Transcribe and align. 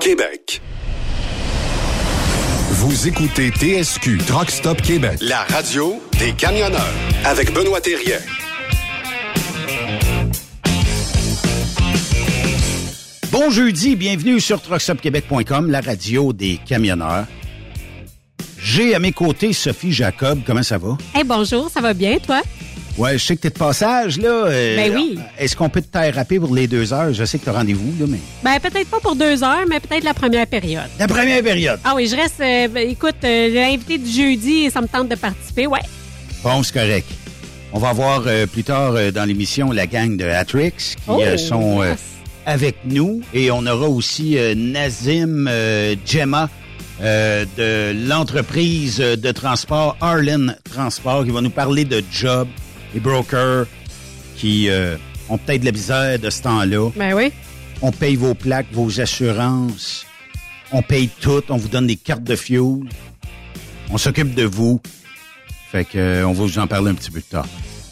Québec. 0.00 0.60
Vous 2.70 3.08
écoutez 3.08 3.50
TSQ 3.50 4.18
Truck 4.26 4.50
Stop 4.50 4.80
Québec, 4.80 5.18
La 5.20 5.42
radio 5.44 6.00
des 6.18 6.32
camionneurs 6.32 6.94
avec 7.24 7.52
Benoît 7.52 7.80
Thérien. 7.80 8.18
Bon 13.32 13.50
jeudi, 13.50 13.96
bienvenue 13.96 14.40
sur 14.40 14.60
truckstopquebec.com, 14.62 15.70
la 15.70 15.80
radio 15.80 16.32
des 16.32 16.58
camionneurs. 16.64 17.26
J'ai 18.60 18.94
à 18.94 18.98
mes 18.98 19.12
côtés 19.12 19.52
Sophie 19.52 19.92
Jacob. 19.92 20.40
Comment 20.46 20.62
ça 20.62 20.78
va? 20.78 20.96
Hey, 21.14 21.24
bonjour, 21.24 21.70
ça 21.70 21.80
va 21.80 21.94
bien, 21.94 22.18
toi? 22.18 22.42
Ouais, 22.98 23.16
je 23.16 23.24
sais 23.24 23.36
que 23.36 23.42
t'es 23.42 23.50
de 23.50 23.54
passage, 23.58 24.18
là. 24.18 24.28
Euh, 24.46 24.76
Ben 24.76 24.92
oui. 24.96 25.18
Est-ce 25.38 25.54
qu'on 25.54 25.68
peut 25.68 25.80
te 25.80 25.86
taire 25.86 26.12
rapide 26.16 26.40
pour 26.40 26.52
les 26.54 26.66
deux 26.66 26.92
heures? 26.92 27.12
Je 27.14 27.24
sais 27.24 27.38
que 27.38 27.44
t'as 27.44 27.52
rendez-vous, 27.52 27.92
là, 28.00 28.06
mais... 28.08 28.18
Ben, 28.42 28.58
peut-être 28.58 28.88
pas 28.90 28.98
pour 28.98 29.14
deux 29.14 29.44
heures, 29.44 29.64
mais 29.68 29.78
peut-être 29.78 30.02
la 30.02 30.14
première 30.14 30.48
période. 30.48 30.88
La 30.98 31.06
première 31.06 31.40
période. 31.44 31.78
Ah 31.84 31.92
oui, 31.94 32.08
je 32.08 32.16
reste. 32.16 32.40
euh, 32.40 32.66
ben, 32.66 32.88
écoute, 32.90 33.14
euh, 33.22 33.48
l'invité 33.54 33.98
du 33.98 34.10
jeudi 34.10 34.64
et 34.64 34.70
ça 34.70 34.80
me 34.80 34.88
tente 34.88 35.08
de 35.08 35.14
participer, 35.14 35.68
ouais. 35.68 35.78
Bon, 36.42 36.60
c'est 36.64 36.74
correct. 36.74 37.06
On 37.72 37.78
va 37.78 37.92
voir 37.92 38.24
euh, 38.26 38.46
plus 38.46 38.64
tard 38.64 38.94
euh, 38.96 39.12
dans 39.12 39.24
l'émission 39.24 39.70
la 39.70 39.86
gang 39.86 40.16
de 40.16 40.24
Hatrix 40.24 40.72
qui 40.72 40.96
Oh, 41.06 41.20
euh, 41.22 41.36
sont 41.36 41.82
euh, 41.82 41.90
yes. 41.90 41.98
avec 42.46 42.76
nous 42.84 43.20
et 43.32 43.50
on 43.52 43.64
aura 43.66 43.88
aussi 43.88 44.36
Nazim 44.56 45.48
Gemma 46.06 46.48
de 47.00 48.08
l'entreprise 48.08 48.96
de 48.98 49.30
transport 49.32 49.96
Arlen 50.00 50.56
Transport 50.72 51.24
qui 51.24 51.30
va 51.30 51.40
nous 51.42 51.50
parler 51.50 51.84
de 51.84 52.02
job 52.10 52.48
et 52.94 53.00
brokers 53.00 53.66
qui 54.36 54.68
ont 55.28 55.38
peut-être 55.38 55.60
de 55.60 55.66
la 55.66 55.72
misère 55.72 56.18
de 56.18 56.30
ce 56.30 56.42
temps-là. 56.42 56.90
Ben 56.96 57.14
oui. 57.14 57.32
On 57.82 57.92
paye 57.92 58.16
vos 58.16 58.34
plaques, 58.34 58.66
vos 58.72 59.00
assurances. 59.00 60.04
On 60.72 60.82
paye 60.82 61.08
tout. 61.20 61.42
On 61.48 61.56
vous 61.56 61.68
donne 61.68 61.86
des 61.86 61.96
cartes 61.96 62.24
de 62.24 62.36
fuel. 62.36 62.80
On 63.90 63.98
s'occupe 63.98 64.34
de 64.34 64.44
vous. 64.44 64.80
Fait 65.70 65.84
que, 65.84 65.98
euh, 65.98 66.26
on 66.26 66.32
va 66.32 66.44
vous 66.44 66.58
en 66.58 66.66
parler 66.66 66.90
un 66.90 66.94
petit 66.94 67.10
peu 67.10 67.20
plus 67.20 67.28
tard. 67.28 67.46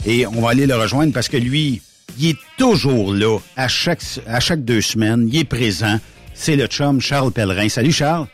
Et 0.04 0.26
on 0.26 0.40
va 0.40 0.50
aller 0.50 0.66
le 0.66 0.74
rejoindre 0.76 1.12
parce 1.12 1.28
que 1.28 1.36
lui, 1.36 1.82
il 2.18 2.30
est 2.30 2.38
toujours 2.58 3.12
là 3.12 3.38
à 3.56 3.68
chaque, 3.68 4.02
à 4.26 4.40
chaque 4.40 4.64
deux 4.64 4.80
semaines. 4.80 5.28
Il 5.30 5.38
est 5.38 5.44
présent. 5.44 5.98
C'est 6.34 6.56
le 6.56 6.66
chum 6.66 7.00
Charles 7.00 7.32
Pellerin. 7.32 7.68
Salut 7.68 7.92
Charles. 7.92 8.26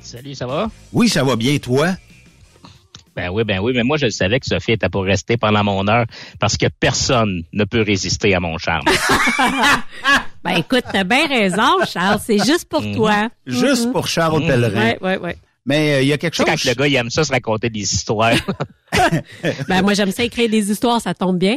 Salut, 0.00 0.34
ça 0.34 0.46
va? 0.46 0.70
Oui, 0.92 1.08
ça 1.08 1.24
va 1.24 1.36
bien, 1.36 1.58
toi? 1.58 1.96
Ben 3.14 3.28
oui, 3.30 3.44
ben 3.44 3.60
oui, 3.60 3.72
mais 3.74 3.82
moi 3.82 3.98
je 3.98 4.08
savais 4.08 4.40
que 4.40 4.46
Sophie 4.46 4.72
était 4.72 4.88
pour 4.88 5.04
rester 5.04 5.36
pendant 5.36 5.62
mon 5.62 5.86
heure 5.86 6.06
parce 6.40 6.56
que 6.56 6.66
personne 6.80 7.42
ne 7.52 7.64
peut 7.64 7.82
résister 7.82 8.34
à 8.34 8.40
mon 8.40 8.56
charme. 8.56 8.86
ben 10.44 10.52
écoute, 10.52 10.84
t'as 10.90 11.04
bien 11.04 11.26
raison, 11.26 11.84
Charles, 11.86 12.20
c'est 12.24 12.38
juste 12.38 12.68
pour 12.68 12.82
mhm. 12.82 12.94
toi. 12.94 13.28
Juste 13.46 13.86
mhm. 13.86 13.92
pour 13.92 14.08
Charles 14.08 14.46
Pellerin. 14.46 14.94
Oui, 15.00 15.10
oui, 15.10 15.16
oui. 15.22 15.30
Mais 15.66 15.94
euh, 15.94 16.02
il 16.02 16.08
y 16.08 16.12
a 16.12 16.18
quelque 16.18 16.34
chose. 16.34 16.46
Quand 16.46 16.64
le 16.64 16.74
gars 16.74 16.88
il 16.88 16.94
aime 16.94 17.10
ça 17.10 17.22
se 17.22 17.30
raconter 17.30 17.70
des 17.70 17.80
histoires. 17.80 18.34
ben 19.68 19.82
moi 19.82 19.94
j'aime 19.94 20.10
ça 20.10 20.24
écrire 20.24 20.48
des 20.48 20.70
histoires, 20.70 21.00
ça 21.00 21.14
tombe 21.14 21.38
bien. 21.38 21.56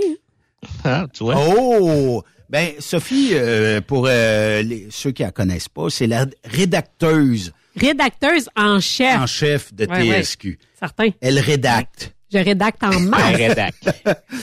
Ah, 0.83 1.05
tu 1.13 1.23
vois? 1.23 1.35
Oh! 1.37 2.23
Ben 2.49 2.73
Sophie, 2.79 3.29
euh, 3.33 3.81
pour 3.81 4.07
euh, 4.07 4.61
ceux 4.89 5.11
qui 5.11 5.23
la 5.23 5.31
connaissent 5.31 5.69
pas, 5.69 5.89
c'est 5.89 6.07
la 6.07 6.25
rédacteuse 6.43 7.53
Rédacteuse 7.75 8.49
en 8.55 8.79
chef. 8.79 9.19
En 9.19 9.27
chef 9.27 9.73
de 9.73 9.85
TSQ. 9.85 10.57
Certain. 10.79 11.09
Elle 11.21 11.39
rédacte. 11.39 12.15
Je 12.31 12.39
rédacte 12.39 12.83
en 12.83 12.99
masse. 12.99 13.21
Elle 13.29 13.47
rédacte. 13.47 13.89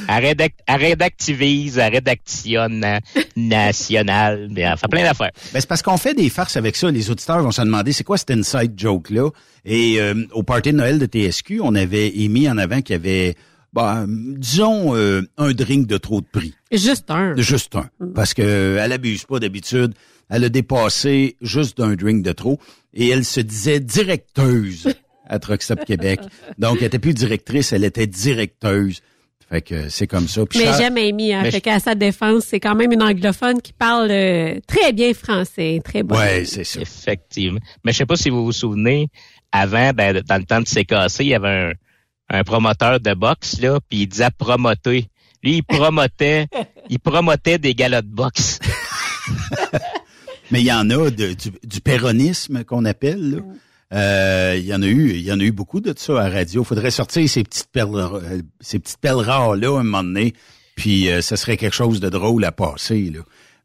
Elle, 0.09 0.25
rédacte, 0.25 0.61
elle 0.67 0.81
rédactivise, 0.81 1.79
elle 1.79 1.93
rédactionne 1.93 3.01
nationale, 3.37 4.49
enfin 4.67 4.89
plein 4.89 5.03
d'affaires. 5.03 5.33
Ben, 5.53 5.61
c'est 5.61 5.69
parce 5.69 5.83
qu'on 5.83 5.99
fait 5.99 6.15
des 6.15 6.31
farces 6.31 6.57
avec 6.57 6.77
ça. 6.77 6.91
Les 6.91 7.11
auditeurs 7.11 7.43
vont 7.43 7.51
se 7.51 7.61
demander 7.61 7.93
c'est 7.93 8.05
quoi 8.05 8.17
cet 8.17 8.31
inside 8.31 8.73
joke-là? 8.77 9.31
Et 9.65 10.01
euh, 10.01 10.15
au 10.33 10.43
party 10.43 10.73
de 10.73 10.79
Noël 10.79 10.99
de 10.99 11.07
TSQ, 11.07 11.61
on 11.63 11.75
avait 11.75 12.09
émis 12.09 12.49
en 12.49 12.57
avant 12.57 12.81
qu'il 12.83 12.95
y 12.95 12.99
avait 12.99 13.35
bah, 13.73 14.05
disons 14.07 14.95
euh, 14.95 15.23
un 15.39 15.53
drink 15.53 15.87
de 15.87 15.97
trop 15.97 16.21
de 16.21 16.27
prix. 16.27 16.55
Juste 16.71 17.11
un. 17.11 17.35
Juste 17.37 17.75
un. 17.75 17.89
Parce 18.15 18.35
que 18.35 18.79
elle 18.79 18.93
abuse 18.93 19.25
pas 19.25 19.39
d'habitude. 19.39 19.95
Elle 20.29 20.45
a 20.45 20.49
dépassé 20.49 21.37
juste 21.41 21.79
d'un 21.79 21.95
drink 21.95 22.23
de 22.23 22.33
trop 22.33 22.59
et 22.95 23.09
elle 23.09 23.25
se 23.25 23.41
disait 23.41 23.81
directeuse 23.81 24.95
à 25.29 25.39
Truck 25.39 25.61
Québec. 25.87 26.21
Donc, 26.59 26.79
elle 26.81 26.87
était 26.87 26.99
plus 26.99 27.15
directrice, 27.15 27.73
elle 27.73 27.85
était 27.85 28.07
directeuse. 28.07 29.01
Fait 29.49 29.61
que 29.61 29.91
c'est 29.91 30.07
comme 30.07 30.29
ça. 30.29 30.43
mais 30.55 30.73
j'aime 30.79 30.97
Amy, 30.97 31.35
hein, 31.35 31.45
fait 31.51 31.61
qu'à 31.61 31.79
sa 31.79 31.95
défense, 31.95 32.45
c'est 32.47 32.61
quand 32.61 32.75
même 32.75 32.91
une 32.91 33.03
anglophone 33.03 33.61
qui 33.61 33.75
parle 33.75 34.11
euh, 34.11 34.59
très 34.67 34.95
bien 34.95 35.13
français, 35.13 35.79
très 35.85 36.03
bon. 36.03 36.17
Ouais, 36.17 36.47
c'est 36.47 36.65
ça. 36.65 36.81
Effectivement. 36.81 37.61
Mais 37.85 37.93
je 37.93 37.99
sais 37.99 38.07
pas 38.07 38.17
si 38.17 38.31
vous 38.31 38.47
vous 38.47 38.53
souvenez, 38.53 39.09
avant, 39.53 39.93
ben, 39.93 40.23
dans 40.27 40.39
le 40.39 40.45
temps 40.45 40.61
de 40.61 40.65
CKC, 40.65 41.21
il 41.21 41.27
y 41.27 41.35
avait 41.35 41.49
un, 41.49 41.73
un 42.31 42.45
promoteur 42.45 42.99
de 42.99 43.13
boxe, 43.13 43.61
là, 43.61 43.79
puis 43.91 44.01
il 44.01 44.07
disait 44.07 44.31
promoter. 44.37 45.09
Lui, 45.43 45.57
il 45.57 45.63
promotait, 45.63 46.47
il 46.89 46.99
promotait 46.99 47.59
des 47.59 47.75
galops 47.75 48.09
de 48.09 48.15
boxe. 48.15 48.59
Mais 50.53 50.61
il 50.61 50.67
y 50.67 50.73
en 50.73 50.91
a 50.91 51.11
du, 51.11 51.35
du 51.65 51.81
péronisme 51.81 52.63
qu'on 52.65 52.85
appelle. 52.85 53.43
Euh, 53.93 54.55
il 54.59 54.65
y 54.65 54.75
en 54.75 54.83
a 54.83 54.87
eu, 54.87 55.11
il 55.11 55.23
y 55.23 55.33
en 55.33 55.41
a 55.41 55.43
eu 55.43 55.51
beaucoup 55.51 55.81
de 55.81 55.95
ça 55.97 56.23
à 56.23 56.29
radio. 56.29 56.63
Faudrait 56.63 56.91
sortir 56.91 57.29
ces 57.29 57.43
petites 57.43 57.71
perles, 57.73 57.97
euh, 58.01 58.43
ces 58.61 58.79
petites 58.79 58.99
perles 58.99 59.23
rares 59.23 59.57
là 59.57 59.79
un 59.79 59.83
moment 59.83 60.05
donné, 60.05 60.35
puis 60.77 61.11
euh, 61.11 61.21
ce 61.21 61.37
serait 61.37 61.57
quelque 61.57 61.75
chose 61.75 62.01
de 62.01 62.09
drôle 62.09 62.45
à 62.45 62.53
passer 62.53 63.11
là. 63.11 63.21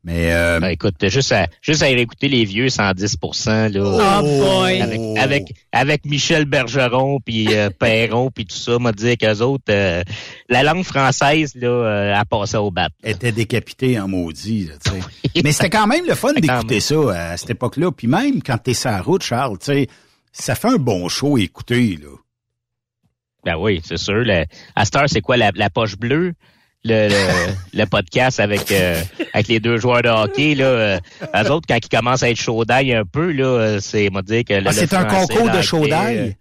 Mais 0.07 0.31
euh, 0.31 0.61
ben, 0.61 0.69
écoute, 0.69 0.95
juste 1.09 1.33
à 1.33 1.47
juste 1.61 1.83
à 1.83 1.89
écouter 1.89 2.29
les 2.29 2.45
vieux 2.45 2.69
110 2.69 3.17
là. 3.73 4.21
Oh 4.21 4.23
boy. 4.23 4.81
Avec, 4.81 5.01
avec, 5.17 5.43
avec 5.73 6.05
Michel 6.05 6.45
Bergeron 6.45 7.19
puis 7.19 7.53
euh, 7.53 7.69
Perron 7.77 8.31
puis 8.31 8.45
tout 8.45 8.55
ça, 8.55 8.79
m'a 8.79 8.93
dit 8.93 9.17
qu'eux 9.17 9.41
autres 9.41 9.65
euh, 9.69 10.03
la 10.47 10.63
langue 10.63 10.85
française 10.85 11.55
là 11.55 11.67
euh, 11.67 12.15
a 12.15 12.23
passé 12.23 12.55
au 12.55 12.71
bat. 12.71 12.87
Était 13.03 13.33
décapité 13.33 13.99
en 13.99 14.07
maudit, 14.07 14.69
tu 14.81 14.91
sais. 14.91 14.99
Mais 15.43 15.51
c'était 15.51 15.71
quand 15.71 15.87
même 15.87 16.05
le 16.07 16.15
fun 16.15 16.31
d'écouter 16.31 16.79
ça 16.79 17.31
à 17.33 17.35
cette 17.35 17.49
époque-là, 17.49 17.91
puis 17.91 18.07
même 18.07 18.41
quand 18.41 18.59
t'es 18.59 18.73
sur 18.73 18.91
la 18.91 19.01
route, 19.01 19.23
Charles, 19.23 19.57
tu 19.57 19.65
sais, 19.65 19.87
ça 20.31 20.55
fait 20.55 20.69
un 20.69 20.77
bon 20.77 21.09
show 21.09 21.35
à 21.35 21.41
écouter 21.41 21.99
là. 22.01 22.15
Ben 23.43 23.57
oui, 23.57 23.81
c'est 23.83 23.97
sûr. 23.97 24.23
Le, 24.23 24.45
à 24.73 24.85
Star, 24.85 25.09
c'est 25.09 25.21
quoi 25.21 25.35
la, 25.35 25.51
la 25.53 25.69
poche 25.69 25.97
bleue? 25.97 26.33
Le, 26.87 27.09
le, 27.73 27.85
podcast 27.85 28.39
avec 28.39 28.71
euh, 28.71 29.01
avec 29.33 29.47
les 29.47 29.59
deux 29.59 29.77
joueurs 29.77 30.01
de 30.01 30.09
hockey 30.09 30.55
là 30.55 30.65
euh, 30.65 30.99
eux 31.35 31.51
autres 31.51 31.65
quand 31.67 31.77
ils 31.81 31.89
commencent 31.89 32.23
à 32.23 32.29
être 32.29 32.39
chaud 32.39 32.65
d'ail 32.65 32.93
un 32.93 33.05
peu 33.05 33.31
là 33.31 33.45
euh, 33.45 33.79
c'est 33.81 34.09
m'a 34.09 34.21
dire 34.21 34.43
que 34.43 34.53
ah, 34.65 34.71
c'est 34.71 34.93
un 34.93 35.05
concours 35.05 35.49
de 35.49 35.61
chaud 35.61 35.87
d'ail 35.87 36.35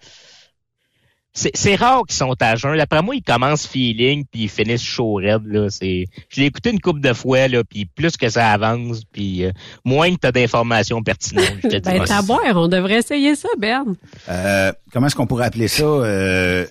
c'est 1.37 1.75
rare 1.75 2.05
qu'ils 2.07 2.17
sont 2.17 2.35
à 2.41 2.57
jeun. 2.57 2.77
D'après 2.77 3.03
moi, 3.03 3.15
ils 3.15 3.23
commencent 3.23 3.67
feeling 3.67 4.25
puis 4.25 4.45
ils 4.45 4.49
finissent 4.49 4.83
chaud 4.83 5.15
raide. 5.15 5.47
Là. 5.47 5.69
C'est, 5.71 6.07
je 6.31 6.41
l'ai 6.41 6.47
écouté 6.47 6.71
une 6.71 6.81
couple 6.81 7.01
de 7.01 7.13
fois, 7.13 7.47
là, 7.49 7.63
puis 7.63 7.85
plus 7.85 8.17
que 8.17 8.29
ça 8.29 8.51
avance, 8.51 9.03
puis 9.13 9.45
euh, 9.45 9.53
moins 9.85 10.15
que 10.15 10.21
tu 10.21 10.27
as 10.27 10.33
d'informations 10.33 11.03
pertinentes. 11.03 11.59
Je 11.63 11.69
te 11.69 11.85
ben, 11.85 12.03
t'as 12.05 12.23
boire, 12.23 12.41
on 12.55 12.69
devrait 12.69 12.99
essayer 12.99 13.35
ça, 13.35 13.49
Berne. 13.59 13.97
Euh, 14.29 14.73
comment 14.93 15.09
est-ce 15.09 15.15
qu'on 15.15 15.27
pourrait 15.27 15.47
appeler 15.47 15.69
ça? 15.69 15.85
Euh, 15.85 16.67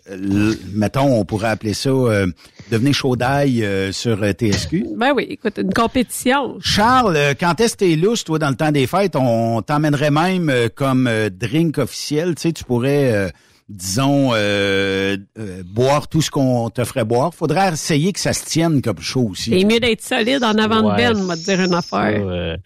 mettons, 0.74 1.20
on 1.20 1.26
pourrait 1.26 1.50
appeler 1.50 1.74
ça 1.74 1.90
euh, 1.90 2.28
devenir 2.72 2.94
chaud 2.94 3.16
d'ail 3.16 3.64
euh, 3.64 3.92
sur 3.92 4.18
TSQ. 4.18 4.88
Ben 4.98 5.14
oui, 5.16 5.28
écoute, 5.30 5.60
une 5.60 5.74
compétition. 5.74 6.58
Charles, 6.60 7.36
quand 7.40 7.60
est-ce 7.60 7.74
que 7.74 7.86
t'es 7.86 7.96
lousse, 7.96 8.24
toi, 8.24 8.40
dans 8.40 8.50
le 8.50 8.56
temps 8.56 8.72
des 8.72 8.88
fêtes, 8.88 9.16
on 9.16 9.62
t'emmènerait 9.62 10.12
même 10.12 10.52
comme 10.76 11.10
drink 11.30 11.78
officiel. 11.78 12.34
Tu 12.36 12.42
sais, 12.42 12.52
tu 12.52 12.64
pourrais 12.64 13.32
disons, 13.68 14.32
euh, 14.34 15.18
euh, 15.40 15.64
boire 15.66 16.08
tout 16.08 16.22
ce 16.22 16.30
qu'on 16.30 16.70
te 16.70 16.84
ferait 16.84 17.06
boire. 17.06 17.34
Faudrait 17.34 17.74
essayer 17.74 18.14
que 18.14 18.20
ça 18.20 18.34
se 18.34 18.46
tienne 18.46 18.82
comme 18.82 19.00
chaud 19.00 19.30
aussi. 19.32 19.52
C'est 19.52 19.66
mieux 19.66 19.80
d'être 19.80 20.02
solide 20.02 20.44
en 20.44 20.58
avant 20.58 20.92
de 20.92 20.96
Ben, 20.96 21.14
va 21.26 21.36
te 21.36 21.44
dire 21.44 21.62
une 21.62 21.74
affaire. 21.74 22.22
Ça, 22.22 22.32
euh, 22.32 22.58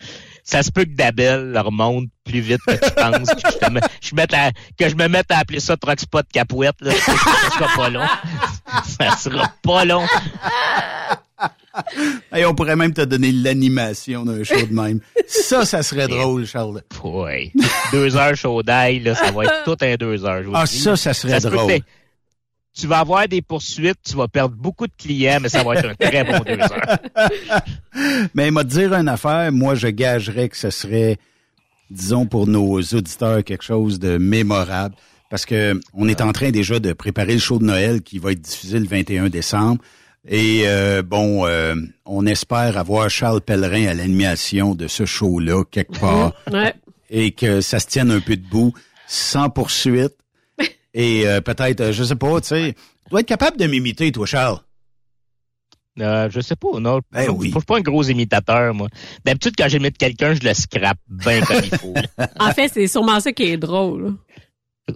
ça 0.44 0.64
se 0.64 0.72
peut 0.72 0.84
que 0.84 0.96
Dabel 0.96 1.58
remonte 1.58 2.10
plus 2.26 2.42
vite 2.42 2.62
que 2.68 2.74
tu 2.74 2.92
penses. 2.96 3.30
que, 3.30 3.50
je, 4.02 4.16
mette 4.16 4.36
que 4.78 4.90
je 4.90 4.96
me 4.96 5.08
mette 5.08 5.32
à 5.32 5.40
appeler 5.40 5.60
ça 5.60 5.78
Truck 5.78 6.00
Spot 6.00 6.26
Capouette. 6.32 6.76
Là. 6.82 6.92
Ça, 6.92 7.14
ça 7.14 7.52
sera 7.52 7.76
pas 7.76 7.90
long. 7.90 8.08
Ça 8.84 9.18
sera 9.18 9.54
pas 9.64 9.86
long. 9.86 10.06
On 12.48 12.56
pourrait 12.56 12.76
même 12.76 12.94
te 12.94 13.02
donner 13.02 13.32
l'animation 13.32 14.26
d'un 14.26 14.44
show 14.44 14.66
de 14.66 14.74
même. 14.74 15.00
Ça, 15.28 15.66
ça 15.66 15.84
serait 15.84 16.08
drôle, 16.08 16.46
Charles. 16.46 16.82
Oui. 17.04 17.52
Deux 17.92 18.16
heures 18.16 18.36
chaud 18.36 18.64
d'ail, 18.64 19.00
là, 19.00 19.16
ça 19.16 19.32
va 19.32 19.46
être 19.46 19.64
tout 19.66 19.78
un 19.82 19.96
deux 19.96 20.26
heures. 20.26 20.44
Ah, 20.54 20.66
ça, 20.66 20.96
ça 20.96 21.14
serait 21.14 21.40
drôle. 21.40 21.80
Tu 22.74 22.88
vas 22.88 23.00
avoir 23.00 23.28
des 23.28 23.42
poursuites, 23.42 23.98
tu 24.08 24.16
vas 24.16 24.28
perdre 24.28 24.56
beaucoup 24.56 24.88
de 24.88 24.94
clients, 24.98 25.40
mais 25.42 25.50
ça 25.50 25.64
va 25.64 25.76
être 25.76 25.90
un 25.90 25.96
très 25.96 26.24
bon 26.24 26.40
deux 26.40 26.60
heures. 26.60 27.60
mais 28.34 28.52
m'a 28.52 28.64
dire 28.64 28.94
une 28.94 29.10
affaire, 29.10 29.52
moi, 29.52 29.76
je 29.76 29.88
gagerais 29.88 30.50
que 30.50 30.56
ce 30.56 30.70
serait, 30.70 31.18
disons, 31.90 32.26
pour 32.26 32.48
nos 32.48 32.80
auditeurs, 32.80 33.44
quelque 33.44 33.64
chose 33.64 34.00
de 34.00 34.18
mémorable. 34.18 34.96
Parce 35.30 35.46
que 35.46 35.80
on 35.94 36.08
est 36.08 36.22
en 36.22 36.32
train 36.32 36.50
déjà 36.52 36.80
de 36.80 36.94
préparer 36.94 37.34
le 37.34 37.40
show 37.40 37.60
de 37.60 37.66
Noël 37.66 38.02
qui 38.02 38.18
va 38.18 38.32
être 38.32 38.42
diffusé 38.42 38.80
le 38.80 38.88
21 38.88 39.30
décembre. 39.30 39.82
Et 40.28 40.64
euh, 40.66 41.02
bon, 41.02 41.46
euh, 41.46 41.76
on 42.06 42.26
espère 42.26 42.78
avoir 42.78 43.10
Charles 43.10 43.42
Pellerin 43.42 43.88
à 43.88 43.94
l'animation 43.94 44.76
de 44.76 44.88
ce 44.88 45.06
show-là 45.06 45.64
quelque 45.72 45.98
part. 46.00 46.34
Et 47.10 47.32
que 47.32 47.62
ça 47.62 47.80
se 47.80 47.88
tienne 47.88 48.12
un 48.12 48.20
peu 48.20 48.36
debout, 48.36 48.74
sans 49.08 49.50
poursuite. 49.50 50.16
et 50.94 51.28
euh, 51.28 51.42
peut-être, 51.42 51.92
je 51.92 52.04
sais 52.04 52.16
pas, 52.16 52.40
tu 52.42 52.50
sais, 52.50 52.74
tu 52.74 53.10
dois 53.10 53.22
être 53.22 53.28
capable 53.28 53.58
de 53.58 53.66
m'imiter, 53.66 54.12
toi, 54.12 54.26
Charles. 54.26 54.60
Euh, 56.00 56.30
je 56.30 56.40
sais 56.40 56.56
pas, 56.56 56.80
non. 56.80 57.02
Ben 57.12 57.26
je, 57.26 57.32
oui. 57.32 57.52
suis 57.52 57.62
pas 57.62 57.78
un 57.78 57.82
gros 57.82 58.04
imitateur, 58.04 58.74
moi. 58.74 58.88
D'habitude, 59.26 59.56
quand 59.58 59.68
j'imite 59.68 59.98
quelqu'un, 59.98 60.34
je 60.34 60.48
le 60.48 60.54
scrape 60.54 61.00
bien 61.08 61.42
comme 61.42 61.62
il 61.64 61.78
faut. 61.78 61.94
en 62.40 62.52
fait, 62.52 62.70
c'est 62.70 62.88
sûrement 62.88 63.20
ça 63.20 63.32
qui 63.32 63.44
est 63.44 63.58
drôle. 63.58 64.16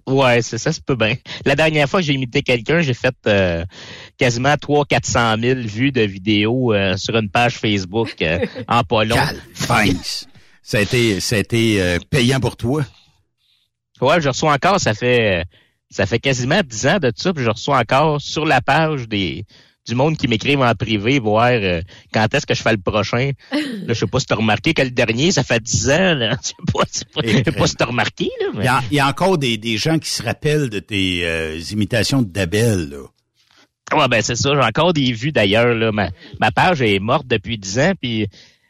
Ouais, 0.08 0.42
c'est 0.42 0.58
ça, 0.58 0.72
c'est 0.72 0.84
peut 0.84 0.96
bien. 0.96 1.16
La 1.46 1.56
dernière 1.56 1.90
fois 1.90 2.00
que 2.00 2.06
j'ai 2.06 2.14
imité 2.14 2.42
quelqu'un, 2.42 2.82
j'ai 2.82 2.94
fait 2.94 3.16
euh, 3.28 3.66
quasiment 4.18 4.54
300-400 4.54 5.42
000 5.42 5.60
vues 5.62 5.92
de 5.92 6.02
vidéos 6.02 6.74
euh, 6.74 6.98
sur 6.98 7.16
une 7.18 7.30
page 7.30 7.58
Facebook 7.58 8.22
euh, 8.22 8.46
en 8.68 8.84
pas 8.84 9.04
long. 9.04 9.16
ça 10.62 10.78
a 10.78 10.82
été, 10.82 11.20
ça 11.20 11.36
a 11.36 11.40
été 11.40 11.98
payant 12.10 12.40
pour 12.40 12.56
toi? 12.56 12.86
Ouais, 14.02 14.20
je 14.22 14.30
reçois 14.30 14.54
encore, 14.54 14.80
ça 14.80 14.94
fait 14.94 15.46
ça 15.90 16.06
fait 16.08 16.20
quasiment 16.20 16.62
10 16.66 16.88
ans 16.88 17.00
de 17.00 17.12
ça, 17.16 17.34
puis 17.34 17.44
je 17.44 17.50
reçois 17.50 17.78
encore 17.78 18.20
sur 18.20 18.46
la 18.46 18.62
page 18.62 19.08
des 19.08 19.46
du 19.86 19.96
monde 19.96 20.16
qui 20.18 20.28
m'écrivent 20.28 20.62
en 20.62 20.74
privé, 20.75 21.20
voir 21.20 21.50
euh, 21.52 21.82
quand 22.13 22.34
est-ce 22.34 22.46
que 22.46 22.54
je 22.54 22.62
fais 22.62 22.72
le 22.72 22.78
prochain. 22.78 23.32
Là, 23.52 23.60
je 23.90 23.94
sais 23.94 24.08
pas 24.08 24.20
si 24.20 24.25
t'as 24.25 24.36
remarqué 24.36 24.74
que 24.74 24.82
le 24.82 24.92
dernier, 24.92 25.32
ça 25.32 25.44
fait 25.44 25.62
10 25.62 25.90
ans. 25.90 26.13
Là. 26.16 26.38
Je 26.42 26.48
sais 26.48 26.54
pas, 26.74 26.84
je 27.24 27.30
sais 27.44 27.52
pas, 27.52 27.68
si 27.68 27.75
t'as 27.75 27.86
remarqué. 27.86 28.30
Là, 28.40 28.48
mais... 28.54 28.62
Il 28.62 28.66
y, 28.66 28.68
a, 28.70 28.82
il 28.92 28.98
y 28.98 29.00
a 29.00 29.08
encore 29.08 29.38
des, 29.38 29.58
des 29.58 29.78
gens 29.78 30.00
qui 30.00 30.10
se 30.10 30.24
rappellent 30.24 30.70
de 30.70 30.80
tes 30.80 31.22
euh, 31.25 31.60
imitations 31.72 32.22
d'Abel. 32.22 32.90
là. 32.92 32.98
Ouais, 33.98 34.08
ben 34.08 34.22
c'est 34.22 34.36
ça. 34.36 34.52
J'ai 34.56 34.62
encore 34.62 34.94
des 34.94 35.12
vues 35.12 35.32
d'ailleurs. 35.32 35.75
Là. 35.75 35.92
Ma, 35.92 36.10
ma 36.40 36.52
page 36.52 36.82
est 36.82 37.00
morte 37.00 37.28
depuis 37.28 37.58
10 37.58 37.80
ans, 37.80 37.92
puis 38.02 38.28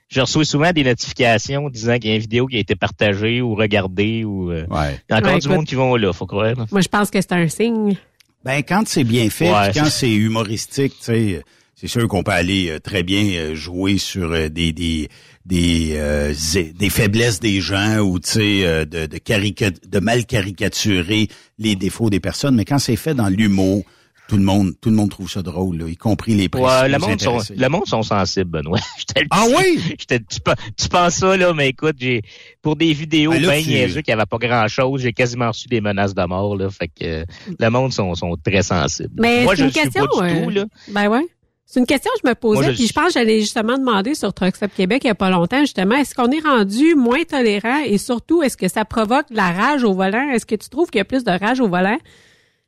je 0.10 0.20
reçois 0.22 0.44
souvent 0.46 0.72
des 0.74 0.84
notifications 0.84 1.70
disant 1.70 1.98
qu'il 1.98 2.10
y 2.10 2.14
a 2.14 2.16
une 2.16 2.22
vidéo 2.22 2.48
qui 2.48 2.58
a 2.58 2.60
été 2.60 2.76
partagée 2.76 3.42
ou 3.42 3.56
regardée. 3.56 4.24
ou 4.26 4.52
euh, 4.52 4.66
Ouais. 4.70 5.00
Il 5.10 5.14
y 5.14 5.16
a 5.16 5.18
encore 5.20 5.34
Ouais, 5.34 5.40
du 5.40 5.46
écoute. 5.46 5.56
monde 5.58 5.66
qui 5.66 5.76
vont 5.76 5.96
là, 5.96 6.12
faut 6.12 6.26
croire. 6.26 6.56
Moi, 6.72 6.82
je 6.82 6.88
pense 6.90 7.10
que 7.10 7.22
c'est 7.22 7.32
un 7.34 7.48
signe. 7.48 7.96
Ben 8.44 8.62
quand 8.68 8.88
c'est 8.88 9.04
bien 9.04 9.30
fait, 9.30 9.52
Ouais, 9.52 9.72
quand 9.74 9.86
c'est- 9.86 10.12
humoristique, 10.12 10.94
tu 11.00 11.06
sais, 11.06 11.44
c'est 11.76 11.88
sûr 11.88 12.08
qu'on 12.08 12.24
peut 12.24 12.32
aller 12.32 12.70
euh, 12.70 12.80
très 12.80 13.04
bien 13.04 13.24
euh, 13.36 13.56
jouer 13.56 13.98
sur 13.98 14.32
euh, 14.32 14.50
des 14.50 14.72
des 14.74 15.08
des 15.46 15.92
euh, 15.94 16.34
des 16.76 16.90
faiblesses 16.90 17.40
des 17.40 17.62
gens 17.62 18.00
ou 18.00 18.20
tu 18.20 18.30
sais 18.32 18.86
de 18.86 19.06
de, 19.08 19.88
de 19.88 20.00
mal 20.00 20.26
caricaturer 20.26 21.28
les 21.60 21.76
défauts 21.76 22.10
des 22.10 22.20
personnes, 22.20 22.56
mais 22.56 22.66
quand 22.66 22.80
c'est 22.80 22.96
fait 22.96 23.14
dans 23.16 23.30
l'humour, 23.30 23.84
tout 24.30 24.38
le 24.38 24.44
monde 24.44 24.72
tout 24.82 24.90
le 24.90 24.96
monde 24.96 25.10
trouve 25.12 25.30
ça 25.30 25.42
drôle, 25.42 25.78
là, 25.78 25.88
y 25.88 25.96
compris 25.98 26.34
les 26.36 26.50
précis. 26.50 26.66
Ouais, 26.66 26.90
le 26.90 26.98
monde, 26.98 27.20
sont, 27.22 27.40
le 27.56 27.68
monde 27.68 27.86
sont 27.86 28.04
sensibles, 28.04 28.50
Benoît. 28.50 28.80
Je 28.98 29.24
Ah 29.30 29.46
oui? 29.58 29.80
Je 30.00 30.06
te- 30.06 30.16
tu, 30.16 30.40
tu 30.78 30.90
penses 30.90 31.16
ça, 31.16 31.36
là, 31.38 31.54
mais 31.54 31.70
écoute, 31.70 31.96
j'ai 32.00 32.22
pour 32.62 32.76
des 32.76 32.94
vidéos 32.94 33.32
Ben 33.32 33.62
tu- 33.62 33.70
niaiseux 33.70 34.02
qui 34.02 34.12
n'avaient 34.12 34.26
pas 34.26 34.38
grand-chose, 34.38 35.02
j'ai 35.02 35.14
quasiment 35.14 35.50
reçu 35.50 35.68
des 35.68 35.82
menaces 35.82 36.14
de 36.16 36.24
mort. 36.26 36.56
Là, 36.56 36.70
fait 36.70 36.88
que 36.88 37.04
euh, 37.04 37.26
le 37.60 37.70
monde 37.70 37.92
sont, 37.92 38.16
sont 38.16 38.36
très 38.44 38.62
sensibles. 38.64 39.14
Mais 39.20 39.44
Moi, 39.44 39.56
c'est 39.56 39.62
je 39.62 39.66
une 39.66 39.72
suis 39.72 39.82
question. 39.82 40.06
pas 40.20 40.28
du 40.30 40.34
euh, 40.36 40.44
tout. 40.44 40.50
Là. 40.50 40.66
Ben 40.90 41.08
ouais. 41.10 41.26
C'est 41.66 41.80
une 41.80 41.86
question 41.88 42.12
que 42.14 42.20
je 42.24 42.30
me 42.30 42.36
posais, 42.36 42.62
Moi, 42.62 42.72
je 42.72 42.76
puis 42.78 42.88
je 42.88 42.94
pense 42.94 43.08
que 43.08 43.14
j'allais 43.14 43.40
justement 43.40 43.78
demander 43.80 44.14
sur 44.14 44.32
Truck 44.34 44.56
Stop 44.56 44.70
Québec 44.76 45.02
il 45.06 45.08
y 45.08 45.10
a 45.10 45.16
pas 45.16 45.32
longtemps, 45.32 45.62
justement, 45.62 45.96
est-ce 45.96 46.14
qu'on 46.14 46.30
est 46.30 46.40
rendu 46.46 46.94
moins 46.94 47.24
tolérant 47.24 47.80
et 47.84 47.98
surtout, 47.98 48.44
est-ce 48.44 48.56
que 48.58 48.68
ça 48.68 48.86
provoque 48.86 49.30
de 49.32 49.36
la 49.38 49.52
rage 49.52 49.84
au 49.84 49.94
volant? 49.94 50.30
Est-ce 50.30 50.46
que 50.46 50.54
tu 50.56 50.70
trouves 50.70 50.90
qu'il 50.92 51.00
y 51.00 51.02
a 51.02 51.06
plus 51.06 51.24
de 51.24 51.32
rage 51.32 51.60
au 51.62 51.68
volant 51.68 51.98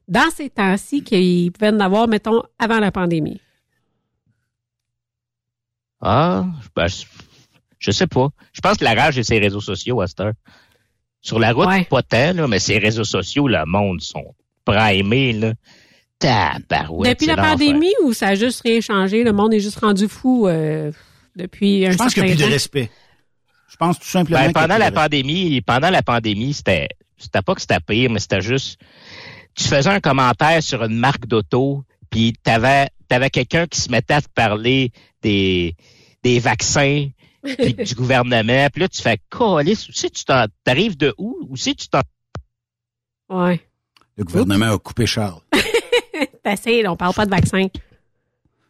dans 0.07 0.29
ces 0.35 0.49
temps-ci 0.49 1.03
qu'il 1.03 1.51
pouvait 1.51 1.69
en 1.71 1.79
avoir, 1.79 2.07
mettons, 2.07 2.41
avant 2.59 2.79
la 2.79 2.91
pandémie? 2.91 3.41
Ah, 6.01 6.45
ben, 6.75 6.87
je, 7.79 7.91
sais 7.91 8.07
pas. 8.07 8.29
Je 8.53 8.61
pense 8.61 8.77
que 8.77 8.83
la 8.83 8.93
rage, 8.93 9.15
c'est 9.15 9.23
ses 9.23 9.39
réseaux 9.39 9.61
sociaux 9.61 10.01
à 10.01 10.07
cette 10.07 10.19
heure. 10.19 10.33
Sur 11.21 11.39
la 11.39 11.51
route, 11.53 11.67
Ouais. 11.67 11.85
pas 11.85 12.03
tant, 12.03 12.33
là, 12.33 12.47
mais 12.47 12.59
ces 12.59 12.77
réseaux 12.77 13.03
sociaux, 13.03 13.47
le 13.47 13.63
monde 13.65 14.01
sont 14.01 14.35
primés. 14.65 15.33
Là. 15.33 15.53
Tabarouette, 16.19 17.11
depuis 17.19 17.25
la 17.27 17.35
pandémie 17.37 17.93
ou 18.03 18.13
ça 18.13 18.29
a 18.29 18.35
juste 18.35 18.61
rien 18.61 18.79
changé? 18.81 19.23
Le 19.23 19.33
monde 19.33 19.53
est 19.53 19.59
juste 19.59 19.79
rendu 19.79 20.07
fou 20.07 20.47
euh, 20.47 20.91
depuis 21.35 21.85
un 21.87 21.91
Je 21.91 21.97
pense 21.97 22.13
qu'il 22.13 22.23
certain 22.23 22.27
n'y 22.27 22.31
a 22.31 22.35
plus 22.35 22.41
de 22.43 22.47
temps? 22.47 22.53
respect. 22.53 22.91
Je 23.67 23.75
pense 23.77 23.99
tout 23.99 24.07
simplement 24.07 24.39
Ben, 24.39 24.53
pendant 24.53 24.77
la 24.77 24.91
pandémie, 24.91 25.59
pendant 25.61 25.89
la 25.89 26.01
pandémie, 26.03 26.53
c'était 26.53 26.87
c'était 27.17 27.41
pas 27.41 27.55
que 27.55 27.61
c'était 27.61 27.79
pire, 27.79 28.09
mais 28.11 28.19
c'était 28.19 28.41
juste 28.41 28.79
tu 29.55 29.63
faisais 29.63 29.89
un 29.89 29.99
commentaire 29.99 30.61
sur 30.61 30.83
une 30.83 30.97
marque 30.97 31.25
d'auto, 31.27 31.83
puis 32.09 32.33
t'avais 32.43 32.89
t'avais 33.07 33.29
quelqu'un 33.29 33.67
qui 33.67 33.79
se 33.79 33.89
mettait 33.91 34.15
à 34.15 34.21
te 34.21 34.29
parler 34.29 34.91
des 35.21 35.75
des 36.23 36.39
vaccins 36.39 37.09
puis 37.43 37.73
du 37.85 37.95
gouvernement, 37.95 38.67
puis 38.71 38.81
là 38.81 38.87
tu 38.89 39.01
fais 39.01 39.19
colis, 39.29 39.75
si 39.91 40.09
tu 40.11 40.25
t'en- 40.25 40.47
t'arrives 40.63 40.97
de 40.97 41.13
où? 41.17 41.37
Ou 41.49 41.55
si 41.55 41.75
tu 41.75 41.87
t'en 41.87 42.01
Ouais. 43.29 43.61
Le 44.17 44.23
gouvernement 44.23 44.73
a 44.73 44.77
coupé 44.77 45.05
Charles. 45.05 45.41
Là, 46.45 46.91
on 46.91 46.95
parle 46.95 47.13
pas 47.15 47.25
de 47.25 47.31
vaccin. 47.31 47.67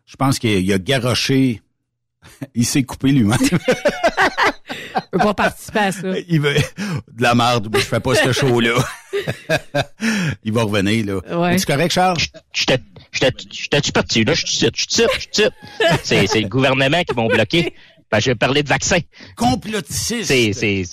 Je 0.06 0.16
pense 0.16 0.40
qu'il 0.40 0.50
a- 0.56 0.60
il 0.60 0.72
a 0.74 0.78
garoché. 0.80 1.62
Il 2.56 2.66
s'est 2.66 2.84
coupé 2.84 3.12
lui-même. 3.12 3.38
Je 4.96 5.02
peux 5.12 5.18
pas 5.20 5.34
participer 5.34 5.80
à 5.80 5.92
ça. 5.92 6.08
Il 6.28 6.42
veut 6.42 6.54
de 6.56 7.22
la 7.22 7.36
merde, 7.36 7.70
je 7.74 7.80
fais 7.84 8.00
pas 8.00 8.16
ce 8.16 8.32
show-là. 8.32 8.76
il 10.44 10.52
va 10.52 10.64
revenir, 10.64 11.06
là. 11.06 11.40
Ouais. 11.40 11.56
Es-tu 11.56 11.66
correct, 11.66 11.92
Charles? 11.92 12.18
J'étais 12.54 12.80
j'étais- 13.12 13.34
j'étais-tu 13.52 13.92
parti, 13.92 14.24
là, 14.24 14.34
je 14.34 14.46
suis 14.46 14.58
je 14.60 14.66
suis 14.76 15.04
je 15.34 15.42
suis 15.42 15.50
C'est 16.04 16.28
c'est 16.28 16.42
le 16.42 16.48
gouvernement 16.50 17.04
qui 17.04 17.16
m'ont 17.16 17.28
bloqué. 17.28 17.74
Ben, 18.12 18.20
je 18.20 18.32
vais 18.32 18.36
parler 18.36 18.64
de 18.64 18.70
vaccins. 18.70 19.00
Complotiste. 19.36 20.26
C'est 20.26 20.54
c'est 20.54 20.84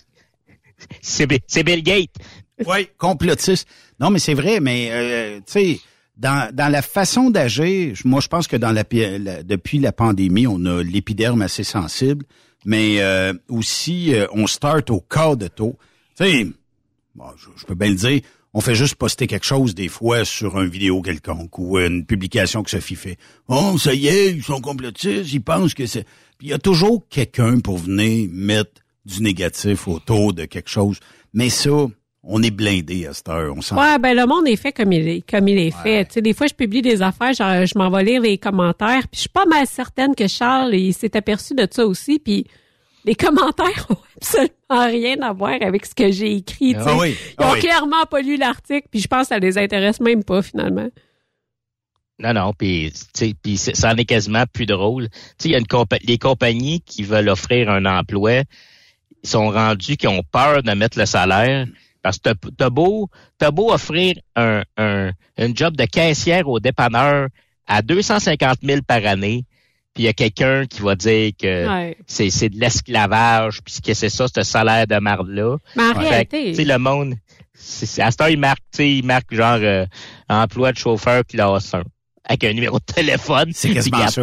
c'est 1.01 1.27
c'est 1.47 1.63
Bill 1.65 1.83
Gates. 1.83 2.15
Oui, 2.67 2.89
complotiste. 2.99 3.67
Non, 4.01 4.11
mais 4.11 4.19
c'est 4.19 4.35
vrai, 4.35 4.61
mais 4.61 4.89
euh, 4.91 5.37
tu 5.39 5.53
sais, 5.53 5.81
dans, 6.17 6.55
dans 6.55 6.71
la 6.71 6.83
façon 6.83 7.31
d'agir, 7.31 7.97
moi 8.05 8.21
je 8.21 8.29
pense 8.29 8.47
que 8.47 8.57
dans 8.57 8.73
la, 8.73 8.85
la- 9.19 9.43
depuis 9.43 9.79
la 9.79 9.93
pandémie, 9.93 10.47
on 10.47 10.65
a 10.67 10.83
l'épiderme 10.83 11.43
assez 11.43 11.65
sensible, 11.65 12.25
mais 12.65 13.01
euh, 13.01 13.33
aussi 13.49 14.15
euh, 14.15 14.27
on 14.33 14.47
start 14.47 14.91
au 14.91 15.01
cas 15.01 15.35
de 15.37 15.49
taux. 15.49 15.77
Tu 16.17 16.25
sais, 16.25 16.47
bon, 17.15 17.25
je, 17.37 17.49
je 17.57 17.65
peux 17.65 17.75
bien 17.75 17.89
le 17.91 17.97
dire, 17.97 18.21
on 18.55 18.61
fait 18.61 18.75
juste 18.75 18.97
poster 18.97 19.27
quelque 19.27 19.47
chose 19.47 19.75
des 19.75 19.89
fois 19.89 20.25
sur 20.27 20.61
une 20.61 20.69
vidéo 20.69 21.01
quelconque 21.01 21.59
ou 21.59 21.79
une 21.79 22.05
publication 22.05 22.63
que 22.63 22.71
Sophie 22.71 22.95
fait. 22.97 23.17
Oh, 23.49 23.79
ça 23.79 23.95
y 23.95 24.07
est, 24.09 24.31
ils 24.33 24.43
sont 24.45 24.61
complotistes, 24.61 25.33
ils 25.33 25.41
pensent 25.43 25.73
que 25.75 25.87
c'est. 25.87 26.05
Puis 26.37 26.49
il 26.49 26.51
y 26.51 26.53
a 26.53 26.59
toujours 26.59 27.07
quelqu'un 27.09 27.61
pour 27.61 27.79
venir 27.79 28.29
mettre 28.31 28.83
du 29.07 29.23
négatif 29.23 29.89
autour 29.89 30.35
de 30.35 30.45
quelque 30.45 30.69
chose. 30.69 31.01
Mais 31.33 31.49
ça, 31.49 31.87
on 32.25 32.43
est 32.43 32.51
blindé 32.53 33.07
à 33.07 33.15
cette 33.15 33.29
heure. 33.29 33.53
On 33.57 33.63
s'en 33.63 33.77
Ouais, 33.77 33.99
ben 33.99 34.15
le 34.17 34.27
monde 34.27 34.47
est 34.47 34.57
fait 34.57 34.73
comme 34.73 34.93
il 34.93 35.09
est, 35.09 35.29
comme 35.29 35.49
il 35.49 35.59
est 35.59 35.71
fait. 35.83 36.05
Tu 36.07 36.13
sais, 36.15 36.23
des 36.23 36.35
fois, 36.35 36.47
je 36.47 36.55
publie 36.55 36.81
des 36.83 37.03
affaires, 37.03 37.33
genre, 37.33 37.67
je 37.67 37.77
m'en 37.77 37.91
vais 37.91 38.05
lire 38.05 38.21
les 38.23 38.39
commentaires, 38.39 39.03
puis 39.09 39.15
je 39.17 39.21
suis 39.21 39.29
pas 39.29 39.45
mal 39.47 39.67
certaine 39.67 40.15
que 40.15 40.29
Charles, 40.29 40.75
il 40.75 40.95
s'est 40.95 41.17
aperçu 41.17 41.55
de 41.55 41.67
ça 41.71 41.85
aussi, 41.87 42.19
puis 42.21 42.47
les 43.05 43.15
commentaires 43.17 43.87
ont 43.91 43.97
absolument 44.17 44.87
rien 44.87 45.21
à 45.23 45.33
voir 45.33 45.57
avec 45.61 45.85
ce 45.85 45.95
que 45.95 46.13
j'ai 46.13 46.37
écrit. 46.37 46.75
tu 46.75 46.81
sais. 46.81 46.87
Ah 46.87 46.97
oui, 46.97 47.11
Ils 47.11 47.35
ah 47.39 47.49
ont 47.51 47.53
oui. 47.55 47.59
clairement 47.61 48.05
pas 48.09 48.21
lu 48.23 48.37
l'article, 48.37 48.87
puis 48.91 49.01
je 49.01 49.09
pense 49.09 49.23
que 49.23 49.35
ça 49.35 49.39
les 49.41 49.59
intéresse 49.59 49.99
même 50.01 50.23
pas 50.23 50.43
finalement. 50.43 50.89
Non, 52.21 52.35
non, 52.35 52.53
puis 52.53 52.93
ça 52.95 53.93
en 53.93 53.97
est 53.97 54.05
quasiment 54.05 54.45
plus 54.53 54.67
drôle. 54.67 55.09
Tu 55.11 55.19
sais, 55.39 55.49
il 55.49 55.53
y 55.53 55.55
a 55.57 55.59
une 55.59 55.67
compa- 55.67 55.99
les 56.07 56.19
compagnies 56.19 56.81
qui 56.83 57.03
veulent 57.03 57.29
offrir 57.31 57.69
un 57.69 57.85
emploi, 57.85 58.43
ils 59.25 59.29
sont 59.29 59.51
rendus 59.51 59.97
qui 59.97 60.07
ont 60.07 60.23
peur 60.31 60.63
de 60.63 60.71
mettre 60.73 60.99
le 61.01 61.07
salaire. 61.07 61.67
Parce 62.03 62.19
que 62.19 62.31
t'as- 62.57 62.71
beau, 62.71 63.09
t'as 63.39 63.51
beau 63.51 63.73
offrir 63.73 64.15
un, 64.37 64.63
un, 64.77 65.13
une 65.39 65.57
job 65.57 65.77
de 65.77 65.85
caissière 65.85 66.49
au 66.49 66.59
dépanneur 66.61 67.29
à 67.67 67.81
250 67.83 68.59
000 68.63 68.81
par 68.87 69.05
année, 69.07 69.45
puis 69.95 70.03
il 70.03 70.07
y 70.07 70.09
a 70.09 70.13
quelqu'un 70.13 70.67
qui 70.67 70.81
va 70.83 70.97
dire 70.97 71.31
que 71.41 71.69
Ouais. 71.69 71.97
c'est, 72.07 72.31
c'est 72.31 72.49
de 72.49 72.59
l'esclavage, 72.59 73.61
puis 73.65 73.81
que 73.81 73.95
c'est 73.95 74.09
ça, 74.09 74.27
ce 74.35 74.43
salaire 74.43 74.87
de 74.87 74.97
marde-là. 74.99 75.59
Mais 75.77 75.85
en 75.85 75.95
Fait 75.95 76.09
réalité, 76.09 76.53
tu 76.55 76.65
le 76.65 76.79
monde, 76.79 77.15
à 77.99 78.11
ce 78.11 78.17
temps, 78.17 78.27
il 78.27 78.39
marque, 78.39 78.61
il 78.81 79.05
marque 79.05 79.33
genre 79.33 79.59
euh, 79.61 79.87
emploi 80.29 80.73
de 80.73 80.79
chauffeur 80.79 81.23
classe 81.25 81.73
1 81.73 81.83
avec 82.25 82.45
un 82.45 82.53
numéro 82.53 82.79
de 82.79 82.85
téléphone. 82.93 83.51
C'est 83.53 83.71
quasiment 83.75 84.07
ça. 84.09 84.23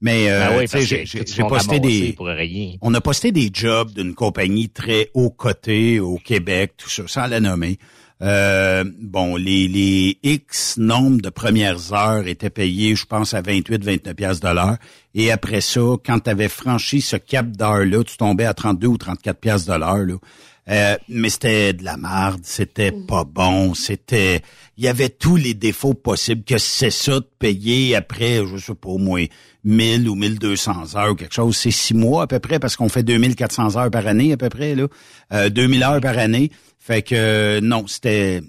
Mais 0.00 0.30
euh, 0.30 0.48
Ben 0.50 0.58
oui, 0.58 0.64
tu 0.64 0.68
sais, 0.68 0.76
parce 0.78 0.84
j'ai 0.84 1.06
j'ai- 1.06 1.42
posté 1.44 1.80
des, 1.80 2.12
pour 2.12 2.26
rien. 2.26 2.74
on 2.82 2.92
a 2.94 3.00
posté 3.00 3.32
des 3.32 3.50
jobs 3.52 3.92
d'une 3.92 4.14
compagnie 4.14 4.68
très 4.68 5.10
haut 5.14 5.30
cotée 5.30 5.98
au 6.00 6.16
Québec, 6.18 6.74
tout 6.76 6.90
ça, 6.90 7.02
sans 7.06 7.26
la 7.26 7.40
nommer. 7.40 7.78
Euh, 8.22 8.82
bon, 8.98 9.36
les, 9.36 9.68
les 9.68 10.18
X 10.22 10.78
nombre 10.78 11.20
de 11.20 11.28
premières 11.28 11.92
heures 11.92 12.26
étaient 12.26 12.48
payés, 12.50 12.94
je 12.96 13.04
pense, 13.04 13.34
à 13.34 13.42
28-29 13.42 14.14
piastres 14.14 14.48
de 14.48 14.54
l'heure. 14.54 14.76
Et 15.14 15.30
après 15.30 15.60
ça, 15.60 15.80
quand 16.04 16.20
tu 16.20 16.30
avais 16.30 16.48
franchi 16.48 17.02
ce 17.02 17.16
cap 17.16 17.46
d'heure-là, 17.48 18.02
tu 18.04 18.16
tombais 18.16 18.46
à 18.46 18.54
32 18.54 18.86
ou 18.86 18.96
34 18.96 19.38
piastres 19.38 19.70
de 19.72 19.78
l'heure. 19.78 19.96
Là. 20.06 20.14
Euh, 20.68 20.96
mais 21.08 21.30
c'était 21.30 21.72
de 21.72 21.84
la 21.84 21.96
marde, 21.96 22.40
c'était 22.42 22.90
pas 22.90 23.24
bon, 23.24 23.74
c'était... 23.74 24.42
Il 24.76 24.84
y 24.84 24.88
avait 24.88 25.08
tous 25.08 25.36
les 25.36 25.54
défauts 25.54 25.94
possibles, 25.94 26.42
que 26.42 26.58
c'est 26.58 26.90
ça 26.90 27.20
de 27.20 27.28
payer 27.38 27.94
après, 27.94 28.42
je 28.44 28.56
sais 28.56 28.74
pas, 28.74 28.88
au 28.88 28.98
moins 28.98 29.24
1000 29.62 30.08
ou 30.08 30.16
1200 30.16 30.96
heures 30.96 31.12
ou 31.12 31.14
quelque 31.14 31.34
chose. 31.34 31.56
C'est 31.56 31.70
six 31.70 31.94
mois 31.94 32.24
à 32.24 32.26
peu 32.26 32.40
près, 32.40 32.58
parce 32.58 32.74
qu'on 32.76 32.88
fait 32.88 33.04
2400 33.04 33.76
heures 33.76 33.90
par 33.90 34.06
année 34.08 34.32
à 34.32 34.36
peu 34.36 34.48
près, 34.48 34.74
là. 34.74 34.88
Euh, 35.32 35.50
2000 35.50 35.82
heures 35.84 36.00
par 36.00 36.18
année. 36.18 36.50
Fait 36.78 37.02
que 37.02 37.14
euh, 37.14 37.60
non, 37.60 37.86
c'était... 37.86 38.42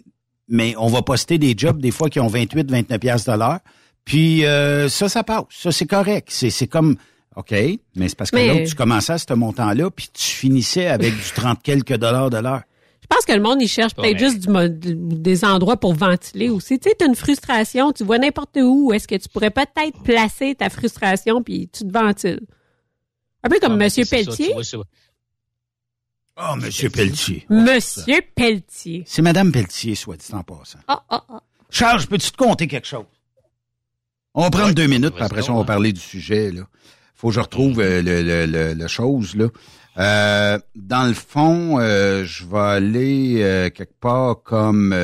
Mais 0.49 0.73
on 0.77 0.87
va 0.87 1.01
poster 1.01 1.37
des 1.37 1.53
jobs 1.55 1.79
des 1.79 1.91
fois 1.91 2.09
qui 2.09 2.19
ont 2.19 2.27
28, 2.27 2.71
29 2.71 2.99
piastres 2.99 3.31
de 3.31 3.37
l'heure. 3.37 3.59
Puis 4.05 4.45
euh, 4.45 4.89
ça, 4.89 5.09
ça 5.09 5.23
passe. 5.23 5.43
Ça, 5.49 5.71
c'est 5.71 5.85
correct. 5.85 6.29
C'est, 6.31 6.49
c'est 6.49 6.67
comme... 6.67 6.95
OK, 7.37 7.51
mais 7.95 8.09
c'est 8.09 8.15
parce 8.17 8.31
que 8.31 8.35
Mais- 8.35 8.47
l'autre, 8.47 8.69
tu 8.69 8.75
commençais 8.75 9.13
à 9.13 9.17
ce 9.19 9.31
montant-là, 9.33 9.91
puis 9.91 10.09
tu 10.11 10.23
finissais 10.23 10.87
avec 10.87 11.13
du 11.15 11.21
30 11.35 11.61
quelques 11.61 11.95
dollars 11.95 12.31
de 12.31 12.37
l'heure. 12.37 12.63
je 12.99 13.05
pense 13.07 13.25
que 13.25 13.31
le 13.33 13.41
monde, 13.41 13.61
il 13.61 13.67
cherche 13.67 13.93
peut-être 13.93 14.19
Ouais. 14.19 14.27
juste 14.27 14.39
du 14.49 14.95
des 14.95 15.45
endroits 15.45 15.77
pour 15.77 15.93
ventiler 15.93 16.49
aussi. 16.49 16.79
Tu 16.79 16.89
sais, 16.89 16.95
t'as 16.97 17.05
une 17.07 17.15
frustration, 17.15 17.93
tu 17.93 18.03
vois 18.03 18.17
n'importe 18.17 18.57
où, 18.59 18.91
est-ce 18.91 19.07
que 19.07 19.13
tu 19.15 19.29
pourrais 19.29 19.51
peut-être 19.51 20.01
placer 20.03 20.55
ta 20.55 20.69
frustration 20.71 21.43
puis 21.43 21.69
tu 21.71 21.83
te 21.87 21.91
ventiles. 21.93 22.39
Un 23.43 23.49
peu 23.49 23.59
comme 23.59 23.73
Ah, 23.73 23.77
ben, 23.77 23.85
Monsieur 23.85 24.03
Pelletier. 24.05 24.53
tu 24.57 24.63
ça. 24.63 24.77
Oh, 26.39 26.55
Monsieur 26.55 26.89
Pelletier. 26.89 27.45
Monsieur 27.49 28.21
Pelletier. 28.35 29.03
C'est 29.05 29.21
Madame 29.21 29.51
Pelletier, 29.51 29.93
soit 29.95 30.17
dit 30.17 30.33
en 30.33 30.43
passant. 30.43 30.79
Ah, 30.87 31.03
ah, 31.09 31.23
ah. 31.29 31.43
Charles, 31.69 32.05
peux-tu 32.07 32.31
te 32.31 32.37
compter 32.37 32.67
quelque 32.67 32.87
chose? 32.87 33.05
On 34.33 34.41
va 34.41 34.49
prendre 34.49 34.73
deux 34.73 34.87
minutes, 34.87 35.13
puis 35.15 35.23
après 35.23 35.41
ça, 35.43 35.51
on 35.53 35.57
va 35.59 35.63
parler 35.65 35.93
du 35.93 35.99
sujet. 36.01 36.51
Là. 36.51 36.63
Faut 37.17 37.29
que 37.29 37.33
je 37.33 37.39
retrouve 37.39 37.79
euh, 37.79 38.01
le, 38.01 38.21
le, 38.21 38.73
le, 38.73 38.87
chose. 38.87 39.35
Là. 39.35 39.47
Euh, 39.97 40.59
dans 40.75 41.07
le 41.07 41.15
fond, 41.15 41.79
euh, 41.79 42.23
je 42.23 42.45
vais 42.45 42.57
aller 42.57 43.71
quelque 43.75 43.99
part 43.99 44.43
comme... 44.43 44.95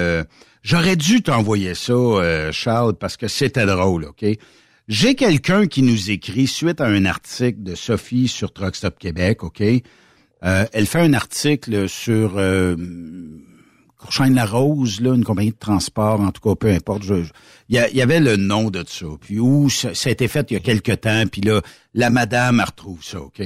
J'aurais 0.61 0.95
dû 0.95 1.21
t'envoyer 1.21 1.73
ça, 1.75 2.51
Charles, 2.53 2.93
parce 2.93 3.17
que 3.17 3.27
c'était 3.27 3.65
drôle, 3.65 4.05
OK? 4.05 4.25
J'ai 4.87 5.15
quelqu'un 5.15 5.65
qui 5.65 5.81
nous 5.81 6.09
écrit 6.09 6.47
suite 6.47 6.79
à 6.79 6.85
un 6.85 7.05
article 7.05 7.63
de 7.63 7.75
Sophie 7.75 8.29
sur 8.29 8.53
Truckstop 8.53 8.97
Québec, 8.97 9.43
OK? 9.43 9.61
elle 10.41 10.85
fait 10.85 10.99
un 10.99 11.13
article 11.13 11.89
sur 11.89 12.37
la 14.29 14.45
Rose, 14.45 15.01
là, 15.01 15.13
une 15.15 15.23
compagnie 15.23 15.51
de 15.51 15.57
transport, 15.57 16.19
en 16.21 16.31
tout 16.31 16.41
cas, 16.41 16.55
peu 16.55 16.69
importe. 16.69 17.03
Il 17.69 17.75
y, 17.75 18.01
avait 18.01 18.19
le 18.19 18.35
nom 18.35 18.69
de 18.69 18.83
ça. 18.87 19.05
Puis 19.21 19.39
où 19.39 19.69
ça, 19.69 19.89
a 19.89 20.09
été 20.09 20.27
fait 20.27 20.51
il 20.51 20.53
y 20.53 20.57
a 20.57 20.59
quelque 20.59 20.91
temps, 20.91 21.23
puis 21.31 21.41
là, 21.41 21.61
la 21.93 22.09
madame 22.09 22.59
elle 22.59 22.65
retrouve 22.65 23.03
ça, 23.03 23.21
OK? 23.21 23.41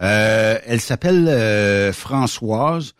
Euh, 0.00 0.58
elle 0.64 0.80
s'appelle 0.80 1.26
euh, 1.28 1.92
Françoise. 1.92 2.94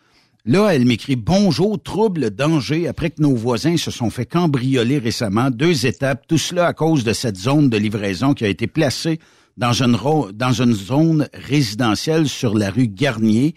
Là, 0.45 0.69
elle 0.69 0.85
m'écrit 0.85 1.15
Bonjour, 1.15 1.81
trouble, 1.81 2.29
danger, 2.31 2.87
après 2.87 3.09
que 3.09 3.21
nos 3.21 3.35
voisins 3.35 3.77
se 3.77 3.91
sont 3.91 4.09
fait 4.09 4.25
cambrioler 4.25 4.97
récemment. 4.97 5.49
Deux 5.51 5.85
étapes, 5.85 6.25
tout 6.27 6.37
cela 6.37 6.67
à 6.67 6.73
cause 6.73 7.03
de 7.03 7.13
cette 7.13 7.37
zone 7.37 7.69
de 7.69 7.77
livraison 7.77 8.33
qui 8.33 8.45
a 8.45 8.47
été 8.47 8.67
placée 8.67 9.19
dans 9.57 9.73
une, 9.73 9.97
dans 10.33 10.53
une 10.53 10.73
zone 10.73 11.27
résidentielle 11.33 12.27
sur 12.27 12.57
la 12.57 12.71
rue 12.71 12.87
Garnier. 12.87 13.55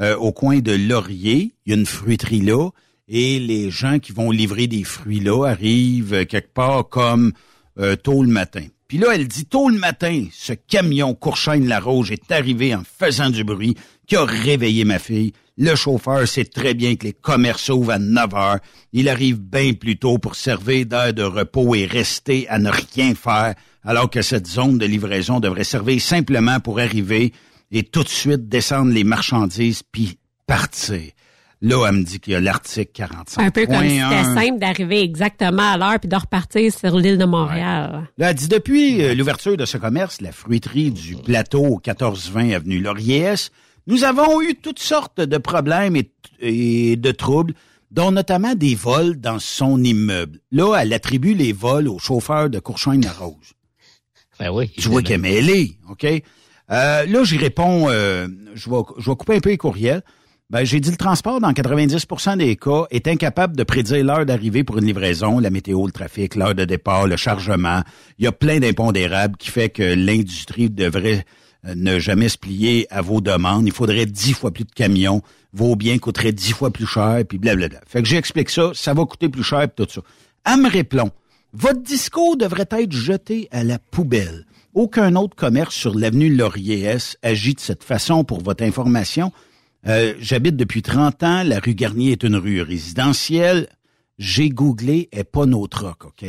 Euh, 0.00 0.16
au 0.16 0.32
coin 0.32 0.58
de 0.58 0.72
Laurier. 0.72 1.54
Il 1.64 1.70
y 1.70 1.72
a 1.72 1.78
une 1.78 1.86
fruiterie 1.86 2.40
là. 2.40 2.70
Et 3.06 3.38
les 3.38 3.70
gens 3.70 4.00
qui 4.00 4.10
vont 4.10 4.30
livrer 4.30 4.66
des 4.66 4.82
fruits 4.82 5.20
là 5.20 5.46
arrivent 5.46 6.26
quelque 6.26 6.52
part 6.52 6.88
comme 6.88 7.32
euh, 7.78 7.94
tôt 7.94 8.22
le 8.22 8.28
matin. 8.28 8.66
Puis 8.88 8.98
là, 8.98 9.14
elle 9.14 9.28
dit 9.28 9.46
tôt 9.46 9.68
le 9.68 9.78
matin, 9.78 10.26
ce 10.32 10.52
camion 10.52 11.14
Courchaine-la-Rouge 11.14 12.10
est 12.10 12.32
arrivé 12.32 12.74
en 12.74 12.82
faisant 12.84 13.30
du 13.30 13.44
bruit 13.44 13.76
qui 14.06 14.16
a 14.16 14.24
réveillé 14.24 14.84
ma 14.84 14.98
fille. 14.98 15.32
Le 15.56 15.76
chauffeur 15.76 16.26
sait 16.26 16.44
très 16.44 16.74
bien 16.74 16.96
que 16.96 17.04
les 17.04 17.12
commerçants 17.12 17.74
ouvrent 17.74 17.92
à 17.92 17.98
9 17.98 18.34
heures. 18.34 18.58
Il 18.92 19.08
arrive 19.08 19.38
bien 19.38 19.74
plus 19.74 19.96
tôt 19.96 20.18
pour 20.18 20.34
servir 20.34 20.86
d'heure 20.86 21.14
de 21.14 21.22
repos 21.22 21.74
et 21.76 21.86
rester 21.86 22.48
à 22.48 22.58
ne 22.58 22.70
rien 22.70 23.14
faire, 23.14 23.54
alors 23.84 24.10
que 24.10 24.22
cette 24.22 24.48
zone 24.48 24.78
de 24.78 24.86
livraison 24.86 25.38
devrait 25.38 25.64
servir 25.64 26.00
simplement 26.00 26.58
pour 26.58 26.80
arriver 26.80 27.32
et 27.74 27.82
tout 27.82 28.04
de 28.04 28.08
suite 28.08 28.48
descendre 28.48 28.92
les 28.92 29.04
marchandises 29.04 29.82
puis 29.82 30.18
partir. 30.46 31.02
Là, 31.60 31.86
elle 31.88 31.96
me 31.96 32.04
dit 32.04 32.20
qu'il 32.20 32.34
y 32.34 32.36
a 32.36 32.40
l'article 32.40 32.90
45. 32.92 33.42
Un 33.42 33.50
peu 33.50 33.66
comme 33.66 33.88
si 33.88 33.98
c'était 33.98 34.24
simple 34.24 34.58
d'arriver 34.58 35.02
exactement 35.02 35.72
à 35.72 35.76
l'heure 35.76 35.98
puis 35.98 36.08
de 36.08 36.16
repartir 36.16 36.72
sur 36.72 36.96
l'île 36.96 37.18
de 37.18 37.24
Montréal. 37.24 38.06
Là, 38.18 38.30
elle 38.30 38.36
dit 38.36 38.48
depuis 38.48 39.02
euh, 39.02 39.14
l'ouverture 39.14 39.56
de 39.56 39.64
ce 39.64 39.78
commerce, 39.78 40.20
la 40.20 40.30
fruiterie 40.30 40.90
du 40.90 41.16
plateau 41.16 41.80
1420 41.84 42.50
avenue 42.50 42.80
Laurier, 42.80 43.34
nous 43.86 44.04
avons 44.04 44.40
eu 44.40 44.54
toutes 44.54 44.78
sortes 44.78 45.20
de 45.20 45.38
problèmes 45.38 45.96
et, 46.40 46.96
de 46.96 47.10
troubles, 47.10 47.54
dont 47.90 48.12
notamment 48.12 48.54
des 48.54 48.74
vols 48.74 49.16
dans 49.16 49.38
son 49.38 49.82
immeuble. 49.82 50.40
Là, 50.52 50.76
elle 50.76 50.92
attribue 50.92 51.34
les 51.34 51.52
vols 51.52 51.88
au 51.88 51.98
chauffeur 51.98 52.50
de 52.50 52.58
Courchoin-la-Rose. 52.58 53.54
Ben 54.38 54.50
oui. 54.50 54.70
Tu 54.76 54.88
vois 54.88 55.02
qu'elle 55.02 55.14
est 55.14 55.18
mêlée, 55.18 55.78
OK? 55.88 56.06
Euh, 56.70 57.04
là, 57.06 57.24
j'y 57.24 57.36
réponds, 57.36 57.88
euh, 57.88 58.26
je, 58.54 58.70
vais, 58.70 59.16
couper 59.16 59.36
un 59.36 59.40
peu 59.40 59.50
les 59.50 59.58
courriels. 59.58 60.02
Ben, 60.50 60.64
j'ai 60.64 60.78
dit 60.78 60.90
le 60.90 60.96
transport, 60.96 61.40
dans 61.40 61.52
90% 61.52 62.36
des 62.38 62.56
cas, 62.56 62.84
est 62.90 63.08
incapable 63.08 63.56
de 63.56 63.64
prédire 63.64 64.04
l'heure 64.04 64.26
d'arrivée 64.26 64.62
pour 64.62 64.78
une 64.78 64.84
livraison, 64.84 65.38
la 65.38 65.50
météo, 65.50 65.86
le 65.86 65.92
trafic, 65.92 66.34
l'heure 66.34 66.54
de 66.54 66.64
départ, 66.64 67.06
le 67.06 67.16
chargement. 67.16 67.82
Il 68.18 68.24
y 68.24 68.28
a 68.28 68.32
plein 68.32 68.60
d'impondérables 68.60 69.36
qui 69.36 69.50
fait 69.50 69.70
que 69.70 69.82
l'industrie 69.82 70.70
devrait 70.70 71.24
euh, 71.66 71.74
ne 71.74 71.98
jamais 71.98 72.28
se 72.28 72.38
plier 72.38 72.86
à 72.90 73.00
vos 73.00 73.20
demandes. 73.20 73.66
Il 73.66 73.72
faudrait 73.72 74.06
dix 74.06 74.34
fois 74.34 74.50
plus 74.50 74.64
de 74.64 74.72
camions. 74.72 75.22
Vos 75.52 75.76
biens 75.76 75.98
coûteraient 75.98 76.32
dix 76.32 76.52
fois 76.52 76.70
plus 76.70 76.86
cher, 76.86 77.22
puis 77.28 77.38
blablabla. 77.38 77.80
Fait 77.86 78.02
que 78.02 78.08
j'explique 78.08 78.50
ça, 78.50 78.72
ça 78.74 78.92
va 78.92 79.04
coûter 79.06 79.28
plus 79.28 79.44
cher, 79.44 79.66
puis 79.68 79.86
tout 79.86 79.92
ça. 79.92 80.02
Elle 80.46 80.60
me 80.60 80.68
votre 81.56 81.82
discours 81.82 82.36
devrait 82.36 82.68
être 82.68 82.92
jeté 82.92 83.48
à 83.52 83.62
la 83.62 83.78
poubelle. 83.78 84.44
Aucun 84.74 85.14
autre 85.14 85.36
commerce 85.36 85.72
sur 85.72 85.96
l'avenue 85.96 86.34
Laurier-S 86.34 87.16
agit 87.22 87.54
de 87.54 87.60
cette 87.60 87.84
façon 87.84 88.24
pour 88.24 88.42
votre 88.42 88.64
information. 88.64 89.32
Euh, 89.86 90.14
j'habite 90.18 90.56
depuis 90.56 90.82
30 90.82 91.22
ans. 91.22 91.42
La 91.44 91.60
rue 91.60 91.76
Garnier 91.76 92.10
est 92.10 92.24
une 92.24 92.34
rue 92.34 92.60
résidentielle. 92.60 93.68
J'ai 94.18 94.48
googlé, 94.48 95.08
et 95.12 95.22
pas 95.22 95.46
no 95.46 95.68
troc, 95.68 96.06
OK? 96.06 96.24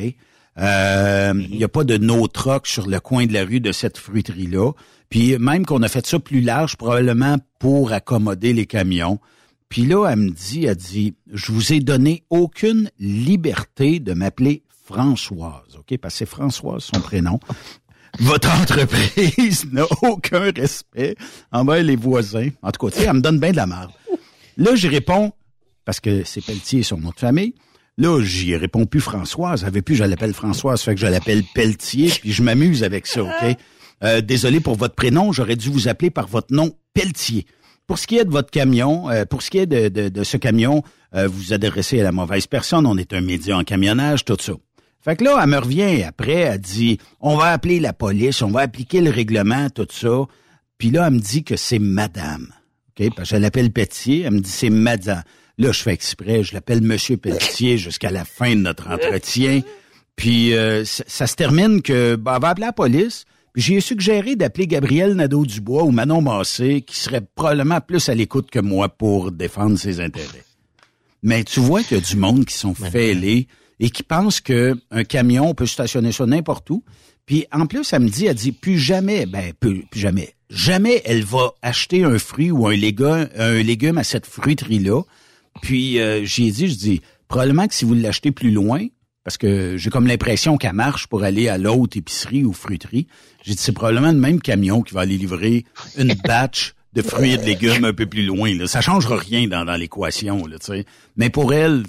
Euh, 0.57 1.33
il 1.49 1.57
n'y 1.57 1.63
a 1.63 1.67
pas 1.67 1.83
de 1.83 1.97
no 1.97 2.27
troc 2.27 2.67
sur 2.67 2.87
le 2.87 2.99
coin 2.99 3.25
de 3.25 3.33
la 3.33 3.45
rue 3.45 3.61
de 3.61 3.71
cette 3.71 3.97
fruiterie-là. 3.97 4.73
Puis 5.09 5.39
même 5.39 5.65
qu'on 5.65 5.81
a 5.81 5.87
fait 5.87 6.05
ça 6.05 6.19
plus 6.19 6.41
large, 6.41 6.75
probablement 6.75 7.37
pour 7.57 7.93
accommoder 7.93 8.53
les 8.53 8.67
camions. 8.67 9.19
Puis 9.69 9.87
là, 9.87 10.07
elle 10.07 10.19
me 10.19 10.29
dit, 10.29 10.65
elle 10.65 10.75
dit, 10.75 11.15
je 11.33 11.51
vous 11.51 11.73
ai 11.73 11.79
donné 11.79 12.23
aucune 12.29 12.91
liberté 12.99 13.99
de 13.99 14.13
m'appeler 14.13 14.61
Françoise, 14.83 15.77
OK? 15.79 15.97
Parce 15.97 16.13
que 16.13 16.17
c'est 16.19 16.25
Françoise 16.27 16.83
son 16.93 17.01
prénom 17.01 17.39
votre 18.19 18.49
entreprise 18.61 19.65
n'a 19.71 19.85
aucun 20.01 20.51
respect 20.51 21.15
envers 21.51 21.83
les 21.83 21.95
voisins. 21.95 22.49
En 22.61 22.71
tout 22.71 22.85
cas, 22.85 22.91
tu 22.91 23.01
sais, 23.01 23.07
elle 23.07 23.15
me 23.15 23.21
donne 23.21 23.39
bien 23.39 23.51
de 23.51 23.57
la 23.57 23.67
marde. 23.67 23.91
Là, 24.57 24.75
j'y 24.75 24.87
réponds, 24.87 25.33
parce 25.83 25.99
que 25.99 26.23
c'est 26.23 26.43
Pelletier 26.43 26.83
son 26.83 26.97
nom 26.97 27.09
de 27.09 27.19
famille. 27.19 27.53
Là, 27.97 28.21
j'y 28.21 28.55
réponds 28.55 28.85
plus 28.85 28.99
Françoise. 28.99 29.65
Elle 29.65 29.83
plus, 29.83 29.95
je 29.95 30.03
l'appelle 30.03 30.33
Françoise, 30.33 30.81
fait 30.81 30.95
que 30.95 31.01
je 31.01 31.07
l'appelle 31.07 31.43
Pelletier, 31.53 32.09
puis 32.09 32.31
je 32.31 32.43
m'amuse 32.43 32.83
avec 32.83 33.07
ça, 33.07 33.23
OK? 33.23 33.57
Euh, 34.03 34.21
désolé 34.21 34.59
pour 34.59 34.75
votre 34.75 34.95
prénom, 34.95 35.31
j'aurais 35.31 35.55
dû 35.55 35.69
vous 35.69 35.87
appeler 35.87 36.09
par 36.09 36.27
votre 36.27 36.53
nom 36.53 36.75
Pelletier. 36.93 37.45
Pour 37.87 37.99
ce 37.99 38.07
qui 38.07 38.17
est 38.17 38.25
de 38.25 38.31
votre 38.31 38.51
camion, 38.51 39.09
euh, 39.09 39.25
pour 39.25 39.41
ce 39.41 39.49
qui 39.49 39.59
est 39.59 39.67
de, 39.67 40.23
ce 40.23 40.37
camion, 40.37 40.83
euh, 41.13 41.27
vous 41.27 41.37
vous 41.37 41.53
adressez 41.53 42.01
à 42.01 42.03
la 42.03 42.11
mauvaise 42.11 42.47
personne. 42.47 42.85
On 42.85 42.97
est 42.97 43.13
un 43.13 43.21
média 43.21 43.57
en 43.57 43.63
camionnage, 43.63 44.25
tout 44.25 44.37
ça. 44.39 44.53
Fait 45.05 45.15
que 45.15 45.23
là, 45.23 45.39
elle 45.39 45.49
me 45.49 45.59
revient 45.59 46.01
après, 46.01 46.33
elle 46.33 46.59
dit, 46.59 46.97
on 47.21 47.37
va 47.37 47.51
appeler 47.51 47.79
la 47.79 47.93
police, 47.93 48.41
on 48.41 48.49
va 48.49 48.61
appliquer 48.61 49.01
le 49.01 49.11
règlement, 49.11 49.69
tout 49.69 49.85
ça. 49.91 50.23
Puis 50.79 50.89
là, 50.89 51.05
elle 51.05 51.13
me 51.13 51.19
dit 51.19 51.43
que 51.43 51.55
c'est 51.55 51.77
madame. 51.77 52.47
OK? 52.89 53.13
Parce 53.15 53.29
que 53.29 53.35
je 53.35 53.41
l'appelle 53.41 53.71
Pelletier, 53.71 54.21
elle 54.21 54.31
me 54.33 54.39
dit 54.39 54.49
c'est 54.49 54.71
madame. 54.71 55.21
Là, 55.59 55.71
je 55.71 55.83
fais 55.83 55.93
exprès, 55.93 56.43
je 56.43 56.55
l'appelle 56.55 56.81
Monsieur 56.81 57.17
Pelletier 57.17 57.77
jusqu'à 57.77 58.09
la 58.09 58.25
fin 58.25 58.55
de 58.55 58.61
notre 58.61 58.89
entretien. 58.89 59.61
Puis 60.15 60.55
euh, 60.55 60.83
ça, 60.85 61.27
se 61.27 61.35
termine 61.35 61.83
que, 61.83 62.13
elle 62.13 62.41
va 62.41 62.49
appeler 62.49 62.65
la 62.65 62.73
police. 62.73 63.25
Puis 63.53 63.61
j'ai 63.61 63.81
suggéré 63.81 64.35
d'appeler 64.35 64.65
Gabriel 64.65 65.13
Nadeau-Dubois 65.13 65.83
ou 65.83 65.91
Manon 65.91 66.21
Massé, 66.21 66.81
qui 66.81 66.97
serait 66.97 67.21
probablement 67.35 67.79
plus 67.79 68.09
à 68.09 68.15
l'écoute 68.15 68.49
que 68.49 68.59
moi 68.59 68.89
pour 68.89 69.31
défendre 69.31 69.77
ses 69.77 69.99
intérêts. 69.99 70.43
Mais 71.21 71.43
tu 71.43 71.59
vois 71.59 71.83
qu'il 71.83 71.97
y 71.97 72.01
a 72.01 72.03
du 72.03 72.17
monde 72.17 72.45
qui 72.45 72.55
sont 72.55 72.73
fêlés 72.73 73.47
et 73.79 73.89
qui 73.89 74.03
pense 74.03 74.39
que 74.39 74.75
un 74.91 75.03
camion 75.03 75.53
peut 75.53 75.65
stationner 75.65 76.11
ça 76.11 76.25
n'importe 76.25 76.69
où. 76.69 76.83
Puis 77.25 77.45
en 77.51 77.65
plus, 77.65 77.91
elle 77.91 78.03
me 78.03 78.09
dit, 78.09 78.27
elle 78.27 78.35
dit 78.35 78.51
plus 78.51 78.77
jamais, 78.77 79.25
ben 79.25 79.53
plus, 79.59 79.85
jamais, 79.93 80.35
jamais 80.49 81.01
elle 81.05 81.23
va 81.23 81.53
acheter 81.61 82.03
un 82.03 82.19
fruit 82.19 82.51
ou 82.51 82.67
un 82.67 82.75
légume, 82.75 83.29
un 83.35 83.61
légume 83.63 83.97
à 83.97 84.03
cette 84.03 84.25
fruiterie 84.25 84.79
là. 84.79 85.01
Puis 85.61 85.99
euh, 85.99 86.23
j'ai 86.25 86.51
dit, 86.51 86.67
je 86.67 86.75
dis 86.75 87.01
probablement 87.27 87.67
que 87.67 87.73
si 87.73 87.85
vous 87.85 87.95
l'achetez 87.95 88.31
plus 88.31 88.51
loin, 88.51 88.85
parce 89.23 89.37
que 89.37 89.75
j'ai 89.75 89.89
comme 89.89 90.05
l'impression 90.05 90.55
qu'elle 90.57 90.73
marche 90.73 91.07
pour 91.07 91.23
aller 91.23 91.49
à 91.49 91.57
l'autre 91.57 91.97
épicerie 91.97 92.43
ou 92.43 92.53
fruiterie. 92.53 93.07
J'ai 93.43 93.55
dit 93.55 93.61
c'est 93.61 93.71
probablement 93.71 94.11
le 94.11 94.19
même 94.19 94.39
camion 94.39 94.83
qui 94.83 94.93
va 94.93 95.01
aller 95.01 95.17
livrer 95.17 95.65
une 95.97 96.13
batch 96.23 96.75
de 96.93 97.01
fruits 97.01 97.33
et 97.33 97.37
de 97.37 97.43
légumes 97.43 97.85
un 97.85 97.93
peu 97.93 98.05
plus 98.05 98.23
loin. 98.23 98.55
Là. 98.55 98.67
Ça 98.67 98.81
changera 98.81 99.17
rien 99.17 99.47
dans, 99.47 99.65
dans 99.65 99.75
l'équation, 99.75 100.45
là, 100.45 100.59
tu 100.59 100.67
sais. 100.67 100.85
Mais 101.17 101.31
pour 101.31 101.53
elle, 101.53 101.83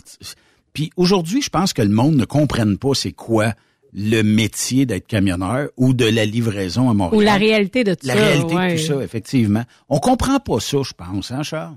puis 0.77 0.91
aujourd'hui, 0.99 1.41
je 1.41 1.49
pense 1.49 1.73
que 1.73 1.81
le 1.81 1.89
monde 1.89 2.17
ne 2.17 2.27
comprenne 2.27 2.77
pas 2.77 2.91
c'est 2.93 3.13
quoi 3.13 3.55
le 3.95 4.21
métier 4.21 4.85
d'être 4.85 5.07
camionneur 5.07 5.71
ou 5.79 5.95
de 5.95 6.05
la 6.05 6.27
livraison 6.27 6.91
à 6.91 6.93
Montréal. 6.93 7.19
Ou 7.19 7.25
la 7.25 7.37
réalité 7.37 7.83
de 7.83 7.95
tout 7.95 8.07
ça. 8.07 8.15
La 8.15 8.21
réalité 8.23 8.55
de 8.55 8.77
tout 8.77 8.87
ça, 8.93 9.03
effectivement. 9.03 9.63
On 9.89 10.01
comprend 10.01 10.39
pas 10.39 10.61
ça, 10.61 10.77
je 10.85 10.93
pense, 10.93 11.31
hein, 11.31 11.43
Charles? 11.43 11.77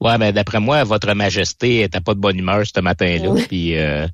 Ouais, 0.00 0.16
ben 0.16 0.32
d'après 0.32 0.58
moi, 0.58 0.84
votre 0.84 1.12
majesté 1.12 1.82
était 1.82 2.00
pas 2.00 2.14
de 2.14 2.18
bonne 2.18 2.38
humeur 2.38 2.62
ce 2.64 2.80
matin-là. 2.80 3.42
Puis 3.46 3.76
euh, 3.76 4.08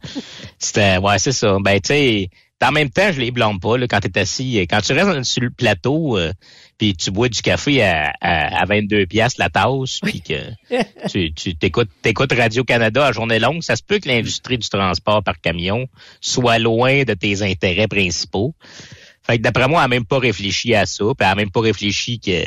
c'était 0.58 0.98
ouais, 0.98 1.20
c'est 1.20 1.30
ça. 1.30 1.56
Ben 1.60 1.80
tu 1.80 1.86
sais, 1.86 2.30
en 2.62 2.72
même 2.72 2.90
temps, 2.90 3.12
je 3.12 3.20
les 3.20 3.30
blâme 3.30 3.60
pas 3.60 3.76
là, 3.76 3.86
quand 3.86 4.00
tu 4.00 4.08
es 4.08 4.18
assis. 4.18 4.66
Quand 4.68 4.80
tu 4.80 4.92
restes 4.92 5.24
sur 5.24 5.42
le 5.42 5.50
plateau, 5.50 6.18
euh, 6.18 6.32
puis 6.78 6.94
tu 6.94 7.10
bois 7.10 7.28
du 7.28 7.42
café 7.42 7.82
à, 7.82 8.12
à, 8.20 8.64
22 8.64 9.06
pièces 9.06 9.38
la 9.38 9.48
tasse, 9.48 10.00
puis 10.02 10.20
que 10.20 10.34
tu, 11.08 11.32
tu 11.32 11.54
t'écoutes, 11.54 11.90
t'écoutes 12.02 12.32
Radio-Canada 12.32 13.06
à 13.06 13.12
journée 13.12 13.38
longue, 13.38 13.62
ça 13.62 13.76
se 13.76 13.82
peut 13.82 13.98
que 13.98 14.08
l'industrie 14.08 14.58
du 14.58 14.68
transport 14.68 15.22
par 15.22 15.40
camion 15.40 15.86
soit 16.20 16.58
loin 16.58 17.04
de 17.04 17.14
tes 17.14 17.42
intérêts 17.42 17.88
principaux. 17.88 18.54
Fait 19.24 19.38
que 19.38 19.42
d'après 19.42 19.68
moi, 19.68 19.80
elle 19.80 19.90
n'a 19.90 19.96
même 19.96 20.04
pas 20.04 20.18
réfléchi 20.18 20.74
à 20.74 20.86
ça, 20.86 21.04
puis 21.04 21.14
elle 21.20 21.26
n'a 21.26 21.34
même 21.36 21.50
pas 21.50 21.60
réfléchi 21.60 22.18
que 22.18 22.44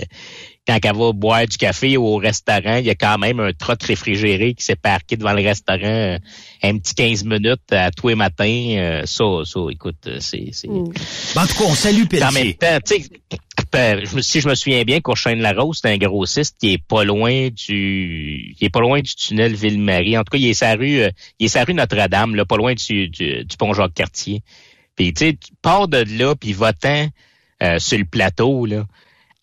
quand 0.68 0.80
elle 0.84 0.96
va 0.96 1.12
boire 1.12 1.46
du 1.46 1.58
café 1.58 1.96
au 1.96 2.16
restaurant, 2.16 2.78
il 2.78 2.86
y 2.86 2.90
a 2.90 2.96
quand 2.96 3.18
même 3.20 3.40
un 3.40 3.54
trot 3.54 3.76
réfrigéré 3.82 4.56
qui 4.56 4.64
s'est 4.64 4.76
parqué 4.76 5.16
devant 5.16 5.34
le 5.34 5.44
restaurant 5.44 5.80
euh, 5.84 6.18
un 6.64 6.78
petit 6.78 6.96
15 6.96 7.24
minutes 7.24 7.72
à 7.72 7.92
tous 7.92 8.08
les 8.08 8.16
matins. 8.16 8.46
Euh, 8.46 9.02
ça, 9.06 9.24
ça, 9.44 9.60
écoute, 9.70 10.10
c'est... 10.20 10.52
Mm. 10.68 10.92
En 11.36 11.46
tout 11.46 11.56
cas, 11.56 11.64
on 11.66 11.76
salue 11.76 12.06
Pelletier. 12.06 12.28
En 12.28 12.32
même 12.32 12.54
temps, 12.54 12.80
tu 12.84 12.96
sais, 12.96 14.22
si 14.22 14.42
je 14.42 14.50
me 14.50 14.56
souviens 14.56 14.84
bien, 14.84 15.02
Courchaine 15.02 15.40
Larose, 15.40 15.80
c'est 15.82 15.92
un 15.92 15.98
grossiste 15.98 16.56
qui 16.60 16.74
est 16.74 16.84
pas 16.84 17.04
loin 17.04 17.50
du 17.50 18.56
qui 18.58 18.66
est 18.66 18.70
pas 18.70 18.80
loin 18.80 19.02
du 19.02 19.14
tunnel 19.14 19.54
Ville-Marie. 19.54 20.18
En 20.18 20.24
tout 20.24 20.32
cas, 20.32 20.38
il 20.38 20.48
est 20.48 20.54
sa 20.54 20.74
rue, 20.76 21.02
euh, 21.02 21.10
il 21.40 21.46
est 21.46 21.50
sa 21.50 21.64
rue 21.64 21.74
Notre-Dame, 21.74 22.36
là, 22.36 22.46
pas 22.46 22.58
loin 22.58 22.74
du, 22.74 23.10
du, 23.10 23.46
pont 23.60 23.74
Jacques-Cartier. 23.74 24.42
Puis 24.96 25.14
tu 25.14 25.26
sais, 25.26 25.34
tu 25.34 25.52
pars 25.62 25.88
de 25.88 26.06
là, 26.18 26.36
puis 26.36 26.54
va-t'en 26.54 27.10
sur 27.80 27.98
le 27.98 28.06
plateau, 28.06 28.66
là 28.66 28.86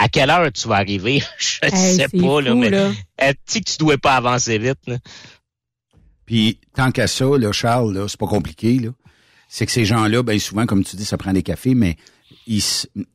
à 0.03 0.09
quelle 0.09 0.31
heure 0.31 0.51
tu 0.53 0.67
vas 0.67 0.77
arriver? 0.77 1.23
Je 1.39 1.59
ne 1.65 1.77
sais 1.77 2.09
pas, 2.09 2.41
là, 2.41 2.55
mais 2.55 3.35
tu 3.47 3.61
que 3.61 3.71
tu 3.71 3.79
dois 3.79 3.99
pas 3.99 4.17
avancer 4.17 4.59
vite. 4.59 4.81
Là? 4.87 4.97
Puis 6.27 6.59
tant 6.75 6.91
qu'à 6.91 7.07
ça, 7.07 7.27
là, 7.39 7.53
Charles, 7.53 7.95
là, 7.95 8.07
c'est 8.09 8.19
pas 8.19 8.27
compliqué, 8.27 8.79
là. 8.79 8.91
C'est 9.49 9.67
que 9.67 9.73
ces 9.73 9.85
gens-là, 9.85 10.23
ben 10.23 10.39
souvent, 10.39 10.65
comme 10.65 10.83
tu 10.83 10.97
dis, 10.97 11.05
ça 11.05 11.19
prend 11.19 11.33
des 11.35 11.43
cafés, 11.43 11.75
mais 11.75 11.97
il, 12.47 12.63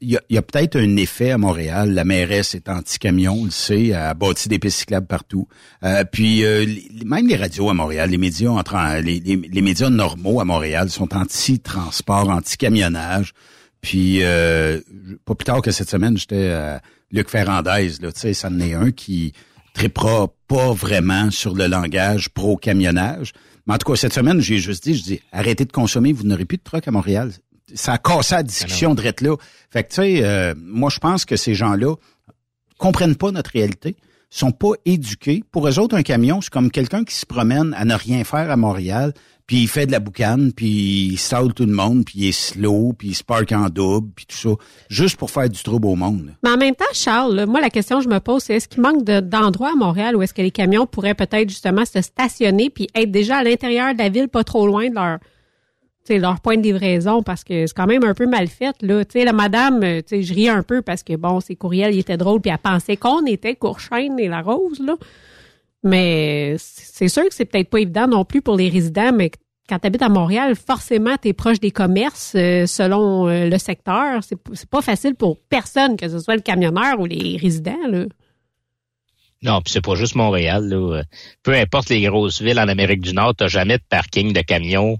y 0.02 0.38
a, 0.38 0.42
peut-être 0.42 0.78
un 0.78 0.96
effet 0.96 1.32
à 1.32 1.40
Montréal. 1.40 1.94
La 1.94 2.06
mairesse 2.06 2.54
est 2.54 2.70
anti-camion, 2.70 3.34
on 3.34 3.46
le 3.46 3.52
sait, 3.52 3.88
elle 3.88 3.96
a 3.96 4.14
bâti 4.14 4.48
des 4.48 4.60
pistes 4.60 4.80
cyclables 4.80 5.08
partout. 5.08 5.48
Euh, 5.84 6.04
puis 6.06 6.46
euh, 6.46 6.66
même 7.04 7.28
les 7.28 7.36
radios 7.36 7.70
à 7.70 7.74
Montréal, 7.74 8.12
les 8.12 8.20
médias 8.20 8.52
entre 8.52 9.02
les, 9.02 9.20
les, 9.20 9.62
médias 9.62 9.90
normaux 9.90 10.40
à 10.40 10.46
Montréal 10.46 10.90
sont 10.92 11.16
anti-transport, 11.16 12.30
anti-camionnage. 12.30 13.34
Puis, 13.82 14.20
euh, 14.24 14.82
pas 15.26 15.36
plus 15.36 15.46
tard 15.46 15.62
que 15.62 15.72
cette 15.72 15.90
semaine, 15.90 16.18
j'étais 16.18 16.50
à 16.50 16.82
Luc 17.12 17.30
Ferrandez, 17.30 17.94
là, 18.02 18.12
tu 18.12 18.20
sais, 18.20 18.34
ça 18.34 18.50
en 18.50 18.60
est 18.60 18.74
un 18.74 18.92
qui 18.92 19.34
tripera 19.74 20.28
pas 20.48 20.74
vraiment 20.74 21.30
sur 21.32 21.54
le 21.54 21.68
langage 21.68 22.30
pro-camionnage. 22.30 23.34
Mais 23.66 23.76
en 23.76 23.78
tout 23.78 23.92
cas, 23.92 23.96
cette 23.96 24.14
semaine, 24.14 24.42
j'ai 24.42 24.58
juste 24.58 24.84
dit, 24.84 24.96
je 24.96 25.04
dis, 25.04 25.22
arrêtez 25.32 25.66
de 25.66 25.72
consommer, 25.72 26.14
vous 26.14 26.24
n'aurez 26.24 26.46
plus 26.46 26.58
de 26.58 26.64
truck 26.64 26.88
à 26.88 26.92
Montréal. 26.92 27.32
Ça 27.76 27.94
a 27.94 27.98
cassé 27.98 28.36
la 28.36 28.44
discussion 28.44 28.96
de 28.96 29.02
là. 29.02 29.36
Fait 29.70 29.84
que, 29.84 29.90
tu 29.90 29.96
sais, 29.96 30.20
euh, 30.24 30.56
moi, 30.58 30.90
je 30.90 31.00
pense 31.00 31.26
que 31.26 31.36
ces 31.36 31.54
gens-là 31.54 31.96
comprennent 32.78 33.16
pas 33.16 33.32
notre 33.32 33.52
réalité 33.52 33.96
sont 34.30 34.52
pas 34.52 34.72
éduqués. 34.86 35.44
Pour 35.52 35.68
eux 35.68 35.80
autres, 35.80 35.96
un 35.96 36.04
camion, 36.04 36.42
c'est 36.42 36.52
comme 36.52 36.72
quelqu'un 36.72 37.04
qui 37.04 37.16
se 37.16 37.26
promène 37.26 37.74
à 37.76 37.86
ne 37.86 37.96
rien 37.96 38.24
faire 38.24 38.52
à 38.52 38.58
Montréal, 38.58 39.14
puis 39.48 39.62
il 39.62 39.68
fait 39.70 39.86
de 39.86 39.94
la 39.94 40.02
boucane, 40.02 40.52
puis 40.52 41.10
il 41.14 41.18
saute 41.18 41.56
tout 41.56 41.66
le 41.66 41.72
monde, 41.72 42.04
puis 42.06 42.16
il 42.18 42.28
est 42.28 42.32
slow, 42.34 42.94
puis 42.98 43.10
il 43.10 43.16
se 43.16 43.24
parque 43.24 43.54
en 43.54 43.70
double, 43.70 44.10
puis 44.14 44.26
tout 44.26 44.36
ça, 44.36 44.50
juste 44.90 45.16
pour 45.16 45.32
faire 45.32 45.50
du 45.50 45.64
trouble 45.64 45.88
au 45.88 45.96
monde. 45.96 46.34
Mais 46.44 46.50
en 46.50 46.58
même 46.58 46.76
temps, 46.76 46.86
Charles, 46.94 47.46
moi, 47.48 47.62
la 47.62 47.70
question 47.70 48.00
que 48.00 48.04
je 48.04 48.10
me 48.10 48.20
pose, 48.20 48.44
c'est 48.44 48.56
est-ce 48.56 48.68
qu'il 48.68 48.82
manque 48.82 49.06
d'endroits 49.06 49.72
à 49.72 49.76
Montréal 49.76 50.18
où 50.18 50.22
est-ce 50.22 50.34
que 50.34 50.42
les 50.42 50.52
camions 50.52 50.86
pourraient 50.86 51.14
peut-être 51.14 51.50
justement 51.50 51.86
se 51.86 52.02
stationner 52.02 52.70
puis 52.70 52.88
être 52.94 53.10
déjà 53.10 53.38
à 53.38 53.44
l'intérieur 53.44 53.94
de 53.94 54.00
la 54.00 54.10
ville, 54.10 54.28
pas 54.28 54.44
trop 54.44 54.68
loin 54.68 54.90
de 54.90 54.96
leur 54.96 55.20
leur 56.10 56.40
point 56.40 56.56
de 56.56 56.62
livraison 56.62 57.22
parce 57.22 57.44
que 57.44 57.68
c'est 57.68 57.76
quand 57.76 57.88
même 57.88 58.06
un 58.06 58.14
peu 58.14 58.28
mal 58.28 58.48
fait 58.48 58.76
là. 58.82 59.04
Tu 59.04 59.20
sais 59.20 59.26
la 59.26 59.34
madame, 59.34 59.84
euh, 59.84 59.98
tu 59.98 60.08
sais 60.08 60.24
je 60.24 60.34
ris 60.34 60.48
un 60.48 60.64
peu 60.64 60.82
parce 60.82 61.04
que 61.04 61.18
bon, 61.18 61.42
ses 61.42 61.56
courriels 61.56 61.94
ils 61.94 62.00
étaient 62.00 62.16
drôles 62.16 62.40
puis 62.40 62.50
elle 62.52 62.58
pensait 62.58 62.96
qu'on 62.96 63.26
était 63.26 63.56
Courchaine 63.56 64.18
et 64.18 64.30
la 64.30 64.42
Rose 64.42 64.80
là. 64.80 64.96
Mais 65.84 66.56
c'est 66.58 67.08
sûr 67.08 67.24
que 67.24 67.34
c'est 67.34 67.46
peut-être 67.46 67.70
pas 67.70 67.80
évident 67.80 68.08
non 68.08 68.26
plus 68.26 68.42
pour 68.42 68.58
les 68.58 68.70
résidents, 68.70 69.12
mais 69.14 69.32
quand 69.70 69.80
tu 69.80 69.88
habites 69.88 70.02
à 70.02 70.10
Montréal, 70.10 70.56
forcément, 70.56 71.16
tu 71.22 71.30
es 71.30 71.34
proche 71.34 71.60
des 71.60 71.72
commerces 71.72 72.34
euh, 72.36 72.66
selon 72.66 73.28
euh, 73.28 73.50
le 73.50 73.58
secteur. 73.58 74.24
C'est, 74.24 74.38
pas 74.70 74.82
facile 74.82 75.16
pour 75.16 75.40
personne, 75.50 75.98
que 75.98 76.08
ce 76.08 76.20
soit 76.20 76.36
le 76.36 76.42
camionneur 76.42 77.00
ou 77.00 77.06
les 77.06 77.38
résidents. 77.38 77.88
Là. 77.90 78.06
Non, 79.44 79.62
puis 79.62 79.72
c'est 79.72 79.82
pas 79.82 79.96
juste 79.96 80.16
Montréal. 80.16 80.68
Là. 80.68 81.04
Peu 81.44 81.54
importe 81.54 81.90
les 81.90 82.02
grosses 82.02 82.42
villes 82.42 82.60
en 82.60 82.68
Amérique 82.68 83.02
du 83.02 83.14
Nord, 83.14 83.36
t'as 83.36 83.48
jamais 83.48 83.78
de 83.78 83.84
parking 83.88 84.34
de 84.34 84.42
camions 84.42 84.98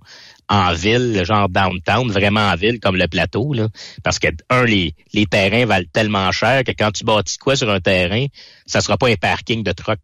en 0.50 0.74
ville, 0.74 1.24
genre 1.26 1.50
downtown, 1.50 2.10
vraiment 2.10 2.50
en 2.50 2.56
ville, 2.56 2.80
comme 2.80 2.96
le 2.96 3.08
plateau. 3.08 3.54
Parce 4.04 4.20
que, 4.20 4.28
un, 4.50 4.64
les, 4.64 4.94
les 5.14 5.26
terrains 5.26 5.66
valent 5.66 5.88
tellement 5.92 6.32
cher 6.32 6.64
que 6.64 6.72
quand 6.72 6.92
tu 6.92 7.04
bâtis 7.04 7.38
quoi 7.38 7.56
sur 7.56 7.70
un 7.70 7.80
terrain, 7.80 8.26
ça 8.66 8.82
sera 8.82 8.98
pas 8.98 9.10
un 9.10 9.16
parking 9.16 9.64
de 9.64 9.72
truck 9.72 10.00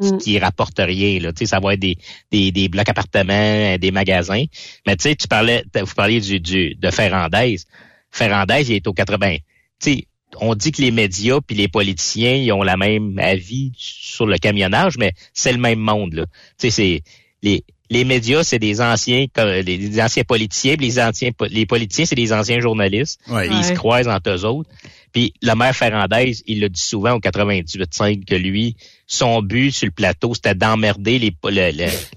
Mm. 0.00 0.18
qui 0.18 0.38
rapporte 0.40 0.78
rien. 0.78 1.20
Là. 1.20 1.30
ça 1.44 1.60
va 1.60 1.74
être 1.74 1.80
des, 1.80 1.96
des, 2.32 2.50
des 2.50 2.68
blocs 2.68 2.88
appartements, 2.88 3.76
des 3.78 3.92
magasins. 3.92 4.44
Mais 4.86 4.96
tu 4.96 5.04
sais, 5.04 5.14
tu 5.14 5.28
parlais, 5.28 5.64
vous 5.72 5.94
parliez 5.94 6.20
du, 6.20 6.40
du, 6.40 6.74
de 6.74 6.90
Ferrandaise. 6.90 7.66
Ferrandaise, 8.10 8.68
il 8.70 8.74
est 8.74 8.86
au 8.88 8.92
80. 8.92 9.36
sais, 9.78 10.06
on 10.40 10.56
dit 10.56 10.72
que 10.72 10.82
les 10.82 10.90
médias 10.90 11.38
puis 11.46 11.56
les 11.56 11.68
politiciens 11.68 12.34
ils 12.34 12.50
ont 12.50 12.64
la 12.64 12.76
même 12.76 13.16
avis 13.20 13.70
sur 13.76 14.26
le 14.26 14.36
camionnage, 14.38 14.96
mais 14.98 15.12
c'est 15.32 15.52
le 15.52 15.58
même 15.58 15.78
monde. 15.78 16.14
Là. 16.14 16.26
c'est 16.58 17.02
les, 17.42 17.64
les 17.90 18.04
médias, 18.04 18.42
c'est 18.42 18.58
des 18.58 18.80
anciens 18.80 19.26
les, 19.36 20.00
anciens 20.00 20.24
politiciens, 20.24 20.74
les 20.76 20.98
anciens 20.98 21.30
les 21.50 21.66
politiciens, 21.66 22.04
c'est 22.04 22.16
des 22.16 22.32
anciens 22.32 22.58
journalistes. 22.58 23.20
Ils 23.28 23.64
se 23.64 23.72
croisent 23.74 24.08
entre 24.08 24.30
eux 24.30 24.44
autres. 24.44 24.70
Puis 25.14 25.32
le 25.42 25.54
maire 25.54 25.74
Ferrandaise, 25.74 26.42
il 26.46 26.60
le 26.60 26.68
dit 26.68 26.80
souvent 26.80 27.12
au 27.12 27.20
98.5 27.20 28.24
que 28.24 28.34
lui, 28.34 28.76
son 29.06 29.42
but 29.42 29.70
sur 29.70 29.86
le 29.86 29.92
plateau, 29.92 30.34
c'était 30.34 30.56
d'emmerder 30.56 31.20
les, 31.20 31.32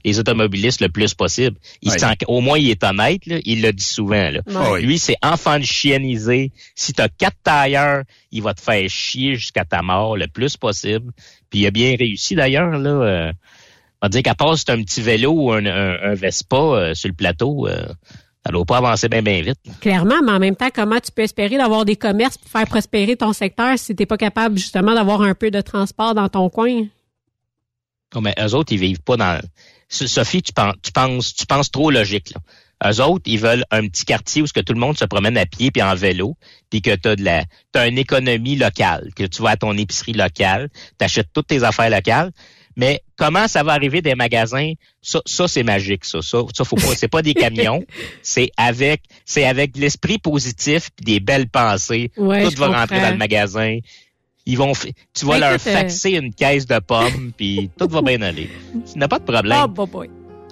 les, 0.03 0.19
automobilistes 0.19 0.81
le 0.81 0.89
plus 0.89 1.13
possible. 1.13 1.57
Il 1.83 1.93
au 2.27 2.41
moins, 2.41 2.57
il 2.57 2.71
est 2.71 2.83
honnête, 2.83 3.21
il 3.27 3.61
le 3.61 3.71
dit 3.71 3.83
souvent. 3.83 4.31
Là. 4.31 4.41
Lui, 4.79 4.97
c'est 4.97 5.17
enfant 5.21 5.59
de 5.59 5.63
chieniser. 5.63 6.51
Si 6.73 6.91
tu 6.91 7.01
as 7.01 7.07
quatre 7.07 7.37
tailleurs, 7.43 8.01
il 8.31 8.41
va 8.41 8.55
te 8.55 8.61
faire 8.61 8.89
chier 8.89 9.35
jusqu'à 9.35 9.63
ta 9.63 9.83
mort 9.83 10.17
le 10.17 10.27
plus 10.27 10.57
possible. 10.57 11.13
Puis 11.51 11.59
il 11.59 11.67
a 11.67 11.71
bien 11.71 11.95
réussi 11.97 12.33
d'ailleurs. 12.33 12.79
là. 12.79 12.89
Euh, 12.89 13.31
on 14.01 14.05
va 14.05 14.09
dire 14.09 14.23
qu'à 14.23 14.35
part 14.35 14.57
c'est 14.57 14.69
un 14.69 14.81
petit 14.83 15.01
vélo 15.01 15.31
ou 15.31 15.51
un, 15.51 15.65
un, 15.65 16.13
Vespa 16.13 16.55
euh, 16.55 16.93
sur 16.93 17.09
le 17.09 17.15
plateau, 17.15 17.67
euh, 17.67 17.87
ça 18.47 18.51
ne 18.51 18.55
doit 18.55 18.65
pas 18.65 18.77
avancer 18.77 19.09
bien, 19.09 19.21
bien 19.21 19.41
vite. 19.41 19.59
Clairement, 19.81 20.21
mais 20.23 20.31
en 20.31 20.39
même 20.39 20.55
temps, 20.55 20.69
comment 20.73 21.01
tu 21.01 21.11
peux 21.11 21.23
espérer 21.23 21.57
d'avoir 21.57 21.83
des 21.83 21.97
commerces 21.97 22.37
pour 22.37 22.49
faire 22.49 22.65
prospérer 22.65 23.17
ton 23.17 23.33
secteur 23.33 23.77
si 23.77 23.93
tu 23.93 24.01
n'es 24.01 24.05
pas 24.05 24.15
capable 24.15 24.57
justement 24.57 24.93
d'avoir 24.93 25.21
un 25.21 25.35
peu 25.35 25.51
de 25.51 25.59
transport 25.59 26.15
dans 26.15 26.29
ton 26.29 26.49
coin? 26.49 26.85
Non, 28.15 28.21
mais 28.21 28.33
eux 28.39 28.55
autres, 28.55 28.71
ils 28.71 28.79
vivent 28.79 29.01
pas 29.01 29.17
dans. 29.17 29.41
Sophie, 29.89 30.41
tu 30.41 30.53
penses, 30.53 30.75
tu 30.81 30.93
penses, 30.93 31.35
tu 31.35 31.45
penses 31.45 31.69
trop 31.69 31.91
logique. 31.91 32.31
Là. 32.33 32.89
Eux 32.89 33.01
autres, 33.01 33.23
ils 33.25 33.37
veulent 33.37 33.65
un 33.69 33.85
petit 33.89 34.05
quartier 34.05 34.41
où 34.41 34.47
ce 34.47 34.53
que 34.53 34.61
tout 34.61 34.71
le 34.71 34.79
monde 34.79 34.97
se 34.97 35.03
promène 35.03 35.37
à 35.37 35.45
pied 35.45 35.69
puis 35.69 35.81
en 35.81 35.95
vélo, 35.95 36.37
puis 36.69 36.81
que 36.81 36.95
tu 36.95 37.09
as 37.09 37.15
de 37.17 37.25
la 37.25 37.43
as 37.75 37.87
une 37.87 37.97
économie 37.97 38.55
locale, 38.55 39.09
que 39.13 39.25
tu 39.25 39.41
vas 39.41 39.49
à 39.51 39.57
ton 39.57 39.77
épicerie 39.77 40.13
locale, 40.13 40.69
tu 40.97 41.03
achètes 41.03 41.33
toutes 41.33 41.47
tes 41.47 41.63
affaires 41.65 41.89
locales, 41.89 42.31
mais 42.77 43.01
comment 43.17 43.47
ça 43.47 43.63
va 43.63 43.73
arriver 43.73 44.03
des 44.03 44.13
magasins? 44.13 44.73
Ça, 45.01 45.19
ça 45.25 45.47
c'est 45.47 45.63
magique. 45.63 46.05
Ça, 46.05 46.21
ça, 46.21 46.37
ça 46.53 46.63
faut 46.63 46.75
pas. 46.75 46.93
C'est 46.95 47.07
pas 47.07 47.23
des 47.23 47.33
camions. 47.33 47.83
c'est 48.21 48.51
avec, 48.55 49.01
c'est 49.25 49.45
avec 49.45 49.75
l'esprit 49.75 50.19
positif 50.19 50.91
et 51.01 51.03
des 51.03 51.19
belles 51.19 51.49
pensées. 51.49 52.11
tout 52.15 52.23
va 52.23 52.67
rentrer 52.67 53.01
dans 53.01 53.09
le 53.09 53.17
magasin. 53.17 53.79
Ils 54.45 54.57
vont, 54.57 54.71
tu 55.13 55.25
vas 55.25 55.39
leur 55.39 55.53
euh, 55.53 55.57
faxer 55.57 56.11
une 56.11 56.33
caisse 56.33 56.67
de 56.67 56.79
pommes 56.79 57.33
puis 57.37 57.69
tout 57.77 57.87
va 57.89 58.01
bien 58.01 58.21
aller. 58.21 58.49
Il 58.73 58.97
n'y 58.97 59.03
a 59.03 59.07
pas 59.07 59.19
de 59.19 59.25
problème. 59.25 59.73
Oh, 59.77 60.03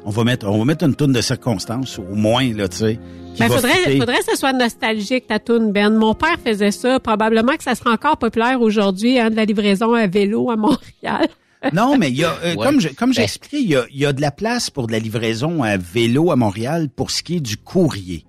on 0.04 0.10
va 0.10 0.24
mettre, 0.24 0.48
on 0.48 0.58
va 0.58 0.66
mettre 0.66 0.84
une 0.84 0.96
toune 0.96 1.14
de 1.14 1.22
circonstances 1.22 1.98
au 1.98 2.16
moins 2.16 2.52
là, 2.54 2.68
tu 2.68 2.78
sais. 2.78 3.00
Ben, 3.40 3.48
faudrait, 3.48 3.98
faudrait 3.98 4.20
que 4.20 4.26
ça 4.26 4.36
soit 4.36 4.54
nostalgique, 4.54 5.28
ta 5.28 5.40
toune, 5.40 5.72
Ben. 5.72 5.94
Mon 5.94 6.14
père 6.14 6.38
faisait 6.44 6.72
ça. 6.72 7.00
Probablement 7.00 7.56
que 7.56 7.64
ça 7.64 7.76
sera 7.76 7.92
encore 7.92 8.18
populaire 8.18 8.62
aujourd'hui, 8.62 9.20
hein, 9.20 9.30
de 9.30 9.36
la 9.36 9.46
livraison 9.46 9.94
à 9.94 10.08
vélo 10.08 10.50
à 10.50 10.56
Montréal. 10.56 11.28
Non, 11.74 11.98
mais 11.98 12.10
il 12.10 12.18
y 12.18 12.24
a, 12.24 12.36
euh, 12.44 12.56
comme 12.56 12.80
je, 12.80 12.90
comme 12.90 13.14
j'ai 13.14 13.22
ben. 13.22 13.26
expliqué, 13.26 13.58
il 13.60 13.70
y 13.70 13.76
a, 13.76 13.86
y 13.92 14.06
a 14.06 14.14
de 14.14 14.22
la 14.22 14.32
place 14.32 14.70
pour 14.70 14.88
de 14.88 14.92
la 14.92 15.00
livraison 15.00 15.64
à 15.64 15.78
vélo 15.78 16.32
à 16.32 16.36
Montréal 16.36 16.90
pour 16.90 17.12
ce 17.12 17.24
qui 17.24 17.38
est 17.38 17.42
du 17.42 17.58
courrier. 17.58 18.26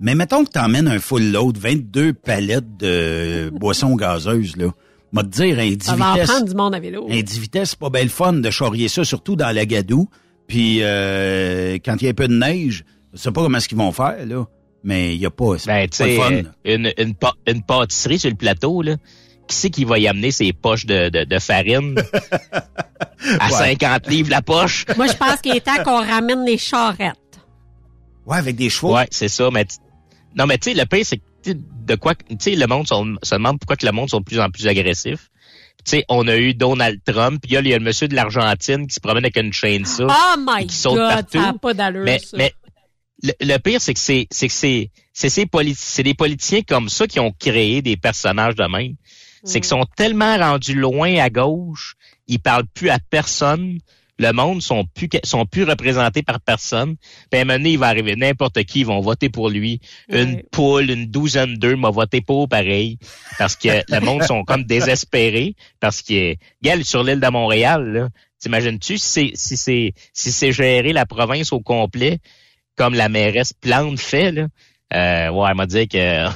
Mais 0.00 0.14
mettons 0.14 0.44
que 0.44 0.50
tu 0.50 0.58
emmènes 0.58 0.88
un 0.88 0.98
full 0.98 1.30
load, 1.30 1.58
22 1.58 2.12
palettes 2.12 2.76
de 2.78 3.50
boissons 3.54 3.96
gazeuses, 3.96 4.56
là. 4.56 4.72
M'a 5.12 5.22
te 5.22 5.28
dire, 5.28 5.58
un 5.58 5.70
10 5.70 5.74
vitesses. 5.74 6.44
du 6.44 6.54
monde 6.54 6.74
à 6.74 6.80
vélo. 6.80 7.06
Un 7.08 7.22
10 7.22 7.38
vitesses, 7.38 7.70
c'est 7.70 7.78
pas 7.78 7.90
belle 7.90 8.08
fun 8.08 8.34
de 8.34 8.50
charrier 8.50 8.88
ça, 8.88 9.04
surtout 9.04 9.36
dans 9.36 9.54
la 9.54 9.64
gadoue. 9.64 10.08
Puis, 10.46 10.78
euh, 10.82 11.78
quand 11.84 11.96
il 12.00 12.04
y 12.04 12.08
a 12.08 12.10
un 12.10 12.14
peu 12.14 12.28
de 12.28 12.36
neige, 12.36 12.84
je 13.14 13.18
sais 13.18 13.30
pas 13.30 13.42
comment 13.42 13.56
est-ce 13.58 13.68
qu'ils 13.68 13.78
vont 13.78 13.92
faire, 13.92 14.26
là. 14.26 14.46
Mais 14.84 15.14
il 15.14 15.20
y 15.20 15.26
a 15.26 15.30
pas, 15.30 15.56
ben, 15.66 15.88
pas 15.88 16.08
fun. 16.08 16.30
Une, 16.64 16.92
une, 16.98 17.14
une 17.46 17.62
pâtisserie 17.62 18.18
sur 18.18 18.30
le 18.30 18.36
plateau, 18.36 18.82
là 18.82 18.96
qui 19.46 19.56
c'est 19.56 19.70
qui 19.70 19.84
va 19.84 19.98
y 19.98 20.08
amener 20.08 20.30
ses 20.30 20.52
poches 20.52 20.86
de, 20.86 21.08
de, 21.08 21.38
farine 21.38 21.96
à 23.40 23.48
50 23.48 24.08
livres 24.08 24.30
la 24.30 24.42
poche? 24.42 24.84
Moi, 24.96 25.06
je 25.06 25.14
pense 25.14 25.40
qu'il 25.40 25.56
est 25.56 25.60
temps 25.60 25.82
qu'on 25.84 26.04
ramène 26.04 26.44
les 26.44 26.58
charrettes. 26.58 27.16
Ouais, 28.26 28.38
avec 28.38 28.56
des 28.56 28.70
chevaux. 28.70 28.94
Ouais, 28.94 29.06
c'est 29.10 29.28
ça. 29.28 29.50
Mais 29.50 29.66
non, 30.36 30.46
mais 30.46 30.58
tu 30.58 30.70
sais, 30.70 30.76
le 30.76 30.84
pire, 30.84 31.04
c'est 31.04 31.18
que 31.18 31.50
de 31.52 31.94
quoi, 31.94 32.14
tu 32.14 32.36
sais, 32.40 32.56
le 32.56 32.66
monde 32.66 32.86
se 32.86 33.34
demande 33.34 33.58
pourquoi 33.58 33.76
que 33.76 33.86
le 33.86 33.92
monde 33.92 34.10
sont 34.10 34.20
de 34.20 34.24
plus 34.24 34.40
en 34.40 34.50
plus 34.50 34.66
agressifs. 34.66 35.30
Tu 35.84 35.90
sais, 35.90 36.04
on 36.08 36.26
a 36.26 36.36
eu 36.36 36.52
Donald 36.52 37.00
Trump, 37.04 37.40
puis 37.40 37.52
il 37.52 37.68
y 37.68 37.72
a 37.72 37.78
le 37.78 37.84
monsieur 37.84 38.08
de 38.08 38.14
l'Argentine 38.14 38.88
qui 38.88 38.94
se 38.94 39.00
promène 39.00 39.24
avec 39.24 39.36
une 39.36 39.52
chaîne 39.52 39.84
ça. 39.84 40.06
Oh 40.08 40.34
my 40.38 40.66
qui 40.66 40.82
God, 40.82 40.96
partout. 40.96 41.38
ça 41.38 41.52
n'a 41.52 41.52
pas 41.54 41.74
d'allure, 41.74 42.02
mais, 42.04 42.20
Mais 42.32 42.52
le, 43.22 43.56
pire, 43.58 43.80
c'est 43.80 43.94
que 43.94 44.00
c'est, 44.00 44.26
c'est 44.30 44.48
que 44.48 44.52
c'est, 44.52 44.90
c'est, 45.12 45.30
c'est 45.76 46.02
des 46.02 46.14
politiciens 46.14 46.62
comme 46.62 46.88
ça 46.88 47.06
qui 47.06 47.20
ont 47.20 47.32
créé 47.32 47.82
des 47.82 47.96
personnages 47.96 48.56
de 48.56 48.64
même. 48.64 48.94
C'est 49.46 49.60
qu'ils 49.60 49.68
sont 49.68 49.86
tellement 49.96 50.36
rendus 50.36 50.74
loin 50.74 51.16
à 51.18 51.30
gauche, 51.30 51.94
ils 52.26 52.40
parlent 52.40 52.66
plus 52.74 52.90
à 52.90 52.98
personne. 52.98 53.78
Le 54.18 54.32
monde 54.32 54.62
sont 54.62 54.84
plus 54.84 55.08
sont 55.24 55.44
plus 55.44 55.64
représentés 55.64 56.22
par 56.22 56.40
personne. 56.40 56.96
Puis 57.30 57.38
à 57.38 57.42
un 57.42 57.44
moment 57.44 57.58
donné, 57.58 57.72
il 57.72 57.78
va 57.78 57.88
arriver 57.88 58.16
n'importe 58.16 58.64
qui, 58.64 58.80
ils 58.80 58.86
vont 58.86 59.00
voter 59.00 59.28
pour 59.28 59.50
lui. 59.50 59.80
Une 60.08 60.42
poule, 60.50 60.90
une 60.90 61.06
douzaine 61.06 61.56
d'eux 61.56 61.76
m'a 61.76 61.90
voté 61.90 62.22
pour 62.22 62.48
pareil. 62.48 62.98
Parce 63.38 63.56
que 63.56 63.68
le 63.88 64.00
monde 64.00 64.22
sont 64.22 64.42
comme 64.42 64.64
désespérés. 64.64 65.54
Parce 65.80 66.00
que, 66.00 66.34
gars, 66.62 66.82
sur 66.82 67.04
l'île 67.04 67.20
de 67.20 67.28
Montréal, 67.28 68.08
t'imagines-tu 68.40 68.96
si 68.96 69.06
c'est 69.06 69.30
si 69.34 69.56
c'est 69.56 69.92
si 70.14 70.32
c'est 70.32 70.52
géré 70.52 70.94
la 70.94 71.04
province 71.04 71.52
au 71.52 71.60
complet, 71.60 72.18
comme 72.74 72.94
la 72.94 73.10
mairesse 73.10 73.52
Plante 73.52 74.00
fait, 74.00 74.32
là, 74.32 74.46
euh, 74.94 75.30
ouais, 75.30 75.50
elle 75.50 75.56
m'a 75.56 75.66
dit 75.66 75.88
que 75.88 76.26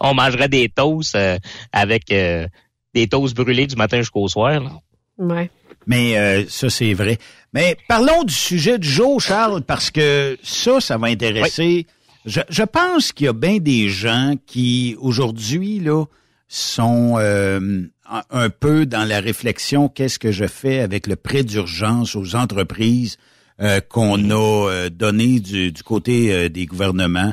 on 0.00 0.14
mangerait 0.14 0.48
des 0.48 0.68
toasts 0.68 1.14
euh, 1.14 1.38
avec 1.72 2.10
euh, 2.10 2.46
des 2.94 3.06
toasts 3.06 3.36
brûlés 3.36 3.66
du 3.66 3.76
matin 3.76 3.98
jusqu'au 3.98 4.28
soir. 4.28 4.60
Là. 4.60 4.72
Ouais. 5.18 5.50
Mais 5.86 6.18
euh, 6.18 6.44
ça, 6.48 6.70
c'est 6.70 6.94
vrai. 6.94 7.18
Mais 7.52 7.76
parlons 7.88 8.24
du 8.24 8.34
sujet 8.34 8.78
du 8.78 8.88
jour, 8.88 9.20
Charles, 9.20 9.62
parce 9.62 9.90
que 9.90 10.38
ça, 10.42 10.80
ça 10.80 10.98
va 10.98 11.08
intéresser. 11.08 11.86
Je, 12.26 12.40
je, 12.48 12.62
pense 12.62 13.12
qu'il 13.12 13.26
y 13.26 13.28
a 13.28 13.32
bien 13.32 13.58
des 13.58 13.88
gens 13.88 14.34
qui, 14.46 14.96
aujourd'hui, 15.00 15.80
là, 15.80 16.04
sont 16.48 17.14
euh, 17.18 17.82
un 18.30 18.50
peu 18.50 18.86
dans 18.86 19.04
la 19.04 19.20
réflexion, 19.20 19.88
qu'est-ce 19.88 20.18
que 20.18 20.32
je 20.32 20.46
fais 20.46 20.80
avec 20.80 21.06
le 21.06 21.16
prêt 21.16 21.44
d'urgence 21.44 22.14
aux 22.14 22.34
entreprises 22.34 23.16
euh, 23.60 23.80
qu'on 23.80 24.30
a 24.30 24.88
donné 24.90 25.40
du, 25.40 25.72
du 25.72 25.82
côté 25.82 26.48
des 26.50 26.66
gouvernements. 26.66 27.32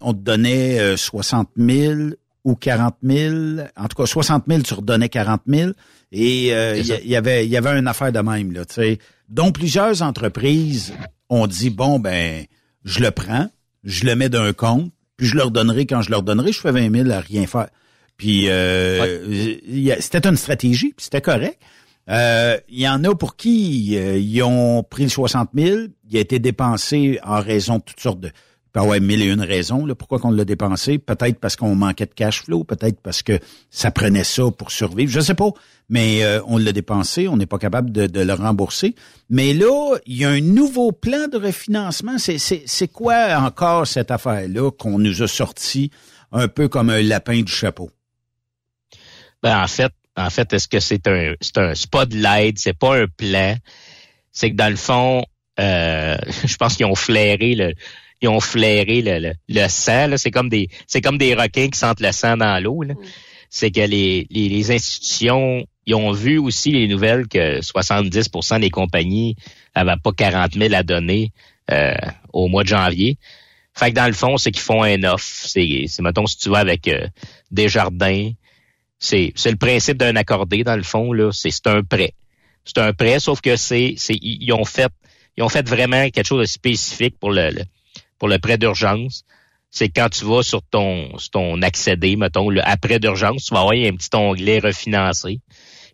On 0.00 0.12
te 0.12 0.18
donnait 0.18 0.96
60 0.96 1.50
000 1.56 2.10
ou 2.46 2.54
40 2.54 2.94
000, 3.02 3.34
en 3.76 3.88
tout 3.88 3.96
cas 3.96 4.06
60 4.06 4.44
000, 4.48 4.62
tu 4.62 4.74
redonnais 4.74 5.08
40 5.08 5.42
000. 5.48 5.72
Et 6.12 6.54
euh, 6.54 6.76
il 6.78 6.86
y, 6.86 7.16
avait 7.16 7.44
il 7.44 7.50
y 7.50 7.56
avait 7.56 7.76
une 7.76 7.88
affaire 7.88 8.12
de 8.12 8.20
même 8.20 8.52
là, 8.52 8.64
tu 8.64 8.74
sais, 8.74 8.98
dont 9.28 9.50
plusieurs 9.50 10.02
entreprises 10.02 10.94
ont 11.28 11.48
dit 11.48 11.70
bon 11.70 11.98
ben 11.98 12.44
je 12.84 13.00
le 13.00 13.10
prends, 13.10 13.48
je 13.82 14.04
le 14.04 14.14
mets 14.14 14.28
d'un 14.28 14.52
compte, 14.52 14.92
puis 15.16 15.26
je 15.26 15.36
leur 15.36 15.50
donnerai 15.50 15.86
quand 15.86 16.02
je 16.02 16.10
leur 16.10 16.22
donnerai, 16.22 16.52
je 16.52 16.60
fais 16.60 16.70
20 16.70 16.94
000 17.04 17.10
à 17.10 17.18
rien 17.18 17.46
faire. 17.48 17.68
Puis 18.16 18.48
euh, 18.48 19.56
c'était 19.98 20.28
une 20.28 20.36
stratégie, 20.36 20.94
puis 20.96 21.04
c'était 21.04 21.20
correct. 21.20 21.60
Euh, 22.08 22.56
il 22.68 22.78
y 22.78 22.88
en 22.88 23.02
a 23.02 23.16
pour 23.16 23.34
qui 23.34 23.96
euh, 23.96 24.16
ils 24.16 24.42
ont 24.44 24.84
pris 24.84 25.02
le 25.02 25.08
60 25.08 25.50
000, 25.56 25.78
il 26.08 26.16
a 26.16 26.20
été 26.20 26.38
dépensé 26.38 27.18
en 27.24 27.40
raison 27.40 27.78
de 27.78 27.82
toutes 27.82 28.00
sortes 28.00 28.20
de 28.20 28.30
peut 28.76 28.82
avoir 28.82 29.00
mille 29.00 29.22
et 29.22 29.32
une 29.32 29.40
raisons 29.40 29.86
là, 29.86 29.94
pourquoi 29.94 30.18
qu'on 30.18 30.30
l'a 30.30 30.44
dépensé. 30.44 30.98
Peut-être 30.98 31.40
parce 31.40 31.56
qu'on 31.56 31.74
manquait 31.74 32.04
de 32.04 32.12
cash 32.12 32.42
flow, 32.42 32.62
peut-être 32.64 33.00
parce 33.00 33.22
que 33.22 33.38
ça 33.70 33.90
prenait 33.90 34.24
ça 34.24 34.50
pour 34.50 34.70
survivre. 34.70 35.10
Je 35.10 35.20
sais 35.20 35.34
pas, 35.34 35.50
mais 35.88 36.22
euh, 36.22 36.40
on 36.46 36.58
l'a 36.58 36.72
dépensé, 36.72 37.26
on 37.26 37.38
n'est 37.38 37.46
pas 37.46 37.58
capable 37.58 37.90
de, 37.90 38.20
le 38.20 38.32
rembourser. 38.34 38.94
Mais 39.30 39.54
là, 39.54 39.96
il 40.04 40.18
y 40.18 40.26
a 40.26 40.28
un 40.28 40.42
nouveau 40.42 40.92
plan 40.92 41.26
de 41.28 41.38
refinancement. 41.38 42.16
C'est 42.18 42.88
quoi 42.88 43.38
encore 43.38 43.86
cette 43.86 44.10
affaire-là 44.10 44.70
qu'on 44.70 44.98
nous 44.98 45.22
a 45.22 45.28
sorti 45.28 45.90
un 46.30 46.48
peu 46.48 46.68
comme 46.68 46.90
un 46.90 47.00
lapin 47.00 47.40
du 47.40 47.52
chapeau? 47.52 47.90
Ben, 49.42 49.62
en 49.62 49.68
fait, 49.68 49.92
en 50.16 50.28
fait, 50.28 50.52
est-ce 50.52 50.68
que 50.68 50.80
c'est 50.80 51.06
un, 51.06 51.32
c'est 51.40 51.56
un, 51.56 51.72
pas 51.90 52.04
de 52.04 52.16
l'aide, 52.16 52.58
c'est 52.58 52.76
pas 52.76 52.98
un 52.98 53.06
plan. 53.06 53.56
C'est 54.32 54.50
que 54.50 54.56
dans 54.56 54.68
le 54.68 54.76
fond, 54.76 55.24
euh, 55.60 56.16
je 56.44 56.56
pense 56.56 56.76
qu'ils 56.76 56.86
ont 56.86 56.94
flairé 56.94 57.54
le, 57.54 57.72
ils 58.26 58.28
ont 58.28 58.40
flairé 58.40 59.02
le, 59.02 59.32
le, 59.48 59.68
sang. 59.68 60.16
C'est 60.16 60.30
comme 60.30 60.48
des 60.48 60.68
c'est 60.86 61.00
comme 61.00 61.18
des 61.18 61.34
requins 61.34 61.68
qui 61.68 61.78
sentent 61.78 62.00
le 62.00 62.12
sang 62.12 62.36
dans 62.36 62.62
l'eau. 62.62 62.82
Mm. 62.84 62.94
C'est 63.48 63.70
que 63.70 63.80
les, 63.80 64.26
les, 64.30 64.70
institutions 64.72 65.64
ils 65.86 65.94
ont 65.94 66.10
vu 66.10 66.38
aussi 66.38 66.72
les 66.72 66.88
nouvelles 66.88 67.28
que 67.28 67.60
70% 67.60 68.60
des 68.60 68.70
compagnies 68.70 69.36
avaient 69.74 69.94
pas 70.02 70.10
40 70.12 70.54
000 70.54 70.74
à 70.74 70.82
donner 70.82 71.30
euh, 71.70 71.94
au 72.32 72.48
mois 72.48 72.64
de 72.64 72.68
janvier. 72.68 73.18
Fait 73.72 73.90
que 73.90 73.94
dans 73.94 74.06
le 74.06 74.12
fond, 74.12 74.36
c'est 74.36 74.50
qu'ils 74.50 74.62
font 74.62 74.82
un 74.82 75.04
offre. 75.04 75.46
C'est, 75.46 75.84
c'est 75.86 76.02
mettons, 76.02 76.26
si 76.26 76.38
tu 76.38 76.48
vas 76.48 76.58
avec 76.58 76.88
euh, 76.88 77.06
Desjardins, 77.52 78.32
c'est, 78.98 79.32
c'est 79.36 79.50
le 79.50 79.56
principe 79.56 79.98
d'un 79.98 80.16
accordé, 80.16 80.64
dans 80.64 80.76
le 80.76 80.82
fond, 80.82 81.12
là. 81.12 81.30
C'est, 81.32 81.50
c'est 81.50 81.68
un 81.68 81.82
prêt. 81.82 82.14
C'est 82.64 82.78
un 82.78 82.92
prêt, 82.92 83.20
sauf 83.20 83.40
que 83.40 83.54
c'est, 83.54 83.94
c'est, 83.96 84.18
ils 84.20 84.52
ont 84.52 84.64
fait, 84.64 84.90
ils 85.36 85.44
ont 85.44 85.48
fait 85.48 85.68
vraiment 85.68 86.08
quelque 86.10 86.26
chose 86.26 86.40
de 86.40 86.46
spécifique 86.46 87.16
pour 87.20 87.30
le 87.30 87.50
pour 88.18 88.28
le 88.28 88.38
prêt 88.38 88.58
d'urgence, 88.58 89.24
c'est 89.70 89.88
quand 89.88 90.08
tu 90.08 90.24
vas 90.24 90.42
sur 90.42 90.62
ton, 90.62 91.18
sur 91.18 91.30
ton 91.30 91.62
accéder, 91.62 92.16
mettons, 92.16 92.48
le 92.48 92.66
après 92.66 92.98
d'urgence, 92.98 93.44
tu 93.44 93.54
vas 93.54 93.60
avoir 93.60 93.74
un 93.74 93.96
petit 93.96 94.14
onglet 94.14 94.58
refinancer. 94.58 95.40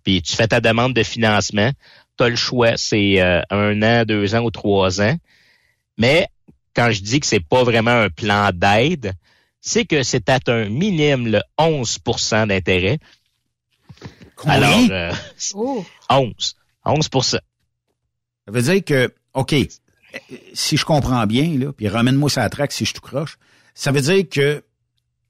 Puis 0.05 0.23
tu 0.23 0.35
fais 0.35 0.49
ta 0.49 0.61
demande 0.61 0.95
de 0.95 1.03
financement. 1.03 1.71
Tu 2.19 2.25
as 2.25 2.29
le 2.29 2.37
choix, 2.37 2.77
c'est 2.77 3.21
euh, 3.21 3.41
un 3.51 3.83
an, 3.83 4.05
deux 4.05 4.35
ans 4.35 4.43
ou 4.43 4.51
trois 4.51 5.01
ans. 5.01 5.17
Mais 5.97 6.29
quand 6.75 6.91
je 6.91 7.01
dis 7.03 7.21
que 7.21 7.27
c'est 7.27 7.41
pas 7.45 7.65
vraiment 7.65 7.91
un 7.91 8.11
plan 8.11 8.51
d'aide, 8.53 9.13
c'est 9.61 9.85
que 9.85 10.03
c'est 10.03 10.29
à 10.29 10.39
un 10.49 10.69
minimum 10.69 11.29
le 11.29 11.41
11% 11.59 12.49
d'intérêt. 12.49 12.99
Alors, 14.45 14.81
euh, 14.91 15.13
11. 16.11 16.57
11% 16.85 17.23
Ça 17.23 17.41
veut 18.49 18.63
dire 18.63 18.85
que, 18.85 19.15
OK, 19.35 19.55
si 20.53 20.77
je 20.77 20.85
comprends 20.85 21.27
bien, 21.27 21.59
là, 21.59 21.73
puis 21.73 21.89
ramène-moi 21.89 22.31
ça 22.31 22.43
à 22.43 22.49
traque 22.49 22.73
si 22.73 22.85
je 22.85 22.95
te 22.95 23.01
croche, 23.01 23.39
ça 23.75 23.93
veut 23.93 24.01
dire 24.01 24.29
que 24.29 24.63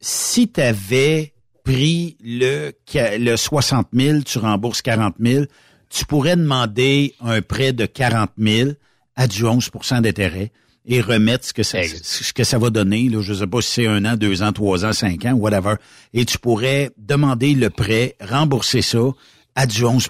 si 0.01 0.49
tu 0.49 0.61
avais 0.61 1.33
pris 1.64 2.16
le, 2.23 2.73
le 2.95 3.37
60 3.37 3.88
000, 3.92 4.23
tu 4.23 4.38
rembourses 4.38 4.83
40 4.83 5.14
000, 5.21 5.45
tu 5.88 6.05
pourrais 6.07 6.37
demander 6.37 7.14
un 7.21 7.40
prêt 7.42 7.73
de 7.73 7.87
40 7.87 8.31
000 8.38 8.71
à 9.14 9.27
du 9.27 9.45
11% 9.45 10.01
d'intérêt 10.01 10.51
et 10.85 11.01
remettre 11.01 11.47
ce 11.47 11.53
que 11.53 11.62
ça, 11.62 11.79
ce 11.85 12.33
que 12.33 12.45
ça 12.45 12.59
va 12.59 12.71
donner. 12.71 13.09
Là, 13.09 13.21
je 13.21 13.35
sais 13.35 13.47
pas 13.47 13.61
si 13.61 13.71
c'est 13.71 13.87
un 13.87 14.05
an, 14.05 14.16
deux 14.16 14.42
ans, 14.42 14.53
trois 14.53 14.85
ans, 14.85 14.92
cinq 14.92 15.25
ans, 15.25 15.33
whatever. 15.35 15.75
Et 16.12 16.25
tu 16.25 16.38
pourrais 16.38 16.90
demander 16.97 17.55
le 17.55 17.71
prêt, 17.71 18.16
rembourser 18.21 18.83
ça 18.83 19.03
à 19.55 19.66
du 19.66 19.85
11 19.85 20.09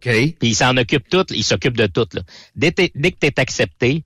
Puis 0.00 0.34
ils 0.40 0.54
s'en 0.54 0.76
occupent 0.76 1.08
tout, 1.08 1.26
ils 1.30 1.44
s'occupent 1.44 1.76
de 1.76 1.86
tout. 1.86 2.06
Là. 2.12 2.22
Dès, 2.56 2.72
dès 2.94 3.10
que 3.12 3.18
tu 3.20 3.26
es 3.26 3.40
accepté, 3.40 4.04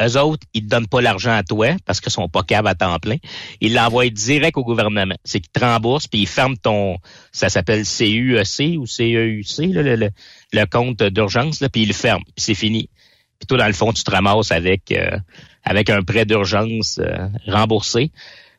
eux 0.00 0.18
autres, 0.18 0.46
ils 0.52 0.62
te 0.62 0.68
donnent 0.68 0.88
pas 0.88 1.00
l'argent 1.00 1.32
à 1.32 1.42
toi 1.42 1.68
parce 1.86 2.00
qu'ils 2.00 2.12
sont 2.12 2.28
pas 2.28 2.42
capables 2.42 2.68
à 2.68 2.74
temps 2.74 2.98
plein. 2.98 3.16
Ils 3.60 3.74
l'envoient 3.74 4.08
direct 4.10 4.56
au 4.56 4.64
gouvernement. 4.64 5.16
C'est 5.24 5.40
qu'ils 5.40 5.52
te 5.52 5.60
remboursent, 5.60 6.06
puis 6.06 6.20
ils 6.20 6.26
ferment 6.26 6.56
ton, 6.56 6.98
ça 7.32 7.48
s'appelle 7.48 7.84
CUEC 7.84 8.78
ou 8.78 8.86
CEUC, 8.86 9.72
le, 9.72 9.96
le, 9.96 10.10
le, 10.52 10.66
compte 10.66 11.02
d'urgence, 11.02 11.62
puis 11.72 11.82
ils 11.82 11.88
le 11.88 11.94
ferment, 11.94 12.24
puis 12.24 12.44
c'est 12.44 12.54
fini. 12.54 12.90
Puis 13.38 13.46
toi, 13.46 13.58
dans 13.58 13.66
le 13.66 13.72
fond, 13.72 13.92
tu 13.92 14.04
te 14.04 14.10
ramasses 14.10 14.52
avec 14.52 14.92
euh, 14.92 15.18
avec 15.64 15.90
un 15.90 16.02
prêt 16.02 16.24
d'urgence 16.26 16.98
euh, 16.98 17.28
remboursé. 17.46 18.10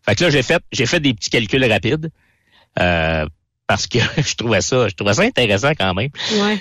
Fait 0.04 0.16
que 0.16 0.24
là, 0.24 0.30
j'ai 0.30 0.44
fait 0.44 0.64
j'ai 0.72 0.86
fait 0.86 1.00
des 1.00 1.14
petits 1.14 1.30
calculs 1.30 1.64
rapides. 1.66 2.12
Euh, 2.80 3.26
parce 3.68 3.86
que 3.86 4.00
je 4.18 4.36
trouvais 4.36 4.62
ça, 4.62 4.88
je 4.88 4.96
trouvais 4.96 5.14
ça 5.14 5.24
intéressant 5.24 5.72
quand 5.78 5.94
même. 5.94 6.10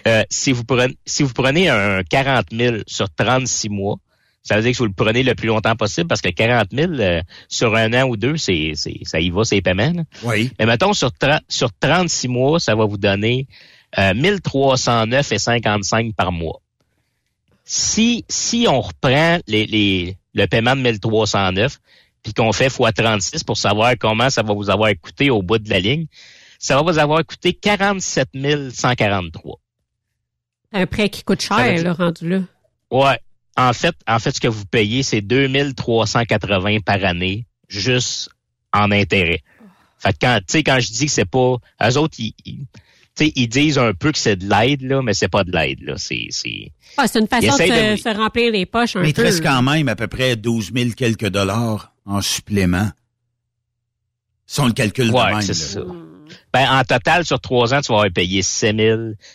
Euh, 0.06 0.24
si 0.28 0.52
vous 0.52 0.64
prenez, 0.64 0.96
si 1.06 1.22
vous 1.22 1.32
prenez 1.32 1.68
un 1.68 2.02
40 2.02 2.46
000 2.52 2.76
sur 2.86 3.08
36 3.08 3.68
mois, 3.68 3.96
ça 4.42 4.56
veut 4.56 4.62
dire 4.62 4.72
que 4.72 4.78
vous 4.78 4.86
le 4.86 4.92
prenez 4.92 5.22
le 5.22 5.34
plus 5.34 5.48
longtemps 5.48 5.74
possible 5.74 6.06
parce 6.06 6.20
que 6.20 6.28
40 6.28 6.68
000 6.72 6.92
euh, 6.92 7.22
sur 7.48 7.74
un 7.74 7.92
an 7.94 8.06
ou 8.08 8.16
deux, 8.16 8.36
c'est, 8.36 8.72
c'est, 8.74 9.00
ça 9.02 9.18
y 9.18 9.30
va, 9.30 9.44
c'est 9.44 9.60
paiement. 9.60 10.04
Oui. 10.22 10.52
Mais 10.58 10.66
mettons 10.66 10.92
sur, 10.92 11.10
sur 11.48 11.70
36 11.80 12.28
mois, 12.28 12.60
ça 12.60 12.74
va 12.74 12.84
vous 12.84 12.98
donner 12.98 13.48
euh, 13.98 14.14
1309 14.14 15.32
et 15.32 15.38
55 15.38 16.14
par 16.14 16.30
mois. 16.30 16.60
Si, 17.64 18.24
si 18.28 18.66
on 18.68 18.80
reprend 18.80 19.38
les, 19.48 19.66
les, 19.66 20.16
le 20.34 20.46
paiement 20.46 20.76
de 20.76 20.82
1309 20.82 21.78
puis 22.22 22.32
qu'on 22.32 22.52
fait 22.52 22.66
x 22.66 22.78
36 22.94 23.42
pour 23.42 23.56
savoir 23.56 23.94
comment 23.98 24.30
ça 24.30 24.42
va 24.42 24.54
vous 24.54 24.70
avoir 24.70 24.90
coûté 25.00 25.30
au 25.30 25.42
bout 25.42 25.58
de 25.58 25.70
la 25.70 25.80
ligne, 25.80 26.06
ça 26.58 26.76
va 26.76 26.82
vous 26.82 26.98
avoir 26.98 27.24
coûté 27.24 27.52
47 27.54 28.28
143. 28.72 29.60
Un 30.72 30.86
prêt 30.86 31.08
qui 31.08 31.22
coûte 31.22 31.40
cher, 31.40 31.82
le 31.82 31.90
rendu 31.90 32.28
là. 32.28 32.40
Ouais. 32.90 33.18
En 33.56 33.72
fait, 33.72 33.94
en 34.06 34.18
fait, 34.18 34.32
ce 34.32 34.40
que 34.40 34.48
vous 34.48 34.66
payez, 34.66 35.02
c'est 35.02 35.22
2380 35.22 36.80
par 36.80 37.02
année, 37.04 37.46
juste 37.68 38.28
en 38.72 38.90
intérêt. 38.92 39.42
Fait 39.98 40.12
que 40.12 40.18
quand, 40.20 40.38
tu 40.40 40.44
sais, 40.48 40.62
quand 40.62 40.78
je 40.78 40.92
dis 40.92 41.06
que 41.06 41.12
c'est 41.12 41.24
pas, 41.24 41.56
eux 41.82 41.96
autres, 41.96 42.16
ils, 42.18 42.34
ils 43.18 43.48
disent 43.48 43.78
un 43.78 43.94
peu 43.94 44.12
que 44.12 44.18
c'est 44.18 44.36
de 44.36 44.48
l'aide, 44.48 44.82
là, 44.82 45.00
mais 45.02 45.14
c'est 45.14 45.28
pas 45.28 45.44
de 45.44 45.52
l'aide, 45.52 45.80
là. 45.80 45.94
C'est, 45.96 46.26
c'est... 46.30 46.70
Ah, 46.98 47.06
c'est 47.08 47.18
une 47.18 47.28
façon 47.28 47.46
de, 47.46 47.96
se, 47.96 48.16
remplir 48.16 48.52
les 48.52 48.66
poches 48.66 48.96
un 48.96 49.00
mais 49.00 49.12
peu. 49.12 49.22
Mais 49.22 49.28
il 49.28 49.32
reste 49.32 49.42
quand 49.42 49.62
même 49.62 49.88
à 49.88 49.96
peu 49.96 50.06
près 50.06 50.36
12 50.36 50.72
000 50.74 50.90
quelques 50.90 51.28
dollars 51.28 51.92
en 52.04 52.20
supplément. 52.20 52.90
Sans 54.46 54.66
le 54.66 54.72
calcul 54.72 55.10
ouais, 55.10 55.28
de 55.28 55.32
même. 55.32 55.42
c'est 55.42 55.54
ça. 55.54 55.80
Ben, 56.52 56.70
en 56.70 56.82
total, 56.84 57.24
sur 57.24 57.40
trois 57.40 57.74
ans, 57.74 57.80
tu 57.80 57.92
vas 57.92 57.98
avoir 57.98 58.12
payé 58.12 58.42
7 58.42 58.76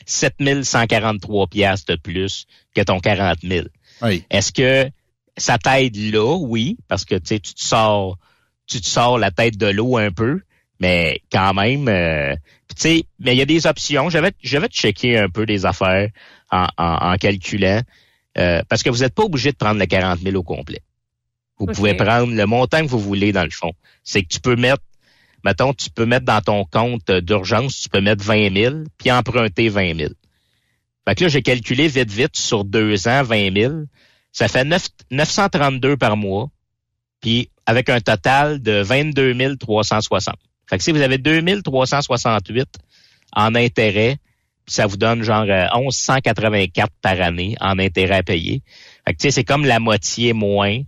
7143 0.05 1.47
piastres 1.47 1.93
de 1.93 1.97
plus 1.97 2.45
que 2.75 2.81
ton 2.81 2.99
40 2.99 3.39
000. 3.43 3.67
Oui. 4.01 4.23
Est-ce 4.29 4.51
que 4.51 4.89
ça 5.37 5.57
t'aide 5.57 5.95
là? 5.95 6.35
Oui, 6.35 6.77
parce 6.87 7.05
que 7.05 7.15
tu 7.15 7.39
tu 7.39 7.53
te 7.53 7.63
sors 7.63 8.17
tu 8.71 8.79
te 8.79 8.87
sors 8.87 9.17
la 9.17 9.31
tête 9.31 9.57
de 9.57 9.67
l'eau 9.67 9.97
un 9.97 10.11
peu, 10.11 10.41
mais 10.79 11.21
quand 11.31 11.53
même, 11.53 11.87
euh, 11.89 12.33
tu 12.69 12.75
sais, 12.77 13.03
mais 13.19 13.33
il 13.33 13.37
y 13.37 13.41
a 13.41 13.45
des 13.45 13.67
options. 13.67 14.09
Je 14.09 14.17
vais, 14.17 14.31
je 14.41 14.57
vais 14.57 14.67
checker 14.67 15.17
un 15.17 15.29
peu 15.29 15.45
des 15.45 15.65
affaires 15.65 16.09
en, 16.51 16.67
en, 16.77 17.15
calculant, 17.17 17.81
euh, 18.37 18.61
parce 18.69 18.81
que 18.81 18.89
vous 18.89 18.99
n'êtes 18.99 19.13
pas 19.13 19.23
obligé 19.23 19.51
de 19.51 19.57
prendre 19.57 19.79
les 19.79 19.87
40 19.87 20.19
000 20.21 20.35
au 20.37 20.43
complet. 20.43 20.81
Vous 21.59 21.67
pouvez 21.67 21.93
prendre 21.93 22.33
le 22.33 22.45
montant 22.45 22.81
que 22.81 22.87
vous 22.87 22.99
voulez 22.99 23.31
dans 23.31 23.43
le 23.43 23.51
fond. 23.51 23.71
C'est 24.03 24.23
que 24.23 24.29
tu 24.29 24.39
peux 24.39 24.55
mettre, 24.55 24.81
mettons, 25.43 25.73
tu 25.73 25.89
peux 25.89 26.05
mettre 26.05 26.25
dans 26.25 26.41
ton 26.41 26.65
compte 26.65 27.11
d'urgence, 27.11 27.81
tu 27.81 27.89
peux 27.89 28.01
mettre 28.01 28.23
20 28.23 28.53
000, 28.55 28.75
puis 28.97 29.11
emprunter 29.11 29.69
20 29.69 29.97
000. 29.97 30.09
Fait 31.07 31.15
que 31.15 31.23
là, 31.23 31.29
j'ai 31.29 31.41
calculé 31.41 31.87
vite, 31.87 32.11
vite 32.11 32.37
sur 32.37 32.63
deux 32.63 33.07
ans, 33.07 33.23
20 33.23 33.53
000. 33.55 33.73
Ça 34.31 34.47
fait 34.47 34.63
9, 34.63 34.87
932 35.11 35.97
par 35.97 36.15
mois, 36.15 36.49
puis 37.21 37.49
avec 37.65 37.89
un 37.89 37.99
total 37.99 38.61
de 38.61 38.81
22 38.81 39.57
360. 39.57 40.35
Fait 40.69 40.77
que 40.77 40.83
si 40.83 40.91
vous 40.91 41.01
avez 41.01 41.17
2 41.17 41.61
368 41.61 42.67
en 43.33 43.55
intérêt, 43.55 44.17
ça 44.67 44.87
vous 44.87 44.97
donne 44.97 45.23
genre 45.23 45.45
1184 45.45 46.85
euh, 46.85 46.93
par 47.01 47.19
année 47.21 47.55
en 47.59 47.77
intérêt 47.79 48.17
à 48.17 48.23
payer. 48.23 48.61
Fait 49.05 49.13
que 49.13 49.17
tu 49.19 49.23
sais, 49.23 49.31
c'est 49.31 49.43
comme 49.43 49.65
la 49.65 49.79
moitié 49.79 50.33
moins. 50.33 50.81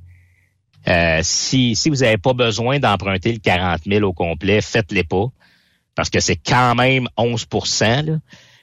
Euh, 0.88 1.20
si, 1.24 1.76
si 1.76 1.90
vous 1.90 1.98
n'avez 1.98 2.18
pas 2.18 2.34
besoin 2.34 2.80
d'emprunter 2.80 3.32
le 3.32 3.40
40 3.40 3.82
000 3.86 4.04
au 4.04 4.14
complet, 4.14 4.62
faites-les 4.62 5.04
pas. 5.04 5.28
Parce 5.96 6.10
que 6.10 6.20
c'est 6.20 6.36
quand 6.36 6.76
même 6.76 7.08
11 7.18 7.48
là. 8.06 8.18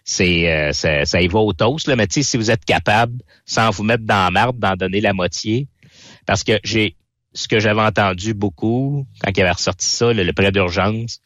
C'est, 0.05 0.51
euh, 0.51 0.73
ça, 0.73 1.05
ça 1.05 1.21
y 1.21 1.29
va 1.29 1.39
au 1.39 1.53
toast, 1.53 1.87
là. 1.87 1.95
mais 1.95 2.07
si 2.11 2.37
vous 2.37 2.51
êtes 2.51 2.65
capable, 2.65 3.21
sans 3.45 3.71
vous 3.71 3.85
mettre 3.85 4.05
dans 4.05 4.25
la 4.25 4.31
marde, 4.31 4.59
d'en 4.59 4.75
donner 4.75 5.01
la 5.01 5.13
moitié, 5.13 5.69
parce 6.27 6.43
que 6.43 6.59
j'ai 6.65 6.97
ce 7.33 7.47
que 7.47 7.61
j'avais 7.61 7.81
entendu 7.81 8.35
beaucoup 8.35 9.07
quand 9.23 9.31
il 9.37 9.41
avait 9.41 9.53
ressorti 9.53 9.87
ça, 9.87 10.13
le, 10.13 10.33
prêt 10.33 10.51
d'urgence, 10.51 11.21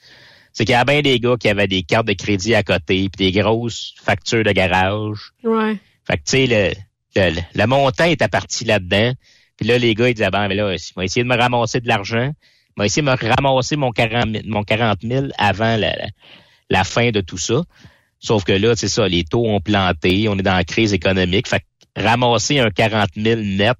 c'est 0.52 0.64
qu'il 0.64 0.72
y 0.72 0.76
a 0.76 0.84
bien 0.84 1.00
des 1.00 1.18
gars 1.18 1.36
qui 1.38 1.48
avaient 1.48 1.66
des 1.66 1.82
cartes 1.82 2.06
de 2.06 2.12
crédit 2.12 2.54
à 2.54 2.62
côté, 2.62 3.08
puis 3.08 3.32
des 3.32 3.32
grosses 3.32 3.94
factures 4.02 4.44
de 4.44 4.52
garage. 4.52 5.32
Ouais. 5.42 5.78
Fait 6.06 6.18
que 6.18 6.22
tu 6.24 6.46
sais, 6.46 6.74
le, 7.16 7.40
le, 7.54 7.66
montant 7.66 8.04
était 8.04 8.28
parti 8.28 8.64
là-dedans. 8.64 9.12
Puis 9.64 9.70
là, 9.70 9.78
les 9.78 9.94
gars, 9.94 10.10
ils 10.10 10.14
disaient, 10.14 10.28
ben, 10.28 10.46
mais 10.46 10.56
là, 10.56 10.74
ils 10.74 10.94
vont 10.94 11.00
essayer 11.00 11.22
de 11.22 11.28
me 11.28 11.38
ramasser 11.38 11.80
de 11.80 11.88
l'argent. 11.88 12.30
Ils 12.30 12.72
vont 12.76 12.84
essayer 12.84 13.00
de 13.00 13.10
me 13.10 13.16
ramasser 13.16 13.76
mon 13.76 13.92
40 13.92 14.30
000, 14.30 14.42
mon 14.44 14.62
40 14.62 14.98
000 15.02 15.28
avant 15.38 15.78
la, 15.78 15.96
la, 16.68 16.84
fin 16.84 17.12
de 17.12 17.22
tout 17.22 17.38
ça. 17.38 17.62
Sauf 18.18 18.44
que 18.44 18.52
là, 18.52 18.76
c'est 18.76 18.88
ça, 18.88 19.08
les 19.08 19.24
taux 19.24 19.46
ont 19.46 19.62
planté, 19.62 20.28
on 20.28 20.38
est 20.38 20.42
dans 20.42 20.54
la 20.54 20.64
crise 20.64 20.92
économique. 20.92 21.48
Fait 21.48 21.60
que 21.60 22.02
ramasser 22.02 22.58
un 22.58 22.68
40 22.68 23.08
000 23.16 23.40
net 23.40 23.78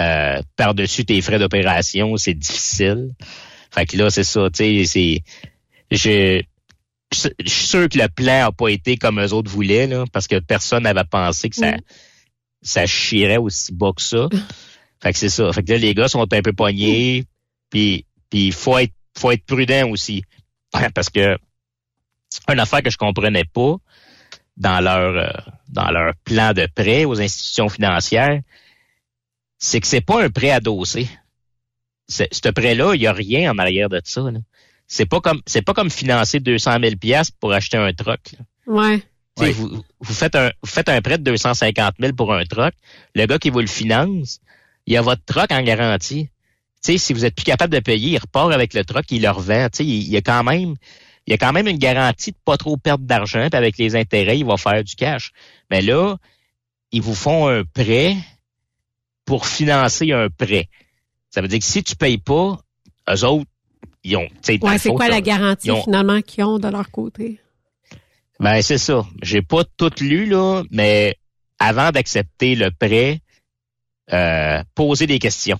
euh, 0.00 0.42
par-dessus 0.56 1.04
tes 1.04 1.20
frais 1.20 1.38
d'opération, 1.38 2.16
c'est 2.16 2.34
difficile. 2.34 3.12
Fait 3.70 3.86
que 3.86 3.96
là, 3.96 4.10
c'est 4.10 4.24
ça, 4.24 4.50
tu 4.50 4.84
sais, 4.84 4.84
c'est... 4.84 5.22
Je, 5.92 6.42
je 7.12 7.48
suis 7.48 7.68
sûr 7.68 7.88
que 7.88 7.98
le 7.98 8.08
plan 8.08 8.40
n'a 8.40 8.50
pas 8.50 8.68
été 8.70 8.96
comme 8.96 9.20
eux 9.20 9.32
autres 9.32 9.48
voulaient, 9.48 9.86
là, 9.86 10.06
parce 10.12 10.26
que 10.26 10.40
personne 10.40 10.82
n'avait 10.82 11.04
pensé 11.04 11.50
que 11.50 11.54
ça, 11.56 11.70
mm. 11.70 11.80
ça 12.62 12.84
chierait 12.84 13.36
aussi 13.36 13.72
bas 13.72 13.92
que 13.94 14.02
ça. 14.02 14.28
Fait 15.02 15.12
que 15.12 15.18
c'est 15.18 15.28
ça. 15.28 15.52
Fait 15.52 15.62
que 15.62 15.72
là, 15.72 15.78
les 15.78 15.94
gars 15.94 16.08
sont 16.08 16.32
un 16.32 16.42
peu 16.42 16.52
pognés, 16.52 17.24
puis 17.70 18.04
il 18.32 18.52
faut 18.52 18.78
être, 18.78 18.92
faut 19.16 19.30
être 19.30 19.44
prudent 19.44 19.88
aussi. 19.90 20.22
Parce 20.94 21.10
que 21.10 21.38
une 22.48 22.60
affaire 22.60 22.82
que 22.82 22.90
je 22.90 22.96
comprenais 22.96 23.44
pas 23.44 23.76
dans 24.56 24.80
leur, 24.80 25.16
euh, 25.16 25.52
dans 25.68 25.90
leur 25.90 26.14
plan 26.24 26.52
de 26.52 26.66
prêt 26.74 27.04
aux 27.04 27.20
institutions 27.20 27.68
financières, 27.68 28.40
c'est 29.58 29.80
que 29.80 29.86
c'est 29.86 30.00
pas 30.00 30.22
un 30.22 30.30
prêt 30.30 30.50
adossé. 30.50 31.08
Ce 32.08 32.48
prêt-là, 32.48 32.94
il 32.94 33.02
y 33.02 33.06
a 33.06 33.12
rien 33.12 33.52
en 33.52 33.58
arrière 33.58 33.88
de 33.88 34.00
ça. 34.02 34.22
C'est 34.86 35.04
pas 35.04 35.20
comme 35.20 35.42
c'est 35.44 35.60
pas 35.60 35.74
comme 35.74 35.90
financer 35.90 36.40
200 36.40 36.78
000 36.80 36.96
pièces 36.96 37.30
pour 37.30 37.52
acheter 37.52 37.76
un 37.76 37.92
truck. 37.92 38.34
Ouais. 38.66 39.02
Vous, 39.36 39.84
vous, 40.00 40.14
faites 40.14 40.34
un 40.34 40.50
vous 40.62 40.70
faites 40.70 40.88
un 40.88 41.00
prêt 41.02 41.18
de 41.18 41.24
250 41.24 41.94
000 42.00 42.14
pour 42.14 42.32
un 42.32 42.44
truck. 42.44 42.72
Le 43.14 43.26
gars 43.26 43.38
qui 43.38 43.50
vous 43.50 43.60
le 43.60 43.66
finance, 43.66 44.40
il 44.88 44.96
a 44.96 45.02
votre 45.02 45.22
truck 45.24 45.52
en 45.52 45.62
garantie. 45.62 46.30
sais, 46.80 46.96
si 46.96 47.12
vous 47.12 47.26
êtes 47.26 47.34
plus 47.34 47.44
capable 47.44 47.74
de 47.74 47.80
payer, 47.80 48.12
il 48.12 48.18
repart 48.18 48.52
avec 48.52 48.72
le 48.72 48.84
truck, 48.84 49.04
il 49.10 49.22
le 49.22 49.30
revend. 49.30 49.68
Il, 49.80 49.86
il 49.86 50.08
y 50.08 50.16
a 50.16 50.22
quand 50.22 50.42
même 50.42 50.76
il 51.26 51.32
y 51.32 51.34
a 51.34 51.36
quand 51.36 51.52
même 51.52 51.68
une 51.68 51.76
garantie 51.76 52.32
de 52.32 52.38
pas 52.42 52.56
trop 52.56 52.78
perdre 52.78 53.04
d'argent, 53.04 53.48
puis 53.50 53.58
avec 53.58 53.76
les 53.76 53.96
intérêts, 53.96 54.38
il 54.38 54.46
va 54.46 54.56
faire 54.56 54.82
du 54.82 54.94
cash. 54.94 55.32
Mais 55.70 55.82
là, 55.82 56.16
ils 56.90 57.02
vous 57.02 57.14
font 57.14 57.48
un 57.48 57.64
prêt 57.64 58.16
pour 59.26 59.46
financer 59.46 60.10
un 60.12 60.30
prêt. 60.30 60.70
Ça 61.28 61.42
veut 61.42 61.48
dire 61.48 61.58
que 61.58 61.66
si 61.66 61.82
tu 61.82 61.96
payes 61.96 62.16
pas, 62.16 62.58
eux 63.10 63.24
autres, 63.26 63.50
ils 64.04 64.16
ont. 64.16 64.26
Ouais, 64.62 64.78
c'est 64.78 64.88
quoi 64.88 65.08
la 65.08 65.20
garantie 65.20 65.70
finalement 65.84 66.22
qu'ils 66.22 66.44
ont 66.44 66.58
de 66.58 66.68
leur 66.68 66.90
côté? 66.90 67.38
Ben, 68.40 68.62
c'est 68.62 68.78
ça. 68.78 69.04
J'ai 69.20 69.42
pas 69.42 69.64
tout 69.76 69.92
lu, 70.00 70.24
là, 70.24 70.62
mais 70.70 71.18
avant 71.58 71.90
d'accepter 71.90 72.54
le 72.54 72.70
prêt, 72.70 73.20
euh, 74.12 74.62
poser 74.74 75.06
des 75.06 75.18
questions. 75.18 75.58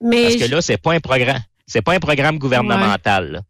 Mais 0.00 0.22
Parce 0.22 0.36
que 0.36 0.54
là, 0.54 0.60
c'est 0.62 0.78
pas 0.78 0.92
un 0.92 1.00
programme. 1.00 1.40
C'est 1.66 1.82
pas 1.82 1.94
un 1.94 2.00
programme 2.00 2.38
gouvernemental. 2.38 3.42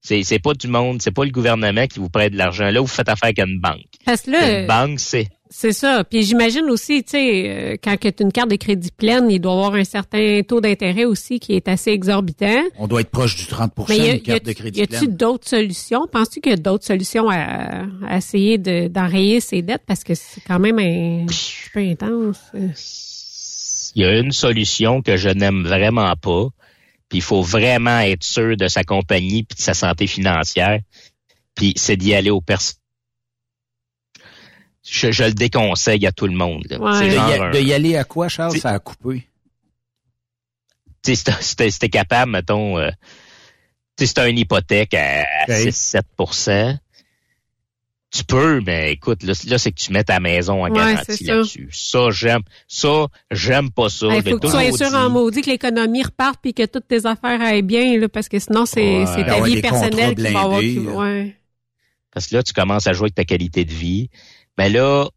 C'est, 0.00 0.24
c'est 0.24 0.40
pas 0.40 0.54
du 0.54 0.66
monde, 0.66 1.00
c'est 1.00 1.12
pas 1.12 1.24
le 1.24 1.30
gouvernement 1.30 1.86
qui 1.86 2.00
vous 2.00 2.08
prête 2.08 2.32
de 2.32 2.38
l'argent. 2.38 2.70
Là, 2.70 2.80
vous 2.80 2.88
faites 2.88 3.08
affaire 3.08 3.26
avec 3.26 3.38
une 3.38 3.60
banque. 3.60 3.86
Parce 4.04 4.22
que 4.22 4.32
là, 4.32 4.60
une 4.60 4.66
banque, 4.66 4.98
c'est 4.98 5.28
c'est 5.54 5.72
ça. 5.72 6.02
Puis 6.02 6.22
j'imagine 6.22 6.70
aussi, 6.70 7.04
tu 7.04 7.10
sais, 7.10 7.44
euh, 7.46 7.76
quand 7.82 7.94
tu 8.00 8.08
as 8.08 8.22
une 8.22 8.32
carte 8.32 8.50
de 8.50 8.56
crédit 8.56 8.90
pleine, 8.90 9.30
il 9.30 9.38
doit 9.38 9.52
y 9.52 9.54
avoir 9.54 9.74
un 9.74 9.84
certain 9.84 10.40
taux 10.48 10.62
d'intérêt 10.62 11.04
aussi 11.04 11.38
qui 11.40 11.52
est 11.52 11.68
assez 11.68 11.90
exorbitant. 11.90 12.62
On 12.78 12.86
doit 12.86 13.02
être 13.02 13.10
proche 13.10 13.36
du 13.36 13.46
30 13.46 13.72
Mais 13.90 14.14
une 14.14 14.22
carte 14.22 14.46
de 14.46 14.52
crédit 14.54 14.86
pleine. 14.86 15.00
Y 15.00 15.04
a-tu 15.04 15.12
d'autres 15.12 15.46
solutions? 15.46 16.06
Penses-tu 16.10 16.40
qu'il 16.40 16.52
y 16.52 16.54
a 16.54 16.58
d'autres 16.58 16.86
solutions 16.86 17.28
à, 17.28 18.16
essayer 18.16 18.56
d'enrayer 18.56 19.40
ces 19.40 19.60
dettes? 19.60 19.82
Parce 19.86 20.04
que 20.04 20.14
c'est 20.14 20.40
quand 20.40 20.58
même 20.58 20.78
un, 20.78 21.26
peu 21.74 21.80
intense. 21.80 22.38
Il 23.94 24.02
y 24.02 24.04
a 24.04 24.18
une 24.18 24.32
solution 24.32 25.02
que 25.02 25.16
je 25.16 25.28
n'aime 25.28 25.62
vraiment 25.62 26.14
pas. 26.16 26.48
Puis 27.08 27.18
il 27.18 27.22
faut 27.22 27.42
vraiment 27.42 28.00
être 28.00 28.24
sûr 28.24 28.56
de 28.56 28.68
sa 28.68 28.84
compagnie 28.84 29.42
puis 29.42 29.56
de 29.56 29.62
sa 29.62 29.74
santé 29.74 30.06
financière. 30.06 30.80
Puis 31.54 31.74
c'est 31.76 31.96
d'y 31.96 32.14
aller 32.14 32.30
aux 32.30 32.40
personnes 32.40 32.78
je, 34.84 35.24
le 35.24 35.32
déconseille 35.32 36.06
à 36.06 36.12
tout 36.12 36.26
le 36.26 36.34
monde. 36.34 36.64
De, 36.68 37.60
y 37.60 37.72
aller 37.72 37.96
à 37.96 38.04
quoi, 38.04 38.28
Charles? 38.28 38.58
Ça 38.58 38.70
a 38.70 38.78
coupé. 38.78 39.26
C'était 41.04 41.88
capable, 41.88 42.32
mettons, 42.32 42.78
euh, 42.78 42.90
c'est 43.98 44.18
un 44.18 44.28
hypothèque 44.28 44.94
à, 44.94 45.24
6-7 45.46 46.80
tu 48.12 48.24
peux, 48.24 48.60
mais 48.60 48.92
écoute, 48.92 49.22
là, 49.22 49.34
c'est 49.34 49.72
que 49.72 49.80
tu 49.80 49.90
mets 49.90 50.04
ta 50.04 50.20
maison 50.20 50.64
en 50.64 50.68
garantie 50.68 51.24
là-dessus. 51.24 51.70
Ça, 51.72 52.10
j'aime. 52.10 52.42
Ça, 52.68 53.06
j'aime 53.30 53.70
pas 53.70 53.88
ça. 53.88 54.06
Il 54.14 54.22
faut 54.22 54.38
que 54.38 54.46
tu 54.46 54.52
sois 54.52 54.70
sûr 54.72 54.94
en 54.94 55.08
maudit 55.08 55.40
que 55.40 55.48
l'économie 55.48 56.02
reparte 56.02 56.38
puis 56.42 56.52
que 56.52 56.66
toutes 56.66 56.86
tes 56.86 57.06
affaires 57.06 57.40
aillent 57.40 57.62
bien, 57.62 57.98
là, 57.98 58.10
parce 58.10 58.28
que 58.28 58.38
sinon, 58.38 58.66
c'est 58.66 59.04
ta 59.26 59.42
vie 59.42 59.62
personnelle 59.62 60.14
qui 60.14 60.32
va 60.32 60.40
avoir... 60.40 60.60
Ouais. 60.60 61.36
Parce 62.12 62.26
que 62.26 62.36
là, 62.36 62.42
tu 62.42 62.52
commences 62.52 62.86
à 62.86 62.92
jouer 62.92 63.06
avec 63.06 63.14
ta 63.14 63.24
qualité 63.24 63.64
de 63.64 63.72
vie. 63.72 64.10
Mais 64.58 64.70
ben 64.70 64.74
là, 64.74 65.08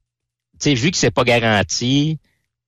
tu 0.53 0.69
sais, 0.69 0.73
vu 0.73 0.91
que 0.91 0.97
c'est 0.97 1.11
pas 1.11 1.25
garanti, 1.25 2.19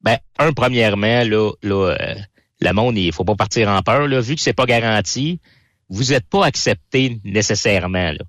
ben, 0.01 0.17
un, 0.37 0.51
premièrement, 0.51 1.23
là, 1.23 1.51
là 1.63 1.95
euh, 1.97 2.15
le 2.59 2.71
monde, 2.73 2.97
il 2.97 3.13
faut 3.13 3.23
pas 3.23 3.35
partir 3.35 3.69
en 3.69 3.81
peur, 3.81 4.09
là. 4.09 4.19
Vu 4.19 4.35
que 4.35 4.41
c'est 4.41 4.51
pas 4.51 4.65
garanti, 4.65 5.39
vous 5.87 6.11
n'êtes 6.11 6.27
pas 6.27 6.45
accepté 6.45 7.21
nécessairement, 7.23 8.11
là. 8.11 8.25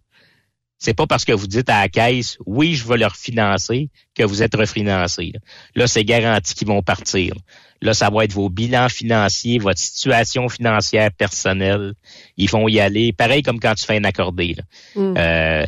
C'est 0.79 0.95
pas 0.95 1.07
parce 1.07 1.25
que 1.25 1.33
vous 1.33 1.49
dites 1.49 1.69
à 1.71 1.81
la 1.81 1.89
caisse, 1.89 2.39
oui, 2.47 2.75
je 2.75 2.87
vais 2.87 2.97
leur 2.97 3.17
financer, 3.17 3.91
que 4.15 4.23
vous 4.23 4.43
êtes 4.43 4.55
refinancé. 4.55 5.33
Là, 5.35 5.41
là 5.75 5.87
c'est 5.89 6.05
garanti 6.05 6.55
qu'ils 6.55 6.69
vont 6.69 6.83
partir. 6.83 7.35
Là, 7.81 7.95
ça 7.95 8.11
va 8.11 8.25
être 8.25 8.33
vos 8.33 8.49
bilans 8.49 8.89
financiers, 8.89 9.59
votre 9.59 9.79
situation 9.79 10.49
financière 10.49 11.11
personnelle. 11.13 11.95
Ils 12.37 12.51
vont 12.51 12.69
y 12.69 12.81
aller. 12.81 13.13
Pareil 13.13 13.43
comme 13.43 13.61
quand 13.61 13.75
tu 13.75 13.85
fais 13.85 13.97
un 13.97 14.05
accordé. 14.05 14.55
Là. 14.55 14.63
Mm. 14.97 15.15
Euh, 15.17 15.67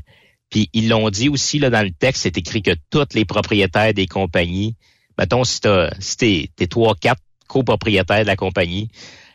puis 0.48 0.68
ils 0.72 0.88
l'ont 0.88 1.10
dit 1.10 1.28
aussi 1.28 1.58
là 1.58 1.70
dans 1.70 1.82
le 1.82 1.92
texte, 1.92 2.22
c'est 2.22 2.36
écrit 2.36 2.62
que 2.62 2.72
tous 2.90 3.06
les 3.14 3.24
propriétaires 3.24 3.94
des 3.94 4.06
compagnies, 4.06 4.74
mettons 5.16 5.44
si 5.44 5.60
t'as 5.60 5.90
si 6.00 6.16
t'es, 6.16 6.50
t'es 6.56 6.66
trois 6.66 6.96
quatre 6.96 7.22
copropriétaires 7.46 8.22
de 8.22 8.26
la 8.26 8.36
compagnie, 8.36 8.90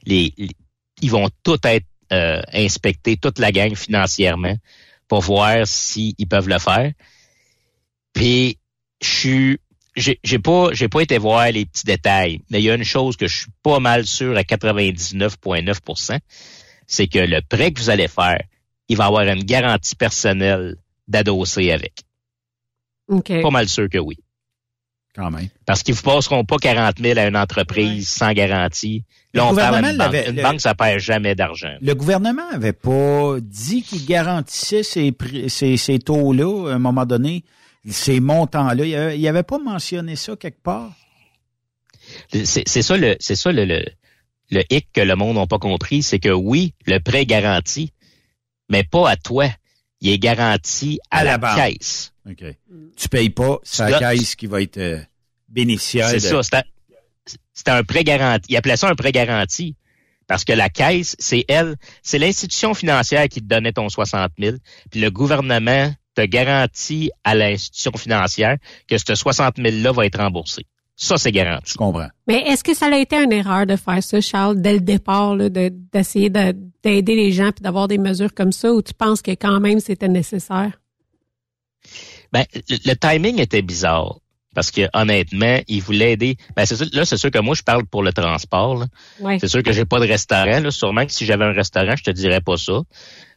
les, 0.06 0.34
ils 1.02 1.12
vont 1.12 1.30
tous 1.44 1.60
être 1.64 1.86
euh, 2.12 2.42
inspectés, 2.54 3.18
toute 3.18 3.40
la 3.40 3.52
gang 3.52 3.76
financièrement 3.76 4.56
pour 5.08 5.22
voir 5.22 5.68
s'ils 5.68 6.16
peuvent 6.30 6.50
le 6.50 6.60
faire. 6.60 6.92
Puis 8.14 8.58
je 9.02 9.08
suis 9.08 9.60
j'ai, 9.96 10.20
j'ai 10.24 10.40
pas 10.40 10.70
j'ai 10.74 10.90
pas 10.90 11.02
été 11.02 11.18
voir 11.18 11.52
les 11.52 11.66
petits 11.66 11.86
détails, 11.86 12.42
mais 12.50 12.60
il 12.60 12.66
y 12.66 12.70
a 12.70 12.76
une 12.76 12.84
chose 12.84 13.16
que 13.16 13.28
je 13.28 13.40
suis 13.40 13.52
pas 13.64 13.80
mal 13.80 14.06
sûr 14.06 14.36
à 14.38 14.42
99,9%, 14.42 16.20
c'est 16.88 17.08
que 17.08 17.20
le 17.20 17.42
prêt 17.42 17.72
que 17.72 17.80
vous 17.80 17.90
allez 17.90 18.08
faire, 18.08 18.42
il 18.90 18.98
va 18.98 19.06
avoir 19.06 19.24
une 19.28 19.44
garantie 19.44 19.96
personnelle 19.96 20.76
d'adosser 21.08 21.72
avec. 21.72 22.04
Pas 23.42 23.50
mal 23.52 23.70
sûr 23.70 23.88
que 23.90 23.98
oui. 23.98 24.18
Quand 25.16 25.32
même. 25.32 25.48
Parce 25.66 25.82
qu'ils 25.82 25.96
vous 25.96 26.02
passeront 26.02 26.44
pas 26.44 26.58
40 26.58 27.00
000 27.00 27.18
à 27.18 27.26
une 27.28 27.38
entreprise 27.38 28.10
sans 28.10 28.34
garantie. 28.34 29.04
Là, 29.34 29.46
on 29.48 29.56
parle 29.56 29.82
banque. 29.98 30.16
Une 30.28 30.42
banque, 30.42 30.62
ça 30.62 30.76
perd 30.76 31.00
jamais 31.00 31.36
d'argent. 31.36 31.76
Le 31.82 31.94
gouvernement 31.94 32.48
avait 32.52 32.74
pas 32.74 33.36
dit 33.42 33.82
qu'il 33.82 34.06
garantissait 34.06 34.84
ces, 34.84 35.14
ces, 35.48 35.78
ces 35.78 36.00
taux-là 36.00 36.70
à 36.70 36.76
un 36.76 36.80
moment 36.80 37.06
donné, 37.06 37.44
ces 37.90 38.20
montants-là. 38.20 39.14
Il 39.14 39.20
n'y 39.20 39.28
avait 39.28 39.44
pas 39.44 39.60
mentionné 39.60 40.16
ça 40.16 40.36
quelque 40.36 40.62
part. 40.62 40.92
C'est 42.32 42.82
ça 42.82 42.98
le, 42.98 43.16
c'est 43.20 43.36
ça 43.36 43.52
le, 43.52 43.66
le, 44.52 44.64
hic 44.70 44.88
que 44.94 45.02
le 45.02 45.16
monde 45.16 45.38
n'a 45.38 45.48
pas 45.48 45.60
compris, 45.60 46.04
c'est 46.04 46.20
que 46.20 46.30
oui, 46.30 46.74
le 46.86 47.00
prêt 47.00 47.22
est 47.22 47.26
garanti, 47.26 47.92
mais 48.70 48.84
pas 48.84 49.10
à 49.10 49.16
toi. 49.16 49.48
Il 50.02 50.10
est 50.10 50.20
garanti 50.20 51.00
à, 51.10 51.24
la, 51.24 51.40
caisse. 51.40 52.14
OK. 52.30 52.44
Tu 52.96 53.10
payes 53.10 53.30
pas, 53.30 53.60
c'est 53.64 53.90
la 53.90 54.00
caisse 54.00 54.36
qui 54.36 54.48
va 54.48 54.62
être 54.62 54.78
euh, 54.78 55.00
bénéficiaire. 55.48 56.10
C'est 56.10 56.20
ça, 56.20 56.42
c'est 57.54 57.70
un, 57.70 57.84
prêt 57.84 58.04
garanti. 58.04 58.48
Il 58.50 58.58
appelait 58.58 58.78
ça 58.78 58.90
un 58.90 58.96
prêt 58.96 59.12
garanti. 59.12 59.76
Parce 60.28 60.44
que 60.44 60.54
la 60.54 60.70
caisse, 60.70 61.16
c'est 61.20 61.46
elle, 61.48 61.76
c'est 62.02 62.18
l'institution 62.18 62.74
financière 62.74 63.28
qui 63.30 63.42
te 63.42 63.46
donnait 63.46 63.74
ton 63.74 63.90
60 63.90 64.32
000, 64.40 64.58
puis 64.90 65.00
le 65.00 65.12
gouvernement 65.12 65.94
te 66.16 66.22
garantit 66.22 67.12
à 67.24 67.36
l'institution 67.36 67.92
financière 67.96 68.58
que 68.88 68.98
ce 68.98 69.14
60 69.14 69.58
000-là 69.58 69.92
va 69.92 70.06
être 70.06 70.20
remboursé. 70.20 70.66
Ça, 70.96 71.18
c'est 71.18 71.32
garanti. 71.32 71.74
Je 71.74 71.78
comprends. 71.78 72.08
Mais 72.26 72.40
est-ce 72.48 72.64
que 72.64 72.74
ça 72.74 72.88
a 72.88 72.98
été 72.98 73.18
une 73.22 73.34
erreur 73.34 73.66
de 73.66 73.76
faire 73.76 74.02
ça, 74.02 74.22
Charles, 74.22 74.62
dès 74.62 74.74
le 74.74 74.80
départ, 74.80 75.36
d'essayer 75.36 76.30
d'aider 76.30 77.16
les 77.16 77.32
gens 77.32 77.50
et 77.50 77.62
d'avoir 77.62 77.88
des 77.88 77.98
mesures 77.98 78.34
comme 78.34 78.54
ça, 78.54 78.74
ou 78.74 78.82
tu 78.82 78.94
penses 78.94 79.22
que 79.22 79.32
quand 79.32 79.60
même 79.60 79.80
c'était 79.80 80.08
nécessaire? 80.08 80.80
Ben, 82.36 82.44
le, 82.70 82.94
timing 82.96 83.40
était 83.40 83.62
bizarre. 83.62 84.18
Parce 84.54 84.70
que 84.70 84.90
honnêtement, 84.94 85.62
ils 85.70 85.82
voulaient 85.82 86.12
aider. 86.12 86.36
Ben, 86.54 86.66
là, 86.92 87.06
c'est 87.06 87.16
sûr 87.16 87.32
que 87.32 87.40
moi, 87.40 87.56
je 87.56 87.64
parle 87.64 87.86
pour 87.86 88.04
le 88.04 88.12
transport. 88.12 88.84
C'est 89.40 89.48
sûr 89.48 89.64
que 89.64 89.72
j'ai 89.72 89.86
pas 89.86 90.02
de 90.02 90.06
restaurant. 90.06 90.60
Là. 90.60 90.70
Sûrement 90.70 91.06
que 91.06 91.14
si 91.14 91.26
j'avais 91.26 91.46
un 91.46 91.54
restaurant, 91.54 91.96
je 91.96 92.04
te 92.04 92.12
dirais 92.12 92.42
pas 92.42 92.58
ça. 92.58 92.82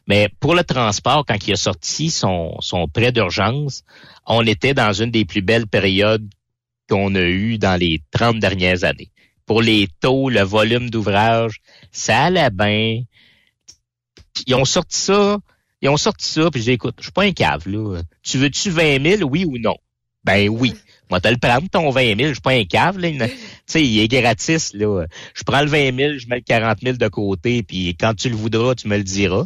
Mais 0.05 0.27
pour 0.41 0.53
le 0.53 0.65
transport, 0.65 1.23
quand 1.25 1.47
il 1.47 1.53
a 1.53 1.55
sorti 1.55 2.09
son, 2.09 2.57
son 2.59 2.89
prêt 2.89 3.13
d'urgence, 3.13 3.83
on 4.27 4.45
était 4.45 4.73
dans 4.73 4.91
une 4.91 5.11
des 5.11 5.23
plus 5.23 5.41
belles 5.41 5.67
périodes 5.67 6.27
qu'on 6.89 7.15
a 7.15 7.21
eu 7.21 7.57
dans 7.57 7.79
les 7.79 8.01
30 8.11 8.39
dernières 8.39 8.83
années. 8.83 9.11
Pour 9.45 9.61
les 9.61 9.87
taux, 10.01 10.29
le 10.29 10.41
volume 10.41 10.89
d'ouvrage, 10.89 11.61
ça 11.93 12.23
allait 12.23 12.49
bien. 12.49 13.03
Ils 14.45 14.55
ont 14.55 14.65
sorti 14.65 14.99
ça, 14.99 15.37
ils 15.81 15.89
ont 15.89 15.97
sorti 15.97 16.27
ça, 16.27 16.49
puis 16.51 16.61
j'ai 16.61 16.73
écoute, 16.73 16.95
je 16.99 17.03
suis 17.03 17.11
pas 17.11 17.23
un 17.23 17.31
cave, 17.31 17.67
là. 17.67 18.01
Tu 18.21 18.37
veux-tu 18.37 18.69
20 18.69 19.17
000, 19.17 19.29
oui 19.29 19.45
ou 19.45 19.57
non? 19.57 19.75
Ben 20.23 20.49
oui. 20.49 20.73
Moi, 21.09 21.19
te 21.19 21.27
le 21.27 21.37
prendre, 21.37 21.67
ton 21.69 21.89
20 21.89 22.17
000, 22.17 22.17
je 22.19 22.33
suis 22.33 22.41
pas 22.41 22.51
un 22.51 22.65
cave, 22.65 22.99
là. 22.99 23.09
Tu 23.27 23.73
sais, 23.73 23.83
il 23.83 23.99
est 23.99 24.07
gratis, 24.07 24.73
là. 24.73 25.05
Je 25.33 25.43
prends 25.43 25.61
le 25.61 25.67
20 25.67 25.95
000, 25.95 26.17
je 26.17 26.27
mets 26.27 26.37
le 26.37 26.41
40 26.41 26.79
000 26.81 26.97
de 26.97 27.07
côté, 27.07 27.63
puis 27.63 27.95
quand 27.95 28.13
tu 28.13 28.29
le 28.29 28.35
voudras, 28.35 28.75
tu 28.75 28.87
me 28.87 28.97
le 28.97 29.03
diras. 29.03 29.45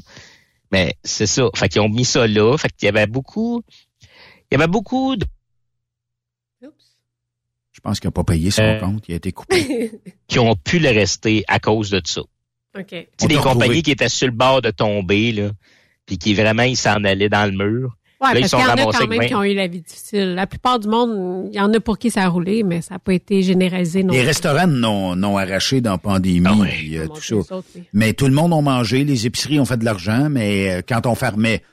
Mais 0.72 0.96
c'est 1.04 1.28
ça. 1.28 1.50
Fait 1.56 1.70
qu'ils 1.70 1.82
ont 1.82 1.90
mis 1.90 2.06
ça 2.06 2.26
là. 2.26 2.58
Fait 2.58 2.70
qu'il 2.70 2.88
y 2.88 2.90
avait 2.90 3.06
beaucoup, 3.06 3.62
il 4.02 4.54
y 4.54 4.56
avait 4.56 4.68
beaucoup 4.68 5.16
de 5.16 5.26
je 7.74 7.90
pense 7.90 8.00
qu'il 8.00 8.08
n'a 8.08 8.12
pas 8.12 8.24
payé 8.24 8.50
son 8.50 8.62
euh, 8.62 8.80
compte, 8.80 9.04
il 9.10 9.14
a 9.14 9.18
été 9.18 9.34
coupé. 9.34 9.92
qui 10.28 10.40
ont 10.40 10.56
pu 10.56 10.80
le 10.80 10.90
rester 10.90 11.44
à 11.50 11.60
cause 11.60 11.90
de 11.90 12.02
ça. 12.06 12.22
OK. 12.22 13.08
C'est 13.18 13.28
des 13.28 13.36
compagnies 13.36 13.84
qui 13.84 13.92
étaient 13.92 14.08
sur 14.08 14.28
le 14.28 14.34
bord 14.34 14.62
de 14.62 14.72
tomber, 14.72 15.34
là, 15.34 15.52
puis 16.06 16.18
qui 16.18 16.34
vraiment, 16.34 16.64
ils 16.64 16.78
s'en 16.78 17.04
allaient 17.04 17.30
dans 17.30 17.46
le 17.46 17.58
mur. 17.58 17.96
Ouais, 18.24 18.40
parce 18.40 18.52
qu'il 18.52 18.60
y 18.60 18.64
en 18.64 18.70
a 18.70 18.92
quand 18.92 19.08
même 19.08 19.26
qui 19.26 19.36
ont 19.36 19.44
eu 19.44 19.54
la 19.54 19.68
vie 19.68 19.82
difficile. 19.82 20.34
La 20.34 20.48
plupart 20.48 20.80
du 20.80 20.88
monde, 20.88 21.50
il 21.52 21.58
y 21.58 21.60
en 21.60 21.74
a 21.74 21.80
pour 21.82 21.98
qui 21.98 22.10
ça 22.10 22.24
a 22.24 22.30
roulé, 22.30 22.64
mais 22.64 22.82
ça 22.82 22.96
n'a 22.96 23.00
pas 23.00 23.14
été 23.14 23.42
généralisé 23.44 24.02
non 24.02 24.14
Les 24.14 24.24
restaurants 24.24 24.68
n'ont 24.68 25.38
arraché 25.38 25.82
dans 25.82 25.92
la 25.92 25.98
pandémie, 25.98 26.98
ah 26.98 27.08
tout 27.08 27.44
ça. 27.44 27.58
Mais 27.92 28.14
tout 28.14 28.28
le 28.28 28.34
monde 28.34 28.54
a 28.54 28.62
mangé, 28.62 29.04
les 29.04 29.26
épiceries 29.26 29.60
ont 29.60 29.66
fait 29.66 29.78
de 29.78 29.84
l'argent, 29.84 30.30
mais 30.30 30.72
euh, 30.72 30.82
quand 30.88 31.06
on 31.06 31.16
fermait, 31.16 31.64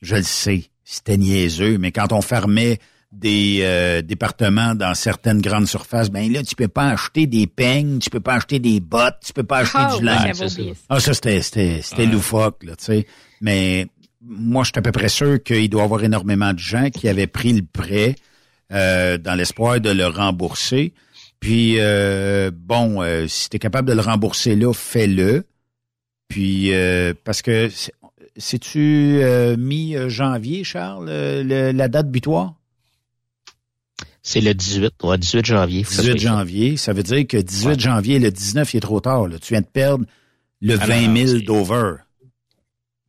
je 0.00 0.16
le 0.16 0.22
sais, 0.22 0.64
c'était 0.82 1.18
niaiseux, 1.18 1.76
mais 1.76 1.92
quand 1.92 2.12
on 2.12 2.22
fermait 2.22 2.78
des 3.10 3.60
euh, 3.62 4.02
départements 4.02 4.74
dans 4.74 4.94
certaines 4.94 5.40
grandes 5.40 5.66
surfaces, 5.66 6.10
ben 6.10 6.30
là, 6.30 6.42
tu 6.42 6.54
peux 6.54 6.68
pas 6.68 6.88
acheter 6.88 7.26
des 7.26 7.46
peignes, 7.46 7.98
tu 8.00 8.10
peux 8.10 8.20
pas 8.20 8.34
acheter 8.34 8.58
des 8.58 8.80
bottes, 8.80 9.16
tu 9.24 9.32
peux 9.32 9.44
pas 9.44 9.58
acheter 9.58 9.98
du 9.98 10.04
linge. 10.04 10.42
Ah, 10.88 11.00
ça, 11.00 11.14
c'était, 11.14 11.40
c'était, 11.40 11.80
c'était 11.82 12.06
loufoque, 12.06 12.62
là, 12.64 12.76
tu 12.76 12.84
sais. 12.84 13.06
Mais 13.40 13.86
moi, 14.20 14.62
je 14.64 14.68
suis 14.68 14.78
à 14.78 14.82
peu 14.82 14.92
près 14.92 15.08
sûr 15.08 15.42
qu'il 15.42 15.70
doit 15.70 15.82
y 15.82 15.84
avoir 15.84 16.04
énormément 16.04 16.52
de 16.52 16.58
gens 16.58 16.90
qui 16.90 17.08
avaient 17.08 17.26
pris 17.26 17.54
le 17.54 17.62
prêt 17.64 18.16
euh, 18.72 19.16
dans 19.16 19.34
l'espoir 19.34 19.80
de 19.80 19.90
le 19.90 20.06
rembourser. 20.06 20.92
Puis, 21.40 21.76
euh, 21.78 22.50
bon, 22.52 23.00
si 23.26 23.48
tu 23.48 23.56
es 23.56 23.58
capable 23.58 23.88
de 23.88 23.94
le 23.94 24.02
rembourser 24.02 24.54
là, 24.54 24.74
fais-le. 24.74 25.46
Puis, 26.28 26.72
parce 27.24 27.40
que 27.40 27.70
c'est-tu 28.36 29.22
mi-janvier, 29.56 30.62
Charles, 30.64 31.08
la 31.08 31.88
date 31.88 32.10
butoir? 32.10 32.57
C'est 34.28 34.42
le 34.42 34.52
18, 34.52 34.92
ouais, 35.04 35.16
18 35.16 35.46
janvier. 35.46 35.82
18 35.84 36.18
janvier, 36.18 36.76
ça 36.76 36.92
veut 36.92 37.02
dire 37.02 37.26
que 37.26 37.38
18 37.38 37.80
janvier, 37.80 38.18
le 38.18 38.30
19, 38.30 38.74
il 38.74 38.76
est 38.76 38.80
trop 38.80 39.00
tard. 39.00 39.26
Là. 39.26 39.38
Tu 39.38 39.54
viens 39.54 39.62
de 39.62 39.66
perdre 39.66 40.04
le 40.60 40.74
20 40.74 41.26
000 41.26 41.38
d'over. 41.46 41.94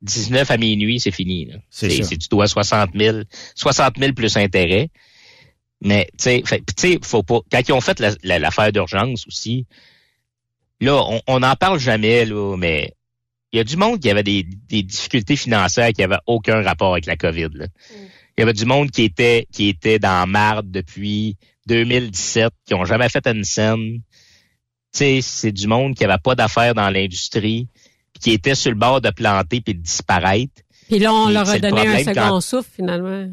19 0.02 0.50
à 0.50 0.56
minuit, 0.56 1.02
c'est 1.02 1.12
fini. 1.12 1.52
C'est 1.70 1.90
Si 1.90 2.18
tu 2.18 2.30
dois 2.30 2.48
60 2.48 2.92
000, 2.96 3.24
60 3.54 3.98
000 4.00 4.14
plus 4.14 4.38
intérêt. 4.38 4.92
Mais, 5.82 6.08
tu 6.18 6.42
sais, 6.78 7.00
faut 7.04 7.24
pas. 7.24 7.42
Quand 7.52 7.68
ils 7.68 7.74
ont 7.74 7.82
fait 7.82 8.02
l'affaire 8.24 8.72
d'urgence 8.72 9.28
aussi, 9.28 9.66
là, 10.80 11.04
on 11.28 11.42
n'en 11.42 11.56
parle 11.58 11.80
jamais, 11.80 12.24
là, 12.24 12.56
mais 12.56 12.94
il 13.52 13.58
y 13.58 13.60
a 13.60 13.66
du 13.66 13.76
monde 13.76 14.00
qui 14.00 14.10
avait 14.10 14.24
des, 14.24 14.44
difficultés 14.44 15.36
financières 15.36 15.92
qui 15.92 16.00
n'avaient 16.00 16.22
aucun 16.28 16.62
rapport 16.62 16.94
avec 16.94 17.08
la 17.08 17.18
COVID. 17.18 17.50
Là. 17.56 17.66
Mm 17.66 18.06
il 18.40 18.44
y 18.44 18.44
avait 18.44 18.54
du 18.54 18.64
monde 18.64 18.90
qui 18.90 19.04
était 19.04 19.48
qui 19.52 19.68
était 19.68 20.00
dans 20.00 20.26
marde 20.26 20.72
depuis 20.72 21.36
2017, 21.68 22.54
qui 22.66 22.74
ont 22.74 22.86
jamais 22.86 23.10
fait 23.10 23.28
une 23.28 23.44
scène. 23.44 24.00
Tu 24.94 24.98
sais, 24.98 25.20
c'est 25.22 25.52
du 25.52 25.68
monde 25.68 25.94
qui 25.94 26.06
avait 26.06 26.22
pas 26.24 26.36
d'affaires 26.36 26.74
dans 26.74 26.90
l'industrie, 26.90 27.68
qui 28.22 28.32
était 28.32 28.56
sur 28.56 28.72
le 28.72 28.78
bord 28.78 29.02
de 29.02 29.10
planter 29.10 29.60
puis 29.60 29.74
de 29.74 29.82
disparaître. 29.82 30.54
Puis 30.88 31.00
là, 31.00 31.14
on 31.14 31.28
leur 31.28 31.50
a 31.50 31.60
donné 31.60 31.86
un 31.86 32.02
second 32.02 32.40
souffle, 32.40 32.70
finalement. 32.78 33.28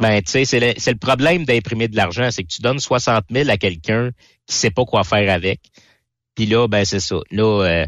Ben, 0.00 0.20
tu 0.20 0.32
sais, 0.32 0.44
c'est 0.46 0.58
le, 0.58 0.72
le, 0.84 0.98
problème 0.98 1.44
d'imprimer 1.44 1.86
de 1.86 1.94
l'argent, 1.94 2.28
c'est 2.32 2.42
que 2.42 2.52
tu 2.52 2.60
donnes 2.60 2.80
60 2.80 3.26
000 3.30 3.48
à 3.50 3.56
quelqu'un 3.56 4.10
qui 4.48 4.56
sait 4.56 4.72
pas 4.72 4.84
quoi 4.84 5.04
faire 5.04 5.32
avec. 5.32 5.60
Puis 6.34 6.46
là, 6.46 6.66
ben, 6.66 6.84
c'est 6.84 6.98
ça. 6.98 7.20
Là, 7.30 7.62
euh, 7.62 7.86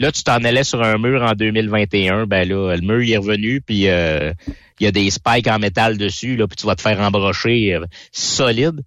Là, 0.00 0.10
tu 0.10 0.22
t'en 0.24 0.42
allais 0.42 0.64
sur 0.64 0.82
un 0.82 0.98
mur 0.98 1.22
en 1.22 1.32
2021, 1.32 2.26
ben 2.26 2.48
là, 2.48 2.74
le 2.74 2.82
mur 2.82 3.02
il 3.02 3.12
est 3.12 3.16
revenu, 3.18 3.60
puis 3.60 3.88
euh, 3.88 4.32
il 4.80 4.84
y 4.84 4.86
a 4.86 4.90
des 4.90 5.10
spikes 5.10 5.46
en 5.46 5.58
métal 5.58 5.98
dessus, 5.98 6.36
là, 6.36 6.46
puis 6.48 6.56
tu 6.56 6.66
vas 6.66 6.74
te 6.74 6.82
faire 6.82 7.00
embrocher 7.00 7.74
euh, 7.74 7.84
solide. 8.10 8.82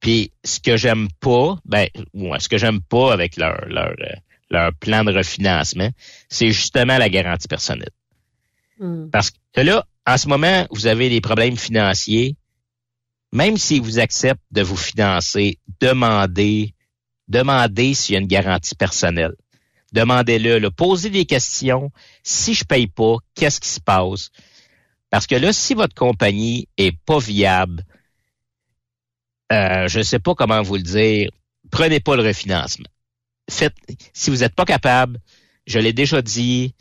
Puis 0.00 0.32
ce 0.44 0.60
que 0.60 0.76
j'aime 0.76 1.08
pas, 1.20 1.56
ben, 1.64 1.88
ouais, 2.12 2.40
ce 2.40 2.48
que 2.48 2.58
j'aime 2.58 2.80
pas 2.82 3.12
avec 3.12 3.36
leur 3.36 3.64
leur 3.68 3.92
euh, 3.92 4.16
leur 4.50 4.74
plan 4.74 5.02
de 5.04 5.12
refinancement, 5.12 5.90
c'est 6.28 6.50
justement 6.50 6.98
la 6.98 7.08
garantie 7.08 7.48
personnelle. 7.48 7.90
Hmm. 8.78 9.08
Parce 9.10 9.30
que 9.30 9.60
là, 9.60 9.86
en 10.06 10.18
ce 10.18 10.28
moment, 10.28 10.66
vous 10.70 10.86
avez 10.86 11.08
des 11.08 11.20
problèmes 11.20 11.56
financiers. 11.56 12.36
Même 13.32 13.56
s'ils 13.56 13.82
vous 13.82 13.98
acceptent 13.98 14.44
de 14.52 14.62
vous 14.62 14.76
financer, 14.76 15.58
demandez, 15.80 16.74
demandez 17.26 17.94
s'il 17.94 18.14
y 18.14 18.16
a 18.16 18.20
une 18.20 18.28
garantie 18.28 18.74
personnelle. 18.76 19.34
Demandez-le, 19.94 20.70
posez 20.70 21.08
des 21.08 21.24
questions. 21.24 21.92
Si 22.24 22.52
je 22.52 22.64
paye 22.64 22.88
pas, 22.88 23.16
qu'est-ce 23.36 23.60
qui 23.60 23.68
se 23.68 23.80
passe? 23.80 24.30
Parce 25.08 25.28
que 25.28 25.36
là, 25.36 25.52
si 25.52 25.74
votre 25.74 25.94
compagnie 25.94 26.66
est 26.76 26.98
pas 27.06 27.20
viable, 27.20 27.84
euh, 29.52 29.86
je 29.86 29.98
ne 29.98 30.02
sais 30.02 30.18
pas 30.18 30.34
comment 30.34 30.62
vous 30.62 30.74
le 30.74 30.82
dire, 30.82 31.30
prenez 31.70 32.00
pas 32.00 32.16
le 32.16 32.24
refinancement. 32.24 32.88
Faites, 33.48 33.76
si 34.12 34.30
vous 34.30 34.38
n'êtes 34.38 34.56
pas 34.56 34.64
capable, 34.64 35.20
je 35.64 35.78
l'ai 35.78 35.92
déjà 35.92 36.20
dit, 36.22 36.74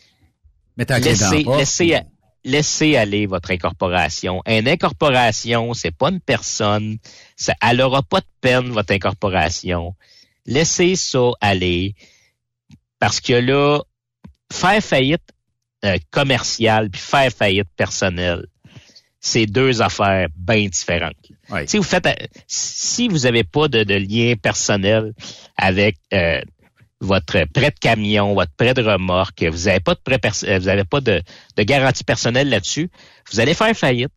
laissez, 0.75 1.43
laissez, 1.43 1.99
laissez, 2.43 2.95
aller 2.95 3.27
votre 3.27 3.51
incorporation. 3.51 4.41
Une 4.47 4.67
incorporation, 4.67 5.75
c'est 5.75 5.95
pas 5.95 6.09
une 6.09 6.19
personne. 6.19 6.97
Ça, 7.35 7.53
elle 7.61 7.79
aura 7.79 8.01
pas 8.01 8.21
de 8.21 8.25
peine, 8.41 8.71
votre 8.71 8.91
incorporation. 8.91 9.93
Laissez 10.47 10.95
ça 10.95 11.29
aller. 11.41 11.93
Parce 13.03 13.19
que 13.19 13.33
là, 13.33 13.81
faire 14.49 14.81
faillite 14.81 15.33
euh, 15.83 15.97
commerciale 16.09 16.89
puis 16.89 17.01
faire 17.01 17.29
faillite 17.33 17.67
personnelle, 17.75 18.45
c'est 19.19 19.45
deux 19.45 19.81
affaires 19.81 20.29
bien 20.37 20.67
différentes. 20.67 21.17
Si 21.65 21.75
vous 21.75 21.83
faites, 21.83 22.07
si 22.47 23.09
vous 23.09 23.19
n'avez 23.19 23.43
pas 23.43 23.67
de, 23.67 23.93
lien 23.93 24.35
personnel 24.41 25.11
avec 25.57 25.97
euh, 26.13 26.39
votre 27.01 27.43
prêt 27.51 27.71
de 27.71 27.79
camion, 27.81 28.35
votre 28.35 28.53
prêt 28.55 28.73
de 28.73 28.81
remorque, 28.81 29.43
vous 29.43 29.65
n'avez 29.65 29.81
pas 29.81 29.95
de 29.95 29.99
prêt, 29.99 30.21
vous 30.57 30.69
avez 30.69 30.85
pas 30.85 31.01
de, 31.01 31.21
garantie 31.57 32.05
personnelle 32.05 32.47
là-dessus, 32.47 32.89
vous 33.33 33.41
allez 33.41 33.53
faire 33.53 33.75
faillite. 33.75 34.13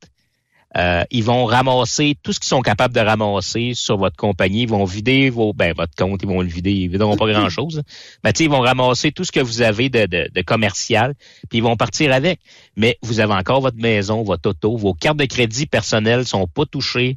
Euh, 0.76 1.04
ils 1.10 1.24
vont 1.24 1.44
ramasser 1.46 2.16
tout 2.22 2.32
ce 2.32 2.40
qu'ils 2.40 2.48
sont 2.48 2.60
capables 2.60 2.94
de 2.94 3.00
ramasser 3.00 3.72
sur 3.74 3.96
votre 3.96 4.16
compagnie. 4.16 4.62
Ils 4.62 4.68
vont 4.68 4.84
vider 4.84 5.30
vos, 5.30 5.52
ben, 5.52 5.72
votre 5.74 5.94
compte, 5.94 6.20
ils 6.22 6.28
vont 6.28 6.42
le 6.42 6.48
vider. 6.48 6.72
Ils 6.72 6.88
videront 6.88 7.16
pas 7.16 7.26
grand-chose. 7.26 7.82
Mais 8.24 8.30
ils 8.30 8.50
vont 8.50 8.60
ramasser 8.60 9.12
tout 9.12 9.24
ce 9.24 9.32
que 9.32 9.40
vous 9.40 9.62
avez 9.62 9.88
de, 9.88 10.06
de, 10.06 10.28
de, 10.32 10.42
commercial, 10.42 11.14
puis 11.48 11.58
ils 11.58 11.62
vont 11.62 11.76
partir 11.76 12.12
avec. 12.12 12.40
Mais 12.76 12.98
vous 13.02 13.20
avez 13.20 13.34
encore 13.34 13.60
votre 13.60 13.78
maison, 13.78 14.22
votre 14.22 14.50
auto, 14.50 14.76
vos 14.76 14.94
cartes 14.94 15.16
de 15.16 15.24
crédit 15.24 15.66
personnelles 15.66 16.26
sont 16.26 16.46
pas 16.46 16.66
touchées. 16.66 17.16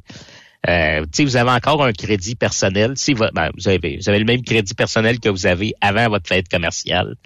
Euh, 0.68 1.06
vous 1.18 1.36
avez 1.36 1.50
encore 1.50 1.84
un 1.84 1.92
crédit 1.92 2.34
personnel. 2.34 2.92
Si 2.96 3.14
ben, 3.14 3.50
vous, 3.56 3.68
avez, 3.68 3.96
vous 3.96 4.08
avez 4.08 4.18
le 4.18 4.24
même 4.24 4.42
crédit 4.42 4.74
personnel 4.74 5.18
que 5.18 5.28
vous 5.28 5.46
avez 5.46 5.74
avant 5.80 6.08
votre 6.08 6.28
fête 6.28 6.48
commerciale. 6.48 7.16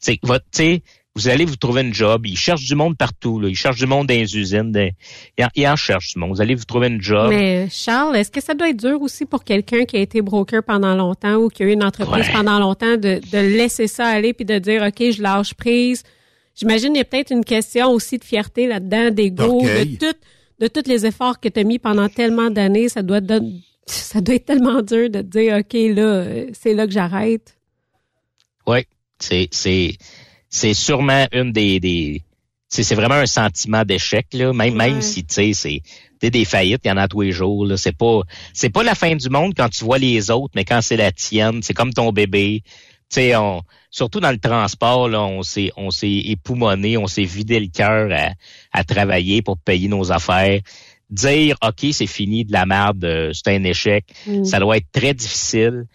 C'est 0.00 0.18
votre, 0.22 0.44
vous 1.16 1.28
allez 1.28 1.44
vous 1.44 1.56
trouver 1.56 1.82
une 1.82 1.92
job. 1.92 2.26
Ils 2.26 2.36
cherchent 2.36 2.64
du 2.64 2.74
monde 2.74 2.96
partout. 2.96 3.40
Là. 3.40 3.48
Ils 3.48 3.56
cherchent 3.56 3.78
du 3.78 3.86
monde 3.86 4.06
dans 4.06 4.14
les 4.14 4.36
usines. 4.36 4.72
Ils, 5.56 5.68
en, 5.68 5.76
cherchent 5.76 6.14
du 6.14 6.20
monde. 6.20 6.30
Vous 6.30 6.40
allez 6.40 6.54
vous 6.54 6.64
trouver 6.64 6.86
une 6.86 7.02
job. 7.02 7.30
Mais 7.30 7.68
Charles, 7.70 8.16
est-ce 8.16 8.30
que 8.30 8.40
ça 8.40 8.54
doit 8.54 8.70
être 8.70 8.78
dur 8.78 9.02
aussi 9.02 9.26
pour 9.26 9.42
quelqu'un 9.42 9.84
qui 9.84 9.96
a 9.96 10.00
été 10.00 10.22
broker 10.22 10.62
pendant 10.62 10.94
longtemps 10.94 11.34
ou 11.34 11.48
qui 11.48 11.64
a 11.64 11.66
eu 11.66 11.72
une 11.72 11.84
entreprise 11.84 12.28
pendant 12.32 12.58
longtemps 12.58 12.96
de, 12.96 13.20
de 13.32 13.38
laisser 13.38 13.88
ça 13.88 14.06
aller 14.06 14.32
puis 14.32 14.44
de 14.44 14.58
dire 14.58 14.82
OK, 14.82 15.10
je 15.10 15.20
lâche 15.20 15.54
prise? 15.54 16.04
J'imagine 16.54 16.88
qu'il 16.88 16.98
y 16.98 17.00
a 17.00 17.04
peut-être 17.04 17.32
une 17.32 17.44
question 17.44 17.90
aussi 17.90 18.18
de 18.18 18.24
fierté 18.24 18.66
là-dedans, 18.66 19.10
d'ego, 19.10 19.62
de 19.62 19.96
tout 19.96 20.16
de 20.60 20.66
tous 20.66 20.86
les 20.86 21.06
efforts 21.06 21.40
que 21.40 21.48
tu 21.48 21.60
as 21.60 21.64
mis 21.64 21.78
pendant 21.78 22.08
tellement 22.08 22.50
d'années, 22.50 22.88
ça 22.88 23.02
doit 23.02 23.20
ça 23.86 24.20
doit 24.20 24.34
être 24.34 24.44
tellement 24.44 24.82
dur 24.82 25.08
de 25.10 25.22
te 25.22 25.26
dire 25.26 25.56
OK, 25.56 25.72
là, 25.96 26.24
c'est 26.52 26.74
là 26.74 26.86
que 26.86 26.92
j'arrête. 26.92 27.56
Oui, 28.66 28.80
c'est 29.18 29.48
c'est 30.50 30.74
sûrement 30.74 31.26
une 31.32 31.52
des, 31.52 31.80
des 31.80 32.22
c'est 32.68 32.94
vraiment 32.94 33.16
un 33.16 33.26
sentiment 33.26 33.84
d'échec 33.84 34.26
là, 34.32 34.52
même 34.52 34.74
même 34.74 35.00
si 35.00 35.24
tu 35.24 35.34
sais 35.34 35.52
c'est 35.54 36.30
des 36.30 36.44
faillites, 36.44 36.82
il 36.84 36.88
y 36.88 36.90
en 36.90 36.98
a 36.98 37.08
tous 37.08 37.22
les 37.22 37.32
jours 37.32 37.64
là, 37.64 37.76
c'est 37.76 37.96
pas 37.96 38.20
c'est 38.52 38.68
pas 38.70 38.82
la 38.82 38.94
fin 38.94 39.14
du 39.14 39.30
monde 39.30 39.54
quand 39.56 39.68
tu 39.68 39.84
vois 39.84 39.98
les 39.98 40.30
autres, 40.30 40.52
mais 40.54 40.64
quand 40.64 40.80
c'est 40.82 40.96
la 40.96 41.12
tienne, 41.12 41.62
c'est 41.62 41.74
comme 41.74 41.92
ton 41.92 42.12
bébé. 42.12 42.62
Tu 43.08 43.14
sais 43.14 43.36
on 43.36 43.62
surtout 43.90 44.20
dans 44.20 44.30
le 44.30 44.38
transport, 44.38 45.08
là, 45.08 45.22
on 45.22 45.42
s'est 45.42 45.72
on 45.76 45.90
s'est 45.90 46.22
époumoné, 46.26 46.96
on 46.96 47.06
s'est 47.06 47.24
vidé 47.24 47.58
le 47.58 47.68
cœur 47.68 48.10
à, 48.12 48.32
à, 48.72 48.84
travailler 48.84 49.42
pour 49.42 49.58
payer 49.58 49.88
nos 49.88 50.12
affaires. 50.12 50.60
Dire 51.10 51.56
OK, 51.62 51.86
c'est 51.92 52.06
fini 52.06 52.44
de 52.44 52.52
la 52.52 52.66
merde, 52.66 53.04
euh, 53.04 53.32
c'est 53.32 53.56
un 53.56 53.64
échec, 53.64 54.04
mm. 54.26 54.44
ça 54.44 54.60
doit 54.60 54.76
être 54.76 54.92
très 54.92 55.12
difficile. 55.12 55.86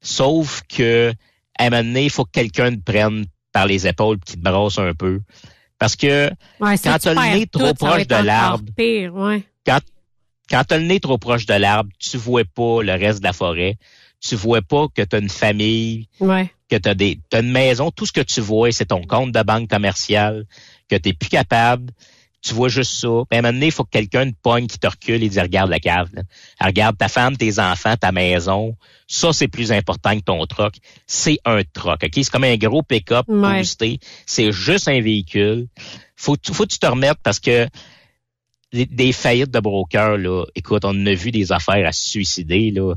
Sauf 0.00 0.62
que 0.68 1.12
à 1.58 1.66
un 1.66 1.70
moment 1.70 1.84
donné, 1.84 2.04
il 2.04 2.10
faut 2.10 2.24
que 2.24 2.32
quelqu'un 2.32 2.74
te 2.74 2.80
prenne 2.80 3.24
par 3.54 3.66
les 3.66 3.86
épaules 3.86 4.18
qui 4.18 4.34
te 4.34 4.42
brasse 4.42 4.78
un 4.78 4.92
peu. 4.92 5.22
Parce 5.78 5.96
que 5.96 6.30
quand 6.60 6.76
tu 6.76 7.08
as 7.08 7.14
le 7.14 7.38
nez 7.38 7.46
trop 7.46 7.72
proche 7.72 8.06
de 8.06 8.22
l'arbre, 8.22 8.64
ouais. 8.78 9.42
quand, 9.64 9.80
quand 10.50 10.64
tu 10.64 10.74
as 10.74 10.78
le 10.78 10.84
nez 10.84 11.00
trop 11.00 11.16
proche 11.16 11.46
de 11.46 11.54
l'arbre, 11.54 11.90
tu 11.98 12.18
vois 12.18 12.44
pas 12.44 12.82
le 12.82 12.92
reste 12.92 13.20
de 13.20 13.24
la 13.24 13.32
forêt. 13.32 13.78
Tu 14.20 14.36
vois 14.36 14.62
pas 14.62 14.86
que 14.94 15.02
tu 15.02 15.16
as 15.16 15.18
une 15.18 15.28
famille, 15.28 16.08
ouais 16.20 16.50
que 16.70 16.76
tu 16.76 16.88
as, 16.88 16.94
des, 16.94 17.18
une 17.32 17.50
maison, 17.50 17.90
tout 17.90 18.06
ce 18.06 18.12
que 18.12 18.20
tu 18.20 18.40
vois, 18.40 18.72
c'est 18.72 18.86
ton 18.86 19.02
compte 19.02 19.32
de 19.32 19.42
banque 19.42 19.68
commerciale, 19.68 20.44
que 20.88 20.96
tu 20.96 21.08
n'es 21.08 21.14
plus 21.14 21.28
capable, 21.28 21.92
tu 22.44 22.52
vois 22.52 22.68
juste 22.68 22.92
ça. 23.00 23.08
Puis 23.28 23.36
à 23.36 23.38
un 23.38 23.42
moment 23.42 23.54
donné, 23.54 23.66
il 23.66 23.72
faut 23.72 23.84
que 23.84 23.90
quelqu'un 23.90 24.30
te 24.30 24.36
pogne, 24.42 24.66
qui 24.66 24.78
te 24.78 24.86
recule 24.86 25.22
et 25.22 25.28
dit 25.28 25.40
regarde 25.40 25.70
la 25.70 25.80
cave. 25.80 26.10
Regarde 26.60 26.98
ta 26.98 27.08
femme, 27.08 27.36
tes 27.36 27.58
enfants, 27.58 27.96
ta 27.96 28.12
maison. 28.12 28.76
Ça, 29.06 29.32
c'est 29.32 29.48
plus 29.48 29.72
important 29.72 30.14
que 30.14 30.22
ton 30.22 30.44
truck. 30.46 30.74
C'est 31.06 31.38
un 31.46 31.62
truck. 31.72 32.04
OK? 32.04 32.10
C'est 32.14 32.30
comme 32.30 32.44
un 32.44 32.56
gros 32.56 32.82
pick-up 32.82 33.26
boosté. 33.26 33.98
C'est 34.26 34.52
juste 34.52 34.88
un 34.88 35.00
véhicule. 35.00 35.68
Faut, 36.16 36.36
faut 36.52 36.64
que 36.64 36.72
tu 36.72 36.78
te 36.78 36.86
remettes 36.86 37.18
parce 37.22 37.40
que 37.40 37.66
des 38.72 39.12
faillites 39.12 39.50
de 39.50 39.60
brokers, 39.60 40.18
là, 40.18 40.44
écoute, 40.54 40.84
on 40.84 41.06
a 41.06 41.14
vu 41.14 41.30
des 41.30 41.50
affaires 41.50 41.86
à 41.86 41.92
se 41.92 42.08
suicider. 42.08 42.70
Là. 42.72 42.94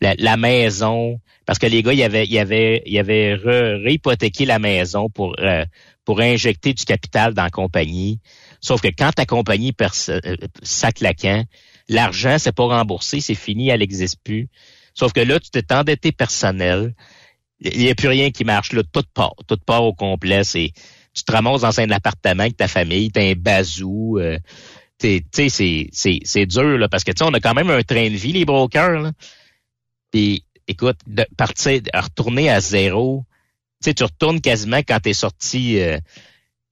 La, 0.00 0.36
maison, 0.36 1.20
parce 1.44 1.58
que 1.58 1.66
les 1.66 1.82
gars, 1.82 1.92
ils 1.92 2.02
avaient, 2.02 2.26
ils 2.26 2.38
avaient, 2.38 2.82
ils 2.86 2.98
avaient 2.98 3.34
réhypothéqué 3.34 4.46
la 4.46 4.58
maison 4.58 5.10
pour, 5.10 5.34
euh, 5.40 5.64
pour 6.04 6.20
injecter 6.20 6.72
du 6.72 6.84
capital 6.84 7.34
dans 7.34 7.42
la 7.44 7.50
compagnie. 7.50 8.20
Sauf 8.60 8.80
que 8.80 8.88
quand 8.88 9.12
ta 9.12 9.26
compagnie 9.26 9.74
euh, 9.80 10.36
sac 10.62 11.00
laquant, 11.00 11.44
l'argent, 11.88 12.36
c'est 12.38 12.54
pas 12.54 12.64
remboursé, 12.64 13.20
c'est 13.20 13.34
fini, 13.34 13.68
elle 13.68 13.80
n'existe 13.80 14.18
plus. 14.22 14.48
Sauf 14.94 15.12
que 15.12 15.20
là, 15.20 15.38
tu 15.38 15.50
t'es 15.50 15.72
endetté 15.72 16.12
personnel. 16.12 16.94
Il 17.60 17.78
n'y 17.78 17.90
a 17.90 17.94
plus 17.94 18.08
rien 18.08 18.30
qui 18.30 18.44
marche. 18.44 18.72
Là, 18.72 18.82
tout 18.90 19.04
part. 19.14 19.34
Tout 19.46 19.58
part 19.64 19.84
au 19.84 19.94
complet. 19.94 20.44
C'est, 20.44 20.72
tu 21.14 21.22
te 21.22 21.32
ramasses 21.32 21.62
dans 21.62 21.80
un 21.80 21.90
appartement 21.90 22.42
avec 22.42 22.56
ta 22.56 22.68
famille, 22.68 23.10
t'as 23.10 23.22
un 23.22 23.34
bazou. 23.34 24.18
Euh, 24.18 24.38
c'est, 25.00 25.22
c'est 25.92 26.46
dur, 26.46 26.78
là, 26.78 26.88
parce 26.88 27.04
que, 27.04 27.12
tu 27.12 27.22
on 27.22 27.32
a 27.34 27.40
quand 27.40 27.54
même 27.54 27.70
un 27.70 27.82
train 27.82 28.08
de 28.10 28.16
vie, 28.16 28.32
les 28.32 28.44
brokers, 28.44 29.00
là. 29.00 29.12
Puis, 30.10 30.44
écoute, 30.66 30.98
de 31.06 31.26
partir, 31.36 31.80
retourner 31.94 32.48
à 32.50 32.60
zéro, 32.60 33.24
tu 33.82 33.90
sais, 33.90 33.94
tu 33.94 34.04
retournes 34.04 34.40
quasiment 34.40 34.78
quand 34.78 35.00
tu 35.00 35.10
es 35.10 35.14
sorti, 35.14 35.80
euh, 35.80 35.98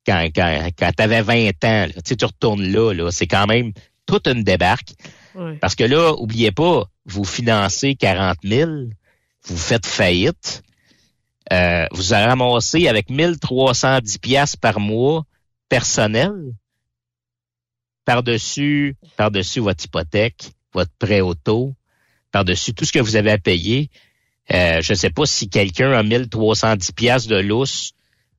quand, 0.06 0.28
quand, 0.34 0.68
quand 0.78 0.90
tu 0.96 1.02
avais 1.02 1.22
20 1.22 1.64
ans, 1.64 1.86
tu 1.88 2.00
sais, 2.04 2.16
tu 2.16 2.24
retournes 2.24 2.64
là, 2.64 2.92
là. 2.92 3.10
C'est 3.10 3.26
quand 3.26 3.46
même 3.46 3.72
toute 4.06 4.26
une 4.26 4.42
débarque. 4.44 4.94
Parce 5.60 5.74
que 5.74 5.84
là, 5.84 6.12
oubliez 6.12 6.52
pas, 6.52 6.84
vous 7.06 7.24
financez 7.24 7.96
40 7.96 8.36
000, 8.44 8.70
vous 9.46 9.56
faites 9.56 9.84
faillite, 9.84 10.62
euh, 11.52 11.86
vous 11.90 12.12
ramassé 12.12 12.86
avec 12.86 13.10
1310 13.10 14.18
pièces 14.18 14.56
par 14.56 14.78
mois 14.78 15.24
personnel 15.68 16.32
par-dessus 18.04 18.96
par-dessus 19.16 19.60
votre 19.60 19.84
hypothèque, 19.84 20.52
votre 20.72 20.92
prêt 20.98 21.20
auto, 21.20 21.74
par-dessus 22.30 22.74
tout 22.74 22.84
ce 22.84 22.92
que 22.92 22.98
vous 22.98 23.16
avez 23.16 23.32
à 23.32 23.38
payer. 23.38 23.90
Euh, 24.52 24.80
je 24.82 24.92
ne 24.92 24.96
sais 24.96 25.10
pas 25.10 25.24
si 25.26 25.48
quelqu'un 25.48 25.92
a 25.92 26.02
1310 26.02 26.92
pièces 26.92 27.26
de 27.26 27.36
lousse 27.36 27.92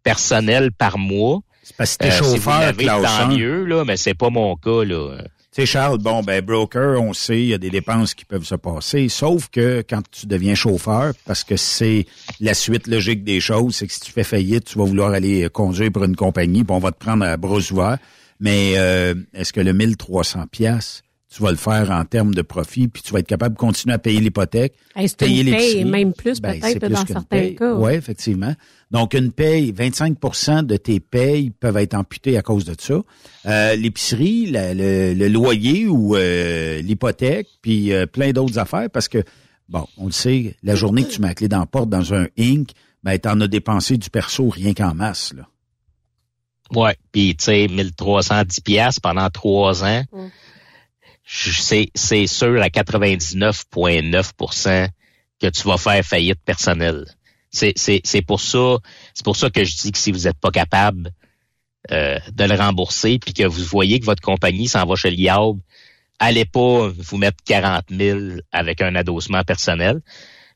personnel 0.03 0.71
par 0.71 0.97
mois. 0.97 1.41
C'est 1.65 1.75
parce 1.75 1.97
que 1.97 2.03
t'es 2.03 2.11
euh, 2.11 2.17
chauffeur, 2.17 2.73
si 2.77 2.85
tant 2.85 3.03
hein. 3.03 3.27
mieux, 3.27 3.65
là, 3.65 3.83
mais 3.85 3.97
c'est 3.97 4.13
pas 4.13 4.29
mon 4.29 4.55
cas, 4.55 4.83
là. 4.83 5.17
Tu 5.51 5.61
sais, 5.61 5.65
Charles, 5.65 5.97
bon, 5.97 6.21
ben, 6.21 6.45
broker, 6.45 7.01
on 7.01 7.11
sait, 7.13 7.39
il 7.39 7.47
y 7.47 7.53
a 7.55 7.57
des 7.57 7.71
dépenses 7.71 8.13
qui 8.13 8.23
peuvent 8.23 8.45
se 8.45 8.53
passer, 8.53 9.09
sauf 9.09 9.49
que 9.49 9.83
quand 9.89 10.03
tu 10.11 10.27
deviens 10.27 10.53
chauffeur, 10.53 11.13
parce 11.25 11.43
que 11.43 11.57
c'est 11.57 12.05
la 12.39 12.53
suite 12.53 12.85
logique 12.85 13.23
des 13.23 13.39
choses, 13.39 13.77
c'est 13.77 13.87
que 13.87 13.93
si 13.93 13.99
tu 13.99 14.11
fais 14.11 14.23
faillite, 14.23 14.65
tu 14.65 14.77
vas 14.77 14.85
vouloir 14.85 15.11
aller 15.11 15.49
conduire 15.49 15.91
pour 15.91 16.03
une 16.03 16.15
compagnie, 16.15 16.63
puis 16.63 16.75
on 16.75 16.79
va 16.79 16.91
te 16.91 16.99
prendre 16.99 17.25
à 17.25 17.35
bras 17.35 17.57
ouverts. 17.71 17.97
Mais 18.39 18.73
euh, 18.75 19.15
est-ce 19.33 19.51
que 19.51 19.61
le 19.61 19.73
1300 19.73 20.45
pièces 20.51 21.01
tu 21.35 21.41
vas 21.41 21.51
le 21.51 21.57
faire 21.57 21.91
en 21.91 22.05
termes 22.05 22.33
de 22.33 22.41
profit, 22.41 22.87
puis 22.87 23.01
tu 23.01 23.11
vas 23.11 23.19
être 23.19 23.27
capable 23.27 23.55
de 23.55 23.59
continuer 23.59 23.93
à 23.93 23.99
payer 23.99 24.21
l'hypothèque, 24.21 24.73
payer 25.17 25.43
les 25.43 25.51
paye, 25.51 25.83
même 25.83 26.13
plus 26.13 26.39
ben, 26.39 26.61
peut-être 26.61 26.87
dans 26.87 27.05
certains 27.05 27.53
cas. 27.55 27.73
Oui, 27.73 27.91
effectivement. 27.93 28.53
Donc, 28.91 29.13
une 29.13 29.31
paye, 29.31 29.71
25% 29.71 30.65
de 30.65 30.77
tes 30.77 30.99
payes 30.99 31.49
peuvent 31.49 31.77
être 31.77 31.95
amputées 31.95 32.37
à 32.37 32.41
cause 32.41 32.65
de 32.65 32.75
ça. 32.79 33.01
Euh, 33.45 33.75
L'épicerie, 33.75 34.47
le, 34.51 35.27
loyer 35.27 35.87
ou 35.87 36.15
euh, 36.15 36.81
l'hypothèque, 36.81 37.47
puis 37.61 37.91
euh, 37.91 38.05
plein 38.05 38.31
d'autres 38.31 38.59
affaires, 38.59 38.89
parce 38.89 39.07
que, 39.07 39.23
bon, 39.69 39.87
on 39.97 40.05
le 40.05 40.11
sait, 40.11 40.55
la 40.63 40.75
journée 40.75 41.03
que 41.03 41.11
tu 41.11 41.21
mets 41.21 41.29
la 41.29 41.35
clé 41.35 41.47
dans 41.47 41.59
la 41.59 41.65
porte 41.65 41.89
dans 41.89 42.13
un 42.13 42.27
Inc., 42.37 42.69
ben, 43.03 43.19
en 43.25 43.41
as 43.41 43.47
dépensé 43.47 43.97
du 43.97 44.09
perso 44.09 44.49
rien 44.49 44.73
qu'en 44.73 44.93
masse, 44.93 45.33
là. 45.33 45.47
Ouais, 46.73 46.97
puis 47.11 47.35
tu 47.35 47.45
sais, 47.45 47.67
1310 47.67 48.61
pièces 48.61 48.99
pendant 48.99 49.29
trois 49.29 49.83
ans. 49.83 50.03
Mm 50.11 50.29
c'est, 51.25 51.89
c'est 51.95 52.27
sûr 52.27 52.61
à 52.61 52.67
99,9% 52.67 54.89
que 55.41 55.47
tu 55.47 55.67
vas 55.67 55.77
faire 55.77 56.05
faillite 56.05 56.39
personnelle. 56.45 57.07
C'est, 57.55 57.73
c'est, 57.77 58.01
c'est 58.03 58.21
pour 58.21 58.41
ça, 58.41 58.77
c'est 59.13 59.23
pour 59.23 59.37
ça 59.37 59.49
que 59.49 59.63
je 59.63 59.77
dis 59.77 59.91
que 59.91 59.97
si 59.97 60.11
vous 60.11 60.23
n'êtes 60.23 60.39
pas 60.39 60.51
capable 60.51 61.11
euh, 61.91 62.19
de 62.33 62.43
le 62.43 62.55
rembourser, 62.55 63.17
puis 63.17 63.33
que 63.33 63.43
vous 63.43 63.63
voyez 63.63 63.99
que 63.99 64.05
votre 64.05 64.21
compagnie 64.21 64.67
s'en 64.67 64.85
va 64.85 64.95
chez 64.95 65.11
l'IAB, 65.11 65.59
allez 66.19 66.45
pas 66.45 66.89
vous 66.89 67.17
mettre 67.17 67.37
40 67.45 67.85
000 67.89 68.19
avec 68.51 68.81
un 68.81 68.95
adossement 68.95 69.43
personnel, 69.43 70.01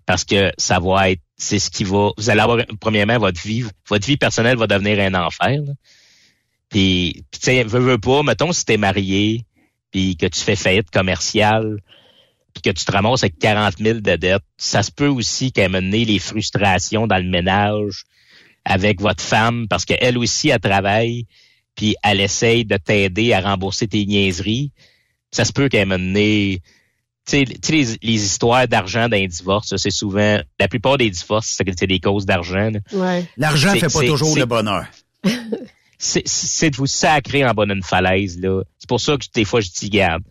parce 0.06 0.26
que 0.26 0.52
ça 0.58 0.80
va 0.80 1.12
être, 1.12 1.22
c'est 1.38 1.60
ce 1.60 1.70
qui 1.70 1.86
va, 1.86 2.12
vous 2.18 2.30
allez 2.30 2.41
avoir, 2.41 2.60
premièrement, 2.82 3.18
votre 3.18 3.39
vie, 3.41 3.64
votre 3.88 4.06
vie 4.06 4.18
personnelle 4.18 4.58
va 4.58 4.68
devenir 4.68 5.00
un 5.00 5.14
enfer. 5.14 5.62
Puis, 6.70 7.24
tu 7.32 7.39
sais, 7.41 7.64
veux, 7.64 7.80
veux 7.80 7.97
pas, 7.97 8.24
mettons 8.24 8.52
si 8.52 8.66
t'es 8.66 8.78
marié, 8.78 9.45
puis 9.91 10.18
que 10.18 10.26
tu 10.26 10.41
fais 10.41 10.56
faillite 10.56 10.91
commerciale, 10.91 11.80
puis 12.62 12.72
que 12.72 12.78
tu 12.78 12.86
te 12.86 12.91
ramasses 12.91 13.24
avec 13.24 13.39
40 13.39 13.78
000 13.80 13.99
de 13.99 14.16
dettes, 14.16 14.43
ça 14.57 14.84
se 14.84 14.91
peut 14.91 15.07
aussi 15.07 15.51
qu'elle 15.51 15.72
mené 15.72 16.05
les 16.05 16.20
frustrations 16.20 17.07
dans 17.07 17.18
le 17.18 17.30
ménage 17.30 18.03
avec 18.66 19.01
votre 19.01 19.24
femme 19.24 19.68
parce 19.68 19.86
qu'elle 19.86 20.18
aussi, 20.18 20.49
elle 20.49 20.60
travaille, 20.60 21.26
puis 21.76 21.95
elle 22.03 22.22
essaye 22.22 22.66
de 22.66 22.78
t'aider 22.78 23.34
à 23.34 23.41
rembourser 23.41 23.88
tes 23.88 24.05
niaiseries. 24.05 24.72
Ça 25.32 25.45
se 25.45 25.53
peut 25.53 25.70
qu'elle 25.70 25.88
mené 25.88 26.62
tu 27.26 27.45
sais, 27.45 27.72
les, 27.72 27.86
les, 28.01 28.26
histoires 28.26 28.68
d'argent 28.68 29.07
d'un 29.07 29.28
divorce, 29.28 29.76
c'est 29.76 29.91
souvent, 29.91 30.39
la 30.60 30.68
plupart 30.68 30.97
des 30.97 31.12
divorces, 31.12 31.55
c'est 31.55 31.86
des 31.86 31.99
causes 31.99 32.26
d'argent. 32.26 32.72
Ouais. 32.91 33.26
L'argent 33.38 33.74
fait 33.76 33.91
pas 33.91 34.05
toujours 34.05 34.36
le 34.36 34.45
bonheur. 34.45 34.88
c'est 35.99 36.70
de 36.72 36.76
vous 36.76 36.88
sacrer 36.88 37.45
en 37.45 37.53
bas 37.53 37.66
d'une 37.66 37.84
falaise, 37.84 38.39
là. 38.39 38.64
C'est 38.80 38.89
pour 38.89 38.99
ça 38.99 39.18
que 39.18 39.26
des 39.34 39.45
fois, 39.45 39.60
je 39.60 39.70
dis, 39.70 39.89
garde, 39.89 40.24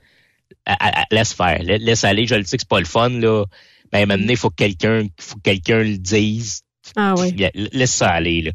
laisse 1.10 1.32
faire, 1.32 1.62
laisse 1.62 2.04
aller. 2.04 2.26
Je 2.26 2.34
le 2.34 2.44
sais 2.44 2.56
que 2.56 2.62
c'est 2.62 2.68
pas 2.68 2.80
le 2.80 2.86
fun, 2.86 3.10
là. 3.10 3.44
Mais 3.92 4.06
maintenant, 4.06 4.30
il 4.30 4.36
faut 4.36 4.50
que 4.50 4.56
quelqu'un, 4.56 5.06
faut 5.18 5.36
que 5.36 5.42
quelqu'un 5.42 5.78
le 5.78 5.96
dise. 5.96 6.62
Ah 6.96 7.14
oui. 7.16 7.34
Laisse 7.72 7.92
ça 7.92 8.10
aller, 8.10 8.42
là. 8.42 8.50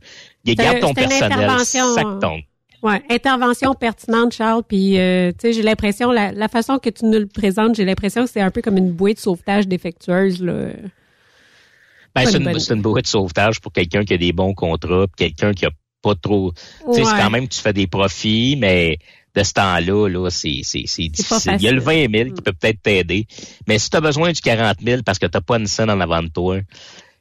Garde 0.56 0.80
ton 0.80 0.94
personnel, 0.94 1.60
sac 1.66 2.20
ton. 2.22 2.42
Ouais, 2.84 3.02
intervention 3.10 3.74
pertinente, 3.76 4.34
Charles. 4.34 4.64
Puis, 4.68 5.00
euh, 5.00 5.32
tu 5.32 5.38
sais, 5.40 5.54
j'ai 5.54 5.62
l'impression, 5.62 6.12
la, 6.12 6.34
la, 6.34 6.50
façon 6.50 6.80
que 6.80 6.90
tu 6.90 7.06
nous 7.06 7.18
le 7.18 7.28
présentes, 7.28 7.76
j'ai 7.76 7.86
l'impression 7.86 8.26
que 8.26 8.30
c'est 8.30 8.42
un 8.42 8.52
peu 8.52 8.62
comme 8.62 8.78
une 8.78 8.92
bouée 8.92 9.14
de 9.14 9.20
sauvetage 9.20 9.70
défectueuse. 9.70 10.44
Là. 10.44 10.72
Ben, 12.14 12.26
c'est 12.26 12.40
une, 12.40 12.50
une, 12.50 12.82
bouée 12.82 13.02
de 13.02 13.08
sauvetage 13.08 13.62
pour 13.62 13.72
quelqu'un 13.72 14.04
qui 14.04 14.14
a 14.14 14.18
des 14.18 14.34
bons 14.34 14.54
contrats, 14.54 15.06
quelqu'un 15.16 15.54
qui 15.54 15.66
a 15.66 15.70
pas 16.02 16.14
trop. 16.16 16.52
Tu 16.52 16.96
sais, 16.96 17.06
c'est 17.06 17.18
quand 17.18 17.30
même 17.30 17.48
tu 17.48 17.62
fais 17.62 17.72
des 17.72 17.88
profits, 17.88 18.58
mais 18.60 18.98
de 19.36 19.44
ce 19.44 19.54
temps-là, 19.54 20.08
là, 20.08 20.30
c'est 20.30 20.62
c'est 20.64 20.84
c'est 20.86 21.08
difficile. 21.08 21.56
Il 21.60 21.64
y 21.64 21.68
a 21.68 21.72
le 21.72 21.82
20 21.82 22.12
000 22.12 22.30
qui 22.32 22.42
peut 22.42 22.54
peut-être 22.54 22.82
t'aider, 22.82 23.26
mais 23.68 23.80
si 23.80 23.90
tu 23.90 23.98
as 23.98 24.02
besoin 24.02 24.32
du 24.32 24.42
40 24.42 24.78
000 24.82 25.02
parce 25.04 25.20
que 25.20 25.26
t'as 25.26 25.42
pas 25.42 25.58
une 25.58 25.68
scène 25.68 25.90
en 25.90 26.00
avant 26.00 26.22
de 26.22 26.28
toi, 26.28 26.60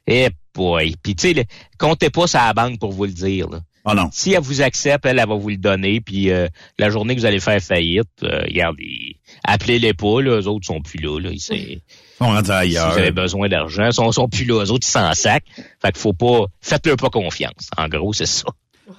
eh 0.07 0.29
boy. 0.53 0.95
Puis 1.01 1.15
tu 1.15 1.33
sais, 1.33 1.45
comptez 1.77 2.09
pas 2.09 2.27
sur 2.27 2.39
la 2.39 2.53
banque 2.53 2.79
pour 2.79 2.91
vous 2.91 3.05
le 3.05 3.11
dire. 3.11 3.49
Là. 3.49 3.59
Oh 3.85 3.93
non. 3.93 4.09
Si 4.13 4.31
elle 4.31 4.41
vous 4.41 4.61
accepte, 4.61 5.05
elle, 5.05 5.19
elle 5.19 5.27
va 5.27 5.35
vous 5.35 5.49
le 5.49 5.57
donner. 5.57 5.99
Puis 5.99 6.29
euh, 6.29 6.47
la 6.79 6.89
journée 6.89 7.15
que 7.15 7.19
vous 7.19 7.25
allez 7.25 7.39
faire 7.39 7.61
faillite, 7.61 8.07
euh, 8.23 8.43
regardez, 8.43 9.17
appelez-les 9.43 9.93
pas, 9.93 10.21
là, 10.21 10.39
eux 10.39 10.47
autres 10.47 10.65
sont 10.65 10.81
plus 10.81 10.99
là. 10.99 11.19
là 11.19 11.31
ils 11.31 11.39
sont 11.39 12.25
rendus 12.25 12.51
ailleurs. 12.51 12.89
Si 12.89 12.93
vous 12.93 12.99
avez 12.99 13.11
besoin 13.11 13.49
d'argent, 13.49 13.87
ils 13.87 13.93
sont, 13.93 14.11
sont 14.11 14.29
plus 14.29 14.45
là, 14.45 14.63
eux 14.63 14.71
autres, 14.71 14.87
ils 14.87 14.91
s'en 14.91 15.13
sac. 15.13 15.43
Fait 15.81 15.91
qu'il 15.91 16.01
faut 16.01 16.13
pas. 16.13 16.45
Faites-leur 16.61 16.95
pas 16.95 17.09
confiance. 17.09 17.69
En 17.77 17.89
gros, 17.89 18.13
c'est 18.13 18.25
ça. 18.25 18.45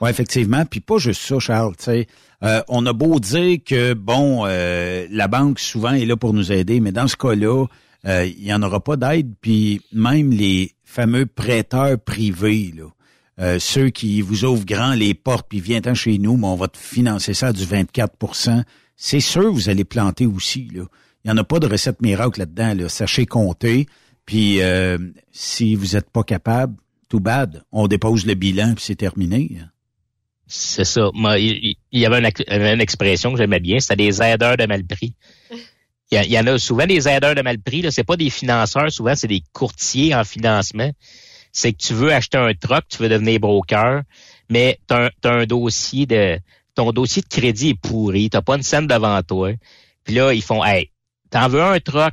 Oui, 0.01 0.11
effectivement. 0.11 0.65
Puis 0.67 0.81
pas 0.81 0.99
juste 0.99 1.23
ça, 1.23 1.39
Charles. 1.39 1.75
sais, 1.79 2.07
Euh, 2.43 2.63
on 2.69 2.85
a 2.87 2.93
beau 2.93 3.21
dire 3.21 3.59
que, 3.65 3.95
bon, 3.95 4.45
euh, 4.47 5.07
la 5.11 5.29
banque 5.29 5.59
souvent 5.59 5.93
est 5.93 6.05
là 6.05 6.17
pour 6.17 6.35
nous 6.35 6.53
aider, 6.53 6.81
mais 6.81 6.93
dans 6.93 7.09
ce 7.09 7.17
cas-là, 7.17 7.67
euh, 8.07 8.27
il 8.27 8.45
n'y 8.45 8.53
en 8.53 8.63
aura 8.63 8.81
pas 8.81 8.97
d'aide. 8.97 9.33
Puis 9.41 9.81
même 9.93 10.31
les 10.31 10.73
fameux 10.85 11.27
prêteurs 11.27 11.99
privés, 11.99 12.73
là, 12.77 13.59
ceux 13.59 13.91
qui 13.91 14.21
vous 14.21 14.45
ouvrent 14.45 14.65
grand 14.65 14.95
les 14.95 15.15
portes, 15.15 15.47
puis 15.49 15.61
viennent 15.61 15.95
chez 15.95 16.19
nous, 16.19 16.37
mais 16.37 16.47
on 16.47 16.55
va 16.55 16.69
te 16.69 16.79
financer 16.79 17.35
ça 17.35 17.53
du 17.53 17.65
24% 17.65 18.63
c'est 18.97 19.21
sûr 19.21 19.53
vous 19.53 19.69
allez 19.69 19.85
planter 19.85 20.25
aussi. 20.25 20.69
Il 20.73 20.87
n'y 21.25 21.31
en 21.33 21.37
a 21.37 21.43
pas 21.43 21.59
de 21.59 21.67
recette 21.67 22.01
miracle 22.01 22.39
là-dedans. 22.39 22.75
Là. 22.75 22.89
Sachez 22.89 23.27
compter. 23.27 23.87
Puis 24.25 24.61
si 25.33 25.75
vous 25.75 25.95
n'êtes 25.95 26.11
pas 26.11 26.23
capable, 26.23 26.77
tout 27.09 27.21
bad, 27.21 27.65
on 27.73 27.89
dépose 27.89 28.25
le 28.25 28.35
bilan 28.35 28.75
puis 28.75 28.85
c'est 28.85 28.95
terminé. 28.95 29.59
C'est 30.47 30.85
ça. 30.85 31.11
il 31.15 31.77
y 31.93 32.07
avait 32.07 32.19
une, 32.19 32.81
expression 32.81 33.33
que 33.33 33.39
j'aimais 33.39 33.61
bien, 33.61 33.81
c'était 33.81 33.97
des 33.97 34.23
aideurs 34.23 34.57
de 34.57 34.67
mal 34.67 34.85
pris. 34.85 35.15
Il 36.11 36.31
y, 36.31 36.39
en 36.39 36.47
a 36.47 36.59
souvent 36.59 36.87
des 36.87 37.09
aideurs 37.09 37.35
de 37.35 37.43
mal 37.43 37.59
pris. 37.59 37.83
Ce 37.91 38.01
n'est 38.01 38.05
pas 38.05 38.17
des 38.17 38.31
financeurs, 38.31 38.93
souvent 38.93 39.17
c'est 39.17 39.27
des 39.27 39.43
courtiers 39.53 40.15
en 40.15 40.23
financement 40.23 40.93
c'est 41.55 41.73
que 41.73 41.79
tu 41.79 41.95
veux 41.95 42.13
acheter 42.13 42.37
un 42.37 42.53
truck, 42.53 42.85
tu 42.89 42.99
veux 42.99 43.09
devenir 43.09 43.39
broker, 43.39 44.03
mais 44.51 44.79
tu 44.89 44.95
as, 44.95 45.11
un 45.23 45.47
dossier 45.47 46.05
de 46.05 46.39
ton 46.75 46.91
dossier 46.91 47.23
de 47.23 47.29
crédit 47.29 47.71
est 47.71 47.81
pourri, 47.81 48.29
t'as 48.29 48.43
pas 48.43 48.57
une 48.57 48.65
scène 48.65 48.89
devant 48.89 49.23
toi. 49.23 49.53
Puis 50.03 50.17
là, 50.17 50.35
ils 50.35 50.43
font 50.43 50.63
Hey, 50.65 50.91
t'en 51.31 51.49
veux 51.49 51.63
un 51.63 51.79
truck? 51.79 52.13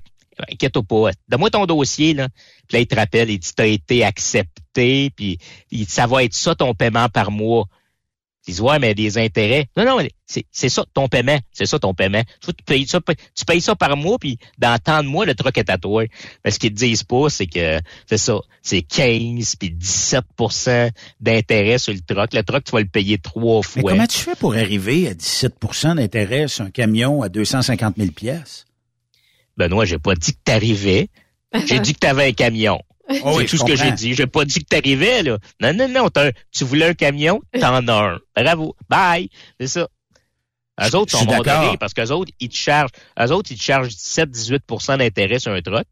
Inquiète-toi 0.49 0.83
pas. 0.83 1.11
Donne-moi 1.27 1.49
ton 1.49 1.65
dossier, 1.65 2.13
là. 2.13 2.29
Puis 2.67 2.77
là, 2.77 2.79
ils 2.81 2.87
te 2.87 2.95
rappellent, 2.95 3.31
ils 3.31 3.39
disent 3.39 3.55
T'as 3.55 3.65
été 3.65 4.03
accepté, 4.03 5.09
puis 5.09 5.39
ça 5.87 6.05
va 6.05 6.23
être 6.23 6.35
ça 6.35 6.53
ton 6.53 6.75
paiement 6.75 7.09
par 7.09 7.31
mois. 7.31 7.65
Ils 8.51 8.55
disent, 8.55 8.61
ouais, 8.61 8.79
mais 8.79 8.93
des 8.93 9.17
intérêts. 9.17 9.67
Non, 9.77 9.85
non, 9.85 10.05
c'est 10.25 10.69
ça, 10.69 10.83
ton 10.93 11.07
paiement. 11.07 11.39
C'est 11.53 11.65
ça, 11.65 11.79
ton 11.79 11.93
paiement. 11.93 12.21
Tu 12.41 12.51
payes 12.65 12.85
ça, 12.85 12.99
tu 13.33 13.45
payes 13.45 13.61
ça 13.61 13.75
par 13.75 13.95
mois, 13.95 14.17
puis 14.19 14.37
dans 14.57 14.77
tant 14.77 15.03
de 15.03 15.07
mois, 15.07 15.25
le 15.25 15.35
truc 15.35 15.57
est 15.57 15.69
à 15.69 15.77
toi. 15.77 16.03
Mais 16.43 16.51
ce 16.51 16.59
qu'ils 16.59 16.71
te 16.73 16.79
disent 16.79 17.03
pas, 17.03 17.29
c'est 17.29 17.47
que, 17.47 17.79
c'est 18.07 18.17
ça, 18.17 18.39
c'est 18.61 18.81
15 18.81 19.55
puis 19.55 19.69
17% 19.69 20.91
d'intérêt 21.21 21.77
sur 21.77 21.93
le 21.93 22.01
truck. 22.01 22.33
Le 22.33 22.43
truck, 22.43 22.65
tu 22.65 22.71
vas 22.73 22.81
le 22.81 22.87
payer 22.87 23.17
trois 23.17 23.61
fois. 23.61 23.81
Mais 23.83 23.89
comment 23.89 24.07
tu 24.07 24.17
fais 24.17 24.35
pour 24.35 24.53
arriver 24.53 25.07
à 25.07 25.13
17% 25.13 25.95
d'intérêt 25.95 26.49
sur 26.49 26.65
un 26.65 26.71
camion 26.71 27.21
à 27.21 27.29
250 27.29 27.95
000 27.97 28.11
pièces? 28.11 28.65
Benoît, 29.55 29.85
j'ai 29.85 29.97
pas 29.99 30.15
dit 30.15 30.33
que 30.33 30.39
t'arrivais. 30.43 31.07
J'ai 31.65 31.79
dit 31.81 31.93
que 31.93 31.99
tu 31.99 32.07
avais 32.07 32.27
un 32.27 32.33
camion. 32.33 32.81
Oh, 33.23 33.39
c'est 33.39 33.45
tout 33.45 33.57
ce 33.57 33.63
que 33.63 33.75
j'ai 33.75 33.91
dit. 33.91 34.13
J'ai 34.13 34.27
pas 34.27 34.45
dit 34.45 34.59
que 34.59 34.65
t'arrivais, 34.65 35.23
là. 35.23 35.37
Non, 35.61 35.73
non, 35.73 35.87
non. 35.87 36.09
Tu 36.51 36.63
voulais 36.63 36.87
un 36.87 36.93
camion, 36.93 37.41
t'en 37.59 37.87
as 37.87 37.93
un. 37.93 38.19
Bravo. 38.35 38.75
Bye. 38.89 39.29
C'est 39.59 39.67
ça. 39.67 39.87
Eux 40.81 40.95
autres 40.95 41.11
sont 41.11 41.25
modérés 41.25 41.77
parce 41.77 41.93
qu'eux 41.93 42.11
autres, 42.11 42.31
ils 42.39 42.49
te 42.49 42.55
chargent, 42.55 42.91
eux 43.19 43.31
autres, 43.31 43.51
ils 43.51 43.57
te 43.57 43.63
chargent 43.63 43.89
17-18% 43.89 44.97
d'intérêt 44.97 45.39
sur 45.39 45.51
un 45.51 45.61
truck. 45.61 45.85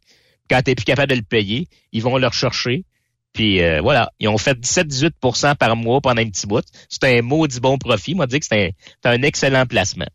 Quand 0.49 0.61
t'es 0.63 0.73
plus 0.73 0.85
capable 0.85 1.11
de 1.11 1.15
le 1.15 1.21
payer, 1.21 1.67
ils 1.91 2.01
vont 2.01 2.17
le 2.17 2.25
rechercher. 2.25 2.85
Puis 3.33 3.61
euh, 3.61 3.81
voilà, 3.81 4.11
ils 4.19 4.27
ont 4.27 4.37
fait 4.37 4.57
17-18% 4.57 5.55
par 5.55 5.75
mois 5.75 6.01
pendant 6.01 6.21
un 6.21 6.29
petit 6.29 6.47
bout. 6.47 6.65
C'est 6.89 7.03
un 7.03 7.21
maudit 7.21 7.59
bon 7.59 7.77
profit. 7.77 8.15
Moi, 8.15 8.25
dit 8.25 8.39
que 8.39 8.45
c'est 8.45 8.73
un, 9.03 9.11
un, 9.11 9.21
excellent 9.21 9.65
placement. 9.67 10.09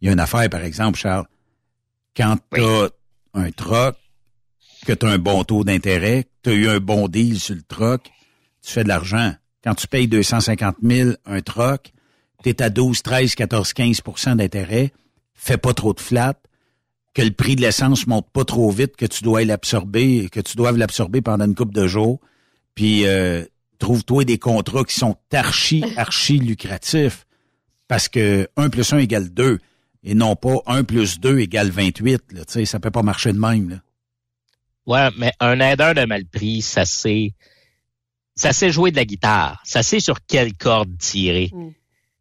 Il 0.00 0.06
y 0.06 0.08
a 0.08 0.12
une 0.12 0.20
affaire, 0.20 0.48
par 0.48 0.62
exemple, 0.62 0.98
Charles. 0.98 1.26
Quand 2.16 2.36
tu 2.54 2.62
as 2.62 2.88
un 3.34 3.50
truck 3.50 3.96
que 4.90 4.96
tu 4.96 5.06
as 5.06 5.10
un 5.10 5.18
bon 5.18 5.44
taux 5.44 5.62
d'intérêt, 5.62 6.24
que 6.24 6.28
tu 6.42 6.50
as 6.50 6.52
eu 6.54 6.68
un 6.68 6.80
bon 6.80 7.06
deal 7.06 7.38
sur 7.38 7.54
le 7.54 7.62
troc, 7.62 8.10
tu 8.60 8.72
fais 8.72 8.82
de 8.82 8.88
l'argent. 8.88 9.34
Quand 9.62 9.74
tu 9.74 9.86
payes 9.86 10.08
250 10.08 10.78
000 10.82 11.10
un 11.26 11.40
troc, 11.42 11.92
tu 12.42 12.48
es 12.48 12.60
à 12.60 12.70
12, 12.70 13.00
13, 13.02 13.36
14, 13.36 13.72
15% 13.72 14.36
d'intérêt, 14.36 14.92
fais 15.32 15.58
pas 15.58 15.74
trop 15.74 15.94
de 15.94 16.00
flat, 16.00 16.34
que 17.14 17.22
le 17.22 17.30
prix 17.30 17.54
de 17.54 17.60
l'essence 17.60 18.08
monte 18.08 18.28
pas 18.32 18.44
trop 18.44 18.68
vite, 18.72 18.96
que 18.96 19.06
tu 19.06 19.22
dois 19.22 19.44
l'absorber, 19.44 20.28
que 20.28 20.40
tu 20.40 20.56
doives 20.56 20.76
l'absorber 20.76 21.20
pendant 21.20 21.44
une 21.44 21.54
couple 21.54 21.74
de 21.74 21.86
jours, 21.86 22.18
puis 22.74 23.06
euh, 23.06 23.44
trouve-toi 23.78 24.24
des 24.24 24.38
contrats 24.38 24.82
qui 24.82 24.96
sont 24.96 25.16
archi, 25.32 25.84
archi 25.96 26.38
lucratifs, 26.38 27.26
parce 27.86 28.08
que 28.08 28.48
1 28.56 28.70
plus 28.70 28.92
1 28.92 28.98
égale 28.98 29.28
2, 29.28 29.60
et 30.02 30.14
non 30.16 30.34
pas 30.34 30.56
1 30.66 30.82
plus 30.82 31.20
2 31.20 31.38
égale 31.38 31.70
28. 31.70 32.22
Là, 32.32 32.64
ça 32.64 32.80
peut 32.80 32.90
pas 32.90 33.02
marcher 33.02 33.32
de 33.32 33.38
même. 33.38 33.70
Là. 33.70 33.76
Ouais, 34.86 35.08
mais 35.16 35.32
un 35.40 35.60
aideur 35.60 35.94
de 35.94 36.04
mal 36.04 36.24
pris, 36.26 36.62
ça 36.62 36.84
sait, 36.84 37.32
ça 38.34 38.52
sait 38.52 38.70
jouer 38.70 38.90
de 38.90 38.96
la 38.96 39.04
guitare. 39.04 39.60
Ça 39.64 39.82
sait 39.82 40.00
sur 40.00 40.24
quelle 40.26 40.54
corde 40.54 40.96
tirer. 40.98 41.50
Mm. 41.52 41.70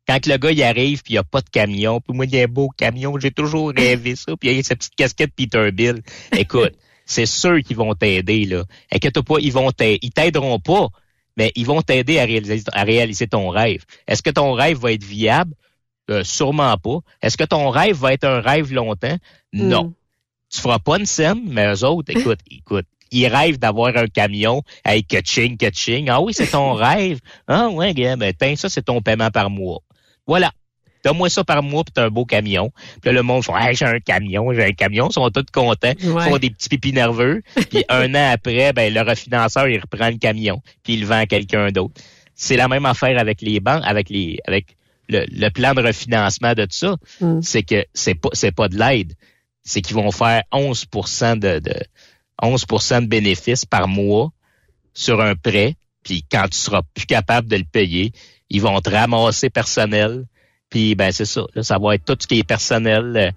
Quand 0.08 0.26
le 0.26 0.38
gars, 0.38 0.52
il 0.52 0.64
arrive, 0.64 1.04
puis 1.04 1.14
il 1.14 1.16
n'y 1.16 1.20
a 1.20 1.24
pas 1.24 1.42
de 1.42 1.50
camion, 1.50 2.02
puis 2.02 2.16
moi, 2.16 2.26
il 2.26 2.34
y 2.34 2.40
a 2.40 2.44
un 2.44 2.48
beau 2.48 2.70
camion, 2.70 3.18
j'ai 3.20 3.32
toujours 3.32 3.72
rêvé 3.76 4.16
ça, 4.16 4.36
puis 4.36 4.50
il 4.50 4.58
y 4.58 4.60
a 4.60 4.64
sa 4.64 4.76
petite 4.76 4.96
casquette 4.96 5.34
Peterbilt. 5.36 6.04
Écoute, 6.36 6.74
c'est 7.06 7.28
sûr 7.28 7.62
qu'ils 7.62 7.78
vont 7.78 7.94
t'aider, 7.94 8.46
là. 8.46 8.64
Inquiète 8.92 9.22
pas, 9.22 9.36
ils 9.40 9.54
vont 9.54 9.72
t'aider. 9.72 10.00
Ils 10.02 10.12
t'aideront 10.12 10.60
pas, 10.60 10.88
mais 11.38 11.52
ils 11.56 11.66
vont 11.66 11.82
t'aider 11.82 12.20
à 12.20 12.26
réaliser, 12.26 12.64
à 12.74 12.84
réaliser 12.84 13.28
ton 13.28 13.50
rêve. 13.50 13.86
Est-ce 14.08 14.24
que 14.24 14.30
ton 14.32 14.54
rêve 14.54 14.80
va 14.80 14.92
être 14.92 15.04
viable? 15.04 15.54
Euh, 16.10 16.24
sûrement 16.24 16.76
pas. 16.78 17.00
Est-ce 17.22 17.38
que 17.38 17.44
ton 17.44 17.70
rêve 17.70 17.96
va 17.96 18.14
être 18.14 18.24
un 18.24 18.42
rêve 18.42 18.74
longtemps? 18.74 19.18
Non. 19.54 19.94
Tu 20.50 20.62
feras 20.62 20.80
pas 20.80 20.98
une 20.98 21.06
scène, 21.06 21.42
mais 21.46 21.72
eux 21.74 21.84
autres, 21.84 22.12
écoute, 22.16 22.40
écoute, 22.52 22.86
ils 23.12 23.28
rêvent 23.28 23.60
d'avoir 23.60 23.96
un 23.96 24.08
camion 24.08 24.64
avec 24.84 25.08
catching, 25.08 25.58
catching. 25.58 26.10
Ah 26.10 26.22
oui, 26.22 26.34
c'est 26.34 26.48
ton 26.48 26.74
rêve. 26.74 27.20
Ah 27.48 27.70
ouais, 27.70 27.94
gars, 27.94 28.16
ben, 28.16 28.34
ça, 28.56 28.70
c'est 28.70 28.84
ton 28.84 29.02
paiement 29.02 29.32
par 29.32 29.50
mois. 29.50 29.82
Voilà. 30.28 30.52
Donne-moi 31.04 31.30
ça 31.30 31.46
par 31.46 31.64
mois, 31.64 31.84
puis 31.86 31.94
t'as 31.94 32.06
un 32.06 32.10
beau 32.10 32.26
camion. 32.26 32.72
Puis 33.02 33.06
là, 33.06 33.14
le 33.14 33.24
monde 33.24 33.44
fait 33.44 33.54
hey, 33.56 33.74
j'ai 33.74 33.86
un 33.86 34.00
camion, 34.00 34.52
j'ai 34.54 34.66
un 34.66 34.74
camion. 34.74 35.08
Ils 35.10 35.14
sont 35.14 35.30
tous 35.30 35.46
contents. 35.52 35.94
Ils 35.98 36.10
font 36.10 36.38
des 36.38 36.50
petits 36.50 36.68
pipis 36.68 36.92
nerveux. 36.92 37.42
Puis 37.70 37.86
un 37.90 38.14
an 38.16 38.32
après, 38.34 38.74
ben, 38.74 38.94
le 38.94 39.02
refinanceur, 39.02 39.68
il 39.70 39.80
reprend 39.80 40.10
le 40.10 40.18
camion, 40.18 40.62
puis 40.84 40.96
il 40.96 41.02
le 41.02 41.06
vend 41.06 41.20
à 41.20 41.26
quelqu'un 41.26 41.72
d'autre. 41.72 41.94
C'est 42.36 42.58
la 42.58 42.68
même 42.68 42.86
affaire 42.86 43.18
avec 43.18 43.42
les 43.42 43.60
banques, 43.62 43.84
avec 43.86 44.10
les 44.10 44.40
avec 44.46 44.76
le, 45.08 45.50
plan 45.50 45.74
de 45.74 45.82
refinancement 45.82 46.54
de 46.54 46.64
tout 46.64 46.72
ça. 46.72 46.96
Mm. 47.22 47.42
C'est 47.42 47.64
que 47.64 47.86
c'est 47.94 48.16
pas 48.16 48.30
c'est 48.34 48.52
pas 48.52 48.68
de 48.68 48.78
l'aide 48.78 49.14
c'est 49.70 49.82
qu'ils 49.82 49.96
vont 49.96 50.10
faire 50.12 50.42
11 50.52 50.86
de, 51.36 51.60
de 51.60 51.76
11 52.42 52.66
de 52.66 53.06
bénéfices 53.06 53.66
par 53.66 53.88
mois 53.88 54.32
sur 54.96 55.22
un 55.22 55.36
prêt. 55.36 55.76
Puis 56.04 56.26
quand 56.32 56.48
tu 56.50 56.58
seras 56.58 56.82
plus 56.96 57.06
capable 57.06 57.48
de 57.48 57.56
le 57.56 57.66
payer, 57.72 58.12
ils 58.50 58.62
vont 58.62 58.82
te 58.82 58.90
ramasser 58.90 59.52
personnel. 59.52 60.26
Puis 60.72 60.96
ben 60.96 61.12
c'est 61.12 61.26
ça. 61.26 61.44
ça 61.62 61.78
va 61.78 61.96
être 61.96 62.06
tout 62.06 62.18
ce 62.20 62.26
qui 62.26 62.40
est 62.40 62.44
personnel. 62.44 63.14
Euh, 63.16 63.32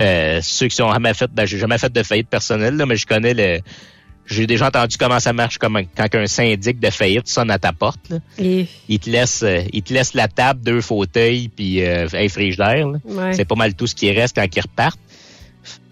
euh, 0.00 0.40
ceux 0.42 0.68
qui 0.68 0.80
ont 0.80 0.92
jamais 0.92 1.12
fait, 1.12 1.30
ben, 1.30 1.44
j'ai 1.44 1.58
jamais 1.58 1.78
fait 1.78 1.92
de 1.92 2.02
faillite 2.02 2.28
personnelle, 2.28 2.82
mais 2.86 2.96
je 2.96 3.06
connais 3.06 3.34
le. 3.34 3.60
J'ai 4.24 4.46
déjà 4.46 4.68
entendu 4.68 4.96
comment 4.96 5.20
ça 5.20 5.32
marche 5.32 5.58
comme 5.58 5.82
quand 5.94 6.14
un 6.14 6.26
syndic 6.26 6.80
de 6.80 6.90
faillite 6.90 7.28
sonne 7.28 7.50
à 7.50 7.58
ta 7.58 7.72
porte. 7.72 8.12
Il 8.38 8.98
te 8.98 9.10
laisse, 9.10 9.42
euh, 9.42 9.62
il 9.72 9.82
te 9.82 9.92
laisse 9.92 10.14
la 10.14 10.26
table, 10.26 10.62
deux 10.62 10.80
fauteuils, 10.80 11.48
puis 11.48 11.86
un 11.86 12.08
frigidaire. 12.28 12.88
C'est 13.32 13.44
pas 13.44 13.54
mal 13.56 13.74
tout 13.74 13.86
ce 13.86 13.94
qui 13.94 14.10
reste 14.10 14.36
quand 14.36 14.46
ils 14.56 14.60
repartent. 14.60 14.98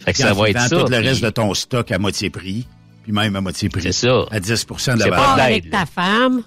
Fait 0.05 0.13
que 0.13 0.19
ça 0.19 0.33
va 0.35 0.51
être 0.51 0.61
ça. 0.61 0.69
tout 0.69 0.87
le 0.91 0.97
reste 0.99 1.23
de 1.23 1.31
ton 1.31 1.55
stock 1.55 1.91
à 1.91 1.99
moitié 1.99 2.31
prix, 2.31 2.67
puis 3.03 3.13
même 3.13 3.35
à 3.37 3.41
moitié 3.41 3.69
prix. 3.69 3.83
C'est 3.83 3.93
ça. 3.93 4.25
À 4.31 4.39
10% 4.41 4.95
de 4.95 4.99
la 5.01 5.11
valeur. 5.11 5.39
avec 5.41 5.71
ta 5.71 5.87
femme. 5.87 6.43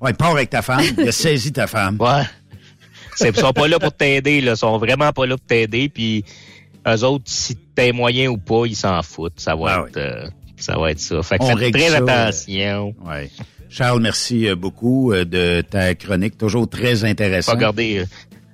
Ouais, 0.00 0.12
part 0.12 0.30
avec 0.32 0.50
ta 0.50 0.62
femme. 0.62 0.82
Il 0.98 1.08
a 1.08 1.12
saisi 1.12 1.52
ta 1.52 1.66
femme. 1.66 1.96
Ouais. 2.00 2.22
Ils 3.20 3.36
sont 3.36 3.52
pas 3.52 3.68
là 3.68 3.78
pour 3.78 3.92
t'aider, 3.92 4.40
là. 4.40 4.52
Ils 4.52 4.56
sont 4.56 4.78
vraiment 4.78 5.12
pas 5.12 5.26
là 5.26 5.36
pour 5.36 5.46
t'aider. 5.46 5.88
Puis 5.88 6.24
eux 6.88 7.04
autres, 7.04 7.24
si 7.26 7.56
t'as 7.74 7.92
moyen 7.92 8.28
ou 8.28 8.38
pas, 8.38 8.62
ils 8.66 8.76
s'en 8.76 9.02
foutent. 9.02 9.38
Ça 9.38 9.54
va 9.54 9.84
Ah 9.84 9.84
être, 9.88 9.96
euh, 9.98 10.26
ça 10.56 10.78
va 10.78 10.90
être 10.92 11.00
ça. 11.00 11.22
Fait 11.22 11.38
que 11.38 11.44
On 11.44 11.56
faites 11.56 11.74
très 11.74 11.88
ça, 11.90 11.98
euh, 11.98 12.06
attention. 12.06 12.94
Ouais. 13.04 13.30
Charles, 13.68 14.00
merci 14.00 14.48
euh, 14.48 14.56
beaucoup 14.56 15.12
euh, 15.12 15.24
de 15.24 15.60
ta 15.60 15.94
chronique, 15.94 16.38
toujours 16.38 16.68
très 16.68 17.00
Pas 17.00 17.06
intéressante. 17.06 17.58
garder, 17.58 18.04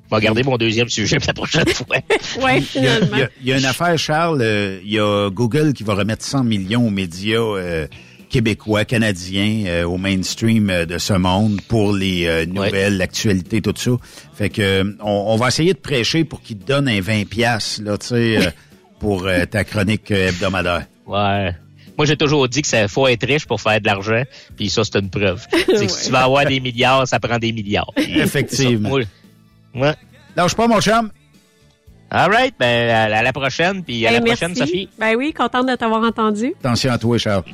pas 0.09 0.21
garder 0.21 0.43
mon 0.43 0.57
deuxième 0.57 0.89
sujet 0.89 1.17
pour 1.19 1.27
la 1.29 1.35
prochaine 1.35 1.69
fois. 1.69 1.97
Ouais, 2.43 2.63
Il 2.75 2.83
y, 2.83 2.87
a, 2.87 2.91
finalement. 2.97 3.17
il 3.17 3.19
y 3.19 3.23
a- 3.23 3.29
il 3.43 3.49
y 3.49 3.53
a 3.53 3.59
une 3.59 3.65
affaire, 3.65 3.99
Charles. 3.99 4.41
euh, 4.43 4.79
il 4.85 4.93
y 4.93 4.99
a 4.99 5.31
Google 5.31 5.73
qui 5.73 5.83
va 5.85 5.95
remettre 5.95 6.25
100 6.25 6.45
millions 6.45 6.87
aux 6.87 6.91
médias 6.91 7.39
euh, 7.41 7.87
québécois, 8.29 8.85
canadiens, 8.85 9.65
euh, 9.67 9.85
au 9.85 9.97
mainstream 9.99 10.69
euh, 10.71 10.85
de 10.87 10.99
ce 10.99 11.13
monde 11.15 11.61
pour 11.69 11.93
les 11.93 12.27
euh, 12.27 12.45
nouvelles, 12.47 12.97
l'actualité, 12.99 13.63
tout 13.63 13.73
ça. 13.77 13.93
Fait 14.35 14.49
que 14.51 14.97
on, 15.01 15.25
on 15.29 15.37
va 15.37 15.49
essayer 15.49 15.73
de 15.75 15.79
prêcher 15.79 16.25
pour 16.25 16.43
qu'ils 16.43 16.59
te 16.59 16.67
donnent 16.67 16.89
un 16.89 17.01
20 17.01 17.29
piastres, 17.29 17.83
là, 17.85 17.97
tu 17.99 18.09
sais, 18.09 18.53
pour 19.01 19.27
euh, 19.27 19.45
ta 19.47 19.65
chronique 19.65 20.11
euh, 20.11 20.29
hebdomadaire. 20.31 20.87
Ouais. 21.07 21.53
Moi, 21.97 22.05
j'ai 22.05 22.17
toujours 22.17 22.47
dit 22.49 22.61
que 22.61 22.69
ça 22.69 22.89
faut 22.89 23.07
être 23.09 23.27
riche 23.27 23.47
pour 23.47 23.59
faire 23.61 23.81
de 23.81 23.87
l'argent, 23.87 24.23
puis 24.57 24.69
ça, 24.69 24.83
c'est 24.85 24.99
une 24.99 25.09
preuve. 25.09 25.47
C'est 25.67 25.87
que 25.87 25.89
si 25.93 26.07
tu 26.07 26.11
veux 26.11 26.19
avoir 26.19 26.45
des 26.45 26.61
milliards, 26.61 27.09
ça 27.09 27.19
prend 27.21 27.39
des 27.39 27.53
milliards. 27.53 27.91
Effectivement. 27.97 28.99
Ouais. 29.77 29.95
Lâche 30.37 30.55
pas, 30.55 30.67
mon 30.67 30.81
chum. 30.81 31.11
All 32.11 32.31
right, 32.31 32.55
ben, 32.59 32.89
à 32.91 33.09
la, 33.09 33.19
à 33.19 33.23
la 33.23 33.33
prochaine, 33.33 33.83
puis 33.83 34.07
à 34.07 34.13
la 34.13 34.21
prochaine. 34.21 34.55
Sophie. 34.55 34.89
Ben 34.99 35.17
oui, 35.17 35.33
contente 35.33 35.69
de 35.69 35.75
t'avoir 35.75 36.03
entendu. 36.05 36.55
Attention 36.61 36.93
à 36.93 36.99
toi, 36.99 37.19
Charles. 37.19 37.45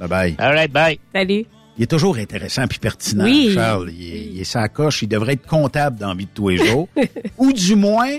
Bye-bye. 0.00 0.34
All 0.38 0.54
right, 0.54 0.70
bye. 0.72 0.98
Salut. 1.14 1.44
Il 1.78 1.82
est 1.82 1.86
toujours 1.86 2.16
intéressant 2.16 2.66
puis 2.68 2.78
pertinent, 2.78 3.24
Oui. 3.24 3.50
Charles. 3.54 3.90
Il, 3.92 4.14
est- 4.14 4.26
il 4.34 4.40
est 4.40 4.44
sa 4.44 4.68
coche. 4.68 5.02
Il 5.02 5.08
devrait 5.08 5.34
être 5.34 5.46
comptable 5.46 5.98
dans 5.98 6.08
la 6.08 6.14
vie 6.14 6.24
de 6.26 6.30
tous 6.32 6.48
les 6.50 6.56
jours. 6.58 6.88
Ou 7.38 7.52
du 7.52 7.74
moins... 7.74 8.16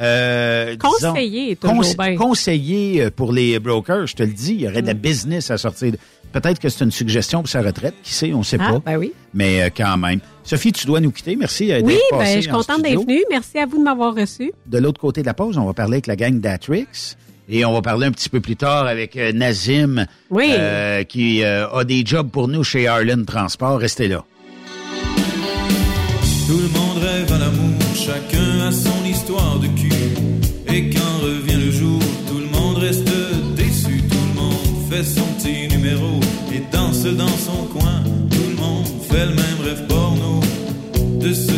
Euh, 0.00 0.76
disons, 0.76 1.10
Conseiller, 1.10 1.56
toujours 1.56 1.76
conse- 1.82 1.96
bien. 1.96 2.16
conseiller 2.16 3.02
euh, 3.02 3.10
pour 3.10 3.32
les 3.32 3.58
brokers, 3.58 4.06
je 4.06 4.14
te 4.14 4.22
le 4.22 4.28
dis, 4.32 4.52
il 4.54 4.60
y 4.60 4.68
aurait 4.68 4.80
de 4.82 4.86
la 4.86 4.94
business 4.94 5.50
à 5.50 5.58
sortir. 5.58 5.94
Peut-être 6.32 6.58
que 6.58 6.68
c'est 6.68 6.84
une 6.84 6.90
suggestion 6.90 7.40
pour 7.40 7.48
sa 7.48 7.62
retraite, 7.62 7.94
qui 8.02 8.12
sait, 8.12 8.32
on 8.34 8.42
sait 8.42 8.58
Ah, 8.60 8.72
pas. 8.72 8.78
ben 8.84 8.96
oui. 8.98 9.12
Mais 9.34 9.62
euh, 9.62 9.68
quand 9.74 9.96
même. 9.96 10.20
Sophie, 10.44 10.72
tu 10.72 10.86
dois 10.86 11.00
nous 11.00 11.10
quitter. 11.10 11.36
Merci 11.36 11.72
euh, 11.72 11.80
Oui, 11.82 11.94
d'être 11.94 12.02
ben, 12.12 12.18
passée 12.18 12.34
je 12.36 12.40
suis 12.42 12.50
en 12.50 12.58
contente 12.58 12.82
d'être 12.82 13.00
venue. 13.00 13.24
Merci 13.30 13.58
à 13.58 13.66
vous 13.66 13.78
de 13.78 13.82
m'avoir 13.84 14.14
reçu. 14.14 14.52
De 14.66 14.78
l'autre 14.78 15.00
côté 15.00 15.22
de 15.22 15.26
la 15.26 15.34
pause, 15.34 15.56
on 15.58 15.64
va 15.64 15.72
parler 15.74 15.94
avec 15.94 16.06
la 16.06 16.16
gang 16.16 16.38
d'Atrix. 16.40 16.86
Et 17.50 17.64
on 17.64 17.72
va 17.72 17.80
parler 17.80 18.06
un 18.06 18.10
petit 18.12 18.28
peu 18.28 18.40
plus 18.40 18.56
tard 18.56 18.86
avec 18.86 19.16
euh, 19.16 19.32
Nazim, 19.32 20.04
Oui. 20.30 20.50
euh, 20.50 21.02
qui 21.04 21.42
euh, 21.42 21.66
a 21.70 21.82
des 21.84 22.02
jobs 22.04 22.28
pour 22.30 22.46
nous 22.46 22.62
chez 22.62 22.86
Arlen 22.86 23.24
Transport. 23.24 23.78
Restez 23.78 24.06
là. 24.08 24.22
Tout 26.46 26.58
le 26.58 26.68
monde 26.78 26.98
rêve 27.02 27.32
à 27.32 27.38
l'amour, 27.38 27.78
chacun 27.94 28.66
a 28.68 28.72
son 28.72 29.04
histoire 29.04 29.58
de 29.60 29.66
cul. 29.68 29.88
Et 30.74 30.90
quand 30.90 31.07
dans 37.12 37.26
son 37.28 37.64
coin. 37.72 38.02
Tout 38.30 38.48
le 38.50 38.56
monde 38.56 38.86
fait 39.08 39.26
le 39.26 39.34
même 39.34 39.60
rêve 39.64 39.86
porno 39.86 40.40
de 41.20 41.32
se 41.32 41.57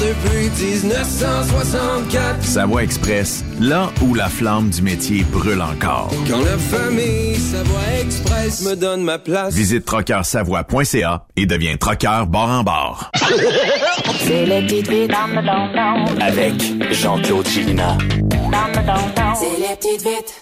depuis 0.00 0.48
1964. 0.50 2.42
Savoie 2.42 2.82
Express, 2.82 3.44
là 3.60 3.90
où 4.02 4.14
la 4.14 4.28
flamme 4.28 4.70
du 4.70 4.82
métier 4.82 5.24
brûle 5.24 5.60
encore. 5.60 6.08
Quand 6.28 6.40
la 6.40 6.56
famille 6.58 7.34
Savoie 7.36 8.00
Express 8.02 8.66
me 8.66 8.74
donne 8.76 9.02
ma 9.02 9.18
place. 9.18 9.54
Visite 9.54 9.84
trockeursavoie.ca 9.84 11.26
et 11.36 11.46
deviens 11.46 11.76
trockeur 11.76 12.26
bord 12.26 12.48
en 12.48 12.62
bord. 12.62 13.10
C'est 14.18 14.46
les 14.46 14.62
petites 14.62 14.88
vites 14.88 15.10
dans 15.10 15.26
le 15.26 15.42
don 15.46 16.22
Avec 16.22 16.54
Jean-Claude 16.92 17.46
Chilina. 17.46 17.98
C'est 19.34 19.58
les 19.60 19.76
petites 19.76 20.02
vites. 20.02 20.40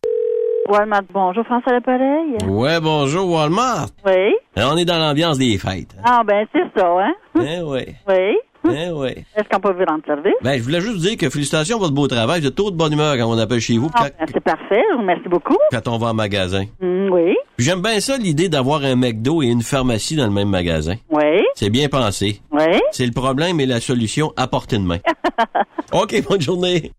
Walmart, 0.68 1.02
bonjour, 1.14 1.44
François 1.46 1.72
l'appareil. 1.72 2.36
Ouais, 2.46 2.78
bonjour 2.78 3.30
Walmart. 3.30 3.88
Oui. 4.04 4.34
On 4.56 4.76
est 4.76 4.84
dans 4.84 4.98
l'ambiance 4.98 5.38
des 5.38 5.56
fêtes. 5.56 5.96
Ah, 6.04 6.20
ben, 6.26 6.46
c'est 6.52 6.78
ça, 6.78 6.86
hein? 6.86 7.14
Eh 7.36 7.62
oui. 7.62 7.86
Oui. 8.06 8.36
Eh 8.66 8.90
oui. 8.92 9.10
Est-ce 9.36 9.48
qu'on 9.50 9.60
peut 9.60 9.72
vous 9.72 9.84
rendre 9.84 10.02
service? 10.06 10.32
Ben, 10.42 10.58
je 10.58 10.62
voulais 10.62 10.80
juste 10.80 10.92
vous 10.94 11.00
dire 11.00 11.16
que 11.16 11.30
félicitations 11.30 11.76
pour 11.76 11.84
votre 11.86 11.94
beau 11.94 12.08
travail. 12.08 12.40
Vous 12.40 12.46
êtes 12.48 12.54
trop 12.54 12.70
de 12.70 12.76
bonne 12.76 12.92
humeur 12.92 13.16
quand 13.16 13.30
on 13.30 13.38
appelle 13.38 13.60
chez 13.60 13.78
vous, 13.78 13.88
Ah, 13.94 13.98
quand, 14.10 14.10
ben, 14.18 14.26
c'est 14.32 14.40
parfait. 14.44 14.82
je 14.90 14.94
vous 14.94 15.00
remercie 15.00 15.28
beaucoup. 15.28 15.56
quand 15.70 15.88
on 15.88 15.98
va 15.98 16.08
en 16.08 16.14
magasin. 16.14 16.64
Mm, 16.80 17.10
oui. 17.12 17.36
J'aime 17.58 17.80
bien 17.82 18.00
ça, 18.00 18.16
l'idée 18.18 18.48
d'avoir 18.48 18.82
un 18.84 18.96
McDo 18.96 19.42
et 19.42 19.46
une 19.46 19.62
pharmacie 19.62 20.16
dans 20.16 20.26
le 20.26 20.32
même 20.32 20.48
magasin. 20.48 20.94
Oui. 21.10 21.42
C'est 21.54 21.70
bien 21.70 21.88
pensé. 21.88 22.40
Oui. 22.52 22.78
C'est 22.92 23.06
le 23.06 23.12
problème 23.12 23.60
et 23.60 23.66
la 23.66 23.80
solution 23.80 24.32
à 24.36 24.46
portée 24.48 24.78
de 24.78 24.82
main. 24.84 24.98
OK, 25.92 26.22
bonne 26.28 26.40
journée. 26.40 26.92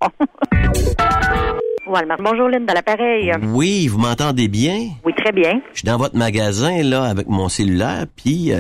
Walmart, 1.88 2.18
bonjour, 2.22 2.48
Lynn, 2.50 2.66
dans 2.66 2.74
l'appareil. 2.74 3.32
Oui, 3.48 3.88
vous 3.88 3.98
m'entendez 4.00 4.48
bien? 4.48 4.90
Oui, 5.06 5.14
très 5.16 5.32
bien. 5.32 5.60
Je 5.74 5.80
suis 5.80 5.86
dans 5.88 5.98
votre 5.98 6.16
magasin, 6.16 6.84
là, 6.84 7.04
avec 7.04 7.28
mon 7.28 7.50
cellulaire, 7.50 8.06
puis 8.16 8.52
euh, 8.52 8.60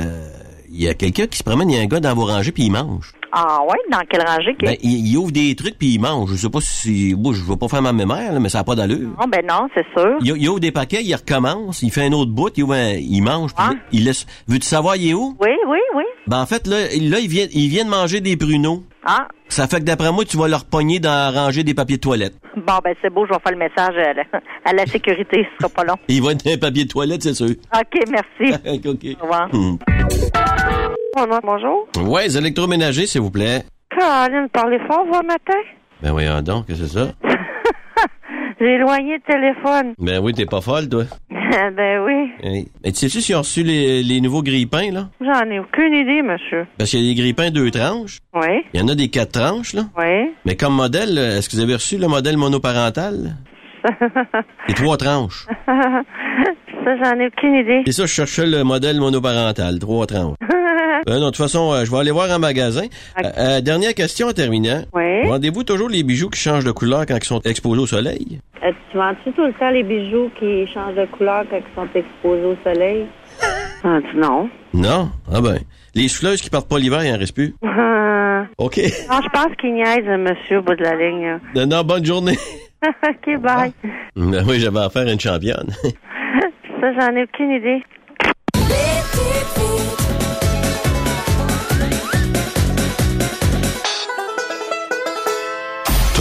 il 0.72 0.84
y 0.84 0.88
a 0.88 0.93
quelqu'un 0.93 1.28
qui 1.28 1.38
se 1.38 1.43
promène, 1.43 1.70
il 1.70 1.78
y 1.78 1.80
a 1.80 1.84
un 1.84 1.88
gars 1.88 1.99
dans 1.99 2.13
vos 2.15 2.26
rangées, 2.26 2.51
puis 2.51 2.63
il 2.63 2.72
mange. 2.72 3.11
Ah, 3.32 3.59
ouais, 3.63 3.78
dans 3.91 3.99
quelle 4.09 4.26
rangée? 4.26 4.55
que- 4.59 4.65
Ben, 4.65 4.76
il, 4.82 5.07
il 5.07 5.15
ouvre 5.17 5.32
des 5.32 5.55
trucs, 5.55 5.78
puis 5.78 5.93
il 5.93 5.99
mange. 5.99 6.32
Je 6.32 6.36
sais 6.36 6.49
pas 6.49 6.61
si... 6.61 7.13
Bon, 7.13 7.32
je 7.32 7.43
veux 7.43 7.57
pas 7.57 7.67
faire 7.67 7.82
ma 7.84 7.93
mémoire, 7.93 8.32
là, 8.34 8.39
mais 8.39 8.49
ça 8.49 8.57
n'a 8.59 8.63
pas 8.63 8.74
d'allure. 8.74 9.07
Non, 9.20 9.28
ben 9.32 9.45
non, 9.47 9.67
c'est 9.76 9.86
sûr. 9.95 10.17
Il, 10.22 10.34
il 10.36 10.49
ouvre 10.49 10.59
des 10.59 10.72
paquets, 10.72 11.03
il 11.03 11.13
recommence, 11.13 11.84
il 11.84 11.91
fait 11.91 12.05
un 12.07 12.11
autre 12.13 12.32
bout, 12.32 12.51
il, 12.57 12.63
ouvre 12.63 12.74
un- 12.74 12.93
il 12.95 13.22
mange, 13.22 13.53
puis 13.53 13.63
là, 13.65 13.74
il 13.91 14.05
laisse... 14.05 14.26
Veux-tu 14.47 14.65
savoir, 14.65 14.95
il 14.95 15.09
est 15.11 15.13
où? 15.13 15.36
Oui, 15.39 15.51
oui, 15.67 15.78
oui. 15.95 16.03
Ben, 16.26 16.41
en 16.41 16.45
fait, 16.47 16.65
là, 16.65 16.78
là 16.88 17.20
il, 17.20 17.28
vient, 17.28 17.45
il 17.51 17.67
vient 17.70 17.86
de 17.86 17.89
manger 17.91 18.20
des 18.20 18.36
pruneaux. 18.36 18.84
Ah, 19.05 19.28
Ça 19.47 19.67
fait 19.67 19.78
que 19.80 19.84
d'après 19.86 20.11
moi, 20.11 20.26
tu 20.26 20.36
vas 20.38 20.47
leur 20.47 20.65
pogner 20.65 20.99
dans 20.99 21.09
la 21.09 21.30
rangée 21.32 21.63
des 21.63 21.74
papiers 21.76 21.97
de 21.97 22.01
toilette. 22.01 22.34
bon, 22.57 22.74
ben 22.84 22.93
c'est 23.01 23.13
beau, 23.13 23.26
je 23.28 23.30
vais 23.34 23.39
faire 23.41 23.51
le 23.53 23.57
message 23.59 23.95
à 23.95 24.13
la, 24.13 24.24
à 24.65 24.74
la 24.74 24.86
sécurité, 24.88 25.47
ce 25.51 25.57
sera 25.67 25.70
pas 25.70 25.84
long. 25.84 25.95
Il 26.09 26.22
va 26.24 26.32
être 26.34 26.45
un 26.47 26.57
papier 26.57 26.84
de 26.86 26.89
toilette, 26.89 27.22
c'est 27.24 27.34
sûr. 27.36 27.49
OK, 27.51 28.03
merci. 28.11 28.55
OK. 28.88 29.17
Au 29.20 29.24
revoir. 29.24 29.47
Hmm. 29.53 29.78
Bonjour. 31.16 31.88
Ouais, 32.05 32.24
les 32.26 32.38
électroménagers, 32.38 33.07
s'il 33.07 33.22
vous 33.22 33.32
plaît. 33.32 33.64
Caroline, 33.97 34.47
parlez 34.53 34.80
fort, 34.88 35.05
vous, 35.05 35.22
matin? 35.26 35.57
Ben 36.01 36.12
voyons 36.12 36.41
donc, 36.41 36.68
qu'est-ce 36.68 36.82
que 36.84 36.88
c'est 36.88 36.99
ça? 36.99 37.07
J'ai 38.62 38.74
éloigné 38.76 39.16
le 39.18 39.22
téléphone. 39.34 39.93
Ben 39.97 40.20
oui, 40.22 40.34
t'es 40.34 40.45
pas 40.45 40.62
folle, 40.62 40.88
toi. 40.88 41.03
ben 41.32 42.01
oui. 42.05 42.30
Hey. 42.43 42.68
Mais 42.84 42.91
tu 42.91 42.99
sais-tu 42.99 43.22
s'ils 43.22 43.36
ont 43.36 43.39
reçu 43.39 43.64
les, 43.64 44.03
les 44.03 44.22
nouveaux 44.22 44.43
grippins, 44.43 44.91
là? 44.91 45.10
J'en 45.22 45.49
ai 45.49 45.60
aucune 45.60 45.93
idée, 45.93 46.22
monsieur. 46.22 46.68
Parce 46.78 46.89
qu'il 46.91 47.01
y 47.01 47.10
a 47.10 47.14
des 47.14 47.20
grippins 47.22 47.49
deux 47.51 47.72
tranches. 47.72 48.20
Oui, 48.36 48.64
Il 48.74 48.80
y 48.80 48.84
en 48.84 48.88
a 48.88 48.95
des 48.95 49.10
quatre 49.10 49.32
tranches, 49.32 49.74
là. 49.74 49.84
oui. 49.97 50.32
Mais 50.45 50.55
comme 50.55 50.74
modèle, 50.76 51.18
est-ce 51.18 51.49
que 51.49 51.55
vous 51.55 51.62
avez 51.62 51.74
reçu 51.76 51.97
le 51.97 52.07
modèle 52.07 52.38
monoparental? 52.38 53.36
Les 54.68 54.74
trois 54.74 54.97
tranches. 54.97 55.47
Ça, 55.66 56.95
j'en 57.03 57.20
ai 57.20 57.28
aucune 57.28 57.55
idée. 57.55 57.82
C'est 57.86 57.93
ça, 57.93 58.03
je 58.03 58.12
cherchais 58.12 58.45
le 58.45 58.64
modèle 58.64 58.99
monoparental, 58.99 59.80
trois 59.80 60.05
tranches. 60.05 60.36
Euh, 61.08 61.14
non, 61.20 61.20
de 61.20 61.26
toute 61.28 61.38
façon, 61.38 61.72
euh, 61.72 61.86
je 61.86 61.91
vais 61.91 61.97
aller 61.97 62.12
voir 62.12 62.30
en 62.32 62.39
magasin. 62.39 62.86
Euh, 63.24 63.30
euh, 63.38 63.62
dernière 63.62 63.93
question 63.93 64.28
en 64.28 64.34
terminant. 64.34 64.82
Oui. 64.93 65.28
Vendez-vous 65.28 65.64
toujours 65.64 65.89
les 65.89 66.04
bijoux 66.04 66.30
qui 66.30 66.39
changent 66.39 66.66
de 66.66 66.72
couleur 66.72 67.06
quand 67.06 67.18
ils 67.18 67.24
sont 67.24 67.41
exposés 67.41 67.82
au 67.82 67.88
soleil? 67.88 68.39
Euh, 68.64 68.72
tu 68.91 68.97
vends-tu 68.97 69.32
tout 69.32 69.45
le 69.45 69.54
temps 69.54 69.70
les 69.70 69.84
bijoux 69.84 70.30
qui 70.39 70.68
changent 70.74 70.95
de 70.95 71.06
couleur 71.06 71.43
quand 71.50 71.58
ils 71.58 71.76
sont 71.76 71.88
exposés 71.95 72.45
au 72.45 72.56
soleil? 72.64 73.06
Ah, 73.82 74.00
non. 74.14 74.50
Non? 74.74 75.10
Ah 75.34 75.39
ben. 75.39 75.58
Les 75.95 76.10
souffleuses 76.10 76.41
qui 76.41 76.50
partent 76.50 76.68
pas 76.68 76.78
l'hiver, 76.78 77.02
il 77.06 77.16
en 77.16 77.18
reste 77.18 77.34
plus. 77.34 77.56
OK. 78.58 78.78
Non, 79.10 79.20
je 79.24 79.30
pense 79.30 79.56
qu'il 79.58 79.74
niaise, 79.74 80.04
monsieur, 80.20 80.58
au 80.60 80.62
bout 80.62 80.76
de 80.76 80.84
la 80.84 80.95
ligne. 80.97 81.39
Non, 81.56 81.66
non, 81.66 81.84
bonne 81.84 82.06
journée. 82.06 82.38
OK, 82.86 83.39
bye. 83.39 83.72
Ben 84.18 84.43
oui, 84.45 84.60
j'avais 84.60 84.80
affaire 84.80 85.08
à 85.08 85.12
une 85.14 85.20
championne. 85.20 85.70
Ça, 86.82 86.93
j'en 87.00 87.16
ai 87.16 87.24
aucune 87.24 87.52
idée. 87.52 87.82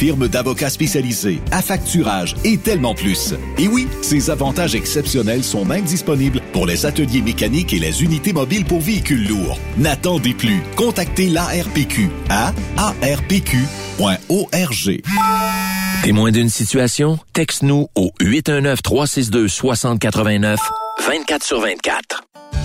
firme 0.00 0.28
d'avocats 0.28 0.70
spécialisés, 0.70 1.40
affacturage 1.50 2.34
et 2.42 2.56
tellement 2.56 2.94
plus. 2.94 3.34
Et 3.58 3.68
oui, 3.68 3.86
ces 4.00 4.30
avantages 4.30 4.74
exceptionnels 4.74 5.44
sont 5.44 5.66
même 5.66 5.84
disponibles 5.84 6.40
pour 6.54 6.64
les 6.64 6.86
ateliers 6.86 7.20
mécaniques 7.20 7.74
et 7.74 7.78
les 7.78 8.02
unités 8.02 8.32
mobiles 8.32 8.64
pour 8.64 8.80
véhicules 8.80 9.28
lourds. 9.28 9.58
N'attendez 9.76 10.32
plus. 10.32 10.62
Contactez 10.74 11.28
l'ARPQ 11.28 12.08
à 12.30 12.54
arpq.org. 12.78 13.60
Témoin 16.02 16.30
d'une 16.30 16.48
situation? 16.48 17.18
Texte-nous 17.34 17.88
au 17.94 18.10
819-362-6089, 18.22 20.56
24 21.06 21.44
sur 21.44 21.60
24. 21.60 22.22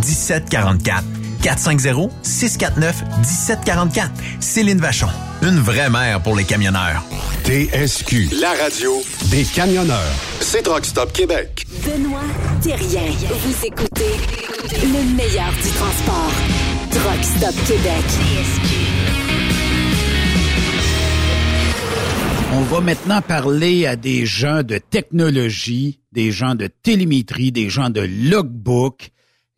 450-649-1744. 0.00 1.02
450-649-1744. 1.42 4.10
Céline 4.40 4.78
Vachon. 4.78 5.08
Une 5.42 5.58
vraie 5.58 5.88
mère 5.88 6.20
pour 6.22 6.36
les 6.36 6.44
camionneurs. 6.44 7.02
TSQ. 7.44 8.28
La 8.40 8.50
radio 8.62 9.00
des 9.30 9.44
camionneurs. 9.44 10.12
C'est 10.40 10.62
Truck 10.62 10.84
Stop 10.84 11.12
Québec. 11.12 11.64
Benoît 11.84 12.20
Thérien. 12.62 13.10
Vous 13.28 13.66
écoutez 13.66 14.12
le 14.82 15.16
meilleur 15.16 15.50
du 15.62 15.70
transport. 15.70 16.32
Truck 16.90 17.24
Stop 17.24 17.54
Québec. 17.66 18.04
On 22.52 22.62
va 22.62 22.80
maintenant 22.80 23.22
parler 23.22 23.86
à 23.86 23.94
des 23.96 24.26
gens 24.26 24.62
de 24.62 24.78
technologie, 24.78 26.00
des 26.12 26.32
gens 26.32 26.54
de 26.54 26.66
télémétrie, 26.66 27.52
des 27.52 27.70
gens 27.70 27.90
de 27.90 28.00
logbook. 28.00 29.10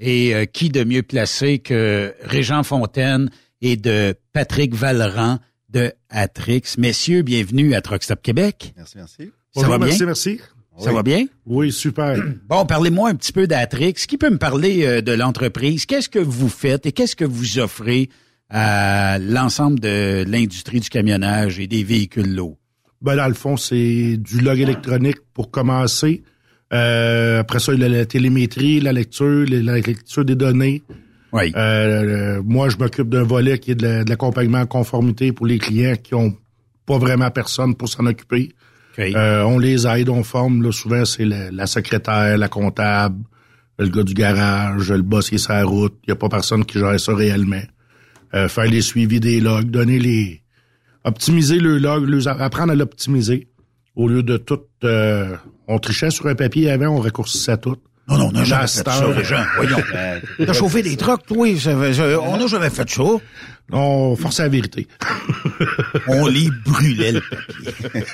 Et 0.04 0.34
euh, 0.34 0.46
qui 0.46 0.68
de 0.68 0.82
mieux 0.82 1.04
placé 1.04 1.60
que 1.60 2.12
Régent 2.22 2.64
Fontaine 2.64 3.30
et 3.60 3.76
de 3.76 4.14
Patrick 4.32 4.74
Valran 4.74 5.38
de 5.68 5.92
Atrix. 6.10 6.62
Messieurs, 6.76 7.22
bienvenue 7.22 7.74
à 7.74 7.80
Truck 7.80 8.02
Stop 8.02 8.20
Québec. 8.20 8.74
Merci, 8.76 8.94
merci. 8.96 9.22
Ça 9.26 9.30
Bonjour, 9.54 9.70
va 9.70 9.78
bien? 9.78 9.86
merci, 9.86 10.04
merci. 10.04 10.40
Ça 10.76 10.88
Oui. 10.90 10.94
va 10.96 11.02
bien? 11.04 11.26
Oui, 11.46 11.70
super. 11.70 12.16
Bon, 12.48 12.66
parlez-moi 12.66 13.10
un 13.10 13.14
petit 13.14 13.32
peu 13.32 13.46
d'Atrix. 13.46 13.92
Qui 13.94 14.18
peut 14.18 14.30
me 14.30 14.38
parler 14.38 14.84
euh, 14.84 15.00
de 15.02 15.12
l'entreprise? 15.12 15.86
Qu'est-ce 15.86 16.08
que 16.08 16.18
vous 16.18 16.48
faites 16.48 16.84
et 16.86 16.90
qu'est-ce 16.90 17.14
que 17.14 17.24
vous 17.24 17.60
offrez 17.60 18.08
à 18.50 19.20
l'ensemble 19.20 19.78
de 19.78 20.24
l'industrie 20.26 20.80
du 20.80 20.88
camionnage 20.88 21.60
et 21.60 21.68
des 21.68 21.84
véhicules 21.84 22.34
lourds? 22.34 22.58
Ben, 23.02 23.14
dans 23.14 23.28
le 23.28 23.34
fond, 23.34 23.56
c'est 23.56 24.16
du 24.16 24.40
log 24.40 24.58
électronique 24.58 25.18
pour 25.32 25.50
commencer. 25.52 26.24
Euh, 26.72 27.40
après 27.40 27.58
ça, 27.58 27.74
il 27.74 27.80
y 27.80 27.84
a 27.84 27.88
la 27.88 28.06
télémétrie, 28.06 28.80
la 28.80 28.92
lecture, 28.92 29.44
la 29.48 29.60
la 29.60 29.74
lecture 29.80 30.24
des 30.24 30.34
données. 30.36 30.82
Oui. 31.32 31.52
Euh, 31.56 32.42
moi, 32.44 32.68
je 32.68 32.76
m'occupe 32.76 33.08
d'un 33.08 33.22
volet 33.24 33.58
qui 33.58 33.72
est 33.72 33.74
de 33.74 33.82
la- 33.86 34.04
l'accompagnement 34.04 34.60
en 34.60 34.66
conformité 34.66 35.32
pour 35.32 35.46
les 35.46 35.58
clients 35.58 35.96
qui 36.02 36.14
ont 36.14 36.34
pas 36.86 36.98
vraiment 36.98 37.30
personne 37.30 37.74
pour 37.74 37.88
s'en 37.88 38.06
occuper. 38.06 38.52
Euh, 39.16 39.42
on 39.44 39.58
les 39.58 39.86
aide, 39.86 40.08
on 40.10 40.22
forme. 40.22 40.62
Là, 40.62 40.72
souvent, 40.72 41.04
c'est 41.04 41.24
la, 41.24 41.50
la 41.50 41.66
secrétaire, 41.66 42.36
la 42.36 42.48
comptable, 42.48 43.22
le 43.78 43.88
gars 43.88 44.02
du 44.02 44.12
garage, 44.14 44.90
le 44.92 45.02
boss 45.02 45.28
qui 45.30 45.36
est 45.36 45.38
sur 45.38 45.52
la 45.54 45.64
route. 45.64 45.94
Il 46.04 46.10
n'y 46.10 46.12
a 46.12 46.16
pas 46.16 46.28
personne 46.28 46.64
qui 46.66 46.78
gère 46.78 46.98
ça 47.00 47.14
réellement. 47.14 47.62
Euh, 48.34 48.48
faire 48.48 48.64
les 48.64 48.80
suivis 48.82 49.20
des 49.20 49.40
logs, 49.40 49.70
donner 49.70 49.98
les... 49.98 50.42
Optimiser 51.04 51.58
le 51.58 51.78
log, 51.78 52.08
apprendre 52.26 52.72
à 52.72 52.76
l'optimiser. 52.76 53.48
Au 53.96 54.08
lieu 54.08 54.22
de 54.22 54.36
tout... 54.38 54.60
euh, 54.84 55.36
on 55.68 55.78
trichait 55.78 56.10
sur 56.10 56.26
un 56.26 56.34
papier 56.34 56.70
avant, 56.70 56.88
on 56.88 57.00
raccourcissait 57.00 57.58
tout. 57.58 57.76
Non, 58.08 58.18
non, 58.18 58.28
on 58.28 58.32
n'a 58.32 58.44
jamais 58.44 58.62
fait 58.66 58.82
ça, 58.90 59.06
les 59.16 59.24
gens. 59.24 59.44
Voyons. 59.56 59.76
T'as 60.44 60.52
chauffé 60.52 60.82
des 60.82 60.96
trucks, 60.96 61.22
ça- 61.94 62.20
on 62.20 62.36
n'a 62.36 62.46
jamais 62.46 62.70
fait 62.70 62.88
ça. 62.88 63.02
On 63.72 64.16
forçait 64.16 64.42
la 64.42 64.48
vérité. 64.50 64.86
on 66.08 66.26
les 66.26 66.48
brûlait, 66.64 67.12
le 67.12 67.20
papier. 67.20 68.12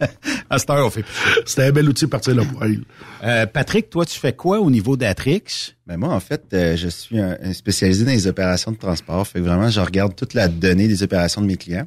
à 0.50 0.58
cette 0.58 0.70
heure, 0.70 0.86
on 0.86 0.90
fait. 0.90 1.04
C'était 1.44 1.64
un 1.64 1.72
bel 1.72 1.88
outil 1.88 2.06
de 2.06 2.10
partir 2.10 2.34
le 2.34 2.42
poil. 2.44 2.78
Euh, 3.22 3.46
Patrick, 3.46 3.90
toi, 3.90 4.06
tu 4.06 4.18
fais 4.18 4.32
quoi 4.32 4.60
au 4.60 4.70
niveau 4.70 4.96
d'Atrix? 4.96 5.74
Ben 5.86 5.98
moi, 5.98 6.08
en 6.14 6.20
fait, 6.20 6.44
euh, 6.54 6.76
je 6.76 6.88
suis 6.88 7.18
un, 7.18 7.36
un 7.42 7.52
spécialisé 7.52 8.06
dans 8.06 8.12
les 8.12 8.26
opérations 8.26 8.72
de 8.72 8.78
transport. 8.78 9.26
Fait 9.26 9.40
que 9.40 9.44
vraiment, 9.44 9.68
je 9.68 9.80
regarde 9.80 10.16
toute 10.16 10.32
la 10.32 10.48
donnée 10.48 10.88
des 10.88 11.02
opérations 11.02 11.42
de 11.42 11.46
mes 11.46 11.56
clients. 11.56 11.86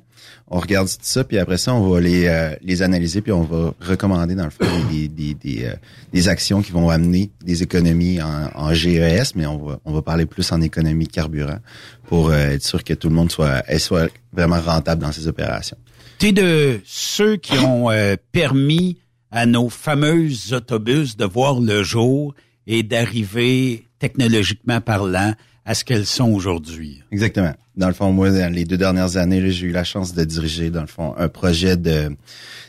On 0.50 0.60
regarde 0.60 0.88
tout 0.88 0.96
ça, 1.02 1.24
puis 1.24 1.40
après 1.40 1.58
ça, 1.58 1.74
on 1.74 1.90
va 1.90 2.00
les, 2.00 2.28
euh, 2.28 2.56
les 2.62 2.82
analyser, 2.82 3.22
puis 3.22 3.34
on 3.34 3.44
va 3.44 3.74
recommander, 3.82 4.34
dans 4.34 4.46
le 4.46 4.50
fond, 4.50 4.66
des, 4.90 5.10
des, 5.10 5.34
des, 5.34 5.66
euh, 5.66 5.74
des 6.14 6.30
actions 6.30 6.62
qui 6.62 6.72
vont 6.72 6.90
amener 6.90 7.32
des 7.44 7.64
économies 7.64 8.22
en, 8.22 8.50
en 8.56 8.74
GES, 8.74 9.36
mais 9.36 9.46
on 9.46 9.58
va, 9.58 9.80
on 9.84 9.92
va 9.92 10.02
parler 10.02 10.26
plus 10.26 10.50
en 10.54 10.62
économie 10.62 11.08
carburant 11.08 11.60
pour 12.08 12.30
euh, 12.30 12.52
être 12.52 12.64
sûr 12.64 12.84
que 12.84 12.94
tout 12.94 13.07
le 13.08 13.16
monde 13.16 13.32
soit, 13.32 13.64
elle 13.68 13.80
soit 13.80 14.10
vraiment 14.34 14.60
rentable 14.60 15.02
dans 15.02 15.12
ces 15.12 15.28
opérations. 15.28 15.78
T'es 16.20 16.32
de 16.32 16.80
ceux 16.86 17.38
qui 17.38 17.58
ont 17.60 17.92
euh, 17.92 18.16
permis 18.32 18.98
à 19.32 19.46
nos 19.46 19.70
fameux 19.70 20.30
autobus 20.52 21.16
de 21.18 21.26
voir 21.26 21.60
le 21.60 21.84
jour 21.84 22.34
et 22.66 22.84
d'arriver 22.84 23.86
technologiquement 24.00 24.82
parlant 24.82 25.34
à 25.66 25.74
ce 25.74 25.84
qu'elles 25.84 26.06
sont 26.06 26.32
aujourd'hui. 26.32 27.04
Exactement. 27.12 27.54
Dans 27.78 27.88
le 27.88 27.94
fond, 27.94 28.12
moi, 28.12 28.32
dans 28.32 28.52
les 28.52 28.66
deux 28.66 28.78
dernières 28.78 29.18
années, 29.18 29.52
j'ai 29.52 29.68
eu 29.68 29.72
la 29.72 29.84
chance 29.84 30.14
de 30.14 30.24
diriger, 30.24 30.72
dans 30.72 30.82
le 30.82 30.88
fond, 30.88 31.14
un 31.18 31.30
projet 31.30 31.78
de 31.78 32.10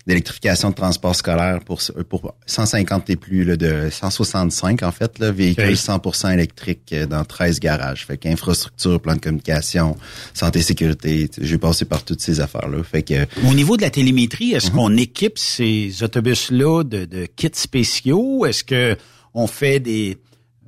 d'électrification 0.06 0.70
de 0.70 0.74
transport 0.74 1.14
scolaire 1.14 1.60
pour 1.64 1.80
pour 2.08 2.34
150 2.46 3.10
et 3.10 3.16
plus, 3.16 3.44
là, 3.44 3.56
de 3.56 3.88
165 3.90 4.82
en 4.82 4.92
fait, 4.92 5.18
là, 5.18 5.30
véhicules 5.30 5.74
100% 5.74 6.32
électriques 6.32 6.92
euh, 6.92 7.06
dans 7.06 7.24
13 7.24 7.60
garages. 7.60 8.06
Fait 8.06 8.16
qu'infrastructure, 8.16 9.00
plan 9.00 9.14
de 9.14 9.20
communication, 9.20 9.96
santé, 10.32 10.62
sécurité, 10.62 11.30
j'ai 11.38 11.58
passé 11.58 11.84
par 11.84 12.04
toutes 12.04 12.20
ces 12.20 12.40
affaires-là. 12.40 12.82
Fait 12.82 13.02
que 13.02 13.26
Au 13.48 13.54
niveau 13.54 13.76
de 13.76 13.82
la 13.82 13.90
télémétrie, 13.90 14.52
est-ce 14.52 14.70
qu'on 14.70 14.96
équipe 14.96 15.38
ces 15.38 16.02
autobus-là 16.02 16.84
de, 16.84 17.04
de 17.04 17.26
kits 17.26 17.48
spéciaux? 17.52 18.46
Est-ce 18.46 18.64
que 18.64 18.96
on 19.34 19.46
fait 19.46 19.80
des 19.80 20.18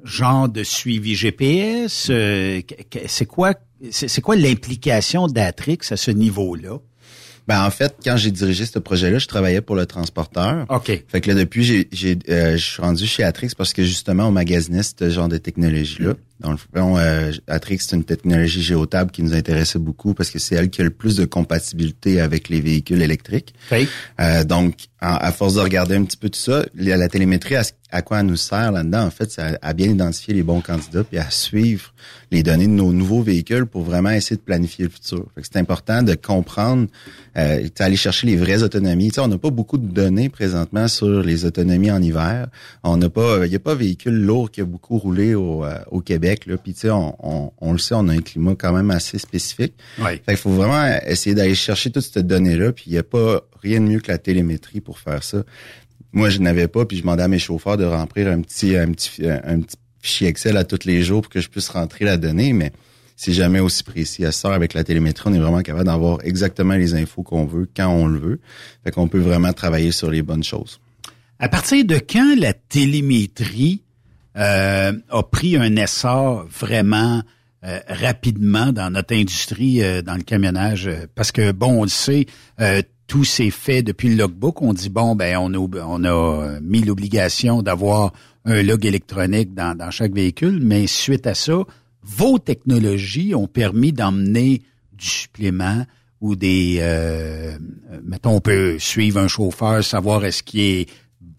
genres 0.04 0.48
de 0.48 0.62
suivi 0.62 1.14
GPS? 1.14 2.08
Euh, 2.10 2.60
c'est 3.06 3.26
quoi 3.26 3.54
c'est 3.90 4.20
quoi 4.20 4.36
l'implication 4.36 5.26
d'Atrix 5.26 5.78
à 5.90 5.96
ce 5.96 6.10
niveau-là? 6.10 6.78
Ben 7.48 7.64
en 7.64 7.70
fait, 7.70 7.96
quand 8.04 8.16
j'ai 8.16 8.30
dirigé 8.30 8.64
ce 8.66 8.78
projet-là, 8.78 9.18
je 9.18 9.26
travaillais 9.26 9.60
pour 9.60 9.74
le 9.74 9.86
transporteur. 9.86 10.66
OK. 10.68 11.04
Fait 11.08 11.20
que 11.20 11.28
là, 11.30 11.34
depuis, 11.34 11.64
j'ai, 11.64 11.88
j'ai, 11.90 12.18
euh, 12.28 12.56
je 12.56 12.64
suis 12.64 12.82
rendu 12.82 13.06
chez 13.06 13.24
Atrix 13.24 13.50
parce 13.56 13.72
que 13.72 13.82
justement, 13.82 14.28
on 14.28 14.30
magasinait 14.30 14.82
ce 14.82 15.10
genre 15.10 15.28
de 15.28 15.38
technologie-là. 15.38 16.14
Dans 16.40 16.52
le 16.52 16.56
fond, 16.56 16.96
euh, 16.98 17.32
Atrix, 17.48 17.78
c'est 17.80 17.96
une 17.96 18.04
technologie 18.04 18.62
géotable 18.62 19.10
qui 19.10 19.22
nous 19.22 19.34
intéressait 19.34 19.78
beaucoup 19.78 20.14
parce 20.14 20.30
que 20.30 20.38
c'est 20.38 20.54
elle 20.54 20.70
qui 20.70 20.80
a 20.80 20.84
le 20.84 20.90
plus 20.90 21.16
de 21.16 21.24
compatibilité 21.26 22.20
avec 22.20 22.48
les 22.48 22.60
véhicules 22.60 23.02
électriques. 23.02 23.54
Euh, 24.20 24.44
donc, 24.44 24.74
en- 25.02 25.14
à 25.16 25.32
force 25.32 25.54
de 25.54 25.60
regarder 25.60 25.96
un 25.96 26.04
petit 26.04 26.16
peu 26.16 26.28
tout 26.30 26.38
ça, 26.40 26.64
la, 26.74 26.96
la 26.96 27.08
télémétrie, 27.08 27.56
à, 27.90 28.02
quoi 28.02 28.20
elle 28.20 28.26
nous 28.26 28.36
sert 28.36 28.72
là-dedans, 28.72 29.04
en 29.06 29.10
fait, 29.10 29.30
c'est 29.32 29.42
à, 29.42 29.58
à 29.60 29.72
bien 29.74 29.88
identifier 29.88 30.32
les 30.34 30.42
bons 30.42 30.60
candidats 30.60 31.04
puis 31.04 31.18
à 31.18 31.28
suivre 31.30 31.92
les 32.30 32.42
données 32.42 32.66
de 32.68 32.72
nos 32.72 32.92
nouveaux 32.92 33.22
véhicules 33.22 33.66
pour 33.66 33.82
vraiment 33.82 34.10
essayer 34.10 34.36
de 34.36 34.40
planifier 34.42 34.84
le 34.84 34.90
futur. 34.90 35.26
Fait 35.34 35.40
que 35.42 35.46
c'est 35.52 35.58
important 35.58 36.02
de 36.02 36.14
comprendre, 36.14 36.86
euh, 37.36 37.66
aller 37.80 37.96
chercher 37.96 38.26
les 38.28 38.36
vraies 38.36 38.62
autonomies. 38.62 39.08
Tu 39.08 39.14
sais, 39.16 39.20
on 39.20 39.28
n'a 39.28 39.38
pas 39.38 39.50
beaucoup 39.50 39.78
de 39.78 39.86
données 39.88 40.28
présentement 40.28 40.86
sur 40.86 41.22
les 41.22 41.44
autonomies 41.44 41.90
en 41.90 42.00
hiver. 42.00 42.46
On 42.84 42.96
n'a 42.96 43.10
pas, 43.10 43.44
il 43.46 43.52
y 43.52 43.56
a 43.56 43.60
pas 43.60 43.74
véhicule 43.74 44.14
lourd 44.14 44.50
qui 44.50 44.60
a 44.60 44.64
beaucoup 44.64 44.98
roulé 44.98 45.34
au, 45.34 45.64
euh, 45.64 45.74
au 45.90 46.00
Québec. 46.00 46.29
Là. 46.46 46.56
Puis 46.56 46.74
tu 46.74 46.80
sais, 46.80 46.90
on, 46.90 47.14
on, 47.20 47.52
on 47.60 47.72
le 47.72 47.78
sait, 47.78 47.94
on 47.94 48.08
a 48.08 48.12
un 48.12 48.20
climat 48.20 48.54
quand 48.56 48.72
même 48.72 48.90
assez 48.90 49.18
spécifique. 49.18 49.74
Oui. 49.98 50.12
Fait 50.24 50.32
qu'il 50.32 50.36
faut 50.36 50.50
vraiment 50.50 50.98
essayer 51.06 51.34
d'aller 51.34 51.54
chercher 51.54 51.90
toutes 51.90 52.04
ces 52.04 52.22
données-là. 52.22 52.72
Puis 52.72 52.84
il 52.86 52.92
n'y 52.92 52.98
a 52.98 53.02
pas 53.02 53.42
rien 53.62 53.80
de 53.80 53.86
mieux 53.86 54.00
que 54.00 54.10
la 54.10 54.18
télémétrie 54.18 54.80
pour 54.80 54.98
faire 54.98 55.22
ça. 55.22 55.42
Moi, 56.12 56.28
je 56.28 56.38
n'avais 56.40 56.66
pas, 56.66 56.84
puis 56.84 56.96
je 56.96 57.02
demandais 57.02 57.22
à 57.22 57.28
mes 57.28 57.38
chauffeurs 57.38 57.76
de 57.76 57.84
remplir 57.84 58.28
un 58.28 58.40
petit, 58.40 58.76
un 58.76 58.90
petit, 58.90 59.28
un 59.28 59.60
petit 59.60 59.76
fichier 60.00 60.28
Excel 60.28 60.56
à 60.56 60.64
tous 60.64 60.84
les 60.84 61.02
jours 61.02 61.22
pour 61.22 61.30
que 61.30 61.40
je 61.40 61.48
puisse 61.48 61.68
rentrer 61.68 62.04
la 62.04 62.16
donnée, 62.16 62.52
mais 62.52 62.72
c'est 63.16 63.32
jamais 63.32 63.60
aussi 63.60 63.84
précis. 63.84 64.24
À 64.24 64.32
ce 64.32 64.40
soir, 64.40 64.54
avec 64.54 64.74
la 64.74 64.82
télémétrie, 64.82 65.28
on 65.30 65.34
est 65.34 65.38
vraiment 65.38 65.60
capable 65.62 65.84
d'avoir 65.84 66.18
exactement 66.24 66.74
les 66.74 66.94
infos 66.94 67.22
qu'on 67.22 67.44
veut, 67.44 67.68
quand 67.76 67.88
on 67.88 68.06
le 68.06 68.18
veut. 68.18 68.40
Fait 68.82 68.90
qu'on 68.90 69.08
peut 69.08 69.20
vraiment 69.20 69.52
travailler 69.52 69.92
sur 69.92 70.10
les 70.10 70.22
bonnes 70.22 70.42
choses. 70.42 70.80
À 71.38 71.48
partir 71.48 71.84
de 71.84 71.96
quand 71.96 72.34
la 72.38 72.54
télémétrie 72.54 73.82
euh, 74.36 74.92
a 75.08 75.22
pris 75.22 75.56
un 75.56 75.76
essor 75.76 76.46
vraiment 76.48 77.22
euh, 77.64 77.78
rapidement 77.88 78.72
dans 78.72 78.90
notre 78.90 79.14
industrie, 79.14 79.82
euh, 79.82 80.02
dans 80.02 80.14
le 80.14 80.22
camionnage? 80.22 80.88
Parce 81.14 81.32
que, 81.32 81.52
bon, 81.52 81.80
on 81.80 81.82
le 81.82 81.88
sait, 81.88 82.26
euh, 82.60 82.82
tout 83.06 83.24
s'est 83.24 83.50
fait 83.50 83.82
depuis 83.82 84.08
le 84.08 84.16
logbook. 84.16 84.62
On 84.62 84.72
dit, 84.72 84.88
bon, 84.88 85.14
ben 85.14 85.36
on 85.36 85.52
a, 85.52 85.58
on 85.58 86.04
a 86.04 86.60
mis 86.60 86.80
l'obligation 86.82 87.60
d'avoir 87.60 88.12
un 88.44 88.62
log 88.62 88.86
électronique 88.86 89.54
dans, 89.54 89.90
chaque 89.90 90.14
véhicule, 90.14 90.60
mais 90.62 90.86
suite 90.86 91.26
à 91.26 91.34
ça, 91.34 91.58
vos 92.02 92.38
technologies 92.38 93.34
ont 93.34 93.46
permis 93.46 93.92
d'emmener 93.92 94.62
du 94.92 95.06
supplément 95.06 95.84
ou 96.20 96.36
des, 96.36 96.78
euh, 96.80 97.58
mettons, 98.04 98.36
on 98.36 98.40
peut 98.40 98.78
suivre 98.78 99.20
un 99.20 99.28
chauffeur, 99.28 99.82
savoir 99.82 100.24
est-ce 100.24 100.42
qu'il 100.42 100.60
est 100.60 100.88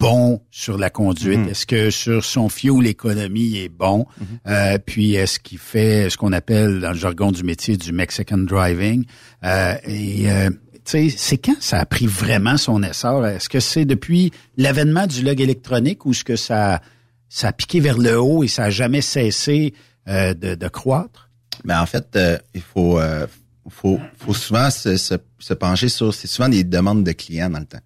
bon 0.02 0.42
sur 0.52 0.78
la 0.78 0.90
conduite, 0.90 1.40
Mhm. 1.40 1.50
est-ce 1.50 1.66
que 1.66 1.90
sur 1.92 2.26
son 2.26 2.50
fuel 2.50 2.82
l'économie 2.82 3.58
est 3.58 3.70
bon, 3.70 4.06
Euh, 4.48 4.78
puis 4.86 5.14
est-ce 5.16 5.40
qu'il 5.40 5.58
fait 5.60 6.10
ce 6.10 6.18
qu'on 6.18 6.34
appelle 6.34 6.80
dans 6.82 6.90
le 6.92 6.98
jargon 6.98 7.32
du 7.32 7.44
métier 7.44 7.78
du 7.78 7.92
Mexican 7.94 8.40
driving? 8.40 9.06
Euh, 9.44 9.76
et 9.86 10.30
euh, 10.32 10.50
tu 10.84 11.10
sais, 11.10 11.16
c'est 11.16 11.38
quand 11.38 11.56
ça 11.62 11.78
a 11.80 11.86
pris 11.86 12.08
vraiment 12.08 12.58
son 12.58 12.82
essor? 12.84 13.26
Est-ce 13.28 13.48
que 13.50 13.60
c'est 13.60 13.86
depuis 13.86 14.32
l'avènement 14.58 15.06
du 15.08 15.22
log 15.24 15.40
électronique 15.40 16.06
ou 16.06 16.12
est-ce 16.12 16.24
que 16.24 16.36
ça 16.36 16.82
ça 17.30 17.48
a 17.50 17.54
piqué 17.54 17.80
vers 17.80 17.98
le 17.98 18.20
haut 18.20 18.44
et 18.44 18.48
ça 18.50 18.64
a 18.66 18.70
jamais 18.72 19.00
cessé 19.02 19.74
euh, 20.08 20.34
de, 20.34 20.56
de 20.56 20.68
croître? 20.68 21.30
Mais 21.64 21.76
en 21.76 21.86
fait, 21.86 22.08
euh, 22.16 22.38
il 22.56 22.62
faut, 22.62 23.00
euh, 23.00 23.28
faut, 23.70 24.00
faut 24.18 24.34
souvent 24.34 24.70
se, 24.72 24.98
se, 24.98 25.14
se 25.40 25.54
pencher 25.54 25.88
sur, 25.88 26.14
c'est 26.14 26.28
souvent 26.28 26.50
des 26.50 26.64
demandes 26.64 27.04
de 27.04 27.12
clients 27.12 27.50
dans 27.52 27.60
le 27.60 27.66
temps. 27.66 27.80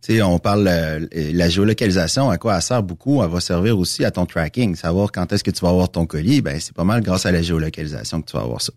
Sais, 0.00 0.22
on 0.22 0.38
parle 0.38 0.68
euh, 0.68 1.06
la 1.12 1.48
géolocalisation, 1.48 2.30
à 2.30 2.38
quoi 2.38 2.54
elle 2.56 2.62
sert 2.62 2.84
beaucoup, 2.84 3.22
elle 3.22 3.30
va 3.30 3.40
servir 3.40 3.76
aussi 3.76 4.04
à 4.04 4.12
ton 4.12 4.26
tracking, 4.26 4.76
savoir 4.76 5.10
quand 5.10 5.32
est-ce 5.32 5.42
que 5.42 5.50
tu 5.50 5.60
vas 5.60 5.70
avoir 5.70 5.90
ton 5.90 6.06
colis, 6.06 6.40
ben 6.40 6.58
c'est 6.60 6.72
pas 6.72 6.84
mal 6.84 7.02
grâce 7.02 7.26
à 7.26 7.32
la 7.32 7.42
géolocalisation 7.42 8.22
que 8.22 8.30
tu 8.30 8.36
vas 8.36 8.44
avoir 8.44 8.62
ça. 8.62 8.72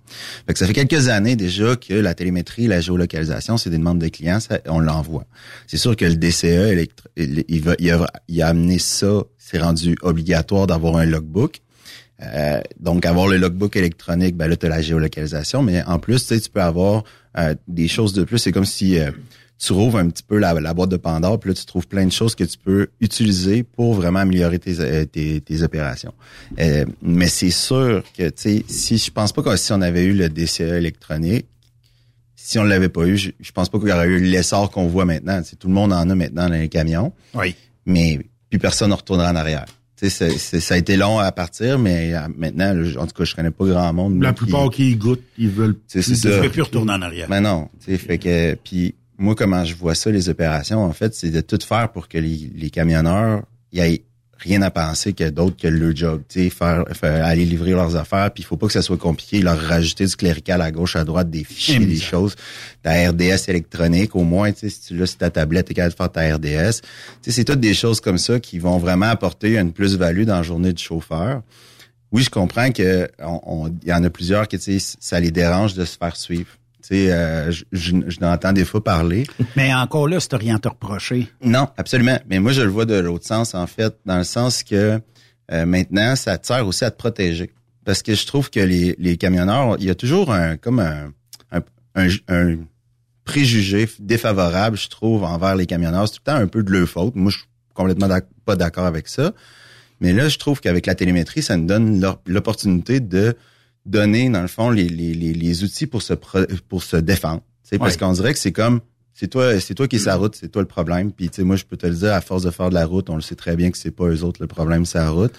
Fait 0.48 0.54
que 0.54 0.60
ça 0.60 0.66
fait 0.66 0.74
quelques 0.74 1.10
années 1.10 1.36
déjà 1.36 1.76
que 1.76 1.94
la 1.94 2.16
télémétrie, 2.16 2.66
la 2.66 2.82
géolocalisation, 2.82 3.58
c'est 3.58 3.70
des 3.70 3.78
demandes 3.78 4.00
de 4.00 4.08
clients, 4.08 4.40
ça, 4.40 4.60
on 4.66 4.80
l'envoie. 4.80 5.26
C'est 5.68 5.78
sûr 5.78 5.96
que 5.96 6.06
le 6.06 6.16
DCE, 6.16 6.90
il, 7.16 7.62
va, 7.62 7.76
il, 7.78 7.92
a, 7.92 8.08
il 8.28 8.42
a 8.42 8.48
amené 8.48 8.80
ça, 8.80 9.22
c'est 9.38 9.60
rendu 9.60 9.96
obligatoire 10.02 10.66
d'avoir 10.66 10.98
un 10.98 11.06
logbook. 11.06 11.62
Euh, 12.24 12.62
donc, 12.80 13.06
avoir 13.06 13.28
le 13.28 13.38
logbook 13.38 13.76
électronique, 13.76 14.36
ben 14.36 14.48
là, 14.48 14.56
tu 14.56 14.66
as 14.66 14.70
la 14.70 14.82
géolocalisation, 14.82 15.64
mais 15.64 15.84
en 15.84 16.00
plus, 16.00 16.26
tu 16.26 16.50
peux 16.50 16.62
avoir 16.62 17.04
euh, 17.38 17.56
des 17.68 17.88
choses 17.88 18.14
de 18.14 18.24
plus. 18.24 18.38
C'est 18.38 18.52
comme 18.52 18.66
si 18.66 19.00
euh, 19.00 19.12
tu 19.64 19.74
rouvres 19.74 19.98
un 20.00 20.10
petit 20.10 20.24
peu 20.24 20.38
la, 20.40 20.54
la 20.60 20.74
boîte 20.74 20.90
de 20.90 20.98
Pandore, 20.98 21.40
puis 21.40 21.50
là, 21.52 21.54
tu 21.54 21.66
trouves 21.66 21.88
plein 21.88 22.06
de 22.06 22.12
choses 22.12 22.34
que 22.34 22.44
tu 22.44 22.58
peux 22.58 22.88
utiliser 23.00 23.62
pour 23.64 23.94
vraiment 23.94 24.20
améliorer 24.20 24.58
tes, 24.58 24.80
euh, 24.80 25.06
tes, 25.06 25.40
tes 25.42 25.62
opérations. 25.62 26.14
Euh, 26.60 26.86
mais 27.04 27.28
c'est 27.28 27.52
sûr 27.52 28.04
que, 28.18 28.24
tu 28.30 28.34
sais, 28.38 28.66
si 28.68 28.98
je 28.98 29.12
pense 29.12 29.32
pas 29.32 29.44
que 29.44 29.56
si 29.58 29.72
on 29.72 29.82
avait 29.82 30.04
eu 30.06 30.14
le 30.14 30.30
DCE 30.30 30.62
électronique, 30.62 31.46
si 32.36 32.58
on 32.58 32.64
l'avait 32.64 32.90
pas 32.90 33.06
eu, 33.06 33.18
je, 33.18 33.30
je 33.40 33.52
pense 33.52 33.70
pas 33.70 33.78
qu'il 33.78 33.90
y 33.90 33.92
aurait 33.92 34.08
eu 34.08 34.20
l'essor 34.20 34.72
qu'on 34.72 34.88
voit 34.88 35.06
maintenant. 35.06 35.40
Tu 35.44 35.50
sais, 35.50 35.56
tout 35.56 35.68
le 35.68 35.74
monde 35.76 35.94
en 35.94 36.10
a 36.10 36.16
maintenant 36.16 36.48
dans 36.50 36.56
les 36.56 36.68
camions. 36.70 37.14
Oui. 37.36 37.56
Mais 37.86 38.20
plus 38.50 38.58
personne 38.60 38.90
ne 38.90 38.96
retournera 38.96 39.32
en 39.32 39.36
arrière. 39.36 39.66
Tu 39.96 40.10
sais, 40.10 40.30
c'est- 40.30 40.38
c'est- 40.40 40.60
ça 40.60 40.74
a 40.74 40.78
été 40.78 40.98
long 40.98 41.20
à 41.20 41.32
partir, 41.32 41.78
mais 41.78 42.16
euh, 42.16 42.22
maintenant, 42.36 42.74
en 43.00 43.06
tout 43.06 43.14
cas, 43.14 43.24
je 43.26 43.36
connais 43.36 43.52
pas 43.52 43.66
grand 43.68 43.94
monde. 43.94 44.24
La 44.24 44.34
plupart 44.34 44.72
qui 44.72 44.90
y 44.92 44.96
goûtent, 44.96 45.22
ils 45.38 45.50
veulent 45.50 45.76
c'est 45.88 46.02
Tu 46.02 46.16
ça. 46.16 46.30
ne 46.30 46.42
peux 46.42 46.50
plus 46.50 46.64
retourner 46.64 46.94
en 46.94 47.02
arrière. 47.04 47.28
Mais 47.30 47.42
non, 47.42 47.70
tu 47.80 47.92
sais, 47.92 47.98
fait 48.00 48.18
que 48.18 48.56
puis 48.64 48.96
moi 49.22 49.36
comment 49.36 49.64
je 49.64 49.76
vois 49.76 49.96
ça 49.96 50.10
les 50.12 50.30
opérations 50.30 50.84
en 50.84 50.94
fait, 50.94 51.14
c'est 51.16 51.30
de 51.30 51.42
tout 51.42 51.60
faire 51.66 51.92
pour 51.92 52.08
que 52.08 52.18
les, 52.18 52.52
les 52.56 52.70
camionneurs 52.70 53.44
y 53.72 53.80
aient 53.80 54.04
rien 54.38 54.64
à 54.64 54.72
penser 54.72 55.14
que 55.14 55.30
d'autre 55.30 55.56
que 55.56 55.68
le 55.68 55.96
job, 55.96 56.24
tu 56.28 56.40
sais, 56.46 56.50
faire, 56.50 56.84
faire- 56.94 57.24
aller 57.24 57.46
livrer 57.46 57.72
leurs 57.72 57.96
affaires, 57.96 58.32
puis 58.34 58.42
il 58.42 58.46
faut 58.48 58.58
pas 58.58 58.66
que 58.66 58.74
ça 58.74 58.82
soit 58.82 58.98
compliqué, 58.98 59.40
leur 59.40 59.56
rajouter 59.60 60.08
du 60.08 60.16
clérical 60.16 60.62
à 60.64 60.72
gauche 60.72 60.96
à 60.96 61.04
droite 61.04 61.30
des 61.30 61.44
fichiers, 61.44 61.78
des 61.86 61.96
choses, 62.00 62.36
ta 62.82 62.92
RDS 63.12 63.48
électronique 63.50 64.16
au 64.16 64.24
moins, 64.24 64.52
tu 64.52 64.62
sais, 64.62 64.70
si 64.70 64.82
tu 64.88 64.98
l'as 64.98 65.06
sur 65.06 65.20
ta 65.20 65.30
tablette, 65.30 65.68
t'es 65.68 65.76
capable 65.76 65.92
de 65.94 65.98
faire 65.98 66.12
ta 66.12 66.36
RDS. 66.36 66.82
Tu 66.82 66.86
sais, 67.22 67.32
c'est 67.32 67.44
toutes 67.44 67.60
des 67.60 67.76
choses 67.76 68.02
comme 68.02 68.18
ça 68.18 68.40
qui 68.40 68.58
vont 68.58 68.80
vraiment 68.80 69.06
apporter 69.10 69.60
une 69.60 69.72
plus-value 69.74 70.24
dans 70.24 70.38
la 70.38 70.44
journée 70.44 70.74
du 70.74 70.82
chauffeur. 70.82 71.44
Oui, 72.12 72.24
je 72.24 72.32
comprends 72.32 72.72
que 72.72 73.08
on, 73.20 73.72
y 73.86 73.94
en 73.94 74.04
a 74.04 74.10
plusieurs 74.10 74.48
qui, 74.48 74.58
tu 74.58 74.80
sais, 74.80 74.96
ça 75.00 75.20
les 75.20 75.30
dérange 75.30 75.76
de 75.76 75.86
se 75.86 75.98
faire 75.98 76.16
suivre. 76.16 76.50
Sais, 76.92 77.10
euh, 77.10 77.52
je, 77.52 77.64
je, 77.72 77.96
je 78.08 78.20
l'entends 78.20 78.52
des 78.52 78.66
fois 78.66 78.84
parler. 78.84 79.26
Mais 79.56 79.74
encore 79.74 80.10
là, 80.10 80.20
c'est 80.20 80.36
rien 80.36 80.58
à 80.58 80.60
te 80.60 80.68
reprocher. 80.68 81.30
Non, 81.42 81.70
absolument. 81.78 82.20
Mais 82.30 82.40
moi, 82.40 82.52
je 82.52 82.62
le 82.62 82.68
vois 82.68 82.86
de 82.86 82.96
l'autre 82.96 83.26
sens, 83.26 83.56
en 83.56 83.66
fait, 83.66 83.96
dans 84.06 84.18
le 84.18 84.26
sens 84.26 84.62
que 84.64 85.00
euh, 85.52 85.66
maintenant, 85.66 86.18
ça 86.18 86.38
te 86.38 86.48
sert 86.48 86.68
aussi 86.68 86.84
à 86.84 86.92
te 86.92 86.98
protéger. 86.98 87.52
Parce 87.86 88.04
que 88.04 88.14
je 88.14 88.26
trouve 88.26 88.50
que 88.50 88.60
les, 88.60 88.96
les 89.00 89.16
camionneurs, 89.16 89.78
il 89.80 89.86
y 89.86 89.90
a 89.90 89.96
toujours 89.96 90.34
un 90.34 90.58
comme 90.58 90.80
un, 90.80 91.14
un, 91.52 91.62
un, 91.96 92.08
un 92.28 92.58
préjugé 93.24 93.88
défavorable, 94.00 94.78
je 94.78 94.90
trouve, 94.90 95.24
envers 95.24 95.56
les 95.56 95.66
camionneurs. 95.66 96.10
C'est 96.10 96.16
tout 96.16 96.22
le 96.28 96.34
temps 96.34 96.40
un 96.40 96.48
peu 96.48 96.62
de 96.62 96.72
leur 96.72 96.90
faute. 96.90 97.16
Moi, 97.16 97.32
je 97.32 97.38
suis 97.38 97.48
complètement 97.74 98.10
pas 98.46 98.58
d'accord 98.58 98.86
avec 98.86 99.08
ça. 99.08 99.32
Mais 100.02 100.12
là, 100.12 100.28
je 100.28 100.38
trouve 100.38 100.60
qu'avec 100.60 100.88
la 100.88 100.96
télémétrie, 100.96 101.42
ça 101.42 101.56
nous 101.56 101.68
donne 101.68 102.06
l'opportunité 102.26 103.00
de 103.00 103.36
donner, 103.86 104.30
dans 104.30 104.42
le 104.42 104.48
fond, 104.48 104.70
les, 104.70 104.88
les, 104.90 105.14
les, 105.14 105.34
les 105.34 105.64
outils 105.64 105.88
pour 105.88 106.02
se 106.02 106.14
pro- 106.14 106.46
pour 106.70 106.84
se 106.84 106.98
défendre. 106.98 107.42
Parce 107.78 107.98
qu'on 107.98 108.14
dirait 108.14 108.34
que 108.34 108.40
c'est 108.40 108.52
comme 108.52 108.82
c'est 109.14 109.28
toi, 109.28 109.60
c'est 109.60 109.76
toi 109.76 109.88
qui 109.88 109.98
es 109.98 110.00
sa 110.00 110.16
route, 110.16 110.36
c'est 110.36 110.50
toi 110.50 110.62
le 110.62 110.68
problème. 110.68 111.12
Puis 111.12 111.30
tu 111.30 111.38
sais, 111.38 111.44
moi, 111.44 111.56
je 111.56 111.66
peux 111.66 111.78
te 111.78 111.86
le 111.88 111.94
dire, 111.96 112.14
à 112.14 112.22
force 112.22 112.44
de 112.44 112.52
faire 112.52 112.70
de 112.70 112.74
la 112.76 112.86
route, 112.86 113.10
on 113.10 113.16
le 113.16 113.22
sait 113.22 113.36
très 113.36 113.56
bien 113.56 113.70
que 113.72 113.78
c'est 113.78 113.92
pas 113.92 114.06
eux 114.06 114.24
autres 114.24 114.42
le 114.42 114.48
problème, 114.48 114.86
c'est 114.86 114.98
la 114.98 115.10
route. 115.10 115.34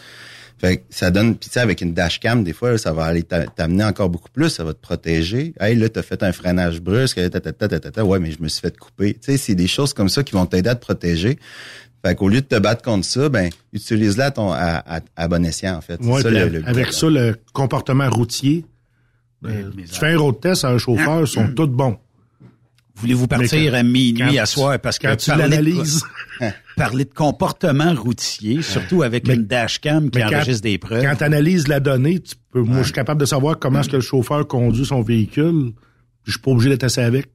Fait 0.59 0.77
que 0.77 0.83
ça 0.91 1.11
donne, 1.11 1.35
puis 1.37 1.49
tu 1.49 1.55
sais, 1.55 1.61
avec 1.61 1.81
une 1.81 1.93
dashcam, 1.93 2.45
des 2.45 2.53
fois, 2.53 2.71
là, 2.73 2.79
ça 2.79 2.93
va 2.93 3.05
aller 3.05 3.25
t'a- 3.25 3.47
t'amener 3.47 3.83
encore 3.83 4.11
beaucoup 4.11 4.29
plus, 4.31 4.49
ça 4.51 4.63
va 4.63 4.73
te 4.75 4.81
protéger. 4.81 5.55
Hey, 5.59 5.75
là, 5.75 5.89
t'as 5.89 6.03
fait 6.03 6.23
un 6.23 6.31
freinage 6.33 6.81
brusque, 6.81 7.19
ta, 7.31 7.41
ta, 7.41 8.05
ouais, 8.05 8.19
mais 8.21 8.31
je 8.31 8.41
me 8.41 8.47
suis 8.49 8.61
fait 8.61 8.77
couper. 8.77 9.15
Tu 9.15 9.21
sais, 9.23 9.37
c'est 9.39 9.55
des 9.57 9.67
choses 9.67 9.93
comme 9.93 10.09
ça 10.09 10.23
qui 10.23 10.33
vont 10.35 10.47
t'aider 10.47 10.69
à 10.71 10.77
te 10.77 10.81
protéger. 10.81 11.39
Fait 12.05 12.15
qu'au 12.17 12.29
lieu 12.29 12.41
de 12.41 12.47
te 12.47 12.59
battre 12.59 12.83
contre 12.83 13.05
ça, 13.05 13.29
ben 13.29 13.49
utilise-la 13.73 14.27
à, 14.27 14.31
ton, 14.33 14.51
à, 14.53 14.83
à, 14.97 15.01
à 15.17 15.29
bon 15.29 15.45
escient, 15.45 15.77
en 15.77 15.81
fait. 15.81 15.99
C'est 16.03 16.09
Ouais, 16.11 16.23
ça, 16.23 16.31
le- 16.31 16.63
avec, 16.67 16.93
ça, 16.93 17.09
le 17.09 17.37
comportement 17.53 18.11
routier, 18.11 18.65
euh, 19.45 19.71
tu 19.77 19.87
fais 20.01 20.13
un 20.13 20.19
road 20.19 20.41
test 20.41 20.65
à 20.65 20.69
un 20.71 20.79
chauffeur, 20.79 21.21
ils 21.21 21.27
sont 21.29 21.49
tous 21.57 21.67
bons. 21.69 21.97
Voulez-vous 22.97 23.27
partir 23.27 23.73
quand- 23.73 23.79
à 23.79 23.83
minuit 23.83 24.39
à 24.39 24.47
soir? 24.47 24.79
Parce 24.81 24.99
que 24.99 25.07
quand 25.09 25.17
tu 25.17 25.31
l'analyses. 25.31 26.03
parler 26.77 27.05
de 27.05 27.13
comportement 27.13 27.95
routier, 27.95 28.63
surtout 28.63 29.03
avec 29.03 29.29
une 29.29 29.45
dashcam 29.47 30.11
qui 30.11 30.19
quand- 30.21 30.27
enregistre 30.35 30.63
des 30.63 30.79
preuves. 30.79 31.03
Quand 31.05 31.17
tu 31.17 31.25
analyses 31.25 31.69
la 31.69 31.81
donnée, 31.81 32.19
tu 32.21 32.35
peux, 32.51 32.63
moi, 32.63 32.79
je 32.79 32.85
suis 32.85 32.93
capable 32.93 33.21
de 33.21 33.27
savoir 33.27 33.59
comment 33.59 33.81
est-ce 33.81 33.89
que 33.91 33.97
le 33.97 34.03
chauffeur 34.03 34.47
conduit 34.49 34.87
son 34.87 35.03
véhicule. 35.03 35.73
Je 36.25 36.33
suis 36.33 36.41
pas 36.41 36.51
obligé 36.51 36.71
d'être 36.71 36.85
assis 36.85 37.01
avec. 37.01 37.29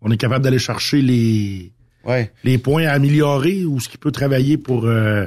On 0.00 0.10
est 0.10 0.16
capable 0.16 0.44
d'aller 0.44 0.58
chercher 0.58 1.00
les, 1.02 1.72
les 2.44 2.58
points 2.58 2.86
à 2.86 2.92
améliorer 2.92 3.64
ou 3.64 3.80
ce 3.80 3.88
qui 3.88 3.98
peut 3.98 4.10
travailler 4.12 4.56
pour 4.58 4.84
euh, 4.86 5.26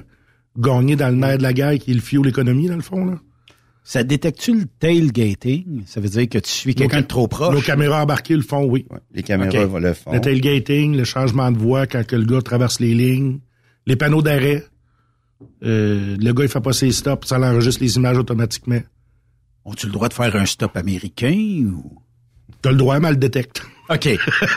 gagner 0.58 0.96
dans 0.96 1.10
le 1.10 1.16
nerf 1.16 1.38
de 1.38 1.44
la 1.44 1.54
guerre 1.54 1.78
qui 1.80 1.92
est 1.92 1.96
le 1.96 2.02
fuel 2.02 2.24
l'économie, 2.24 2.68
dans 2.68 2.76
le 2.76 2.82
fond. 2.82 3.06
Là? 3.06 3.20
Ça 3.84 4.04
détecte-tu 4.04 4.54
le 4.60 4.66
tailgating? 4.80 5.84
Ça 5.86 6.00
veut 6.02 6.10
dire 6.10 6.28
que 6.28 6.40
tu 6.40 6.50
suis 6.50 6.74
quelqu'un 6.74 7.02
de 7.02 7.06
trop 7.06 7.28
proche? 7.28 7.54
Nos 7.54 7.62
caméras 7.62 8.02
embarquées 8.04 8.36
le 8.36 8.42
font, 8.42 8.66
oui. 8.66 8.88
les 9.14 9.22
caméras 9.22 9.66
Ok. 9.66 9.82
le 9.82 9.94
font. 9.94 10.12
Le 10.12 10.20
tailgating, 10.22 10.98
le 10.98 11.04
changement 11.04 11.52
de 11.52 11.58
voie 11.58 11.86
quand 11.86 12.06
que 12.06 12.16
le 12.16 12.26
gars 12.26 12.42
traverse 12.42 12.80
les 12.80 12.94
lignes, 12.96 13.40
les 13.86 13.96
panneaux 13.96 14.22
d'arrêt. 14.24 14.64
Euh, 15.64 16.16
le 16.20 16.34
gars, 16.34 16.44
il 16.44 16.50
fait 16.50 16.62
pas 16.62 16.74
ses 16.74 16.92
stops, 16.92 17.28
ça 17.28 17.38
l'enregistre 17.38 17.82
les 17.84 17.96
images 17.98 18.18
automatiquement. 18.18 18.80
Ont-tu 19.66 19.86
le 19.88 19.92
droit 19.92 20.08
de 20.10 20.14
faire 20.14 20.36
un 20.36 20.46
stop 20.46 20.76
américain 20.78 21.36
ou? 21.72 22.00
T'as 22.62 22.72
le 22.72 22.78
droit, 22.78 23.00
mais 23.00 23.08
elle 23.10 23.14
le 23.16 23.20
détecte. 23.20 23.62
OK. 23.90 24.10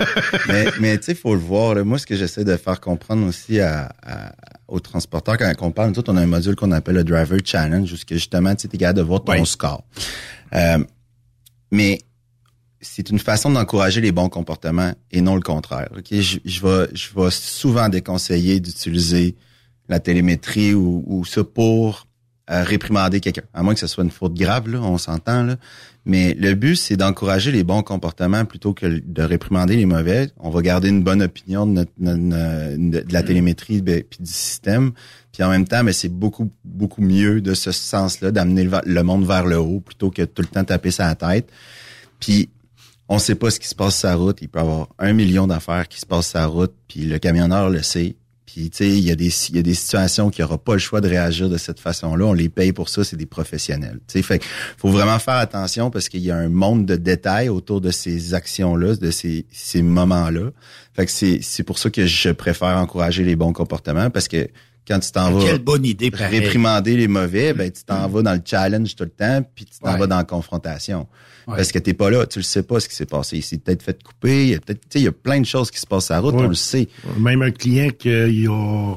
mais 0.49 0.67
mais 0.81 0.99
tu 0.99 1.05
sais, 1.05 1.15
faut 1.15 1.35
le 1.35 1.41
voir. 1.41 1.75
là. 1.75 1.85
Moi, 1.85 1.99
ce 1.99 2.07
que 2.07 2.17
j'essaie 2.17 2.45
de 2.45 2.57
faire 2.57 2.81
comprendre 2.81 3.27
aussi 3.27 3.61
à, 3.61 3.93
à- 4.03 4.33
aux 4.69 4.81
transporteurs 4.81 5.37
quand 5.39 5.53
on 5.61 5.71
parle, 5.71 5.91
nous 5.91 5.99
autres, 5.99 6.13
on 6.13 6.17
a 6.17 6.23
un 6.23 6.27
module 6.27 6.55
qu'on 6.57 6.73
appelle 6.73 6.95
le 6.97 7.05
Driver 7.05 7.39
Challenge, 7.45 7.91
où 7.93 7.97
ce 7.97 8.05
que 8.05 8.15
justement, 8.15 8.55
tu 8.55 8.69
t'es 8.69 8.79
capable 8.79 8.99
de 8.99 9.03
voir 9.05 9.23
ton 9.25 9.45
score. 9.45 9.85
Euh, 10.55 10.79
mais 11.71 12.01
c'est 12.81 13.11
une 13.11 13.19
façon 13.19 13.51
d'encourager 13.51 14.01
les 14.01 14.13
bons 14.13 14.29
comportements 14.29 14.93
et 15.11 15.21
non 15.21 15.35
le 15.35 15.41
contraire. 15.43 15.89
Ok, 15.97 16.07
je, 16.13 16.39
je 16.45 16.61
vais 16.67 16.89
je 16.95 17.09
vais 17.15 17.31
souvent 17.31 17.89
déconseiller 17.89 18.61
d'utiliser 18.61 19.37
la 19.89 20.01
télémétrie 20.01 20.75
ou, 20.75 21.03
ou 21.07 21.25
ça 21.25 21.43
pour 21.45 22.07
euh, 22.51 22.63
réprimander 22.63 23.21
quelqu'un, 23.21 23.43
à 23.53 23.63
moins 23.63 23.75
que 23.75 23.81
ce 23.81 23.87
soit 23.87 24.05
une 24.05 24.11
faute 24.11 24.35
grave, 24.35 24.69
là, 24.69 24.81
on 24.81 24.97
s'entend 24.97 25.43
là. 25.43 25.57
Mais 26.09 26.33
le 26.33 26.55
but, 26.55 26.75
c'est 26.75 26.97
d'encourager 26.97 27.53
les 27.53 27.65
bons 27.65 27.83
comportements 27.83 28.47
plutôt 28.47 28.73
que 28.73 28.87
de 28.87 29.23
réprimander 29.23 29.77
les 29.77 29.85
mauvais. 29.85 30.31
On 30.39 30.49
va 30.49 30.63
garder 30.63 30.89
une 30.89 31.05
bonne 31.05 31.21
opinion 31.21 31.67
de, 31.67 31.87
notre, 31.99 32.77
de 32.79 33.13
la 33.13 33.23
télémétrie 33.23 33.83
ben, 33.83 34.03
du 34.19 34.33
système. 34.33 34.93
Puis 35.33 35.43
en 35.43 35.51
même 35.51 35.69
temps, 35.69 35.85
mais 35.85 35.93
c'est 35.93 36.09
beaucoup 36.09 36.51
beaucoup 36.65 37.03
mieux 37.03 37.43
de 37.43 37.53
ce 37.53 37.73
sens-là 37.73 38.31
d'amener 38.31 38.67
le, 38.87 39.03
monde 39.03 39.27
vers 39.27 39.45
le 39.45 39.59
haut 39.59 39.81
plutôt 39.81 40.11
que 40.11 40.23
tout 40.23 40.41
le 40.41 40.49
temps 40.49 40.65
taper 40.65 40.91
sa 40.91 41.15
tête. 41.15 41.51
Puis 42.19 42.49
on 43.11 43.19
sait 43.19 43.35
pas 43.35 43.51
ce 43.51 43.61
qui 43.61 43.69
se 43.69 43.75
passe 43.75 43.99
sur 43.99 44.09
la 44.09 44.15
route. 44.15 44.39
Il 44.41 44.49
peut 44.49 44.61
y 44.61 44.63
avoir 44.63 44.89
un 44.99 45.13
million 45.13 45.47
d'affaires 45.47 45.89
qui 45.89 46.01
se 46.01 46.07
passent 46.07 46.31
sur 46.31 46.39
la 46.39 46.47
route, 46.47 46.75
puis 46.89 47.01
le 47.01 47.19
camionneur 47.19 47.69
le 47.69 47.83
sait. 47.83 48.17
Puis 48.51 48.71
tu 48.71 48.79
sais, 48.79 48.89
il 48.89 49.01
y 49.05 49.11
a 49.11 49.15
des 49.15 49.31
il 49.51 49.57
y 49.57 49.59
a 49.59 49.63
des 49.63 49.75
situations 49.75 50.31
qui 50.31 50.43
aura 50.43 50.57
pas 50.57 50.73
le 50.73 50.79
choix 50.79 51.03
de 51.03 51.09
réagir 51.09 51.51
de 51.51 51.59
cette 51.59 51.81
façon-là. 51.81 52.25
On 52.25 52.33
les 52.33 52.49
paye 52.49 52.73
pour 52.73 52.89
ça, 52.89 53.05
c'est 53.05 53.17
des 53.17 53.27
professionnels. 53.27 53.99
Tu 54.09 54.15
sais, 54.15 54.23
fait 54.23 54.43
faut 54.79 54.89
vraiment 54.89 55.19
faire 55.19 55.35
attention 55.35 55.91
parce 55.91 56.09
qu'il 56.09 56.21
y 56.23 56.31
a 56.31 56.37
un 56.37 56.49
monde 56.49 56.87
de 56.87 56.97
détails 56.97 57.51
autour 57.51 57.83
de 57.83 57.91
ces 57.91 58.33
actions-là, 58.33 58.97
de 58.97 59.11
ces 59.11 59.45
ces 59.53 59.83
moments-là. 59.83 60.51
Fait 60.95 61.05
que 61.05 61.13
c'est 61.13 61.41
c'est 61.43 61.63
pour 61.63 61.79
ça 61.79 61.91
que 61.91 62.07
je 62.07 62.31
préfère 62.31 62.79
encourager 62.79 63.23
les 63.23 63.37
bons 63.37 63.53
comportements 63.53 64.09
parce 64.09 64.29
que 64.29 64.49
quand 64.87 64.99
tu 65.01 65.11
t'en 65.13 65.31
vas 65.31 65.45
Quelle 65.45 65.59
bonne 65.59 65.85
idée, 65.85 66.11
réprimander 66.15 66.97
les 66.97 67.09
mauvais, 67.09 67.53
ben 67.53 67.71
tu 67.71 67.85
t'en 67.85 68.09
vas 68.09 68.23
dans 68.23 68.33
le 68.33 68.41
challenge 68.43 68.97
tout 68.97 69.05
le 69.05 69.11
temps, 69.11 69.43
puis 69.55 69.67
tu 69.67 69.79
t'en 69.79 69.93
Ouais. 69.93 69.99
vas 69.99 70.07
dans 70.07 70.17
la 70.17 70.25
confrontation. 70.25 71.07
Ouais. 71.49 71.57
Parce 71.57 71.73
que 71.73 71.79
t'es 71.79 71.95
pas 71.95 72.11
là, 72.11 72.27
tu 72.27 72.39
le 72.41 72.43
sais 72.45 72.63
pas 72.63 72.79
ce 72.79 72.89
qui 72.89 72.95
s'est 72.95 73.07
passé. 73.07 73.39
Il 73.39 73.43
s'est 73.43 73.59
peut-être 73.59 73.83
fait 73.83 74.01
couper, 74.03 74.45
il 74.45 74.49
y 74.51 74.55
a 74.55 74.61
peut-être, 74.61 74.81
tu 74.83 74.87
sais, 74.91 75.01
il 75.01 75.05
y 75.05 75.09
a 75.09 75.13
plein 75.13 75.41
de 75.41 75.47
choses 75.47 75.71
qui 75.71 75.81
se 75.81 75.87
passent 75.87 76.05
sur 76.07 76.15
la 76.15 76.21
route, 76.21 76.35
Ouais. 76.35 76.45
on 76.45 76.49
le 76.49 76.55
sait. 76.55 76.89
Même 77.19 77.41
un 77.43 77.51
client 77.51 77.89
qui 77.99 78.11
a, 78.11 78.29
euh, 78.53 78.95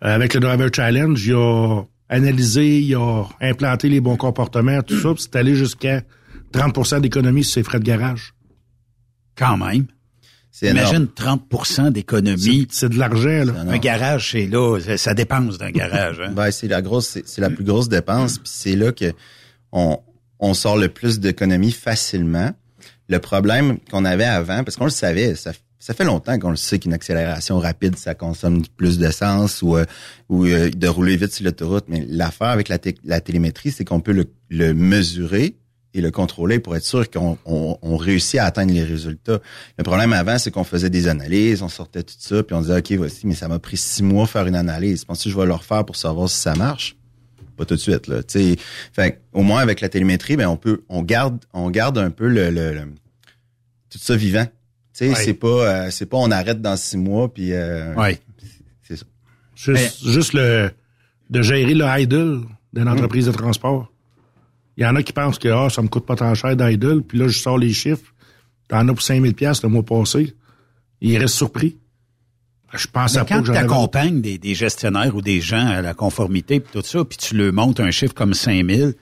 avec 0.00 0.34
le 0.34 0.40
Driver 0.40 0.68
Challenge, 0.74 1.24
il 1.24 1.32
a 1.34 1.82
analysé, 2.08 2.80
il 2.80 2.94
a 2.96 3.24
implanté 3.40 3.88
les 3.88 4.00
bons 4.00 4.16
comportements, 4.16 4.82
tout 4.82 4.98
ça, 5.00 5.14
puis 5.14 5.22
c'est 5.22 5.36
allé 5.36 5.54
jusqu'à 5.54 6.02
30% 6.52 7.00
d'économie 7.00 7.44
sur 7.44 7.54
ses 7.54 7.62
frais 7.62 7.78
de 7.78 7.84
garage. 7.84 8.34
Quand 9.36 9.56
même. 9.56 9.86
C'est 10.50 10.70
Imagine 10.70 11.06
30% 11.06 11.92
d'économie. 11.92 12.66
C'est 12.72 12.88
de 12.88 12.98
l'argent, 12.98 13.44
là. 13.44 13.52
Un 13.68 13.78
garage, 13.78 14.32
c'est 14.32 14.46
là. 14.48 14.76
ça- 14.96 15.14
dépense 15.14 15.58
d'un 15.58 15.70
garage. 15.70 16.18
Hein? 16.20 16.32
Ben, 16.34 16.50
c'est 16.50 16.66
la 16.66 16.82
grosse, 16.82 17.06
c'est, 17.06 17.28
c'est 17.28 17.40
la 17.40 17.50
plus 17.50 17.62
grosse 17.62 17.88
dépense, 17.88 18.38
puis 18.38 18.50
c'est 18.52 18.74
là 18.74 18.90
que 18.90 19.12
on, 19.70 20.00
on 20.40 20.54
sort 20.54 20.76
le 20.76 20.88
plus 20.88 21.20
d'économies 21.20 21.72
facilement. 21.72 22.50
Le 23.08 23.18
problème 23.18 23.78
qu'on 23.90 24.04
avait 24.04 24.24
avant, 24.24 24.64
parce 24.64 24.76
qu'on 24.76 24.84
le 24.84 24.90
savait, 24.90 25.34
ça, 25.34 25.52
fait 25.94 26.04
longtemps 26.04 26.38
qu'on 26.38 26.50
le 26.50 26.56
sait 26.56 26.78
qu'une 26.78 26.92
accélération 26.92 27.58
rapide, 27.58 27.96
ça 27.96 28.14
consomme 28.14 28.62
plus 28.76 28.98
d'essence 28.98 29.62
ou, 29.62 29.76
euh, 29.76 29.84
ou 30.28 30.44
euh, 30.46 30.70
de 30.70 30.88
rouler 30.88 31.16
vite 31.16 31.32
sur 31.32 31.44
l'autoroute. 31.44 31.84
Mais 31.88 32.04
l'affaire 32.08 32.48
avec 32.48 32.68
la, 32.68 32.78
té- 32.78 32.94
la 33.04 33.20
télémétrie, 33.20 33.70
c'est 33.72 33.84
qu'on 33.84 34.00
peut 34.00 34.24
le, 34.48 34.74
mesurer 34.74 35.56
et 35.92 36.00
le 36.00 36.12
contrôler 36.12 36.60
pour 36.60 36.76
être 36.76 36.84
sûr 36.84 37.10
qu'on 37.10 37.36
on, 37.44 37.76
on 37.82 37.96
réussit 37.96 38.38
à 38.38 38.44
atteindre 38.44 38.72
les 38.72 38.84
résultats. 38.84 39.40
Le 39.76 39.82
problème 39.82 40.12
avant, 40.12 40.38
c'est 40.38 40.52
qu'on 40.52 40.62
faisait 40.62 40.90
des 40.90 41.08
analyses, 41.08 41.62
on 41.62 41.68
sortait 41.68 42.04
tout 42.04 42.14
ça, 42.16 42.44
puis 42.44 42.54
on 42.54 42.60
disait, 42.60 42.78
OK, 42.78 42.92
voici, 42.92 43.26
mais 43.26 43.34
ça 43.34 43.48
m'a 43.48 43.58
pris 43.58 43.76
six 43.76 44.04
mois 44.04 44.28
faire 44.28 44.46
une 44.46 44.54
analyse. 44.54 45.04
Penses-tu 45.04 45.30
que 45.30 45.32
je 45.34 45.40
vais 45.40 45.46
le 45.46 45.54
refaire 45.54 45.84
pour 45.84 45.96
savoir 45.96 46.30
si 46.30 46.36
ça 46.36 46.54
marche? 46.54 46.96
Pas 47.60 47.66
tout 47.66 47.74
de 47.74 47.80
suite, 47.80 48.06
là. 48.06 48.22
Tu 48.22 48.38
sais, 48.54 48.56
fait 48.94 49.12
que, 49.12 49.16
au 49.34 49.42
moins 49.42 49.60
avec 49.60 49.82
la 49.82 49.90
télémétrie, 49.90 50.34
ben, 50.38 50.46
on 50.48 50.56
peut, 50.56 50.80
on 50.88 51.02
garde, 51.02 51.44
on 51.52 51.68
garde 51.68 51.98
un 51.98 52.08
peu 52.10 52.26
le, 52.26 52.48
le- 52.48 52.72
le- 52.72 52.86
tout 53.90 53.98
ça 53.98 54.16
vivant. 54.16 54.46
Tu 54.46 54.50
sais, 54.94 55.08
Ouais. 55.10 55.14
c'est 55.14 55.34
pas, 55.34 55.46
euh, 55.86 55.90
c'est 55.90 56.06
pas 56.06 56.16
on 56.16 56.30
arrête 56.30 56.62
dans 56.62 56.74
six 56.78 56.96
mois, 56.96 57.30
puis 57.30 57.52
euh, 57.52 57.94
Ouais. 57.96 58.18
c'est 58.82 58.96
ça. 58.96 59.04
Juste, 59.54 60.06
juste 60.08 60.32
le, 60.32 60.70
de 61.28 61.42
gérer 61.42 61.74
le 61.74 61.84
idle 62.00 62.40
d'une 62.72 62.88
entreprise 62.88 63.26
de 63.26 63.32
transport. 63.32 63.92
Il 64.78 64.84
y 64.84 64.86
en 64.86 64.96
a 64.96 65.02
qui 65.02 65.12
pensent 65.12 65.38
que 65.38 65.48
ah, 65.48 65.68
ça 65.68 65.82
me 65.82 65.88
coûte 65.88 66.06
pas 66.06 66.16
tant 66.16 66.32
cher 66.34 66.56
d'idle, 66.56 67.02
puis 67.02 67.18
là, 67.18 67.28
je 67.28 67.38
sors 67.38 67.58
les 67.58 67.74
chiffres. 67.74 68.14
T'en 68.68 68.88
as 68.88 68.92
pour 68.94 69.02
5000 69.02 69.34
pièces 69.34 69.62
le 69.62 69.68
mois 69.68 69.82
passé. 69.82 70.34
Ils 71.02 71.18
restent 71.18 71.34
surpris. 71.34 71.76
Je 72.72 72.86
Mais 72.86 72.92
pas 72.92 73.24
quand 73.24 73.42
tu 73.42 73.50
accompagnes 73.52 74.20
des, 74.20 74.38
des 74.38 74.54
gestionnaires 74.54 75.14
ou 75.16 75.22
des 75.22 75.40
gens 75.40 75.66
à 75.66 75.82
la 75.82 75.94
conformité 75.94 76.60
puis 76.60 76.70
tout 76.72 76.86
ça, 76.86 77.04
puis 77.04 77.18
tu 77.18 77.36
leur 77.36 77.52
montres 77.52 77.80
un 77.80 77.90
chiffre 77.90 78.14
comme 78.14 78.34
5000, 78.34 78.94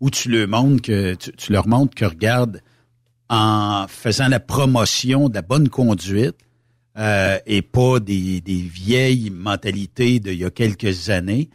ou 0.00 0.10
tu 0.10 0.28
leur 0.30 0.48
montres 0.48 0.82
que 0.82 1.14
tu, 1.14 1.32
tu 1.32 1.52
leur 1.52 1.66
montres 1.66 1.94
que 1.94 2.04
regarde 2.04 2.60
en 3.30 3.86
faisant 3.88 4.28
la 4.28 4.40
promotion 4.40 5.28
de 5.28 5.34
la 5.34 5.42
bonne 5.42 5.68
conduite 5.70 6.36
euh, 6.98 7.38
et 7.46 7.62
pas 7.62 7.98
des, 8.00 8.40
des 8.40 8.60
vieilles 8.60 9.30
mentalités 9.30 10.20
d'il 10.20 10.34
y 10.34 10.44
a 10.44 10.50
quelques 10.50 11.08
années. 11.10 11.48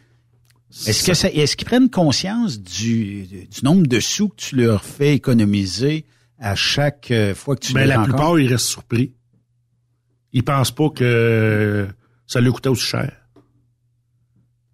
Est-ce 0.86 1.04
que 1.04 1.14
ça, 1.14 1.30
est-ce 1.30 1.56
qu'ils 1.56 1.66
prennent 1.66 1.90
conscience 1.90 2.60
du, 2.60 3.26
du 3.26 3.64
nombre 3.64 3.86
de 3.86 4.00
sous 4.00 4.28
que 4.28 4.36
tu 4.36 4.56
leur 4.56 4.84
fais 4.84 5.14
économiser 5.14 6.04
à 6.38 6.54
chaque 6.56 7.10
euh, 7.10 7.34
fois 7.34 7.56
que 7.56 7.60
tu 7.66 7.72
Ben, 7.72 7.82
les 7.82 7.86
la 7.86 7.96
rencontres? 7.98 8.16
plupart, 8.16 8.38
ils 8.38 8.48
restent 8.48 8.66
surpris. 8.66 9.12
Ils 10.32 10.44
pensent 10.44 10.70
pas 10.70 10.88
que 10.90 11.86
ça 12.26 12.40
lui 12.40 12.50
coûtait 12.52 12.68
aussi 12.68 12.84
cher. 12.86 13.12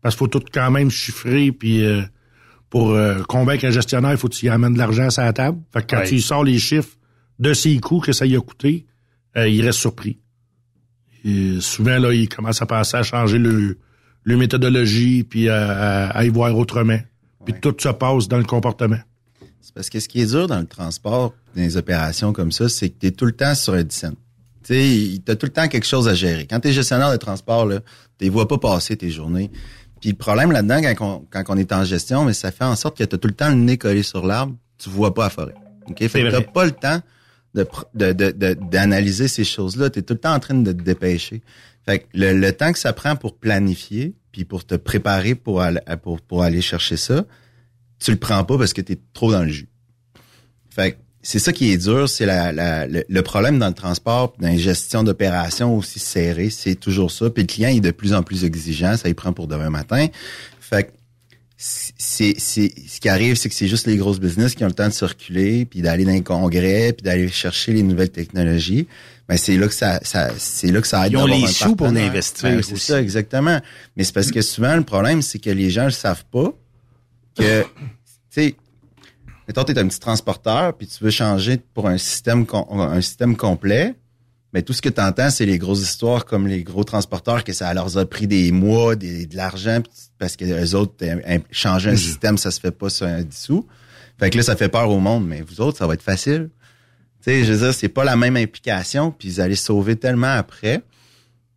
Parce 0.03 0.15
qu'il 0.15 0.19
faut 0.21 0.29
tout 0.29 0.43
quand 0.53 0.71
même 0.71 0.91
chiffrer, 0.91 1.51
puis 1.53 1.85
euh, 1.85 2.03
pour 2.71 2.91
euh, 2.91 3.23
convaincre 3.23 3.65
un 3.65 3.71
gestionnaire, 3.71 4.13
il 4.13 4.19
faut 4.19 4.29
y 4.43 4.49
amènes 4.49 4.75
de 4.75 4.79
l'argent 4.79 5.09
à 5.17 5.25
la 5.25 5.33
table. 5.33 5.59
Fait 5.73 5.83
que 5.83 5.87
quand 5.91 5.99
Ouais. 6.03 6.07
tu 6.09 6.15
lui 6.15 6.23
sors 6.23 6.45
les 6.45 6.59
chiffres 6.59 6.97
de 7.39 7.53
ses 7.55 7.79
coûts 7.79 8.01
que 8.01 8.13
ça 8.13 8.27
y 8.27 8.37
a 8.37 8.41
coûté, 8.41 8.87
euh, 9.37 9.49
il 9.49 9.63
reste 9.65 9.79
surpris. 9.79 10.19
Et 11.25 11.61
souvent, 11.61 11.99
là, 11.99 12.13
il 12.13 12.29
commence 12.29 12.63
à 12.63 12.67
penser 12.67 12.97
à 12.97 13.03
changer 13.03 13.39
le, 13.39 13.79
le 14.23 14.37
méthodologie, 14.37 15.25
puis 15.25 15.49
à, 15.49 15.71
à- 15.71 16.09
à 16.19 16.25
y 16.25 16.29
voir 16.29 16.57
autrement. 16.57 16.99
Puis 17.45 17.55
tout 17.61 17.75
se 17.79 17.89
passe 17.89 18.29
dans 18.29 18.39
le 18.39 18.45
comportement. 18.45 18.99
C'est 19.61 19.75
parce 19.75 19.91
que 19.91 19.99
ce 19.99 20.09
qui 20.09 20.21
est 20.21 20.27
dur 20.31 20.47
dans 20.47 20.61
le 20.61 20.67
transport, 20.67 21.35
dans 21.57 21.63
les 21.63 21.77
opérations 21.77 22.33
comme 22.33 22.53
ça, 22.53 22.69
c'est 22.69 22.91
que 22.91 22.99
tu 23.01 23.07
es 23.07 23.11
tout 23.11 23.25
le 23.25 23.33
temps 23.33 23.55
sur 23.57 23.75
un 23.75 23.85
scène. 23.89 24.15
Tu 24.67 24.75
sais, 25.15 25.19
t'as 25.25 25.37
tout 25.37 25.47
le 25.47 25.53
temps 25.53 25.69
quelque 25.69 25.87
chose 25.87 26.09
à 26.09 26.15
gérer. 26.15 26.47
Quand 26.47 26.59
tu 26.61 26.69
es 26.69 26.73
gestionnaire 26.73 27.13
de 27.13 27.17
transport, 27.17 27.69
tu 27.69 27.77
les 28.21 28.31
vois 28.31 28.49
pas 28.49 28.59
passer 28.59 28.97
tes 28.97 29.11
journées. 29.11 29.51
Puis 30.01 30.11
le 30.11 30.17
problème 30.17 30.51
là-dedans, 30.53 30.81
quand 30.83 31.07
on, 31.07 31.27
quand 31.31 31.45
on 31.55 31.57
est 31.57 31.73
en 31.73 31.85
gestion, 31.85 32.25
mais 32.25 32.33
ça 32.35 32.51
fait 32.51 32.65
en 32.65 32.77
sorte 32.77 32.99
que 32.99 33.05
tu 33.05 33.15
as 33.15 33.19
tout 33.19 33.29
le 33.29 33.35
temps 33.35 33.49
le 33.49 33.55
nez 33.55 33.79
collé 33.79 34.03
sur 34.03 34.27
l'arbre, 34.27 34.55
tu 34.79 34.91
vois 34.91 35.15
pas 35.15 35.25
la 35.25 35.31
forêt. 35.31 35.55
OK? 35.89 35.99
Fait 36.09 36.23
que 36.31 36.51
pas 36.53 36.65
le 36.65 36.73
temps 36.73 37.01
de- 37.55 38.13
de- 38.13 38.55
d'analyser 38.71 39.29
ces 39.29 39.45
choses-là. 39.45 39.89
Tu 39.91 40.01
es 40.01 40.03
tout 40.03 40.15
le 40.15 40.21
temps 40.21 40.35
en 40.35 40.41
train 40.41 40.55
de 40.55 40.73
te 40.73 40.83
dépêcher. 40.83 41.43
Fait 41.87 42.01
que 42.01 42.05
le, 42.15 42.33
le 42.35 42.53
temps 42.53 42.73
que 42.73 42.79
ça 42.79 42.93
prend 42.93 43.15
pour 43.17 43.37
planifier, 43.39 44.15
puis 44.33 44.45
pour 44.45 44.67
te 44.67 44.75
préparer 44.75 45.35
pour 45.37 45.63
aller, 45.63 45.81
pour, 46.03 46.21
pour 46.21 46.43
aller 46.43 46.61
chercher 46.61 46.97
ça, 46.99 47.25
tu 47.99 48.11
le 48.11 48.17
prends 48.19 48.45
pas 48.45 48.59
parce 48.59 48.73
que 48.75 48.83
tu 48.83 48.93
es 48.93 48.99
trop 49.15 49.33
dans 49.33 49.43
le 49.45 49.49
jus. 49.49 49.69
Fait 50.71 50.93
que 50.93 50.97
c'est 51.29 51.41
ça 51.41 51.53
qui 51.53 51.73
est 51.73 51.77
dur, 51.77 52.09
c'est 52.09 52.25
la, 52.25 52.53
la- 52.53 52.87
le, 52.87 53.05
le 53.09 53.23
problème 53.23 53.59
dans 53.59 53.67
le 53.67 53.75
transport, 53.75 54.33
dans 54.39 54.47
les 54.47 54.59
gestions 54.59 55.03
d'opérations 55.03 55.77
aussi 55.77 55.99
serrées, 55.99 56.51
c'est 56.51 56.77
toujours 56.77 57.11
ça. 57.11 57.31
Puis 57.31 57.43
le 57.43 57.49
client 57.49 57.69
est 57.71 57.81
de 57.81 57.91
plus 57.91 58.15
en 58.15 58.23
plus 58.23 58.45
exigeant, 58.45 58.97
ça 58.97 59.09
y 59.09 59.15
prend 59.15 59.33
pour 59.33 59.49
demain 59.49 59.69
matin. 59.69 60.07
Fait 60.61 60.85
que 60.85 60.91
c'est, 61.57 62.35
c'est, 62.39 62.71
ce 62.87 63.01
qui 63.01 63.09
arrive, 63.09 63.35
c'est 63.35 63.49
que 63.49 63.57
c'est 63.57 63.67
juste 63.67 63.89
les 63.89 63.97
grosses 63.97 64.21
business 64.21 64.55
qui 64.55 64.63
ont 64.63 64.69
le 64.69 64.73
temps 64.73 64.87
de 64.87 64.93
circuler, 64.93 65.65
puis 65.65 65.81
d'aller 65.81 66.05
dans 66.05 66.13
les 66.13 66.23
congrès, 66.23 66.93
puis 66.93 67.03
d'aller 67.03 67.29
chercher 67.29 67.73
les 67.73 67.83
nouvelles 67.83 68.11
technologies. 68.11 68.87
Mais 69.29 69.37
c'est 69.37 69.57
là 69.57 69.67
que 69.67 69.75
ça, 69.75 69.99
ça 70.05 70.31
c'est 70.39 70.71
là 70.71 70.81
que 70.81 70.87
ça 70.87 71.07
aide. 71.07 71.13
Ils 71.15 71.17
ont 71.17 71.27
les 71.27 71.49
sous 71.49 71.75
pour 71.75 71.89
l'investir 71.89 72.51
Ben, 72.51 72.63
c'est 72.63 72.77
ça, 72.77 73.03
exactement. 73.03 73.61
Mais 73.97 74.05
c'est 74.05 74.13
parce 74.15 74.31
que 74.31 74.43
souvent, 74.43 74.77
le 74.77 74.85
problème, 74.85 75.23
c'est 75.23 75.41
que 75.41 75.51
les 75.51 75.71
gens 75.71 75.87
ne 75.87 75.91
savent 75.91 76.25
pas 76.31 76.53
que, 77.37 77.63
tu 77.65 77.69
sais, 78.31 78.55
mettons, 79.47 79.65
tu 79.65 79.73
es 79.73 79.79
un 79.79 79.87
petit 79.87 80.01
transporteur, 80.01 80.77
puis 80.77 80.87
tu 80.87 81.03
veux 81.03 81.11
changer 81.11 81.59
pour 81.75 81.89
un 81.89 81.99
système, 81.99 82.47
un 82.71 83.01
système 83.01 83.37
complet, 83.37 83.95
mais 84.53 84.63
tout 84.63 84.73
ce 84.73 84.81
que 84.81 84.89
tu 84.89 85.01
entends, 85.01 85.31
c'est 85.31 85.47
les 85.47 85.59
grosses 85.59 85.83
histoires 85.83 86.25
comme 86.25 86.47
les 86.47 86.63
gros 86.63 86.85
transporteurs, 86.85 87.45
que 87.45 87.53
ça 87.53 87.73
leur 87.75 87.99
a 87.99 88.07
pris 88.07 88.27
des 88.27 88.53
mois, 88.53 88.97
des, 88.97 89.27
de 89.27 89.37
l'argent, 89.37 89.83
parce 90.19 90.37
que 90.37 90.45
les 90.45 90.75
autres, 90.75 90.95
changer 91.51 91.91
un 91.91 91.97
système, 91.97 92.39
ça 92.39 92.51
se 92.51 92.61
fait 92.61 92.71
pas 92.71 92.89
sur 92.89 93.07
un 93.07 93.23
10 93.23 93.37
sous. 93.37 93.67
Fait 94.19 94.31
que 94.31 94.39
là, 94.39 94.43
ça 94.43 94.57
fait 94.57 94.71
peur 94.71 94.89
au 94.89 94.99
monde, 94.99 95.27
mais 95.27 95.43
vous 95.43 95.61
autres, 95.61 95.77
ça 95.79 95.87
va 95.87 95.95
être 95.95 96.03
facile. 96.03 96.49
Tu 97.23 97.31
sais, 97.31 97.45
je 97.45 97.53
veux 97.53 97.67
dire, 97.67 97.75
c'est 97.75 97.89
pas 97.91 98.05
la 98.05 98.17
même 98.17 98.37
implication, 98.37 99.11
puis 99.11 99.29
vous 99.29 99.41
allez 99.41 99.57
sauver 99.57 99.97
tellement 99.97 100.33
après, 100.33 100.83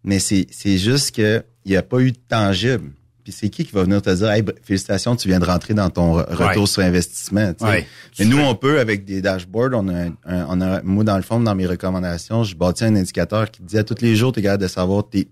mais 0.03 0.19
c'est, 0.19 0.47
c'est 0.51 0.77
juste 0.77 1.15
que 1.15 1.43
il 1.65 1.71
n'y 1.71 1.77
a 1.77 1.83
pas 1.83 1.99
eu 1.99 2.11
de 2.11 2.17
tangible. 2.27 2.91
Puis 3.23 3.33
c'est 3.33 3.49
qui 3.49 3.65
qui 3.65 3.71
va 3.73 3.83
venir 3.83 4.01
te 4.01 4.09
dire, 4.09 4.29
hey, 4.31 4.41
br- 4.41 4.55
félicitations, 4.63 5.15
tu 5.15 5.27
viens 5.27 5.39
de 5.39 5.45
rentrer 5.45 5.73
dans 5.73 5.89
ton 5.89 6.17
re- 6.19 6.33
retour 6.33 6.63
Ouais. 6.63 6.67
sur 6.67 6.81
investissement. 6.81 7.53
Ouais. 7.61 7.85
Mais 8.17 8.25
nous, 8.25 8.39
on 8.39 8.55
peut, 8.55 8.79
avec 8.79 9.05
des 9.05 9.21
dashboards, 9.21 9.71
on 9.73 9.87
a, 9.89 9.93
un- 10.05 10.15
un- 10.25 10.45
on 10.49 10.61
a, 10.61 10.81
moi, 10.83 11.03
dans 11.03 11.17
le 11.17 11.21
fond, 11.23 11.39
dans 11.39 11.53
mes 11.53 11.67
recommandations, 11.67 12.43
je 12.43 12.55
bâtis 12.55 12.85
un 12.85 12.95
indicateur 12.95 13.51
qui 13.51 13.61
te 13.61 13.65
dit 13.67 13.77
à 13.77 13.83
tous 13.83 14.01
les 14.01 14.15
jours, 14.15 14.31
tu 14.31 14.39
es 14.39 14.43
capable 14.43 14.63
de 14.63 14.67
savoir, 14.69 15.07
tes- 15.09 15.27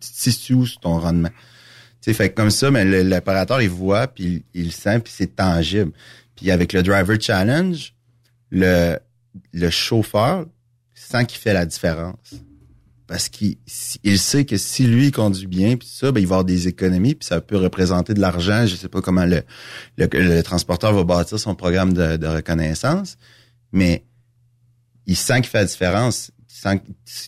où 0.53 0.65
sur 0.65 0.79
ton 0.79 0.99
rendement. 0.99 1.29
Tu 2.01 2.11
sais, 2.11 2.13
fait 2.13 2.29
que 2.29 2.35
comme 2.35 2.51
ça, 2.51 2.69
mais 2.71 2.85
l'opérateur, 3.03 3.61
il 3.61 3.69
voit, 3.69 4.07
puis 4.07 4.43
il, 4.53 4.61
il 4.61 4.65
le 4.65 4.71
sent, 4.71 4.99
puis 4.99 5.13
c'est 5.15 5.35
tangible. 5.35 5.91
Puis 6.35 6.51
avec 6.51 6.73
le 6.73 6.83
Driver 6.83 7.17
Challenge, 7.19 7.93
le, 8.51 8.97
le 9.53 9.69
chauffeur 9.69 10.45
sent 10.93 11.25
qu'il 11.25 11.39
fait 11.39 11.53
la 11.53 11.65
différence. 11.65 12.33
Parce 13.07 13.29
qu'il 13.29 13.55
il 14.03 14.19
sait 14.19 14.45
que 14.45 14.57
si 14.57 14.85
lui 14.85 15.11
conduit 15.11 15.47
bien, 15.47 15.77
puis 15.77 15.87
ça, 15.87 16.11
ben, 16.11 16.19
il 16.19 16.27
va 16.27 16.35
avoir 16.35 16.45
des 16.45 16.67
économies, 16.67 17.15
puis 17.15 17.25
ça 17.25 17.39
peut 17.39 17.55
représenter 17.55 18.13
de 18.13 18.19
l'argent. 18.19 18.65
Je 18.65 18.75
sais 18.75 18.89
pas 18.89 19.01
comment 19.01 19.25
le, 19.25 19.43
le, 19.97 20.07
le 20.11 20.43
transporteur 20.43 20.93
va 20.93 21.05
bâtir 21.05 21.39
son 21.39 21.55
programme 21.55 21.93
de, 21.93 22.17
de 22.17 22.27
reconnaissance, 22.27 23.17
mais 23.71 24.05
il 25.05 25.15
sent 25.15 25.41
qu'il 25.41 25.49
fait 25.49 25.59
la 25.59 25.65
différence. 25.65 26.31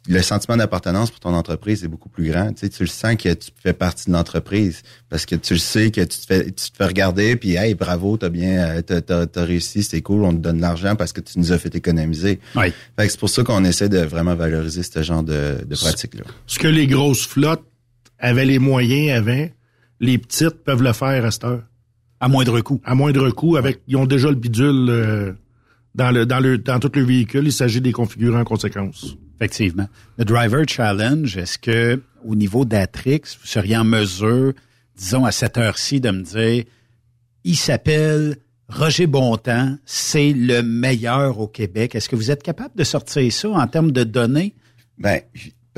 Le 0.07 0.21
sentiment 0.21 0.57
d'appartenance 0.57 1.11
pour 1.11 1.19
ton 1.19 1.33
entreprise 1.33 1.83
est 1.83 1.87
beaucoup 1.87 2.09
plus 2.09 2.29
grand. 2.29 2.51
Tu, 2.53 2.61
sais, 2.61 2.69
tu 2.69 2.83
le 2.83 2.89
sens 2.89 3.15
que 3.15 3.33
tu 3.33 3.51
fais 3.61 3.73
partie 3.73 4.09
de 4.09 4.13
l'entreprise 4.13 4.81
parce 5.09 5.25
que 5.25 5.35
tu 5.35 5.53
le 5.53 5.59
sais 5.59 5.91
que 5.91 6.01
tu 6.01 6.19
te 6.19 6.25
fais, 6.25 6.45
tu 6.45 6.71
te 6.71 6.77
fais 6.77 6.85
regarder 6.85 7.35
puis 7.35 7.55
hey 7.55 7.75
bravo 7.75 8.17
t'as 8.17 8.29
bien 8.29 8.79
euh, 8.79 8.81
t'as, 8.81 9.43
réussi 9.43 9.83
c'est 9.83 10.01
cool 10.01 10.23
on 10.23 10.31
te 10.31 10.37
donne 10.37 10.57
de 10.57 10.61
l'argent 10.61 10.95
parce 10.95 11.13
que 11.13 11.21
tu 11.21 11.37
nous 11.39 11.51
as 11.51 11.57
fait 11.57 11.73
économiser. 11.75 12.39
Oui. 12.55 12.73
Fait 12.97 13.05
que 13.05 13.11
c'est 13.11 13.19
pour 13.19 13.29
ça 13.29 13.43
qu'on 13.43 13.63
essaie 13.65 13.89
de 13.89 13.99
vraiment 13.99 14.35
valoriser 14.35 14.83
ce 14.83 15.03
genre 15.03 15.23
de, 15.23 15.63
de 15.65 15.75
pratique 15.75 16.15
là. 16.15 16.23
Ce 16.47 16.59
que 16.59 16.67
les 16.67 16.87
grosses 16.87 17.25
flottes 17.25 17.63
avaient 18.19 18.45
les 18.45 18.59
moyens 18.59 19.17
avant, 19.17 19.47
les 19.99 20.17
petites 20.17 20.63
peuvent 20.63 20.83
le 20.83 20.93
faire 20.93 21.25
à 21.25 21.31
cette 21.31 21.43
heure. 21.43 21.63
À 22.19 22.27
moindre 22.27 22.59
coût. 22.61 22.81
À 22.83 22.95
moindre 22.95 23.29
coût, 23.29 23.55
avec 23.55 23.81
ils 23.87 23.95
ont 23.95 24.05
déjà 24.05 24.29
le 24.29 24.35
bidule 24.35 24.89
euh, 24.89 25.33
dans 25.99 26.11
le 26.11 26.25
dans 26.25 26.39
le 26.39 26.57
dans 26.57 26.79
tout 26.79 26.91
le 26.95 27.03
véhicule. 27.03 27.45
Il 27.45 27.51
s'agit 27.51 27.81
de 27.81 27.85
les 27.85 27.91
configurer 27.91 28.37
en 28.37 28.45
conséquence. 28.45 29.17
Effectivement. 29.35 29.87
Le 30.17 30.25
Driver 30.25 30.63
Challenge, 30.67 31.37
est-ce 31.37 31.57
que 31.57 32.01
au 32.25 32.35
niveau 32.35 32.65
d'Atrix, 32.65 33.21
vous 33.39 33.47
seriez 33.47 33.77
en 33.77 33.83
mesure, 33.83 34.53
disons 34.97 35.25
à 35.25 35.31
cette 35.31 35.57
heure-ci, 35.57 36.01
de 36.01 36.11
me 36.11 36.23
dire, 36.23 36.63
il 37.43 37.55
s'appelle 37.55 38.37
Roger 38.69 39.07
Bontemps, 39.07 39.77
c'est 39.85 40.31
le 40.33 40.61
meilleur 40.61 41.39
au 41.39 41.47
Québec. 41.47 41.95
Est-ce 41.95 42.09
que 42.09 42.15
vous 42.15 42.31
êtes 42.31 42.43
capable 42.43 42.75
de 42.75 42.83
sortir 42.83 43.31
ça 43.31 43.49
en 43.49 43.67
termes 43.67 43.91
de 43.91 44.03
données? 44.03 44.55
Ben, 44.97 45.21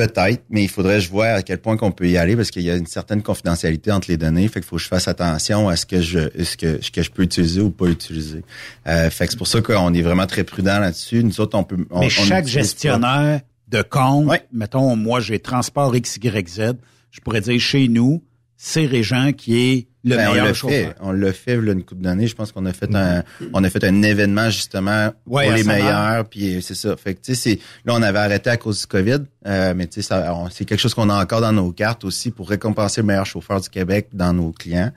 peut-être, 0.07 0.43
mais 0.49 0.63
il 0.63 0.69
faudrait 0.69 0.95
que 0.95 1.01
je 1.05 1.09
vois 1.09 1.27
à 1.27 1.41
quel 1.43 1.59
point 1.59 1.77
qu'on 1.77 1.91
peut 1.91 2.07
y 2.09 2.17
aller 2.17 2.35
parce 2.35 2.51
qu'il 2.51 2.63
y 2.63 2.71
a 2.71 2.75
une 2.75 2.85
certaine 2.87 3.21
confidentialité 3.21 3.91
entre 3.91 4.09
les 4.09 4.17
données. 4.17 4.47
Fait 4.47 4.59
qu'il 4.59 4.67
faut 4.69 4.77
que 4.77 4.81
je 4.81 4.87
fasse 4.87 5.07
attention 5.07 5.69
à 5.69 5.75
ce 5.75 5.85
que 5.85 6.01
je, 6.01 6.19
ce 6.43 6.57
que, 6.57 6.81
ce 6.81 6.89
que 6.91 7.01
je 7.01 7.11
peux 7.11 7.23
utiliser 7.23 7.61
ou 7.61 7.69
pas 7.71 7.85
utiliser. 7.87 8.43
Euh, 8.87 9.09
fait 9.09 9.25
que 9.25 9.31
c'est 9.31 9.37
pour 9.37 9.47
ça 9.47 9.61
qu'on 9.61 9.93
est 9.93 10.01
vraiment 10.01 10.25
très 10.27 10.43
prudent 10.43 10.79
là-dessus. 10.79 11.23
Nous 11.23 11.39
autres, 11.39 11.57
on 11.57 11.63
peut. 11.63 11.85
on- 11.91 11.99
Mais 11.99 12.05
on 12.07 12.09
chaque 12.09 12.45
pas- 12.45 12.49
gestionnaire 12.49 13.41
de 13.67 13.81
compte, 13.83 14.31
mettons, 14.51 14.95
moi 14.95 15.19
j'ai 15.21 15.39
transport 15.39 15.93
XYZ, 15.95 16.73
je 17.11 17.19
pourrais 17.21 17.41
dire 17.41 17.59
chez 17.59 17.87
nous, 17.87 18.21
c'est 18.63 18.85
Régent 18.85 19.31
qui 19.33 19.57
est 19.59 19.87
le 20.03 20.15
Ben, 20.17 20.27
on 20.27 20.31
meilleur 20.33 20.45
l'a 20.47 20.53
chauffeur. 20.53 20.89
fait, 20.89 20.95
on 20.99 21.11
l'a 21.11 21.33
fait 21.33 21.57
là, 21.59 21.73
une 21.73 21.83
couple 21.83 22.01
d'années. 22.01 22.27
Je 22.27 22.35
pense 22.35 22.51
qu'on 22.51 22.65
a 22.67 22.73
fait 22.73 22.93
un, 22.95 23.23
on 23.53 23.63
a 23.63 23.69
fait 23.71 23.83
un 23.83 24.01
événement 24.03 24.49
justement 24.51 25.11
Ouais, 25.25 25.45
pour 25.47 25.55
les 25.55 25.63
meilleurs. 25.63 26.25
Puis 26.29 26.61
c'est 26.61 26.75
ça. 26.75 26.95
Fait 26.95 27.15
que 27.15 27.21
tu 27.21 27.33
sais, 27.33 27.35
c'est 27.35 27.59
là 27.85 27.95
on 27.95 28.01
avait 28.03 28.19
arrêté 28.19 28.51
à 28.51 28.57
cause 28.57 28.81
du 28.81 28.85
Covid, 28.87 29.19
euh, 29.47 29.73
mais 29.75 29.87
tu 29.87 29.95
sais, 29.95 30.01
ça, 30.07 30.35
on- 30.35 30.49
c'est 30.51 30.65
quelque 30.65 30.79
chose 30.79 30.93
qu'on 30.93 31.09
a 31.09 31.19
encore 31.21 31.41
dans 31.41 31.51
nos 31.53 31.71
cartes 31.71 32.03
aussi 32.03 32.29
pour 32.29 32.49
récompenser 32.49 33.01
le 33.01 33.07
meilleur 33.07 33.25
chauffeur 33.25 33.61
du 33.61 33.69
Québec 33.69 34.09
dans 34.13 34.33
nos 34.33 34.51
clients. 34.51 34.91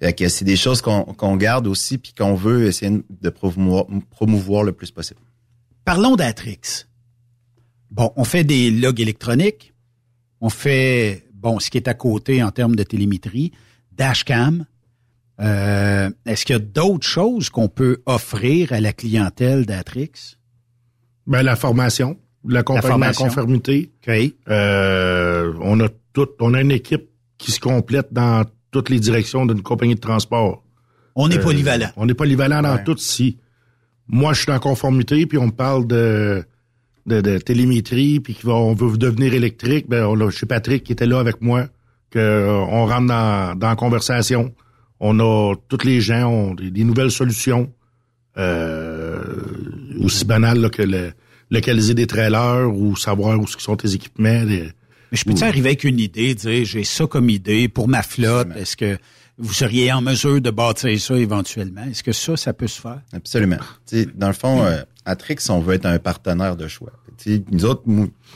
Fait 0.00 0.12
que 0.12 0.28
c'est 0.28 0.44
des 0.44 0.56
choses 0.56 0.82
qu'on 0.82 1.04
qu'on 1.04 1.36
garde 1.36 1.66
aussi 1.66 1.96
puis 1.96 2.12
qu'on 2.12 2.34
veut 2.34 2.66
essayer 2.66 3.00
de 3.22 3.28
promouvoir, 3.30 3.86
promouvoir 4.10 4.62
le 4.62 4.72
plus 4.72 4.90
possible. 4.90 5.20
Parlons 5.86 6.16
d'Atrix. 6.16 6.84
Bon, 7.90 8.12
on 8.16 8.24
fait 8.24 8.44
des 8.44 8.70
logs 8.70 9.00
électroniques, 9.00 9.72
on 10.40 10.50
fait, 10.50 11.24
bon, 11.40 11.58
ce 11.60 11.70
qui 11.70 11.78
est 11.78 11.88
à 11.88 11.94
côté 11.94 12.42
en 12.42 12.50
termes 12.50 12.76
de 12.76 12.82
télémétrie, 12.82 13.52
dashcam. 13.92 14.64
Euh, 15.40 16.10
Est-ce 16.24 16.46
qu'il 16.46 16.54
y 16.54 16.56
a 16.56 16.62
d'autres 16.62 17.06
choses 17.06 17.50
qu'on 17.50 17.68
peut 17.68 18.02
offrir 18.06 18.72
à 18.72 18.80
la 18.80 18.92
clientèle 18.92 19.66
d'Atrix? 19.66 20.36
Ben 21.26 21.42
la 21.42 21.56
formation, 21.56 22.16
l'accompagnement 22.46 23.06
à 23.06 23.12
conformité. 23.12 23.92
Euh, 24.48 25.52
on 25.60 25.80
a 25.80 25.88
tout, 26.12 26.28
on 26.40 26.54
a 26.54 26.60
une 26.60 26.70
équipe 26.70 27.10
qui 27.36 27.52
se 27.52 27.60
complète 27.60 28.12
dans 28.12 28.44
toutes 28.70 28.88
les 28.88 28.98
directions 29.00 29.44
d'une 29.44 29.62
compagnie 29.62 29.94
de 29.94 30.00
transport. 30.00 30.62
On 31.14 31.30
est 31.30 31.38
Euh, 31.38 31.42
polyvalent. 31.42 31.90
On 31.96 32.08
est 32.08 32.14
polyvalent 32.14 32.62
dans 32.62 32.82
tout 32.82 32.96
ici. 32.96 33.38
Moi, 34.08 34.32
je 34.32 34.42
suis 34.42 34.52
en 34.52 34.58
conformité, 34.60 35.26
puis 35.26 35.36
on 35.36 35.46
me 35.46 35.52
parle 35.52 35.86
de, 35.86 36.44
de, 37.06 37.20
de 37.20 37.38
télémétrie, 37.38 38.20
puis 38.20 38.34
qu'on 38.34 38.74
veut 38.74 38.96
devenir 38.98 39.32
électrique. 39.34 39.86
Ben, 39.88 40.04
on 40.06 40.20
a, 40.20 40.30
chez 40.30 40.46
Patrick 40.46 40.84
qui 40.84 40.92
était 40.92 41.06
là 41.06 41.18
avec 41.20 41.40
moi, 41.40 41.68
que 42.10 42.18
euh, 42.18 42.52
on 42.52 42.86
rentre 42.86 43.06
dans, 43.06 43.58
dans 43.58 43.68
la 43.68 43.76
conversation. 43.76 44.54
On 45.00 45.18
a 45.20 45.54
tous 45.68 45.84
les 45.84 46.00
gens 46.00 46.28
ont 46.28 46.54
des, 46.54 46.70
des 46.70 46.84
nouvelles 46.84 47.10
solutions, 47.10 47.70
euh, 48.38 49.22
aussi 50.00 50.24
banales 50.24 50.60
là, 50.60 50.68
que 50.70 50.82
le, 50.82 51.12
localiser 51.50 51.94
des 51.94 52.06
trailers 52.06 52.68
ou 52.72 52.96
savoir 52.96 53.38
où 53.38 53.46
sont 53.46 53.76
tes 53.76 53.94
équipements. 53.94 54.44
des- 54.44 54.70
Mais 55.12 55.18
je 55.18 55.24
peux-tu 55.24 55.44
arriver 55.44 55.70
avec 55.70 55.84
une 55.84 56.00
idée, 56.00 56.34
dire 56.34 56.64
j'ai 56.64 56.84
ça 56.84 57.06
comme 57.06 57.30
idée 57.30 57.68
pour 57.68 57.88
ma 57.88 58.02
flotte? 58.02 58.48
Est-ce 58.56 58.76
que 58.76 58.98
vous 59.38 59.52
seriez 59.52 59.92
en 59.92 60.00
mesure 60.00 60.40
de 60.40 60.50
bâtir 60.50 60.98
ça 61.00 61.14
éventuellement? 61.16 61.84
Est-ce 61.90 62.02
que 62.02 62.12
ça, 62.12 62.36
ça 62.36 62.52
peut 62.52 62.66
se 62.66 62.80
faire? 62.80 63.00
Absolument. 63.12 63.58
Dans 64.14 64.28
le 64.28 64.32
fond, 64.32 64.62
euh, 64.64 64.82
à 65.06 65.16
Trix, 65.16 65.36
on 65.48 65.60
veut 65.60 65.74
être 65.74 65.86
un 65.86 65.98
partenaire 65.98 66.56
de 66.56 66.68
choix. 66.68 66.92
Tu 67.16 67.36
sais, 67.36 67.44
nous 67.50 67.64
autres, 67.64 67.84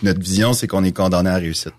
notre 0.03 0.21
vision, 0.21 0.53
c'est 0.55 0.67
qu'on 0.67 0.85
est 0.85 0.93
condamné 0.93 1.29
à 1.29 1.37
réussite. 1.37 1.75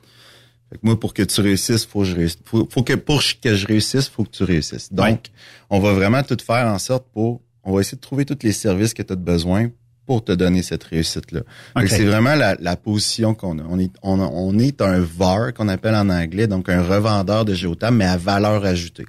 Fait 0.70 0.78
que 0.78 0.82
moi, 0.84 1.00
pour 1.00 1.14
que 1.14 1.24
tu 1.24 1.42
réussisses, 1.42 1.86
faut 1.86 2.02
que 2.02 2.06
je 2.06 2.16
réussisse. 2.16 2.40
Faut, 2.46 2.68
faut 2.70 2.84
que 2.84 2.94
pour 2.94 3.22
que 3.42 3.56
je 3.56 3.66
réussisse, 3.66 4.08
faut 4.08 4.24
que 4.24 4.30
tu 4.30 4.44
réussisses. 4.44 4.94
Donc, 4.94 5.32
on 5.70 5.80
va 5.80 5.94
vraiment 5.94 6.22
tout 6.24 6.38
faire 6.46 6.68
en 6.68 6.78
sorte 6.78 7.08
pour, 7.14 7.42
on 7.64 7.74
va 7.74 7.82
essayer 7.82 7.96
de 7.96 8.02
trouver 8.02 8.26
tous 8.26 8.38
les 8.44 8.52
services 8.52 8.94
que 8.94 9.02
tu 9.02 9.14
as 9.14 9.16
besoin 9.16 9.70
pour 10.06 10.24
te 10.26 10.32
donner 10.32 10.62
cette 10.64 10.84
réussite-là. 10.84 11.42
Fait 11.78 11.80
que 11.86 11.86
Ok. 11.86 11.98
C'est 11.98 12.06
vraiment 12.06 12.36
la, 12.36 12.56
la 12.60 12.76
position 12.76 13.34
qu'on 13.34 13.60
a. 13.60 13.64
On 13.70 13.80
est, 13.80 13.92
on, 14.02 14.20
on 14.20 14.58
est 14.60 14.82
un 14.82 15.00
VAR 15.00 15.54
qu'on 15.54 15.68
appelle 15.70 15.96
en 15.96 16.10
anglais, 16.10 16.48
donc 16.48 16.68
un 16.70 16.82
revendeur 16.84 17.46
de 17.46 17.54
géotam, 17.54 17.96
mais 17.96 18.06
à 18.06 18.18
valeur 18.18 18.66
ajoutée. 18.66 19.06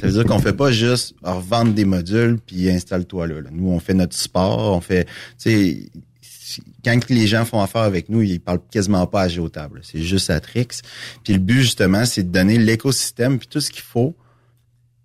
Ça 0.00 0.06
veut 0.08 0.12
dire 0.12 0.24
qu'on 0.26 0.38
fait 0.40 0.52
pas 0.52 0.70
juste 0.72 1.14
revendre 1.22 1.72
des 1.72 1.84
modules 1.86 2.38
puis 2.44 2.68
installe-toi 2.68 3.26
là, 3.28 3.40
là. 3.40 3.48
Nous, 3.52 3.70
on 3.70 3.80
fait 3.80 3.94
notre 3.94 4.16
sport, 4.16 4.76
on 4.76 4.80
fait, 4.80 5.04
tu 5.04 5.10
sais, 5.38 5.90
si- 6.20 6.62
quand 6.84 6.98
les 7.08 7.26
gens 7.26 7.44
font 7.46 7.60
affaire 7.62 7.82
avec 7.82 8.08
nous, 8.10 8.20
ils 8.20 8.38
parlent 8.40 8.60
quasiment 8.70 9.06
pas 9.06 9.22
à 9.22 9.28
géotable. 9.28 9.80
C'est 9.84 10.02
juste 10.02 10.28
à 10.28 10.38
Trix. 10.40 10.66
Puis 11.24 11.32
le 11.32 11.38
but 11.38 11.62
justement, 11.62 12.04
c'est 12.04 12.24
de 12.24 12.30
donner 12.30 12.58
l'écosystème 12.58 13.38
puis 13.38 13.48
tout 13.48 13.60
ce 13.60 13.70
qu'il 13.70 13.82
faut 13.82 14.14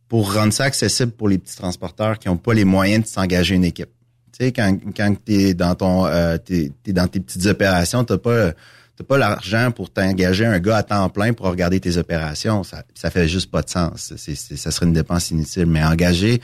pour 0.09 0.33
rendre 0.33 0.51
ça 0.51 0.63
accessible 0.65 1.11
pour 1.11 1.29
les 1.29 1.37
petits 1.37 1.55
transporteurs 1.55 2.17
qui 2.19 2.27
n'ont 2.27 2.37
pas 2.37 2.53
les 2.53 2.65
moyens 2.65 3.03
de 3.05 3.07
s'engager 3.09 3.55
une 3.55 3.63
équipe. 3.65 3.89
Tu 4.37 4.45
sais, 4.45 4.51
quand, 4.51 4.77
quand 4.95 5.15
t'es 5.25 5.55
dans 5.55 5.73
ton, 5.73 6.05
euh, 6.05 6.37
t'es, 6.37 6.71
dans 6.87 7.07
tes 7.07 7.19
petites 7.19 7.47
opérations, 7.47 8.03
t'as 8.03 8.19
pas, 8.19 8.51
t'as 8.95 9.03
pas 9.03 9.17
l'argent 9.17 9.71
pour 9.71 9.89
t'engager 9.89 10.45
un 10.45 10.59
gars 10.59 10.77
à 10.77 10.83
temps 10.83 11.09
plein 11.09 11.33
pour 11.33 11.47
regarder 11.47 11.79
tes 11.79 11.97
opérations. 11.97 12.63
Ça, 12.63 12.83
ça 12.93 13.09
fait 13.09 13.27
juste 13.27 13.49
pas 13.49 13.63
de 13.63 13.69
sens. 13.69 14.13
C'est, 14.15 14.35
ça 14.35 14.69
serait 14.69 14.85
une 14.85 14.93
dépense 14.93 15.31
inutile. 15.31 15.65
Mais 15.65 15.83
engager 15.83 16.39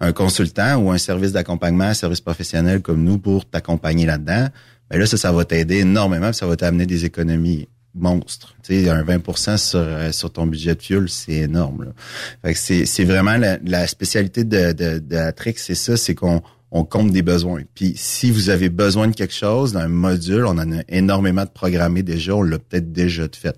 un 0.00 0.12
consultant 0.12 0.76
ou 0.76 0.90
un 0.90 0.98
service 0.98 1.32
d'accompagnement, 1.32 1.84
un 1.84 1.94
service 1.94 2.20
professionnel 2.20 2.82
comme 2.82 3.04
nous 3.04 3.18
pour 3.18 3.48
t'accompagner 3.48 4.04
là-dedans, 4.04 4.48
ben 4.90 4.98
là, 4.98 5.06
ça, 5.06 5.16
ça 5.16 5.32
va 5.32 5.44
t'aider 5.46 5.78
énormément, 5.78 6.34
ça 6.34 6.46
va 6.46 6.56
t'amener 6.56 6.84
des 6.84 7.06
économies 7.06 7.68
monstres. 7.94 8.54
Tu 8.62 8.84
sais, 8.84 8.90
un 8.90 9.02
20 9.02 9.56
sur, 9.56 9.78
euh, 9.78 10.12
sur 10.12 10.30
ton 10.30 10.46
budget 10.46 10.74
de 10.74 10.82
fuel, 10.82 11.08
c'est 11.08 11.32
énorme. 11.32 11.84
Là. 11.84 11.90
Fait 12.44 12.52
que 12.52 12.58
c'est, 12.58 12.84
c'est 12.84 13.04
vraiment 13.04 13.36
la, 13.36 13.58
la 13.64 13.86
spécialité 13.86 14.44
de, 14.44 14.72
de, 14.72 14.98
de 14.98 15.16
Atrix, 15.16 15.54
c'est 15.56 15.74
ça, 15.74 15.96
c'est 15.96 16.14
qu'on 16.14 16.42
on 16.72 16.84
compte 16.84 17.10
des 17.10 17.22
besoins. 17.22 17.62
Puis 17.74 17.94
si 17.96 18.30
vous 18.30 18.48
avez 18.50 18.68
besoin 18.68 19.08
de 19.08 19.14
quelque 19.14 19.34
chose 19.34 19.72
dans 19.72 19.80
un 19.80 19.88
module, 19.88 20.44
on 20.46 20.58
en 20.58 20.72
a 20.72 20.82
énormément 20.88 21.44
de 21.44 21.50
programmés 21.50 22.02
déjà, 22.02 22.36
on 22.36 22.42
l'a 22.42 22.58
peut-être 22.58 22.92
déjà 22.92 23.24
fait. 23.32 23.56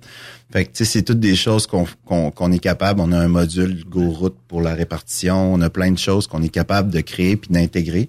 Fait 0.51 0.64
que 0.64 0.84
c'est 0.84 1.02
toutes 1.02 1.20
des 1.20 1.36
choses 1.36 1.66
qu'on 1.66 1.86
qu'on 2.05 2.52
est 2.52 2.59
capable. 2.59 3.01
On 3.01 3.12
a 3.12 3.18
un 3.18 3.28
module 3.28 3.84
GoRoute 3.84 4.36
pour 4.48 4.62
la 4.62 4.74
répartition, 4.74 5.55
on 5.55 5.60
a 5.60 5.70
plein 5.70 5.90
de 5.90 5.98
choses 5.98 6.26
qu'on 6.26 6.43
est 6.43 6.48
capable 6.48 6.90
de 6.90 7.01
créer 7.01 7.36
puis 7.36 7.51
d'intégrer. 7.51 8.09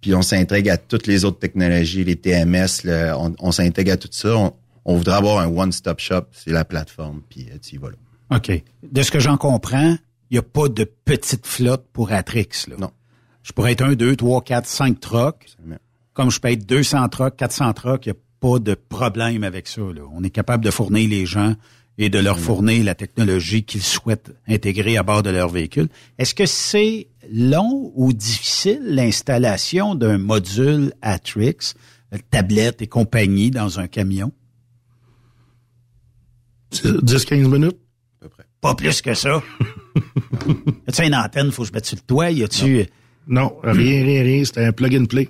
Puis 0.00 0.14
on 0.14 0.22
s'intègre 0.22 0.70
à 0.72 0.76
toutes 0.76 1.06
les 1.06 1.24
autres 1.24 1.38
technologies, 1.38 2.04
les 2.04 2.16
TMS, 2.16 2.86
on, 3.16 3.34
on 3.38 3.52
s'intègre 3.52 3.92
à 3.92 3.96
tout 3.96 4.08
ça. 4.10 4.36
On, 4.36 4.52
on 4.84 4.96
voudrait 4.96 5.16
avoir 5.16 5.38
un 5.38 5.46
one-stop 5.46 5.98
shop, 5.98 6.26
c'est 6.32 6.50
la 6.50 6.64
plateforme, 6.64 7.22
puis 7.28 7.48
euh, 7.50 7.58
tu 7.60 7.76
y 7.76 7.78
vas 7.78 7.90
là. 7.90 8.36
OK. 8.36 8.50
De 8.82 9.02
ce 9.02 9.10
que 9.10 9.18
j'en 9.18 9.36
comprends, 9.36 9.96
il 10.30 10.34
n'y 10.34 10.38
a 10.38 10.42
pas 10.42 10.68
de 10.68 10.84
petite 10.84 11.46
flotte 11.46 11.86
pour 11.92 12.12
Atrix. 12.12 12.48
Là. 12.68 12.76
Non. 12.78 12.90
Je 13.44 13.52
pourrais 13.52 13.72
être 13.72 13.82
un, 13.82 13.94
deux, 13.94 14.16
trois, 14.16 14.42
quatre, 14.42 14.66
cinq 14.66 14.98
trucks. 14.98 15.56
Comme 16.14 16.30
je 16.30 16.40
peux 16.40 16.48
être 16.48 16.66
200 16.66 17.08
trucks, 17.10 17.36
400 17.36 17.72
trucks, 17.74 18.06
il 18.06 18.12
n'y 18.12 18.16
a 18.16 18.20
pas 18.40 18.58
de 18.58 18.74
problème 18.74 19.44
avec 19.44 19.68
ça. 19.68 19.82
Là. 19.82 20.02
On 20.12 20.24
est 20.24 20.30
capable 20.30 20.64
de 20.64 20.70
fournir 20.70 21.08
les 21.08 21.26
gens 21.26 21.54
et 21.98 22.08
de 22.08 22.18
leur 22.18 22.38
fournir 22.38 22.84
la 22.84 22.94
technologie 22.94 23.64
qu'ils 23.64 23.82
souhaitent 23.82 24.32
intégrer 24.48 24.96
à 24.96 25.02
bord 25.02 25.22
de 25.22 25.30
leur 25.30 25.48
véhicule. 25.48 25.88
Est-ce 26.18 26.34
que 26.34 26.46
c'est 26.46 27.08
long 27.30 27.92
ou 27.94 28.12
difficile 28.12 28.80
l'installation 28.82 29.94
d'un 29.94 30.18
module 30.18 30.92
Atrix, 31.02 31.74
tablette 32.30 32.80
et 32.80 32.86
compagnie 32.86 33.50
dans 33.50 33.78
un 33.78 33.88
camion? 33.88 34.32
10-15 36.72 37.46
minutes? 37.46 37.78
À 38.20 38.22
peu 38.22 38.28
près. 38.30 38.44
Pas 38.60 38.74
plus 38.74 39.02
que 39.02 39.14
ça. 39.14 39.42
y 40.46 40.88
a-tu 40.88 41.02
une 41.02 41.14
antenne, 41.14 41.52
faut 41.52 41.62
que 41.62 41.68
je 41.68 41.72
mette 41.74 41.86
sur 41.86 41.96
le 41.96 42.02
toit? 42.02 42.30
Y 42.30 42.42
a-tu... 42.44 42.86
Non, 43.26 43.54
rien, 43.62 44.02
rien, 44.04 44.22
rien. 44.22 44.44
C'était 44.44 44.64
un 44.64 44.72
plug 44.72 44.94
and 44.96 45.06
play. 45.06 45.28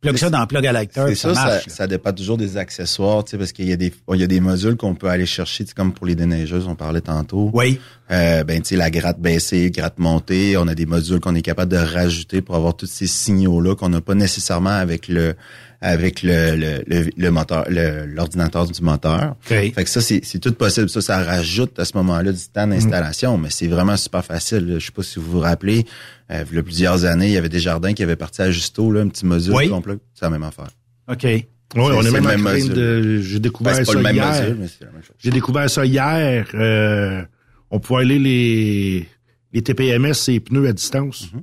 Plug 0.00 0.16
ça 0.16 0.30
dans 0.30 0.46
plug 0.46 0.66
à 0.66 0.72
lecteur, 0.72 1.08
C'est 1.08 1.14
ça, 1.14 1.34
ça, 1.34 1.44
marche. 1.44 1.64
ça, 1.64 1.70
ça 1.70 1.86
dépend 1.86 2.10
toujours 2.14 2.38
des 2.38 2.56
accessoires, 2.56 3.22
tu 3.22 3.32
sais, 3.32 3.38
parce 3.38 3.52
qu'il 3.52 3.68
y 3.68 3.72
a 3.72 3.76
des, 3.76 3.92
il 4.14 4.18
y 4.18 4.22
a 4.22 4.26
des 4.26 4.40
modules 4.40 4.76
qu'on 4.76 4.94
peut 4.94 5.08
aller 5.08 5.26
chercher, 5.26 5.64
tu 5.64 5.68
sais, 5.68 5.74
comme 5.74 5.92
pour 5.92 6.06
les 6.06 6.14
déneigeuses, 6.14 6.66
on 6.66 6.74
parlait 6.74 7.02
tantôt. 7.02 7.50
Oui. 7.52 7.78
Euh, 8.10 8.42
ben, 8.42 8.62
tu 8.62 8.70
sais, 8.70 8.76
la 8.76 8.90
gratte 8.90 9.20
baissée, 9.20 9.70
gratte 9.70 9.98
montée, 9.98 10.56
on 10.56 10.66
a 10.68 10.74
des 10.74 10.86
modules 10.86 11.20
qu'on 11.20 11.34
est 11.34 11.42
capable 11.42 11.70
de 11.70 11.76
rajouter 11.76 12.40
pour 12.40 12.54
avoir 12.56 12.74
tous 12.74 12.86
ces 12.86 13.06
signaux-là 13.06 13.74
qu'on 13.74 13.90
n'a 13.90 14.00
pas 14.00 14.14
nécessairement 14.14 14.70
avec 14.70 15.06
le, 15.06 15.34
avec 15.82 16.22
le, 16.22 16.56
le, 16.56 16.82
le, 16.86 17.10
le 17.14 17.30
moteur, 17.30 17.66
le- 17.68 18.06
l'ordinateur 18.06 18.66
du 18.66 18.80
moteur. 18.80 19.36
Fait 19.42 19.84
que 19.84 19.90
ça, 19.90 20.00
c'est, 20.00 20.20
c'est 20.24 20.38
tout 20.38 20.54
possible. 20.54 20.88
Ça, 20.88 21.02
ça 21.02 21.22
rajoute 21.22 21.78
à 21.78 21.84
ce 21.84 21.94
moment-là 21.98 22.32
du 22.32 22.40
temps 22.50 22.66
d'installation, 22.66 23.36
mais 23.36 23.50
c'est 23.50 23.68
vraiment 23.68 23.98
super 23.98 24.24
facile. 24.24 24.66
là. 24.66 24.78
Je 24.78 24.86
sais 24.86 24.92
pas 24.92 25.02
si 25.02 25.18
vous 25.18 25.30
vous 25.30 25.40
rappelez, 25.40 25.84
euh, 26.30 26.44
il 26.50 26.56
y 26.56 26.58
a 26.58 26.62
plusieurs 26.62 27.04
années, 27.04 27.26
il 27.28 27.32
y 27.32 27.36
avait 27.36 27.48
des 27.48 27.58
jardins 27.60 27.92
qui 27.92 28.02
avaient 28.02 28.16
parti 28.16 28.42
à 28.42 28.50
Justo, 28.50 28.90
là, 28.92 29.00
un 29.02 29.08
petit 29.08 29.26
module 29.26 29.52
Oui. 29.54 29.68
complet. 29.68 29.96
C'est 30.14 30.24
la 30.24 30.30
même 30.30 30.42
affaire. 30.44 30.68
OK. 31.08 31.24
Oui, 31.24 31.46
on 31.76 32.00
est, 32.00 32.04
c'est 32.04 32.20
même 32.20 32.24
le 32.24 32.30
en 32.40 32.44
train 32.44 32.74
de... 32.74 33.20
J'ai 33.20 33.38
découvert 33.38 33.74
Ben, 33.74 33.84
c'est 33.84 33.84
pas 33.86 33.92
ça 33.92 33.98
le 33.98 34.02
même 34.04 34.14
hier. 34.16 34.40
module, 34.42 34.56
mais 34.60 34.68
c'est 34.68 34.84
la 34.84 34.90
même 34.92 35.02
chose. 35.02 35.14
J'ai 35.18 35.30
découvert 35.30 35.70
ça 35.70 35.86
hier. 35.86 36.48
Euh, 36.54 37.22
on 37.70 37.78
pouvait 37.78 38.00
aller 38.00 38.18
les, 38.18 39.08
les 39.52 39.62
TPMS, 39.62 40.14
ses 40.14 40.40
pneus 40.40 40.66
à 40.68 40.72
distance. 40.72 41.26
Mm-hmm. 41.26 41.42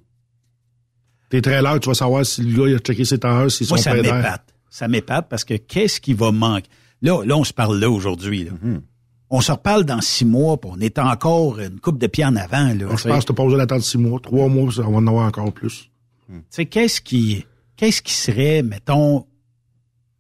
Tes 1.30 1.41
trailers, 1.41 1.80
tu 1.80 1.89
vas 1.89 1.95
savoir 1.95 2.26
si 2.26 2.41
le 2.41 2.57
gars 2.57 2.69
il 2.69 2.76
a 2.76 2.80
checké 2.80 3.03
ses 3.05 3.19
tailleurs, 3.19 3.51
s'ils 3.51 3.68
sont 3.68 3.76
Moi, 3.76 3.84
ça 3.84 3.93
m'épate. 3.93 4.53
Ça 4.69 4.88
m'épate 4.88 5.27
parce 5.30 5.43
que 5.45 5.55
qu'est-ce 5.55 5.99
qui 6.01 6.14
va 6.14 6.31
manquer? 6.31 6.69
Là, 7.01 7.23
là, 7.26 7.35
on 7.38 7.43
se 7.43 7.53
parle 7.53 7.80
là 7.80 7.89
aujourd'hui. 7.89 8.45
là. 8.45 8.51
Mm-hmm. 8.51 8.81
On 9.29 9.41
se 9.41 9.51
reparle 9.51 9.83
dans 9.83 9.99
six 9.99 10.25
mois, 10.25 10.57
puis 10.59 10.69
on 10.73 10.79
est 10.79 10.99
encore 10.99 11.59
une 11.59 11.79
coupe 11.79 11.97
de 11.97 12.07
pied 12.07 12.23
en 12.23 12.35
avant. 12.35 12.73
Là, 12.73 12.95
Je 12.95 13.07
pense 13.07 13.23
que 13.23 13.27
tu 13.27 13.33
pas 13.33 13.43
besoin 13.43 13.57
d'attendre 13.59 13.83
six 13.83 13.97
mois. 13.97 14.19
Trois 14.21 14.47
mois, 14.47 14.71
ça, 14.71 14.83
on 14.87 14.91
va 14.91 14.97
en 14.97 15.07
avoir 15.07 15.27
encore 15.27 15.51
plus. 15.51 15.89
Tu 16.29 16.35
sais, 16.49 16.65
qu'est-ce 16.65 17.01
qui, 17.01 17.45
qu'est-ce 17.75 18.01
qui 18.01 18.13
serait, 18.13 18.63
mettons, 18.63 19.25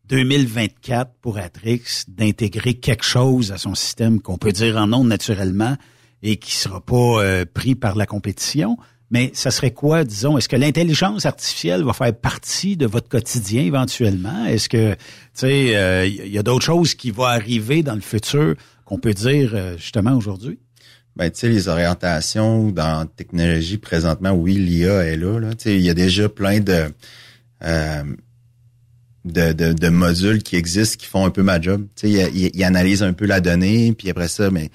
2024 0.09 1.11
pour 1.21 1.37
Atrix 1.37 1.81
d'intégrer 2.07 2.75
quelque 2.75 3.03
chose 3.03 3.51
à 3.51 3.57
son 3.57 3.75
système 3.75 4.21
qu'on 4.21 4.37
peut 4.37 4.51
dire 4.51 4.77
en 4.77 4.91
ondes 4.93 5.07
naturellement 5.07 5.75
et 6.23 6.37
qui 6.37 6.53
sera 6.53 6.81
pas 6.81 6.95
euh, 7.23 7.45
pris 7.51 7.75
par 7.75 7.95
la 7.95 8.05
compétition? 8.05 8.77
Mais 9.09 9.31
ça 9.33 9.51
serait 9.51 9.71
quoi, 9.71 10.03
disons? 10.03 10.37
Est-ce 10.37 10.49
que 10.49 10.57
l'intelligence 10.57 11.25
artificielle 11.25 11.83
va 11.83 11.93
faire 11.93 12.13
partie 12.13 12.75
de 12.75 12.85
votre 12.85 13.07
quotidien 13.07 13.63
éventuellement? 13.63 14.45
Est-ce 14.45 14.67
que, 14.67 14.93
tu 14.93 14.99
sais, 15.33 15.77
euh, 15.77 16.05
il 16.05 16.27
y 16.27 16.37
a 16.37 16.43
d'autres 16.43 16.65
choses 16.65 16.93
qui 16.93 17.11
vont 17.11 17.23
arriver 17.23 17.83
dans 17.83 17.95
le 17.95 18.01
futur 18.01 18.55
qu'on 18.87 18.97
peut 18.97 19.13
dire 19.13 19.51
euh, 19.53 19.77
justement 19.77 20.15
aujourd'hui? 20.15 20.59
Ben, 21.17 21.29
tu 21.29 21.39
sais, 21.39 21.49
les 21.49 21.67
orientations 21.67 22.69
dans 22.71 23.01
la 23.01 23.05
technologie, 23.05 23.77
présentement, 23.77 24.31
oui, 24.31 24.53
l'IA 24.53 25.03
est 25.03 25.17
là. 25.17 25.39
là. 25.39 25.49
Il 25.65 25.81
y 25.81 25.89
a 25.89 25.93
déjà 25.93 26.29
plein 26.29 26.61
de, 26.61 26.85
euh, 27.63 28.03
de, 29.25 29.51
de, 29.51 29.73
de 29.73 29.89
modules 29.89 30.41
qui 30.41 30.55
existent 30.55 30.95
qui 30.97 31.07
font 31.07 31.25
un 31.25 31.31
peu 31.31 31.43
ma 31.43 31.59
job. 31.59 31.85
Tu 31.95 32.13
sais, 32.13 32.31
ils, 32.33 32.51
ils 32.53 32.63
analysent 32.63 33.03
un 33.03 33.13
peu 33.13 33.25
la 33.25 33.41
donnée, 33.41 33.93
puis 33.93 34.09
après 34.09 34.29
ça, 34.29 34.49
mais 34.51 34.69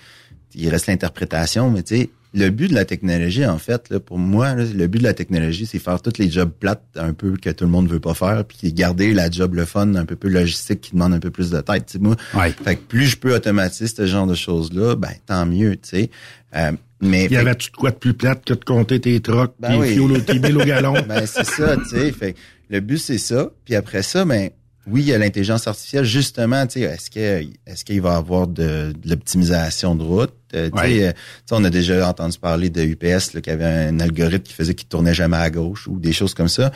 il 0.55 0.68
reste 0.68 0.89
l'interprétation. 0.89 1.70
Mais 1.70 1.82
tu 1.82 1.97
sais, 1.97 2.10
le 2.34 2.48
but 2.50 2.68
de 2.68 2.74
la 2.74 2.84
technologie, 2.84 3.44
en 3.44 3.59
fait, 3.59 3.90
là, 3.90 4.00
pour 4.00 4.18
moi, 4.18 4.54
là, 4.54 4.64
le 4.64 4.86
but 4.86 4.98
de 4.98 5.04
la 5.04 5.14
technologie, 5.14 5.66
c'est 5.66 5.78
faire 5.78 6.00
tous 6.00 6.18
les 6.18 6.30
jobs 6.30 6.50
plates 6.50 6.82
un 6.96 7.12
peu 7.12 7.36
que 7.36 7.50
tout 7.50 7.64
le 7.64 7.70
monde 7.70 7.88
veut 7.88 8.00
pas 8.00 8.14
faire, 8.14 8.44
puis 8.44 8.72
garder 8.72 9.12
la 9.12 9.30
job 9.30 9.54
le 9.54 9.64
fun, 9.64 9.94
un 9.94 10.04
peu 10.06 10.16
plus 10.16 10.30
logistique 10.30 10.80
qui 10.80 10.92
demande 10.92 11.12
un 11.12 11.20
peu 11.20 11.30
plus 11.30 11.50
de 11.50 11.60
tête. 11.60 11.86
Tu 11.86 11.92
sais, 11.92 11.98
moi, 11.98 12.16
fait 12.64 12.76
que 12.76 12.80
plus 12.80 13.06
je 13.06 13.16
peux 13.18 13.34
automatiser 13.34 13.86
ce 13.86 14.06
genre 14.06 14.26
de 14.26 14.34
choses-là, 14.34 14.96
ben 14.96 15.12
tant 15.26 15.44
mieux, 15.46 15.76
tu 15.76 15.88
sais. 15.90 16.10
Euh, 16.56 16.72
mais 17.00 17.24
Il 17.26 17.32
y 17.32 17.36
avait 17.36 17.54
tout 17.56 17.70
de 17.70 17.76
quoi 17.76 17.90
de 17.90 17.96
plus 17.96 18.14
plate 18.14 18.44
que 18.44 18.54
de 18.54 18.64
compter 18.64 19.00
tes 19.00 19.20
trocs, 19.20 19.54
Ben 19.59 19.70
tes 19.70 19.76
oui. 19.78 19.92
fioles 19.94 20.12
au 20.12 20.18
tes 20.20 20.38
billes 20.38 20.54
au 20.54 20.64
galon. 20.64 20.94
ben, 21.09 21.26
c'est 21.26 21.44
ça, 21.44 21.76
tu 21.76 21.84
sais. 21.86 22.12
Fait 22.12 22.34
le 22.70 22.80
but, 22.80 22.98
c'est 22.98 23.18
ça. 23.18 23.50
Puis 23.64 23.74
après 23.74 24.02
ça, 24.02 24.24
ben, 24.24 24.50
oui, 24.86 25.02
il 25.02 25.09
y 25.09 25.12
a 25.14 25.18
l'intelligence 25.18 25.66
artificielle. 25.68 26.04
Justement, 26.04 26.66
tu 26.66 26.80
sais, 26.80 26.80
est-ce 26.82 27.10
que, 27.10 27.46
est-ce 27.66 27.84
qu'il 27.84 28.00
va 28.00 28.14
y 28.14 28.16
avoir 28.16 28.46
de, 28.48 28.92
de 28.92 29.09
l'optimisation 29.09 29.94
de 29.94 30.02
route? 30.02 30.32
Euh, 30.54 30.70
tu 30.70 30.78
sais, 30.78 30.84
Ouais. 30.84 31.04
euh, 31.06 31.12
tu 31.12 31.18
sais, 31.46 31.54
on 31.54 31.64
a 31.64 31.70
déjà 31.70 32.09
entendu 32.09 32.38
parler 32.38 32.68
de 32.68 32.82
UPS, 32.82 33.32
là, 33.34 33.40
qui 33.40 33.50
avait 33.50 33.64
un 33.64 34.00
algorithme 34.00 34.42
qui 34.44 34.52
faisait 34.52 34.74
qu'il 34.74 34.88
tournait 34.88 35.14
jamais 35.14 35.36
à 35.38 35.50
gauche 35.50 35.86
ou 35.88 35.98
des 35.98 36.12
choses 36.12 36.34
comme 36.34 36.48
ça. 36.48 36.72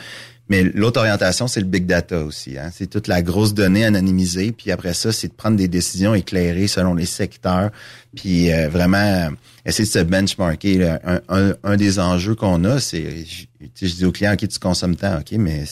Mais 0.49 0.63
l'autre 0.63 1.01
orientation, 1.01 1.49
c'est 1.49 1.59
le 1.59 1.65
big 1.65 1.85
data 1.85 2.23
aussi. 2.23 2.57
Hein? 2.57 2.69
C'est 2.73 2.89
toute 2.89 3.07
la 3.07 3.21
grosse 3.21 3.53
donnée 3.53 3.83
anonymisée. 3.83 4.53
Puis 4.53 4.71
après 4.71 4.93
ça, 4.93 5.11
c'est 5.11 5.27
de 5.27 5.33
prendre 5.33 5.57
des 5.57 5.67
décisions 5.67 6.15
éclairées 6.15 6.67
selon 6.67 6.93
les 6.93 7.05
secteurs. 7.05 7.69
Puis 8.15 8.49
euh, 8.53 8.69
vraiment 8.69 8.97
euh, 8.97 9.29
essayer 9.65 9.83
de 9.85 9.91
se 9.91 9.99
benchmarker. 9.99 10.77
là. 10.77 11.01
Un, 11.03 11.19
un, 11.27 11.53
un 11.65 11.75
des 11.75 11.99
enjeux 11.99 12.33
qu'on 12.35 12.63
a, 12.63 12.79
c'est, 12.79 13.25
je, 13.25 13.45
je 13.87 13.93
dis 13.93 14.05
aux 14.05 14.13
clients, 14.13 14.31
OK, 14.35 14.47
tu 14.47 14.57
consommes 14.59 14.95
tant, 14.95 15.17
OK, 15.19 15.33
mais 15.33 15.63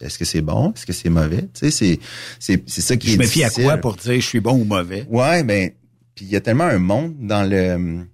est-ce 0.00 0.18
que 0.18 0.24
c'est 0.24 0.40
bon? 0.40 0.72
Est-ce 0.74 0.86
que 0.86 0.92
c'est 0.92 1.08
mauvais? 1.10 1.42
Tu 1.54 1.70
sais, 1.70 1.70
c'est, 1.70 1.98
c'est, 2.38 2.62
c'est 2.68 2.80
ça 2.80 2.96
qui 2.96 3.08
Je 3.08 3.14
est 3.14 3.18
me 3.18 3.26
fie 3.26 3.44
à 3.44 3.50
quoi 3.50 3.76
pour 3.78 3.96
dire 3.96 4.14
je 4.14 4.26
suis 4.26 4.40
bon 4.40 4.54
ou 4.60 4.64
mauvais? 4.64 5.06
Ouais, 5.08 5.42
ben, 5.42 5.70
puis 6.14 6.24
il 6.26 6.30
y 6.30 6.36
a 6.36 6.40
tellement 6.40 6.64
un 6.64 6.78
monde 6.78 7.14
dans 7.20 7.42
le 7.48 8.04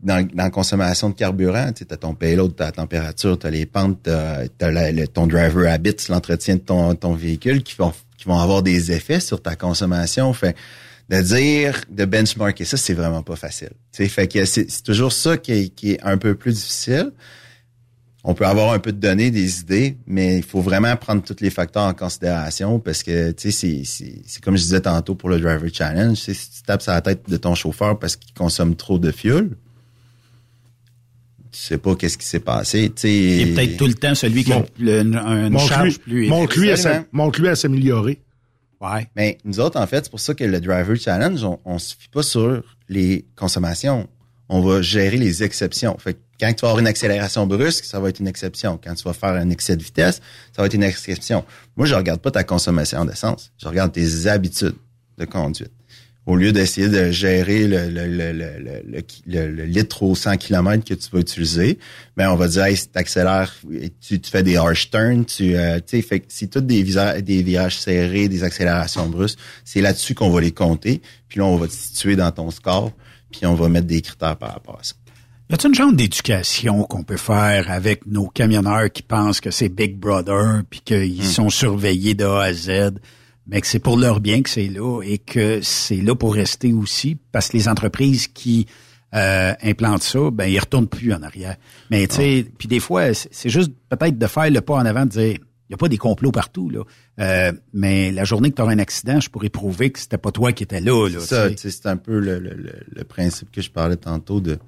dans, 0.00 0.24
dans 0.26 0.44
la 0.44 0.50
consommation 0.50 1.08
de 1.10 1.14
carburant. 1.14 1.72
Tu 1.72 1.84
as 1.90 1.96
ton 1.96 2.14
payload, 2.14 2.54
t'as 2.54 2.66
la 2.66 2.72
température, 2.72 3.38
t'as 3.38 3.50
les 3.50 3.66
pentes, 3.66 4.06
la- 4.06 4.92
le- 4.92 5.08
ton 5.08 5.26
driver 5.26 5.70
habits, 5.72 5.96
l'entretien 6.08 6.56
de 6.56 6.60
ton, 6.60 6.94
ton 6.94 7.14
véhicule 7.14 7.62
qui 7.62 7.74
vont 7.76 7.92
qui 8.18 8.24
vont 8.26 8.38
avoir 8.38 8.62
des 8.62 8.92
effets 8.92 9.20
sur 9.20 9.42
ta 9.42 9.56
consommation. 9.56 10.32
Fait 10.32 10.56
de 11.08 11.20
dire, 11.22 11.80
de 11.90 12.04
benchmarker 12.04 12.64
ça, 12.64 12.76
c'est 12.76 12.94
vraiment 12.94 13.22
pas 13.22 13.36
facile. 13.36 13.70
Tu 13.92 14.02
sais, 14.02 14.08
fait 14.08 14.26
que 14.26 14.44
c'est, 14.44 14.68
c'est 14.70 14.82
toujours 14.82 15.12
ça 15.12 15.36
qui 15.36 15.52
est, 15.52 15.68
qui 15.68 15.92
est 15.92 16.02
un 16.02 16.18
peu 16.18 16.34
plus 16.34 16.52
difficile. 16.54 17.12
On 18.28 18.34
peut 18.34 18.44
avoir 18.44 18.72
un 18.72 18.80
peu 18.80 18.90
de 18.92 18.98
données, 18.98 19.30
des 19.30 19.60
idées, 19.60 19.96
mais 20.04 20.38
il 20.38 20.42
faut 20.42 20.60
vraiment 20.60 20.96
prendre 20.96 21.22
tous 21.22 21.36
les 21.40 21.48
facteurs 21.48 21.84
en 21.84 21.94
considération 21.94 22.80
parce 22.80 23.04
que, 23.04 23.30
tu 23.30 23.52
sais, 23.52 23.84
c'est, 23.84 24.40
comme 24.40 24.56
je 24.56 24.62
disais 24.62 24.80
tantôt 24.80 25.14
pour 25.14 25.28
le 25.28 25.38
Driver 25.38 25.70
Challenge, 25.72 26.16
si 26.16 26.32
tu 26.32 26.62
tapes 26.66 26.82
sur 26.82 26.90
la 26.90 27.02
tête 27.02 27.30
de 27.30 27.36
ton 27.36 27.54
chauffeur 27.54 27.96
parce 28.00 28.16
qu'il 28.16 28.34
consomme 28.34 28.74
trop 28.74 28.98
de 28.98 29.12
fuel, 29.12 29.50
tu 31.52 31.60
sais 31.60 31.78
pas 31.78 31.94
qu'est-ce 31.94 32.18
qui 32.18 32.26
s'est 32.26 32.40
passé, 32.40 32.88
tu 32.88 33.02
sais. 33.02 33.14
Il 33.14 33.40
est 33.42 33.54
peut-être 33.54 33.76
tout 33.76 33.86
le 33.86 33.94
temps 33.94 34.16
celui 34.16 34.42
qui 34.42 34.52
a 34.52 34.66
le- 34.80 35.02
une, 35.02 35.58
charge 35.60 36.00
plus 36.00 36.26
montre-lui 36.26 37.48
à, 37.48 37.54
s'améliorer. 37.54 38.20
Ouais. 38.80 39.08
Mais 39.14 39.38
nous 39.44 39.60
autres, 39.60 39.78
en 39.78 39.86
fait, 39.86 40.06
c'est 40.06 40.10
pour 40.10 40.18
ça 40.18 40.34
que 40.34 40.42
le 40.42 40.60
Driver 40.60 40.96
Challenge, 40.96 41.44
on, 41.44 41.60
on 41.64 41.78
se 41.78 41.94
fie 41.96 42.08
pas 42.08 42.24
sur 42.24 42.64
les 42.88 43.24
consommations. 43.36 44.08
On 44.48 44.62
va 44.62 44.82
gérer 44.82 45.16
les 45.16 45.44
exceptions. 45.44 45.96
Fait 45.98 46.14
que 46.14 46.18
quand 46.38 46.52
tu 46.52 46.62
vas 46.62 46.68
avoir 46.68 46.78
une 46.80 46.86
accélération 46.86 47.46
brusque, 47.46 47.84
ça 47.84 48.00
va 48.00 48.08
être 48.08 48.20
une 48.20 48.28
exception. 48.28 48.78
Quand 48.82 48.94
tu 48.94 49.04
vas 49.04 49.12
faire 49.12 49.30
un 49.30 49.50
excès 49.50 49.76
de 49.76 49.82
vitesse, 49.82 50.20
ça 50.54 50.62
va 50.62 50.66
être 50.66 50.74
une 50.74 50.82
exception. 50.82 51.44
Moi, 51.76 51.86
je 51.86 51.94
regarde 51.94 52.20
pas 52.20 52.30
ta 52.30 52.44
consommation 52.44 53.04
d'essence. 53.04 53.52
Je 53.58 53.68
regarde 53.68 53.92
tes 53.92 54.26
habitudes 54.26 54.76
de 55.18 55.24
conduite. 55.24 55.72
au 56.26 56.34
lieu 56.34 56.52
d'essayer 56.52 56.88
de 56.88 57.10
gérer 57.12 57.68
le, 57.68 57.88
le, 57.88 58.32
le, 58.32 59.46
le, 59.48 59.64
litre 59.64 60.02
au 60.02 60.14
100 60.14 60.36
km 60.38 60.84
que 60.84 60.94
tu 60.94 61.08
vas 61.12 61.20
utiliser, 61.20 61.78
ben 62.16 62.30
on 62.30 62.36
va 62.36 62.48
dire 62.48 62.64
hey, 62.64 62.76
si 62.76 62.88
t'accélères, 62.88 63.54
tu, 64.00 64.20
tu 64.20 64.30
fais 64.30 64.42
des 64.42 64.56
harsh 64.56 64.90
turns, 64.90 65.24
tu 65.24 65.54
euh, 65.54 65.78
sais 65.86 66.02
fait 66.02 66.24
c'est 66.28 66.50
tout 66.50 66.60
des 66.60 66.82
virages, 66.82 67.22
des 67.22 67.42
virages 67.42 67.78
serrés, 67.78 68.28
des 68.28 68.42
accélérations 68.42 69.08
brusques, 69.08 69.38
c'est 69.64 69.80
là-dessus 69.80 70.14
qu'on 70.14 70.30
va 70.30 70.40
les 70.40 70.52
compter, 70.52 71.00
puis 71.28 71.38
là 71.38 71.46
on 71.46 71.56
va 71.56 71.68
te 71.68 71.72
situer 71.72 72.16
dans 72.16 72.32
ton 72.32 72.50
score, 72.50 72.90
puis 73.30 73.46
on 73.46 73.54
va 73.54 73.68
mettre 73.68 73.86
des 73.86 74.02
critères 74.02 74.36
par 74.36 74.52
rapport 74.52 74.80
à 74.80 74.82
ça. 74.82 74.94
Y 75.48 75.54
a-t-il 75.54 75.68
une 75.68 75.74
genre 75.76 75.92
d'éducation 75.92 76.82
qu'on 76.84 77.04
peut 77.04 77.16
faire 77.16 77.70
avec 77.70 78.04
nos 78.06 78.26
camionneurs 78.26 78.90
qui 78.90 79.02
pensent 79.02 79.40
que 79.40 79.52
c'est 79.52 79.68
Big 79.68 79.96
Brother 79.96 80.62
puis 80.68 80.80
qu'ils 80.80 81.20
Hmm. 81.20 81.24
sont 81.24 81.50
surveillés 81.50 82.14
de 82.14 82.24
A 82.24 82.42
à 82.42 82.52
Z, 82.52 82.94
mais 83.46 83.60
que 83.60 83.66
c'est 83.68 83.78
pour 83.78 83.96
leur 83.96 84.18
bien 84.20 84.42
que 84.42 84.50
c'est 84.50 84.66
là 84.66 85.02
et 85.04 85.18
que 85.18 85.60
c'est 85.62 86.00
là 86.02 86.16
pour 86.16 86.34
rester 86.34 86.72
aussi? 86.72 87.16
Parce 87.30 87.48
que 87.48 87.56
les 87.56 87.68
entreprises 87.68 88.26
qui 88.26 88.66
euh, 89.14 89.52
implantent 89.62 90.02
ça, 90.02 90.30
ben 90.32 90.46
ils 90.46 90.58
retournent 90.58 90.88
plus 90.88 91.12
en 91.12 91.22
arrière. 91.22 91.56
Mais 91.92 92.08
tu 92.08 92.16
sais, 92.16 92.46
puis 92.58 92.66
des 92.66 92.80
fois 92.80 93.14
c'est 93.14 93.48
juste 93.48 93.70
peut-être 93.88 94.18
de 94.18 94.26
faire 94.26 94.50
le 94.50 94.60
pas 94.60 94.74
en 94.74 94.84
avant, 94.84 95.04
de 95.04 95.10
dire 95.10 95.38
il 95.68 95.72
y 95.72 95.74
a 95.74 95.76
pas 95.76 95.88
des 95.88 95.96
complots 95.98 96.32
partout 96.32 96.70
là, 96.70 96.80
Euh, 97.20 97.52
mais 97.72 98.10
la 98.12 98.24
journée 98.24 98.50
que 98.50 98.56
tu 98.56 98.62
auras 98.62 98.72
un 98.72 98.78
accident, 98.80 99.20
je 99.20 99.30
pourrais 99.30 99.48
prouver 99.48 99.90
que 99.90 99.98
c'était 100.00 100.18
pas 100.18 100.32
toi 100.32 100.52
qui 100.52 100.64
étais 100.64 100.80
là. 100.80 101.08
là 101.08 101.20
C'est 101.20 101.56
ça, 101.56 101.70
c'est 101.70 101.86
un 101.86 101.96
peu 101.96 102.18
le, 102.18 102.38
le, 102.40 102.50
le, 102.50 102.72
le 102.92 103.04
principe 103.04 103.50
que 103.52 103.62
je 103.62 103.70
parlais 103.70 103.96
tantôt 103.96 104.40
de 104.40 104.58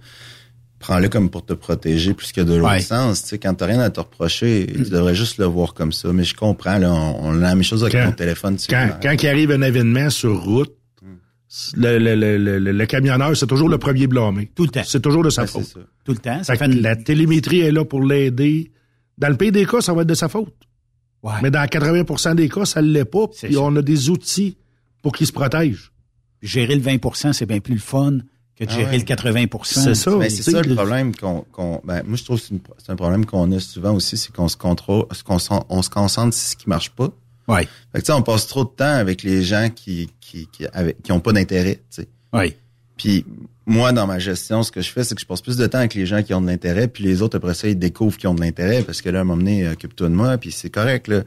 prends-le 0.79 1.09
comme 1.09 1.29
pour 1.31 1.45
te 1.45 1.53
protéger 1.55 2.15
plus 2.15 2.33
que 2.33 2.41
de 2.41 2.55
l'autre 2.55 2.71
Ouais. 2.73 2.81
sens. 2.81 3.23
Tu 3.23 3.29
sais, 3.31 3.39
quand 3.39 3.55
t'as 3.55 3.67
rien 3.67 3.81
à 3.81 3.91
te 3.91 4.01
reprocher, 4.01 4.67
tu 4.73 4.91
devrais 4.91 5.15
juste 5.15 5.39
le 5.39 5.45
voir 5.47 5.75
comme 5.75 5.93
ça. 5.93 6.13
Mais 6.13 6.25
je 6.25 6.35
comprends, 6.35 6.79
là, 6.79 6.93
on, 6.93 7.29
on 7.31 7.35
a 7.35 7.39
la 7.39 7.55
même 7.55 7.65
chose 7.65 7.83
avec 7.83 7.95
Quand- 7.95 8.11
ton 8.11 8.17
téléphone. 8.17 8.57
tu 8.57 8.67
Quand, 8.69 8.91
quand 9.03 9.15
il 9.23 9.27
arrive 9.29 9.51
un 9.51 9.63
événement 9.63 10.09
sur 10.11 10.43
route, 10.43 10.75
le, 11.77 11.99
le, 11.99 12.15
le, 12.15 12.37
le, 12.59 12.73
le 12.73 12.87
camionneur, 12.87 13.35
c'est 13.37 13.47
toujours 13.47 13.69
le 13.71 13.79
premier 13.79 14.07
blâmé. 14.07 14.51
Tout 14.55 14.65
le 14.65 14.69
temps. 14.69 14.83
C'est 14.85 15.01
toujours 15.01 15.23
de 15.25 15.31
sa 15.31 15.43
Ouais, 15.43 15.49
faute. 15.49 15.75
Tout 16.05 16.13
le 16.13 16.19
temps. 16.19 16.43
Ça 16.45 16.57
Fait 16.57 16.67
une- 16.67 16.83
La 16.83 16.95
télémétrie 16.95 17.61
est 17.61 17.73
là 17.73 17.85
pour 17.87 18.03
l'aider. 18.03 18.71
Dans 19.17 19.29
le 19.31 19.37
pays 19.37 19.51
des 19.51 19.65
cas, 19.65 19.81
ça 19.81 19.95
va 19.95 20.03
être 20.03 20.09
de 20.09 20.15
sa 20.15 20.29
faute. 20.29 20.53
Ouais. 21.23 21.33
Mais 21.43 21.51
dans 21.51 21.65
80% 21.67 22.35
des 22.35 22.49
cas, 22.51 22.65
ça 22.67 22.83
ne 22.83 22.89
l'est 22.91 23.05
pas. 23.07 23.27
Puis 23.43 23.57
on 23.57 23.75
a 23.77 23.83
des 23.83 24.11
outils 24.11 24.57
pour 25.03 25.13
qu'il 25.13 25.27
se 25.27 25.33
protège. 25.33 25.91
gérer 26.43 26.77
le 26.77 26.83
20% 26.83 27.33
c'est 27.33 27.47
bien 27.47 27.59
plus 27.61 27.75
le 27.75 27.81
fun 27.81 28.19
que 28.59 28.65
de 28.65 28.71
Ah 28.71 28.75
gérer 28.77 28.91
ouais. 28.93 28.99
le 28.99 29.05
80% 29.05 29.61
C'est 29.65 29.95
ça. 29.95 30.11
Mais 30.17 30.29
tu 30.29 30.43
c'est 30.43 30.51
ça 30.51 30.63
le 30.63 30.75
problème 30.75 31.15
qu'on, 31.15 31.45
qu'on 31.53 31.81
ben, 31.85 32.03
moi 32.07 32.17
je 32.17 32.25
trouve 32.25 32.39
que 32.39 32.45
c'est, 32.47 32.55
une- 32.55 32.61
c'est 32.79 32.93
un 32.93 32.97
problème 32.97 33.25
qu'on 33.27 33.51
a 33.53 33.61
souvent 33.61 33.93
aussi, 33.95 34.17
c'est 34.17 34.33
qu'on 34.35 34.49
se 34.49 34.57
contrôle, 34.57 35.07
qu'on 35.25 35.39
se- 35.39 35.49
on 35.69 35.83
se 35.83 35.91
concentre 35.91 36.35
sur 36.37 36.49
ce 36.51 36.57
qui 36.57 36.69
marche 36.69 36.91
pas. 36.91 37.09
Ouais. 37.47 37.63
Fait 37.63 37.69
que, 37.95 37.99
tu 38.01 38.05
sais, 38.07 38.13
on 38.13 38.23
passe 38.23 38.47
trop 38.47 38.65
de 38.65 38.69
temps 38.71 38.85
avec 38.85 39.23
les 39.23 39.43
gens 39.43 39.69
qui 39.75 40.11
qui 40.21 40.49
qui, 40.53 40.67
avec- 40.73 41.01
qui 41.03 41.13
ont 41.13 41.21
pas 41.21 41.33
d'intérêt, 41.33 41.77
tu 41.77 42.03
sais. 42.03 42.09
Oui. 42.33 42.55
Puis 42.97 43.25
moi 43.65 43.93
dans 43.93 44.07
ma 44.07 44.19
gestion, 44.19 44.63
ce 44.63 44.73
que 44.73 44.81
je 44.83 44.91
fais, 44.91 45.05
c'est 45.05 45.15
que 45.15 45.21
je 45.21 45.27
passe 45.27 45.41
plus 45.41 45.57
de 45.57 45.67
temps 45.67 45.79
avec 45.79 45.95
les 45.95 46.05
gens 46.07 46.23
qui 46.23 46.35
ont 46.35 46.41
de 46.41 46.47
l'intérêt, 46.47 46.89
puis 46.89 47.05
les 47.05 47.23
autres 47.23 47.37
après 47.37 47.55
ça 47.55 47.69
ils 47.69 47.79
découvrent 47.79 48.17
qu'ils 48.19 48.29
ont 48.29 48.35
de 48.35 48.41
l'intérêt 48.41 48.83
parce 48.83 49.01
que 49.03 49.09
là 49.09 49.21
à 49.21 49.23
un 49.23 49.25
moment 49.25 49.39
donné, 49.39 49.67
euh, 49.67 49.73
occupe-toi 49.73 50.09
de 50.09 50.15
moi, 50.15 50.37
puis 50.37 50.51
c'est 50.53 50.71
correct 50.71 51.09
là. 51.09 51.23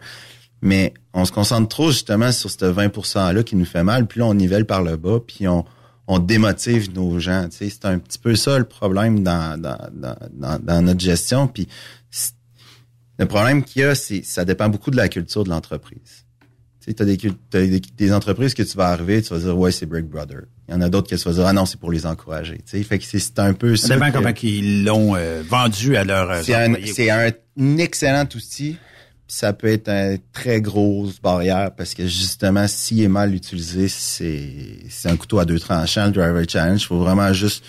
Mais 0.62 0.94
on 1.14 1.26
se 1.26 1.32
concentre 1.32 1.68
trop 1.70 1.90
justement 1.91 2.32
sur 2.32 2.52
ce 2.52 2.66
20% 2.66 3.32
là 3.34 3.41
qui 3.44 3.56
nous 3.56 3.66
fait 3.66 3.84
mal, 3.84 4.06
puis 4.06 4.20
là 4.20 4.28
on 4.28 4.34
nivelle 4.36 4.66
par 4.66 4.84
le 4.84 4.95
bas, 4.98 5.20
puis 5.26 5.48
on 5.48 5.66
on 6.07 6.19
démotive 6.19 6.94
nos 6.94 7.19
gens. 7.19 7.48
Tu 7.49 7.57
sais, 7.57 7.69
c'est 7.69 7.86
un 7.86 7.99
petit 7.99 8.18
peu 8.19 8.36
ça 8.36 8.57
le 8.57 8.65
problème 8.65 9.23
dans 9.23 9.60
dans 9.61 9.78
dans, 9.94 10.60
dans, 10.60 10.82
notre 10.82 10.99
gestion. 10.99 11.48
Puis 11.48 11.68
le 13.19 13.26
problème 13.28 13.64
qu'il 13.64 13.82
y 13.84 13.86
a, 13.86 13.95
c'est 13.95 14.23
ça 14.23 14.45
dépend 14.45 14.69
beaucoup 14.69 14.91
de 14.91 14.98
la 14.98 15.07
culture 15.10 15.44
de 15.44 15.49
l'entreprise. 15.49 16.26
Tu 16.80 16.86
sais, 16.90 16.94
t'as 16.95 17.06
des, 17.06 17.18
t'as 17.18 17.61
des, 17.61 17.80
des 17.80 18.11
entreprises 18.14 18.56
que 18.56 18.64
tu 18.64 18.76
vas 18.76 18.88
arriver, 18.88 19.22
tu 19.22 19.30
vas 19.34 19.40
dire 19.40 19.56
ouais 19.57 19.72
c'est 19.72 19.86
Brick 19.86 20.07
Brother. 20.07 20.41
Il 20.68 20.73
y 20.73 20.78
en 20.78 20.82
a 20.82 20.90
d'autres 20.90 21.10
que 21.10 21.15
tu 21.15 21.23
vas 21.30 21.34
dire 21.36 21.45
ah 21.45 21.53
non 21.53 21.68
c'est 21.68 21.80
pour 21.80 21.91
les 21.91 22.07
encourager. 22.07 22.57
Tu 22.57 22.78
sais, 22.78 22.84
fait 22.84 22.98
que 22.98 23.06
c'est, 23.06 23.19
c'est 23.19 23.38
un 23.38 23.53
peu 23.53 23.76
Ça 23.76 23.90
ça. 23.90 23.94
dépend 23.95 24.07
que- 24.07 24.14
comment 24.18 24.34
ils 24.41 24.84
l'ont 24.84 25.15
euh, 25.15 25.44
vendu 25.48 25.95
à 25.95 26.03
leur 26.03 26.32
euh, 26.32 26.41
c'est 26.44 26.56
un, 26.56 26.73
c'est 26.86 27.11
un 27.11 27.30
excellent 27.78 28.23
outil. 28.36 28.78
Ça 29.34 29.53
peut 29.53 29.68
être 29.68 29.88
une 29.88 30.20
très 30.34 30.60
grosse 30.60 31.22
barrière 31.22 31.74
parce 31.74 31.94
que 31.94 32.06
justement, 32.06 32.68
s'il 32.68 33.02
est 33.02 33.08
mal 33.08 33.34
utilisé, 33.34 33.88
c'est 33.88 34.80
c'est 34.90 35.08
un 35.08 35.16
couteau 35.16 35.40
à 35.40 35.45
deux 35.45 35.58
tranchants, 35.58 36.08
le 36.08 36.12
driver 36.12 36.44
challenge. 36.45 36.82
Il 36.82 36.88
faut 36.88 36.99
vraiment 36.99 37.32
juste 37.32 37.64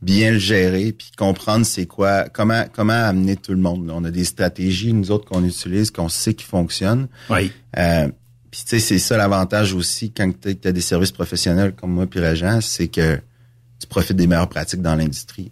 bien 0.00 0.30
le 0.30 0.38
gérer 0.38 0.92
puis 0.92 1.10
comprendre 1.18 1.66
c'est 1.66 1.86
quoi, 1.86 2.28
comment 2.28 2.66
comment 2.72 2.92
amener 2.92 3.34
tout 3.34 3.50
le 3.50 3.58
monde. 3.58 3.90
On 3.92 4.04
a 4.04 4.12
des 4.12 4.24
stratégies 4.24 4.92
nous 4.92 5.10
autres 5.10 5.24
qu'on 5.24 5.42
utilise, 5.44 5.90
qu'on 5.90 6.08
sait 6.08 6.34
qui 6.34 6.44
fonctionnent. 6.44 7.08
Oui. 7.30 7.50
Euh, 7.76 8.08
puis 8.52 8.60
tu 8.62 8.68
sais, 8.68 8.78
c'est 8.78 9.00
ça 9.00 9.16
l'avantage 9.16 9.74
aussi 9.74 10.12
quand 10.12 10.30
tu 10.40 10.56
as 10.64 10.72
des 10.72 10.80
services 10.80 11.10
professionnels 11.10 11.72
comme 11.74 11.90
moi 11.90 12.06
puis 12.06 12.20
Régent, 12.20 12.60
c'est 12.60 12.86
que 12.86 13.18
tu 13.80 13.88
profites 13.88 14.16
des 14.16 14.28
meilleures 14.28 14.48
pratiques 14.48 14.82
dans 14.82 14.94
l'industrie. 14.94 15.50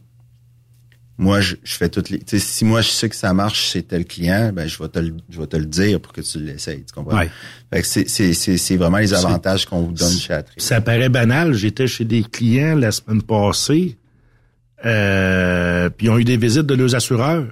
Moi, 1.22 1.42
je, 1.42 1.55
je 1.62 1.74
fais 1.74 1.90
toutes 1.90 2.09
les. 2.09 2.18
Tu 2.20 2.38
sais, 2.38 2.38
si 2.38 2.64
moi 2.64 2.80
je 2.80 2.88
sais 2.88 3.09
que 3.10 3.14
ça 3.14 3.34
marche 3.34 3.60
chez 3.72 3.82
tel 3.82 4.06
client, 4.06 4.52
ben 4.55 4.66
je 4.66 4.78
vais 4.82 4.88
te 4.88 4.98
le, 4.98 5.14
je 5.28 5.38
vais 5.38 5.47
te 5.47 5.56
le 5.59 5.66
dire 5.66 6.01
pour 6.01 6.14
que 6.14 6.22
tu 6.22 6.38
l'essayes. 6.38 6.82
Tu 6.82 6.94
comprends? 6.94 7.18
Ouais. 7.18 7.30
Fait 7.70 7.82
que 7.82 7.86
c'est, 7.86 8.09
c'est, 8.09 8.32
c'est, 8.32 8.56
c'est 8.56 8.76
vraiment 8.78 8.97
les 8.97 9.12
avantages 9.12 9.66
qu'on 9.66 9.82
vous 9.82 9.92
donne 9.92 10.12
chez 10.12 10.32
Atrix. 10.32 10.55
Ça 10.59 10.80
paraît 10.80 11.10
banal. 11.10 11.52
J'étais 11.52 11.86
chez 11.86 12.06
des 12.06 12.22
clients 12.22 12.74
la 12.74 12.90
semaine 12.90 13.20
passée, 13.20 13.98
euh, 14.86 15.90
puis 15.90 16.06
ils 16.06 16.10
ont 16.10 16.18
eu 16.18 16.24
des 16.24 16.36
visites 16.36 16.62
de 16.66 16.74
leurs 16.74 16.94
assureurs. 16.94 17.44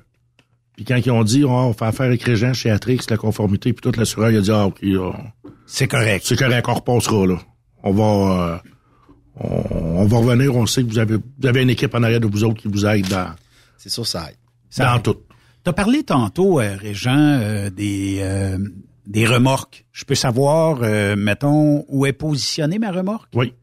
Puis 0.76 0.84
quand 0.84 0.96
ils 0.96 1.10
ont 1.10 1.24
dit, 1.24 1.44
oh, 1.44 1.50
on 1.50 1.72
fait 1.72 1.84
affaire 1.86 2.06
avec 2.06 2.22
Régent 2.22 2.54
chez 2.54 2.70
Atrix, 2.70 3.00
la 3.10 3.16
conformité, 3.16 3.72
puis 3.72 3.82
tout 3.90 3.98
l'assureur, 3.98 4.30
il 4.30 4.38
a 4.38 4.40
dit, 4.40 4.50
ah, 4.50 4.66
OK, 4.66 4.78
on- 4.84 5.12
C'est 5.66 5.88
correct. 5.88 6.24
c'est 6.26 6.38
correct, 6.38 6.64
on 6.68 6.74
repassera, 6.74 7.26
là. 7.26 7.38
On 7.82 7.92
va, 7.92 8.04
euh, 8.04 8.58
on, 9.40 10.00
on 10.02 10.04
va 10.06 10.18
revenir, 10.18 10.54
on 10.54 10.66
sait 10.66 10.82
que 10.84 10.88
vous 10.88 10.98
avez, 10.98 11.16
vous 11.16 11.46
avez 11.46 11.62
une 11.62 11.70
équipe 11.70 11.94
en 11.94 12.02
arrière 12.02 12.20
de 12.20 12.26
vous 12.28 12.44
autres 12.44 12.62
qui 12.62 12.68
vous 12.68 12.86
aide 12.86 13.08
dans, 13.08 13.28
C'est 13.78 13.88
sûr, 13.88 14.06
ça 14.06 14.30
aide. 14.30 14.36
dans 14.76 15.00
tout. 15.00 15.16
Tu 15.64 15.70
as 15.70 15.72
parlé 15.72 16.02
tantôt, 16.02 16.60
euh, 16.60 16.76
Régent, 16.76 17.16
euh, 17.16 17.70
des, 17.70 18.18
euh, 18.20 18.58
des 19.06 19.26
remorques. 19.26 19.86
Je 19.92 20.04
peux 20.04 20.14
savoir, 20.14 20.80
euh, 20.82 21.16
mettons, 21.16 21.84
où 21.88 22.04
est 22.04 22.12
positionnée 22.12 22.78
ma 22.78 22.90
remorque? 22.90 23.30
Oui. 23.34 23.54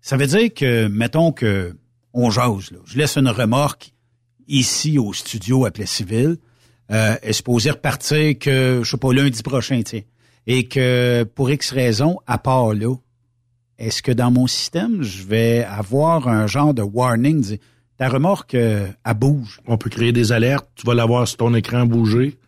Ça 0.00 0.16
veut 0.16 0.26
dire 0.26 0.52
que, 0.54 0.86
mettons 0.88 1.32
que 1.32 1.76
on 2.12 2.30
jase, 2.30 2.70
là. 2.72 2.78
Je 2.84 2.98
laisse 2.98 3.16
une 3.16 3.28
remorque 3.28 3.92
ici 4.46 4.98
au 4.98 5.12
studio 5.12 5.64
à 5.64 5.70
Plessisville. 5.70 6.36
Euh, 6.90 7.16
est 7.20 7.34
supposée 7.34 7.70
repartir 7.70 8.38
que, 8.38 8.80
je 8.82 8.90
sais 8.90 8.96
pas, 8.96 9.12
lundi 9.12 9.42
prochain, 9.42 9.82
tiens. 9.84 10.00
Et 10.46 10.68
que, 10.68 11.24
pour 11.34 11.50
X 11.50 11.72
raison, 11.72 12.18
à 12.26 12.38
part 12.38 12.72
là, 12.72 12.94
est-ce 13.78 14.02
que 14.02 14.10
dans 14.10 14.30
mon 14.30 14.46
système, 14.46 15.02
je 15.02 15.22
vais 15.22 15.64
avoir 15.64 16.28
un 16.28 16.46
genre 16.46 16.72
de 16.72 16.80
warning, 16.82 17.42
dire, 17.42 17.58
ta 17.98 18.08
remorque, 18.08 18.54
euh, 18.54 18.86
elle 19.04 19.14
bouge. 19.14 19.60
On 19.66 19.76
peut 19.76 19.90
créer 19.90 20.12
des 20.12 20.32
alertes. 20.32 20.68
Tu 20.76 20.86
vas 20.86 20.94
l'avoir 20.94 21.26
sur 21.26 21.38
ton 21.38 21.54
écran 21.54 21.84
bouger. 21.84 22.38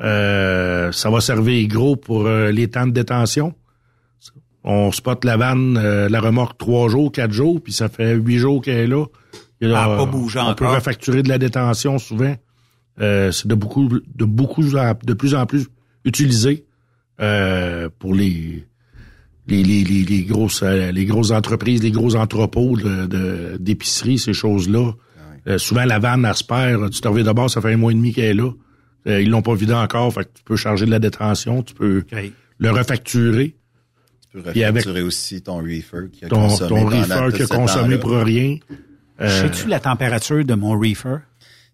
Euh, 0.00 0.90
ça 0.92 1.10
va 1.10 1.20
servir 1.20 1.68
gros 1.68 1.96
pour 1.96 2.26
euh, 2.26 2.50
les 2.50 2.68
temps 2.68 2.86
de 2.86 2.92
détention. 2.92 3.54
On 4.64 4.90
spot 4.90 5.24
la 5.24 5.36
vanne, 5.36 5.76
euh, 5.76 6.08
la 6.08 6.20
remorque 6.20 6.58
trois 6.58 6.88
jours, 6.88 7.12
quatre 7.12 7.30
jours, 7.30 7.60
puis 7.62 7.72
ça 7.72 7.88
fait 7.88 8.14
huit 8.14 8.38
jours 8.38 8.60
qu'elle 8.60 8.78
est 8.78 8.86
là. 8.88 9.04
Elle 9.60 9.74
a 9.74 9.86
pas 9.96 10.06
bougé 10.06 10.40
on 10.40 10.54
peut 10.54 10.66
refacturer 10.66 11.22
de 11.22 11.28
la 11.28 11.38
détention 11.38 11.98
souvent. 11.98 12.34
Euh, 13.00 13.30
c'est 13.30 13.46
de 13.46 13.54
beaucoup, 13.54 13.88
de 13.88 14.24
beaucoup, 14.24 14.62
de 14.62 15.14
plus 15.14 15.34
en 15.34 15.46
plus 15.46 15.68
utilisé 16.04 16.66
euh, 17.20 17.88
pour 17.98 18.12
les 18.12 18.66
les, 19.48 19.62
les, 19.62 19.84
les, 19.84 20.04
les 20.04 20.22
grosses 20.24 20.62
euh, 20.62 20.90
les 20.92 21.04
grosses 21.04 21.30
entreprises, 21.30 21.82
les 21.82 21.90
gros 21.92 22.16
entrepôts 22.16 22.76
de- 22.76 23.06
de- 23.06 23.56
d'épicerie, 23.60 24.18
ces 24.18 24.32
choses-là. 24.32 24.92
Euh, 25.48 25.58
souvent 25.58 25.84
la 25.84 25.98
vanne 26.00 26.24
elle 26.24 26.34
se 26.34 26.42
perd. 26.44 26.90
Tu 26.90 27.00
te 27.00 27.06
reviens 27.08 27.24
d'abord, 27.24 27.48
ça 27.48 27.60
fait 27.60 27.72
un 27.72 27.76
mois 27.76 27.92
et 27.92 27.94
demi 27.94 28.12
qu'elle 28.12 28.24
est 28.24 28.34
là. 28.34 28.50
Euh, 29.06 29.22
ils 29.22 29.30
l'ont 29.30 29.42
pas 29.42 29.54
vidé 29.54 29.72
encore, 29.74 30.12
fait 30.12 30.24
que 30.24 30.30
tu 30.38 30.42
peux 30.44 30.56
charger 30.56 30.84
de 30.86 30.90
la 30.90 30.98
détention, 30.98 31.62
tu 31.62 31.74
peux 31.74 32.04
le 32.58 32.70
refacturer. 32.70 33.54
Tu 34.32 34.42
peux 34.42 34.50
Puis 34.50 34.64
avec- 34.64 34.82
refacturer 34.82 35.02
aussi 35.06 35.42
ton 35.42 35.58
reefer 35.58 36.10
qui 36.12 36.24
a 36.24 36.28
Ton, 36.28 36.48
consommé 36.48 36.68
ton 36.68 36.86
reefer 36.86 37.36
qui 37.36 37.42
a 37.42 37.46
consommé 37.46 37.98
pour 37.98 38.12
rien. 38.16 38.56
Euh, 39.20 39.42
Sais-tu 39.42 39.68
la 39.68 39.78
température 39.80 40.44
de 40.44 40.54
mon 40.54 40.76
reefer? 40.78 41.18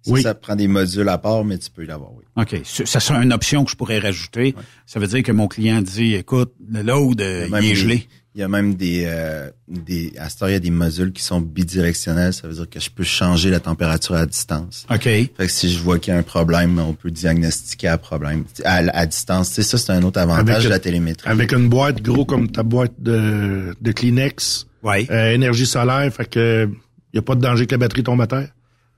Ça, 0.02 0.20
ça 0.20 0.34
prend 0.34 0.56
des 0.56 0.68
modules 0.68 1.08
à 1.08 1.18
part, 1.18 1.44
mais 1.44 1.58
tu 1.58 1.70
peux 1.70 1.84
l'avoir, 1.84 2.10
oui. 2.14 2.24
OK. 2.36 2.60
Ça, 2.64 3.00
serait 3.00 3.22
une 3.22 3.32
option 3.32 3.64
que 3.64 3.70
je 3.70 3.76
pourrais 3.76 3.98
rajouter. 4.00 4.54
Ça 4.86 4.98
veut 5.00 5.06
dire 5.06 5.22
que 5.22 5.32
mon 5.32 5.48
client 5.48 5.80
dit, 5.80 6.14
écoute, 6.14 6.52
le 6.70 6.82
load, 6.82 7.20
euh, 7.20 7.46
Il 7.48 7.54
est 7.56 7.60
des- 7.60 7.74
gelé. 7.74 8.08
Il 8.34 8.40
y 8.40 8.44
a 8.44 8.48
même 8.48 8.76
des, 8.76 9.04
euh, 9.06 9.50
des, 9.68 10.14
à 10.18 10.24
heure, 10.24 10.48
il 10.48 10.52
y 10.52 10.56
a 10.56 10.58
des 10.58 10.70
modules 10.70 11.12
qui 11.12 11.22
sont 11.22 11.40
bidirectionnels. 11.42 12.32
Ça 12.32 12.48
veut 12.48 12.54
dire 12.54 12.68
que 12.70 12.80
je 12.80 12.88
peux 12.88 13.04
changer 13.04 13.50
la 13.50 13.60
température 13.60 14.14
à 14.14 14.24
distance. 14.24 14.86
OK. 14.90 15.02
Fait 15.02 15.28
que 15.36 15.48
si 15.48 15.70
je 15.70 15.78
vois 15.78 15.98
qu'il 15.98 16.14
y 16.14 16.16
a 16.16 16.18
un 16.18 16.22
problème, 16.22 16.78
on 16.78 16.94
peut 16.94 17.10
diagnostiquer 17.10 17.88
un 17.88 17.98
problème 17.98 18.44
à, 18.64 18.76
à 18.76 19.04
distance. 19.06 19.50
Sais, 19.50 19.62
ça, 19.62 19.76
c'est 19.76 19.92
un 19.92 20.02
autre 20.02 20.18
avantage 20.18 20.48
Avec- 20.48 20.64
de 20.64 20.68
la 20.70 20.78
télémétrie. 20.78 21.28
Avec 21.28 21.52
une 21.52 21.68
boîte 21.68 22.00
gros 22.00 22.24
comme 22.24 22.50
ta 22.50 22.62
boîte 22.62 22.94
de, 22.98 23.76
de 23.80 23.92
Kleenex. 23.92 24.66
Euh, 24.84 25.32
énergie 25.32 25.66
solaire, 25.66 26.10
fait 26.12 26.28
que 26.28 26.68
il 27.12 27.16
y 27.16 27.18
a 27.18 27.22
pas 27.22 27.34
de 27.34 27.40
danger 27.42 27.66
que 27.66 27.72
la 27.72 27.78
batterie 27.78 28.02
tombe 28.02 28.20
à 28.22 28.26
terre? 28.26 28.48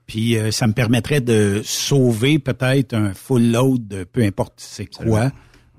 Puis 0.06 0.36
euh, 0.36 0.51
ça 0.51 0.66
me 0.66 0.72
permettrait 0.72 1.20
de 1.20 1.62
sauver 1.64 2.39
peut-être 2.39 2.94
un 2.94 3.14
full 3.14 3.51
load 3.52 3.89
de 3.89 4.05
peu 4.05 4.22
importe 4.22 4.55
c'est 4.59 4.86
quoi, 4.86 5.31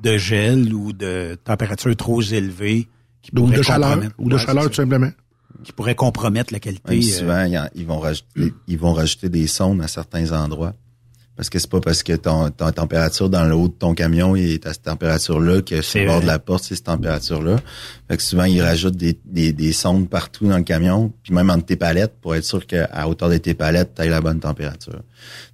de 0.01 0.17
gel 0.17 0.73
ou 0.73 0.93
de 0.93 1.37
température 1.43 1.95
trop 1.95 2.21
élevée 2.21 2.87
ou 3.31 3.35
pourrait 3.35 3.57
de 3.57 3.61
chaleur, 3.61 3.99
ou 4.17 4.29
de 4.29 4.35
Ouais, 4.35 4.41
chaleur 4.41 4.67
tout 4.67 4.73
simplement. 4.73 5.11
qui 5.63 5.71
pourrait 5.71 5.95
compromettre 5.95 6.53
la 6.53 6.59
qualité. 6.59 6.97
Euh, 6.97 7.01
souvent, 7.01 7.69
ils 7.75 7.85
vont 7.85 7.99
rajouter, 7.99 8.53
ils 8.67 8.77
vont 8.77 8.93
rajouter 8.93 9.29
des 9.29 9.47
sondes 9.47 9.81
à 9.81 9.87
certains 9.87 10.31
endroits. 10.31 10.73
Parce 11.35 11.49
que 11.49 11.59
c'est 11.59 11.69
pas 11.69 11.81
parce 11.81 12.01
que 12.01 12.13
ton, 12.13 12.49
ta 12.49 12.71
température 12.71 13.29
dans 13.29 13.43
le 13.43 13.53
haut 13.55 13.67
de 13.67 13.73
ton 13.73 13.93
camion 13.93 14.37
est 14.37 14.65
à 14.65 14.71
cette 14.71 14.83
température-là 14.83 15.61
que 15.61 15.81
sur 15.81 15.99
le 15.99 16.07
bord 16.07 16.21
de 16.21 16.25
la 16.27 16.39
porte, 16.39 16.63
c'est 16.63 16.75
cette 16.75 16.85
température-là. 16.85 17.57
Fait 18.07 18.15
que 18.15 18.23
souvent, 18.23 18.45
ils 18.45 18.61
rajoutent 18.61 18.95
des, 18.95 19.19
des, 19.25 19.51
des 19.51 19.73
sondes 19.73 20.09
partout 20.09 20.47
dans 20.47 20.57
le 20.57 20.63
camion, 20.63 21.11
puis 21.23 21.33
même 21.33 21.49
entre 21.49 21.65
tes 21.65 21.75
palettes, 21.75 22.13
pour 22.21 22.35
être 22.35 22.45
sûr 22.45 22.65
qu'à 22.65 23.07
hauteur 23.07 23.29
de 23.29 23.37
tes 23.37 23.53
palettes, 23.53 23.91
tu 23.99 24.07
la 24.07 24.21
bonne 24.21 24.39
température. 24.39 25.01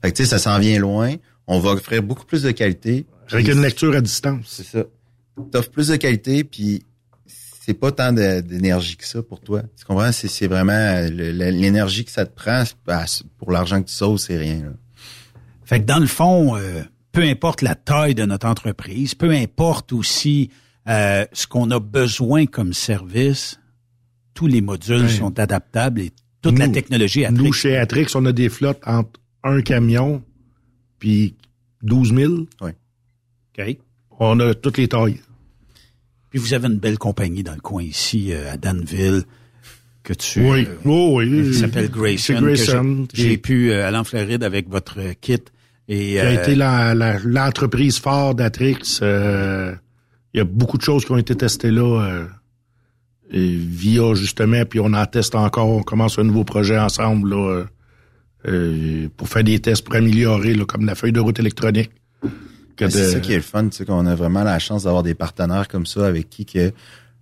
Fait 0.03 0.12
que 0.12 0.18
tu 0.18 0.24
sais, 0.24 0.30
ça 0.30 0.38
s'en 0.38 0.60
vient 0.60 0.78
loin. 0.78 1.16
On 1.48 1.60
va 1.60 1.72
offrir 1.72 2.03
beaucoup 2.03 2.26
plus 2.26 2.44
de 2.44 2.52
qualité. 2.52 3.08
Avec 3.32 3.48
une 3.48 3.62
lecture 3.62 3.95
à 3.95 4.02
distance. 4.02 4.45
C'est 4.48 4.66
ça. 4.66 4.84
T'offres 5.52 5.72
plus 5.72 5.88
de 5.88 5.95
qualité, 5.95 6.44
puis 6.44 6.84
c'est 7.66 7.74
pas 7.74 7.91
tant 7.91 8.12
d'énergie 8.12 8.98
que 8.98 9.06
ça 9.06 9.24
pour 9.24 9.40
toi. 9.40 9.64
Tu 9.78 9.86
comprends? 9.86 10.12
C'est 10.12 10.28
c'est 10.28 10.48
vraiment 10.48 10.99
l'énergie 11.10 12.06
que 12.06 12.12
ça 12.12 12.26
te 12.26 12.36
prend. 12.36 12.64
pour 13.40 13.52
l'argent 13.52 13.82
que 13.82 13.88
tu 13.88 13.95
sauves, 13.95 14.18
c'est 14.18 14.38
rien. 14.38 14.62
là. 14.64 14.70
Fait 15.72 15.80
que 15.80 15.85
dans 15.85 15.99
le 15.99 16.06
fond, 16.06 16.57
euh, 16.57 16.84
peu 17.14 17.22
importe 17.23 17.61
la 17.61 17.76
taille 17.76 18.14
de 18.14 18.26
notre 18.26 18.45
entreprise, 18.45 19.15
peu 19.15 19.31
importe 19.31 19.93
aussi 19.93 20.49
euh, 20.89 21.26
ce 21.31 21.48
qu'on 21.48 21.72
a 21.72 21.80
besoin 21.80 22.45
comme 22.45 22.73
service, 22.73 23.57
tous 24.34 24.48
les 24.48 24.60
modules 24.61 25.10
sont 25.10 25.39
adaptables 25.39 26.02
et 26.02 26.11
toute 26.41 26.60
la 26.60 26.68
technologie 26.68 27.23
à 27.23 27.31
Nous, 27.31 27.53
chez 27.53 27.77
Atrix, 27.77 28.07
on 28.15 28.26
a 28.26 28.34
des 28.34 28.49
flottes 28.49 28.81
entre 28.85 29.19
un 29.45 29.61
camion 29.61 30.22
puis 30.99 31.35
12 31.84 32.14
000. 32.15 32.34
Oui. 32.61 32.72
OK. 33.57 33.77
On 34.19 34.39
a 34.41 34.53
toutes 34.53 34.77
les 34.77 34.89
tailles. 34.89 35.22
Puis 36.30 36.39
vous 36.39 36.53
avez 36.53 36.68
une 36.68 36.80
belle 36.80 36.98
compagnie 36.98 37.43
dans 37.43 37.56
le 37.56 37.61
coin 37.61 37.81
ici, 37.84 38.34
euh, 38.34 38.52
à 38.52 38.57
Danville, 38.57 39.23
que 40.03 40.14
tu... 40.14 40.41
Oui. 40.41 40.65
euh, 40.68 40.76
Oh, 40.85 41.14
oui. 41.18 41.49
Qui 41.52 41.53
s'appelle 41.53 41.89
Grayson. 41.89 42.41
Grayson. 42.41 43.07
j'ai- 43.14 43.38
pu 43.38 43.72
euh, 43.72 43.88
aller 43.88 43.98
en 43.98 44.03
Floride 44.03 44.43
avec 44.43 44.68
votre 44.69 44.99
euh, 44.99 45.14
kit. 45.19 45.39
Et, 45.88 46.12
qui 46.12 46.20
a 46.20 46.26
euh, 46.26 46.41
été 46.41 46.56
la- 46.56 46.94
la- 46.95 47.20
l'entreprise 47.20 47.98
phare 47.99 48.36
d'Atrix. 48.36 48.99
euh, 49.02 49.74
Il 50.34 50.38
y 50.38 50.41
a 50.41 50.45
beaucoup 50.45 50.78
de 50.78 50.84
choses 50.84 51.03
qui 51.06 51.12
ont 51.12 51.18
été 51.18 51.36
testées 51.36 51.72
là 51.72 52.02
euh, 52.02 52.26
via 53.34 54.14
justement, 54.14 54.64
puis 54.66 54.80
on 54.80 54.94
en 54.94 55.06
teste 55.06 55.36
encore. 55.36 55.68
On 55.70 55.84
commence 55.84 56.20
un 56.20 56.24
nouveau 56.24 56.44
projet 56.44 56.78
ensemble 56.80 57.30
là, 57.30 57.64
euh, 58.48 59.08
pour 59.18 59.30
faire 59.30 59.44
des 59.44 59.60
tests 59.60 59.84
pour 59.84 59.95
améliorer, 59.95 60.53
là, 60.53 60.66
comme 60.66 60.86
la 60.86 60.95
feuille 60.95 61.12
de 61.12 61.20
route 61.20 61.40
électronique. 61.40 61.91
Que 62.76 62.86
Ouais, 62.86 62.91
C'est 62.91 63.06
de- 63.08 63.12
ça 63.12 63.20
qui 63.20 63.34
est 63.34 63.38
le 63.38 63.41
fun, 63.41 63.68
tu 63.68 63.78
sais, 63.78 63.86
qu'on 63.86 64.06
a 64.06 64.16
vraiment 64.16 64.44
la 64.44 64.58
chance 64.60 64.84
d'avoir 64.84 65.03
des 65.03 65.14
partenaires 65.14 65.68
comme 65.68 65.86
ça 65.86 66.08
avec 66.08 66.30
qui 66.30 66.45
que 66.45 66.72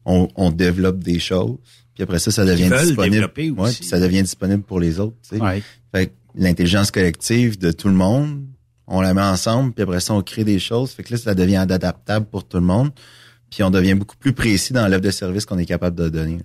on, 0.06 0.28
on 0.36 0.52
développe 0.52 1.00
des 1.00 1.20
choses. 1.20 1.58
Puis 1.94 2.04
après 2.04 2.20
ça, 2.20 2.32
ça 2.32 2.46
devient 2.46 2.70
disponible. 2.86 3.16
Ouais, 3.52 3.70
aussi. 3.70 3.80
puis 3.80 3.88
ça 3.88 4.00
devient 4.00 4.22
disponible 4.22 4.64
pour 4.64 4.80
les 4.80 5.00
autres. 5.00 5.18
Tu 5.28 5.36
sais. 5.38 5.42
Ouais. 5.44 5.62
Fait 5.94 6.08
que 6.08 6.12
l'intelligence 6.40 6.90
collective 6.92 7.60
de 7.60 7.72
tout 7.72 7.88
le 7.90 7.94
monde, 7.94 8.46
on 8.88 9.02
la 9.02 9.14
met 9.14 9.22
ensemble, 9.22 9.72
puis 9.74 9.84
après 9.84 10.00
ça, 10.00 10.14
on 10.16 10.22
crée 10.24 10.44
des 10.44 10.58
choses. 10.58 10.92
Fait 10.92 11.04
que 11.04 11.14
là, 11.14 11.20
ça 11.20 11.36
devient 11.36 11.58
adaptable 11.58 12.26
pour 12.26 12.48
tout 12.48 12.58
le 12.58 12.64
monde. 12.64 12.90
Puis 13.52 13.62
on 13.64 13.70
devient 13.70 13.94
beaucoup 13.96 14.16
plus 14.18 14.34
précis 14.34 14.74
dans 14.74 14.88
l'offre 14.88 15.02
de 15.02 15.12
service 15.12 15.46
qu'on 15.46 15.58
est 15.60 15.66
capable 15.66 15.96
de 15.96 16.10
donner. 16.10 16.40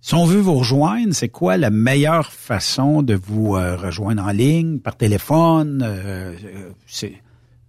Si 0.00 0.14
on 0.14 0.24
veut 0.26 0.40
vous 0.40 0.54
rejoindre, 0.54 1.14
c'est 1.14 1.28
quoi 1.30 1.56
la 1.56 1.70
meilleure 1.70 2.30
façon 2.32 3.02
de 3.02 3.14
vous 3.14 3.56
euh, 3.56 3.74
rejoindre 3.76 4.22
en 4.24 4.30
ligne, 4.32 4.78
par 4.80 4.96
téléphone? 4.96 5.82
euh, 5.84 6.32
euh, 6.44 6.70
c'est... 6.86 7.14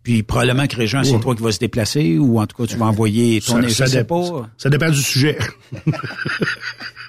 Puis 0.03 0.21
probablement 0.21 0.67
que 0.67 0.75
Régent, 0.75 1.03
c'est 1.03 1.13
Ouais. 1.13 1.19
toi 1.19 1.35
qui 1.35 1.41
vas 1.41 1.51
se 1.51 1.57
déplacer 1.59 2.19
ou 2.19 2.39
en 2.39 2.45
tout 2.45 2.55
cas 2.57 2.67
tu 2.67 2.77
vas 2.77 2.85
envoyer 2.85 3.41
ton... 3.41 3.59
je 3.63 3.69
sais 3.69 3.89
dé- 3.89 4.03
pas. 4.03 4.47
ça 4.55 4.69
dépend 4.69 4.91
du 4.91 5.01
sujet. 5.01 5.35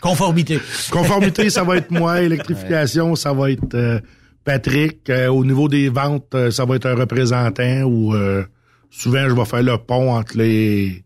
Conformité. 0.06 0.60
Conformité, 0.90 1.50
ça 1.50 1.64
va 1.64 1.76
être 1.76 1.90
moi. 1.90 2.22
Électrification, 2.22 3.16
ça 3.16 3.32
va 3.32 3.50
être 3.50 3.74
euh, 3.74 4.00
Patrick. 4.46 5.10
Euh, 5.10 5.26
au 5.26 5.44
niveau 5.44 5.68
des 5.68 5.90
ventes, 5.90 6.34
euh, 6.34 6.50
ça 6.50 6.64
va 6.64 6.76
être 6.76 6.86
un 6.86 6.94
représentant 6.94 7.82
ou 7.82 8.14
euh, 8.14 8.44
souvent 8.90 9.28
je 9.28 9.34
vais 9.34 9.44
faire 9.44 9.62
le 9.62 9.76
pont 9.76 10.14
entre 10.14 10.38
les 10.38 11.04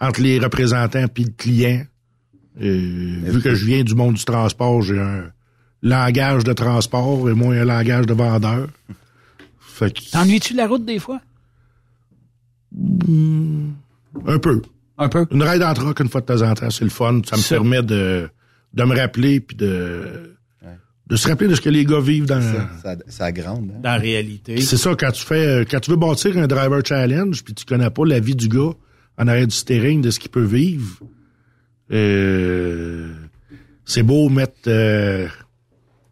entre 0.00 0.20
les 0.22 0.38
représentants 0.38 1.06
puis 1.08 1.24
le 1.24 1.32
client. 1.36 1.84
Vu 2.58 3.42
que 3.42 3.54
je 3.54 3.66
viens 3.66 3.82
du 3.82 3.94
monde 3.94 4.14
du 4.14 4.24
transport, 4.24 4.80
j'ai 4.80 4.98
un 4.98 5.24
langage 5.82 6.44
de 6.44 6.54
transport 6.54 7.28
et 7.28 7.34
moi 7.34 7.54
un 7.54 7.64
langage 7.64 8.06
de 8.06 8.14
vendeur. 8.14 8.68
Fait 9.58 9.92
que, 9.92 10.10
T'ennuies-tu 10.10 10.54
de 10.54 10.58
la 10.58 10.66
route 10.66 10.84
des 10.84 10.98
fois? 10.98 11.20
un 14.26 14.38
peu. 14.38 14.62
Un 14.96 15.08
peu. 15.08 15.26
Une 15.30 15.42
ride 15.42 15.62
en 15.62 15.74
troc 15.74 16.00
une 16.00 16.08
fois 16.08 16.22
de 16.22 16.26
temps 16.26 16.42
en 16.42 16.54
temps, 16.54 16.70
c'est 16.70 16.84
le 16.84 16.90
fun. 16.90 17.20
Ça 17.26 17.36
me 17.36 17.48
permet 17.48 17.82
de, 17.82 18.30
de 18.76 18.84
me 18.84 18.94
rappeler 18.96 19.40
puis 19.40 19.56
de, 19.56 20.36
de 21.08 21.16
se 21.16 21.26
rappeler 21.28 21.48
de 21.48 21.54
ce 21.54 21.60
que 21.60 21.70
les 21.70 21.84
gars 21.84 22.00
vivent 22.00 22.26
dans. 22.26 22.40
Ça, 22.40 22.68
ça, 22.82 22.96
ça 23.08 23.32
grande. 23.32 23.70
hein. 23.74 23.80
Dans 23.82 23.90
la 23.92 23.96
réalité. 23.98 24.60
C'est 24.60 24.76
ça, 24.76 24.94
quand 24.94 25.10
tu 25.12 25.24
fais, 25.24 25.46
euh, 25.46 25.64
quand 25.68 25.80
tu 25.80 25.90
veux 25.90 25.96
bâtir 25.96 26.36
un 26.36 26.46
driver 26.46 26.80
challenge, 26.84 27.42
puis 27.44 27.54
tu 27.54 27.64
connais 27.64 27.90
pas 27.90 28.04
la 28.04 28.20
vie 28.20 28.34
du 28.36 28.48
gars 28.48 28.72
en 29.18 29.26
arrière 29.28 29.46
du 29.46 29.54
steering, 29.54 30.02
de 30.02 30.10
ce 30.10 30.18
qu'il 30.18 30.30
peut 30.30 30.44
vivre, 30.44 31.00
euh, 31.92 33.12
c'est 33.84 34.02
beau 34.02 34.28
mettre 34.28 34.52
euh, 34.66 35.26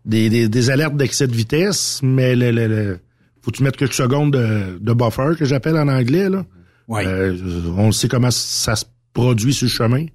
des, 0.04 0.30
des, 0.30 0.48
des 0.48 0.70
alertes 0.70 0.96
d'excès 0.96 1.26
de 1.26 1.34
vitesse, 1.34 2.00
mais 2.02 2.34
le, 2.36 2.50
le, 2.50 2.66
le- 2.68 2.98
faut 3.42 3.50
que 3.50 3.56
tu 3.58 3.62
mettes 3.62 3.76
quelques 3.76 3.92
secondes 3.94 4.32
de, 4.32 4.78
de 4.80 4.92
buffer, 4.94 5.32
que 5.38 5.44
j'appelle 5.44 5.76
en 5.76 5.88
anglais, 5.88 6.30
là. 6.30 6.46
Ouais. 6.88 7.06
Euh, 7.06 7.36
on 7.76 7.92
sait 7.92 8.08
comment 8.08 8.30
ça 8.30 8.74
se 8.76 8.84
produit 9.12 9.52
sur 9.52 9.66
le 9.66 9.70
chemin. 9.70 10.06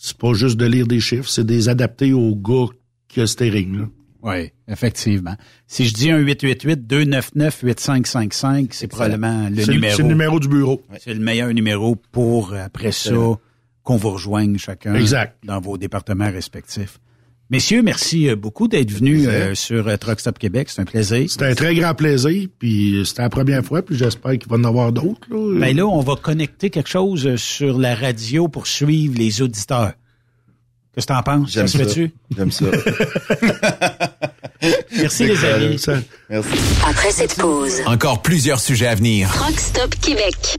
C'est 0.00 0.16
pas 0.16 0.32
juste 0.32 0.56
de 0.56 0.64
lire 0.64 0.86
des 0.86 1.00
chiffres, 1.00 1.28
c'est 1.28 1.44
des 1.44 1.68
adaptés 1.68 2.12
au 2.12 2.36
gars 2.36 2.68
qui 3.08 3.20
a 3.20 3.26
steering, 3.26 3.80
là. 3.80 3.88
Oui, 4.22 4.52
effectivement. 4.68 5.34
Si 5.66 5.86
je 5.86 5.94
dis 5.94 6.10
un 6.10 6.20
888-299-8555, 6.22 8.68
c'est 8.72 8.86
probablement 8.86 9.48
le 9.48 9.64
numéro. 9.66 9.96
C'est 9.96 10.02
le 10.02 10.08
numéro 10.08 10.38
du 10.40 10.48
bureau. 10.48 10.82
C'est 11.00 11.14
le 11.14 11.20
meilleur 11.20 11.52
numéro 11.52 11.96
pour, 12.12 12.54
après 12.54 12.92
ça, 12.92 13.12
qu'on 13.82 13.96
vous 13.96 14.10
rejoigne 14.10 14.56
chacun 14.58 14.94
Exact. 14.94 15.36
dans 15.44 15.60
vos 15.60 15.78
départements 15.78 16.30
respectifs. 16.30 17.00
Messieurs, 17.50 17.80
merci 17.82 18.28
euh, 18.28 18.36
beaucoup 18.36 18.68
d'être 18.68 18.90
venus 18.90 19.26
euh, 19.26 19.54
sur 19.54 19.88
euh, 19.88 19.96
Truck 19.96 20.20
Stop 20.20 20.38
Québec. 20.38 20.68
C'est 20.70 20.82
un 20.82 20.84
plaisir. 20.84 21.30
C'était 21.30 21.46
un 21.46 21.54
très 21.54 21.74
grand 21.74 21.94
plaisir, 21.94 22.46
puis 22.58 23.02
c'était 23.06 23.22
la 23.22 23.30
première 23.30 23.64
fois, 23.64 23.80
puis 23.80 23.96
j'espère 23.96 24.32
qu'il 24.32 24.50
va 24.50 24.56
y 24.56 24.60
en 24.60 24.64
avoir 24.64 24.92
d'autres. 24.92 25.26
Là. 25.30 25.58
Ben 25.58 25.74
là, 25.74 25.86
on 25.86 26.00
va 26.00 26.16
connecter 26.16 26.68
quelque 26.68 26.90
chose 26.90 27.36
sur 27.36 27.78
la 27.78 27.94
radio 27.94 28.48
pour 28.48 28.66
suivre 28.66 29.14
les 29.16 29.40
auditeurs. 29.40 29.92
Qu'est-ce 30.94 31.06
que 31.06 31.12
t'en 31.12 31.22
penses? 31.22 31.52
J'aime 31.52 31.68
ça. 31.68 31.78
fait-tu? 31.78 32.12
J'aime 32.36 32.50
ça. 32.50 32.66
Merci 34.98 35.26
les 35.26 35.44
amis. 35.44 35.82
Merci. 36.28 36.50
Après 36.86 37.12
cette 37.12 37.34
pause, 37.36 37.80
Encore 37.86 38.20
plusieurs 38.20 38.60
sujets 38.60 38.88
à 38.88 38.94
venir. 38.94 39.30
Truck 39.30 39.58
Stop 39.58 39.94
Québec. 40.02 40.58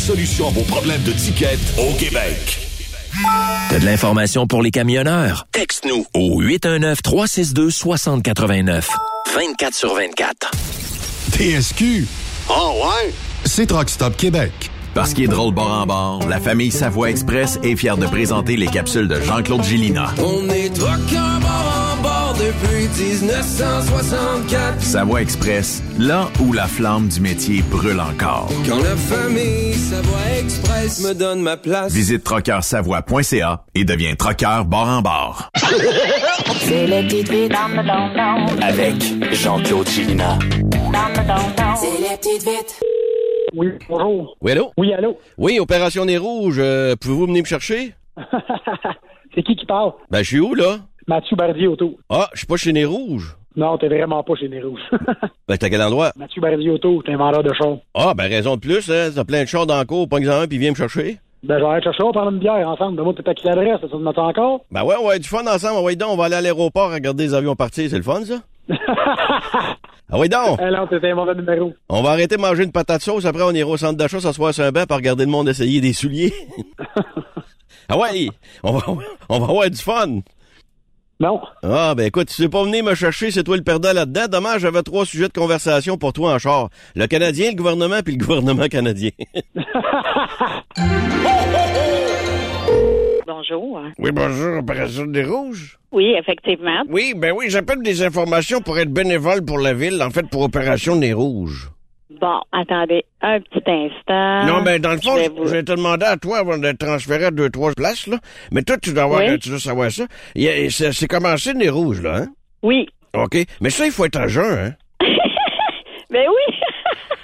solution 0.00 0.48
à 0.48 0.50
vos 0.50 0.62
problèmes 0.62 1.02
de 1.02 1.12
ticket 1.12 1.58
au 1.78 1.92
Québec. 1.94 2.58
T'as 3.68 3.78
de 3.78 3.84
l'information 3.84 4.46
pour 4.46 4.62
les 4.62 4.70
camionneurs? 4.70 5.46
Texte-nous 5.52 6.06
au 6.14 6.40
819-362-6089. 6.42 8.84
24 9.34 9.74
sur 9.74 9.94
24. 9.94 10.50
TSQ. 11.32 12.06
Oh 12.48 12.80
ouais? 12.82 13.12
C'est 13.44 13.66
Truck 13.66 13.90
Stop 13.90 14.16
Québec. 14.16 14.52
Parce 14.94 15.12
qu'il 15.12 15.24
est 15.24 15.28
drôle 15.28 15.54
bord 15.54 15.70
en 15.70 15.86
bord, 15.86 16.26
la 16.28 16.40
famille 16.40 16.72
Savoie 16.72 17.10
Express 17.10 17.60
est 17.62 17.76
fière 17.76 17.96
de 17.96 18.06
présenter 18.06 18.56
les 18.56 18.66
capsules 18.66 19.06
de 19.06 19.20
Jean-Claude 19.20 19.62
Gillina. 19.62 20.12
On 20.18 20.48
est 20.48 20.70
bord 20.70 21.14
en 21.14 21.38
bord 21.40 21.79
depuis 22.40 22.88
1964. 22.88 24.80
Savoie 24.80 25.20
Express, 25.20 25.82
là 25.98 26.28
où 26.40 26.54
la 26.54 26.66
flamme 26.66 27.08
du 27.08 27.20
métier 27.20 27.60
brûle 27.70 28.00
encore. 28.00 28.48
Quand 28.66 28.78
la 28.78 28.96
famille 28.96 29.74
Savoie 29.74 30.38
Express 30.40 31.04
me 31.06 31.12
donne 31.12 31.42
ma 31.42 31.58
place. 31.58 31.92
Visite 31.92 32.24
trockeursavoie.ca 32.24 33.64
et 33.74 33.84
deviens 33.84 34.14
trockeur 34.14 34.64
bord 34.64 34.88
en 34.88 35.02
bord. 35.02 35.50
C'est 36.60 36.86
le 36.86 38.64
Avec 38.64 39.34
Jean-Claude 39.34 39.88
Gillina. 39.88 40.38
C'est 41.76 42.00
les 42.00 42.16
petites 42.16 42.42
vites. 42.42 42.80
Oui, 43.54 43.68
bonjour. 43.88 44.36
Oui, 44.40 44.52
allô? 44.52 44.72
Oui, 44.78 44.94
allô? 44.94 45.18
Oui, 45.36 45.58
Opération 45.60 46.06
Nez 46.06 46.16
Rouge, 46.16 46.56
euh, 46.58 46.96
pouvez-vous 46.98 47.26
venir 47.26 47.42
me 47.42 47.48
chercher? 47.48 47.94
C'est 49.34 49.42
qui 49.42 49.56
qui 49.56 49.66
parle? 49.66 49.92
Ben, 50.10 50.22
je 50.22 50.28
suis 50.28 50.40
où, 50.40 50.54
là? 50.54 50.78
Mathieu 51.10 51.34
Bardier 51.34 51.66
Auto. 51.66 51.98
Ah, 52.08 52.28
je 52.34 52.38
suis 52.38 52.46
pas 52.46 52.54
chez 52.54 52.72
Nez 52.72 52.84
Rouge. 52.84 53.36
Non, 53.56 53.76
t'es 53.78 53.88
vraiment 53.88 54.22
pas 54.22 54.36
chez 54.36 54.46
les 54.46 54.62
Rouges. 54.62 54.78
Ben, 55.48 55.56
t'es 55.56 55.66
à 55.66 55.70
quel 55.70 55.82
endroit? 55.82 56.12
Mathieu 56.14 56.40
Bardier 56.40 56.70
Auto, 56.70 57.02
t'es 57.04 57.10
un 57.10 57.16
vendeur 57.16 57.42
de 57.42 57.52
chars. 57.52 57.78
Ah, 57.94 58.14
ben, 58.14 58.28
raison 58.28 58.54
de 58.54 58.60
plus, 58.60 58.88
hein. 58.88 59.10
T'as 59.12 59.24
plein 59.24 59.42
de 59.42 59.48
chars 59.48 59.66
dans 59.66 59.80
le 59.80 59.84
cours, 59.84 60.08
pas 60.08 60.18
exemple, 60.18 60.46
puis 60.46 60.58
viens 60.58 60.70
me 60.70 60.76
chercher. 60.76 61.18
Ben, 61.42 61.58
je 61.58 61.64
vais 61.64 61.68
aller 61.68 61.82
chercher, 61.82 62.04
on 62.04 62.12
va 62.12 62.12
prendre 62.12 62.30
une 62.30 62.38
bière 62.38 62.68
ensemble. 62.68 62.94
Donne-moi 62.96 63.14
t'es 63.16 63.28
à 63.28 63.34
qui 63.34 63.44
l'adresse, 63.48 63.80
ça 63.80 63.88
te 63.88 63.96
met 63.96 64.16
encore? 64.16 64.60
Ben 64.70 64.84
ouais, 64.84 64.94
ouais, 65.04 65.18
du 65.18 65.26
fun 65.26 65.44
ensemble. 65.48 65.78
Ah 65.78 65.82
ouais, 65.82 65.96
donc, 65.96 66.10
on 66.12 66.16
va 66.16 66.26
aller 66.26 66.36
à 66.36 66.40
l'aéroport 66.42 66.92
regarder 66.92 67.24
les 67.24 67.34
avions 67.34 67.56
partir. 67.56 67.90
C'est 67.90 67.96
le 67.96 68.04
fun, 68.04 68.24
ça? 68.24 68.36
ah 70.12 70.16
ouais, 70.16 70.28
donc! 70.28 70.60
Eh 70.60 70.88
t'étais 70.88 71.10
un 71.10 71.16
mauvais 71.16 71.34
numéro. 71.34 71.72
On 71.88 72.02
va 72.02 72.10
arrêter 72.10 72.36
de 72.36 72.40
manger 72.40 72.62
une 72.62 72.70
patate 72.70 73.02
sauce. 73.02 73.24
Après, 73.24 73.42
on 73.42 73.50
ira 73.50 73.68
au 73.68 73.76
centre 73.76 73.96
d'achat, 73.96 74.20
s'asseoir 74.20 74.54
sur 74.54 74.62
un 74.62 74.70
banc, 74.70 74.84
pour 74.86 74.98
regarder 74.98 75.24
le 75.24 75.30
monde 75.32 75.48
essayer 75.48 75.80
des 75.80 75.92
souliers. 75.92 76.32
ah 77.88 77.98
ouais! 77.98 78.28
On 78.62 78.74
va, 78.74 78.86
on 79.28 79.38
va 79.40 79.46
avoir 79.46 79.68
du 79.68 79.78
fun! 79.78 80.20
Non. 81.20 81.42
Ah, 81.62 81.94
ben 81.94 82.06
écoute, 82.06 82.28
tu 82.28 82.34
sais 82.34 82.48
pas 82.48 82.64
venir 82.64 82.82
me 82.82 82.94
chercher, 82.94 83.30
c'est 83.30 83.44
toi 83.44 83.58
le 83.58 83.62
perdant 83.62 83.92
là-dedans. 83.92 84.26
Dommage, 84.26 84.62
j'avais 84.62 84.82
trois 84.82 85.04
sujets 85.04 85.28
de 85.28 85.32
conversation 85.34 85.98
pour 85.98 86.14
toi 86.14 86.32
en 86.32 86.38
char. 86.38 86.70
Le 86.94 87.06
Canadien, 87.06 87.50
le 87.50 87.56
gouvernement, 87.56 88.00
puis 88.02 88.16
le 88.16 88.24
gouvernement 88.24 88.68
canadien. 88.68 89.10
Bonjour. 93.26 93.80
Oui, 93.98 94.10
bonjour, 94.12 94.58
Opération 94.58 95.06
des 95.06 95.24
Rouges. 95.24 95.78
Oui, 95.92 96.14
effectivement. 96.18 96.82
Oui, 96.88 97.14
ben 97.16 97.32
oui, 97.36 97.46
j'appelle 97.48 97.82
des 97.82 98.02
informations 98.02 98.60
pour 98.60 98.78
être 98.78 98.92
bénévole 98.92 99.44
pour 99.44 99.58
la 99.58 99.74
ville, 99.74 100.02
en 100.02 100.10
fait, 100.10 100.28
pour 100.28 100.42
Opération 100.42 100.96
des 100.96 101.12
Rouges. 101.12 101.70
Bon, 102.20 102.40
attendez 102.52 103.04
un 103.22 103.40
petit 103.40 103.62
instant. 103.70 104.44
Non, 104.46 104.62
ben 104.62 104.80
dans 104.80 104.90
le 104.92 104.98
fond, 104.98 105.14
Je 105.16 105.20
vais 105.20 105.24
je 105.26 105.30
vous- 105.30 105.44
vais 105.44 105.62
te 105.62 105.72
demander 105.72 106.06
à 106.06 106.16
toi 106.16 106.38
avant 106.38 106.58
de 106.58 106.70
te 106.72 106.84
transférer 106.84 107.26
à 107.26 107.30
deux, 107.30 107.50
trois 107.50 107.72
places, 107.72 108.08
là. 108.08 108.18
Mais 108.50 108.62
toi, 108.62 108.76
tu 108.78 108.92
dois, 108.92 109.04
avoir, 109.04 109.20
Oui. 109.20 109.38
tu 109.38 109.48
dois 109.50 109.60
savoir 109.60 109.90
ça. 109.92 110.04
C'est 110.34 111.06
commencé 111.08 111.54
des 111.54 111.68
Rouges, 111.68 112.02
là, 112.02 112.16
hein? 112.22 112.26
Oui. 112.62 112.88
OK. 113.14 113.36
Mais 113.60 113.70
ça, 113.70 113.86
il 113.86 113.92
faut 113.92 114.04
être 114.06 114.16
à 114.16 114.26
jeun, 114.28 114.44
hein? 114.58 114.74
Ben 116.10 116.26
oui. 116.26 116.54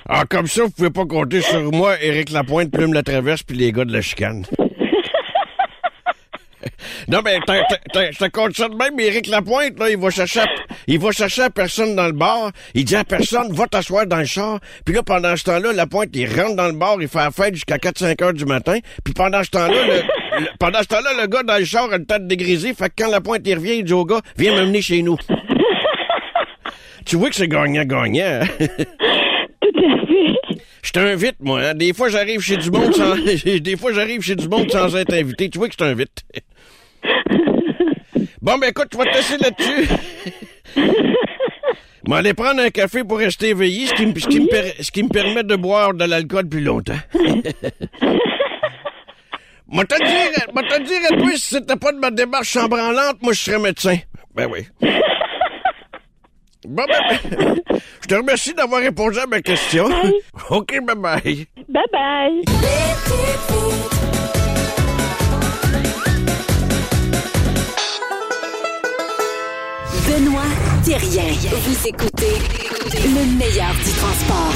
Ah, 0.09 0.23
comme 0.31 0.47
ça, 0.47 0.63
vous 0.63 0.71
pouvez 0.71 0.91
pas 0.91 1.05
compter 1.05 1.41
sur 1.41 1.61
moi, 1.73 2.01
Éric 2.01 2.31
Lapointe, 2.31 2.71
Plume 2.71 2.93
la 2.93 3.03
Traverse, 3.03 3.43
puis 3.43 3.57
les 3.57 3.73
gars 3.73 3.85
de 3.85 3.93
la 3.93 4.01
chicane. 4.03 4.45
non, 7.09 7.21
mais 7.25 7.39
je 7.47 8.19
te 8.19 8.29
compte 8.31 8.57
ça 8.57 8.69
de 8.69 8.75
même, 8.75 8.99
Éric 8.99 9.27
Lapointe, 9.29 9.79
là, 9.79 9.91
il 9.91 9.97
va 9.97 10.11
chercher 10.11 10.41
à, 10.41 10.47
il 10.87 10.99
va 10.99 11.11
chercher 11.13 11.43
à 11.43 11.51
personne 11.51 11.95
dans 11.97 12.07
le 12.07 12.13
bar. 12.13 12.51
Il 12.75 12.85
dit 12.85 12.97
à 12.97 13.05
personne, 13.05 13.53
va 13.53 13.67
t'asseoir 13.67 14.07
dans 14.07 14.19
le 14.19 14.25
char. 14.25 14.61
Puis 14.85 14.95
là, 14.95 15.03
pendant 15.03 15.37
ce 15.37 15.45
temps-là, 15.45 15.73
Lapointe, 15.73 16.09
il 16.15 16.27
rentre 16.29 16.57
dans 16.57 16.67
le 16.67 16.73
bar, 16.73 16.97
il 17.01 17.09
fait 17.09 17.19
la 17.19 17.31
fête 17.31 17.55
jusqu'à 17.55 17.77
4-5 17.77 18.23
heures 18.25 18.33
du 18.33 18.45
matin. 18.45 18.79
Puis 19.05 19.15
pendant 19.15 19.43
ce 19.43 19.51
temps-là, 19.51 19.87
le, 19.87 20.41
le- 20.41 20.49
pendant 20.59 20.81
ce 20.81 20.87
temps-là, 20.89 21.11
le 21.21 21.27
gars 21.27 21.43
dans 21.43 21.59
le 21.59 21.65
char 21.65 21.93
a 21.93 21.99
le 21.99 22.05
tête 22.05 22.27
dégrisé. 22.27 22.75
Fait 22.75 22.89
que 22.89 22.95
quand 23.05 23.11
Lapointe, 23.11 23.43
il 23.45 23.55
revient, 23.55 23.77
il 23.79 23.85
dit 23.85 23.93
au 23.93 24.05
gars, 24.05 24.21
viens 24.37 24.55
m'amener 24.55 24.83
chez 24.83 25.03
nous. 25.03 25.17
tu 27.05 27.17
vois 27.17 27.31
que 27.31 27.37
c'est 27.37 27.49
gagnant-gagnant. 27.49 28.41
hein? 28.43 28.67
Je 30.83 30.93
t'invite, 30.93 31.37
moi. 31.41 31.61
hein? 31.61 31.75
Des 31.75 31.93
fois, 31.93 32.09
j'arrive 32.09 32.41
chez 32.41 32.57
du 32.57 32.71
monde 32.71 32.95
sans... 32.95 33.17
Des 33.61 33.77
fois, 33.77 33.93
j'arrive 33.93 34.23
chez 34.23 34.37
du 34.37 34.49
monde 34.49 34.71
sans 34.71 34.95
être 34.97 35.13
invité. 35.15 35.51
Tu 35.51 35.59
vois 35.59 35.67
que 35.69 35.73
je 35.75 35.79
t'invite. 35.79 36.23
Bon, 38.43 38.59
ben 38.59 38.69
écoute, 38.71 38.89
tu 38.91 38.97
vas 38.97 39.05
te 39.07 39.15
laisser 39.17 39.37
là-dessus. 39.39 39.89
M'en 42.07 42.17
aller 42.17 42.35
prendre 42.35 42.61
un 42.63 42.71
café 42.71 43.03
pour 43.03 43.19
rester 43.19 43.49
éveillé, 43.49 43.87
ce 43.89 43.95
qui, 43.95 44.07
me- 44.07 44.19
ce 44.19 44.27
qui 44.29 44.39
me 44.41 44.47
per- 44.49 44.75
ce 44.81 44.91
qui 44.93 45.03
me 45.03 45.09
permet 45.09 45.43
de 45.43 45.57
boire 45.57 45.93
de 45.95 46.05
l'alcool 46.05 46.49
plus 46.49 46.61
longtemps. 46.61 46.95
Moi, 49.69 49.85
te 49.85 49.97
dire, 49.97 50.47
moi, 50.55 50.63
te 50.63 50.81
dire 50.85 51.01
à 51.11 51.17
toi, 51.17 51.29
si 51.35 51.41
c'était 51.57 51.75
pas 51.75 51.91
de 51.91 51.99
ma 51.99 52.13
démarche 52.13 52.51
chambranlante, 52.51 53.21
moi, 53.21 53.33
je 53.33 53.41
serais 53.41 53.59
médecin. 53.59 53.97
Ben 54.33 54.47
oui. 54.49 54.61
Bon, 56.69 56.85
ben, 56.87 57.19
ben, 57.29 57.57
je 58.03 58.07
te 58.07 58.15
remercie 58.15 58.55
d'avoir 58.55 58.81
répondu 58.81 59.19
à 59.19 59.27
ma 59.27 59.41
question. 59.41 59.87
OK, 60.51 60.73
bye-bye. 60.85 61.47
Bye 61.69 61.83
bye. 61.93 62.45
Rien. 70.07 71.33
Vous 71.51 71.89
écoutez 71.89 72.39
le 72.95 73.37
meilleur 73.37 73.75
du 73.75 73.91
transport. 73.91 74.55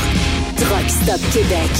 Truck 0.57 0.89
Stop 0.89 1.21
Québec. 1.33 1.71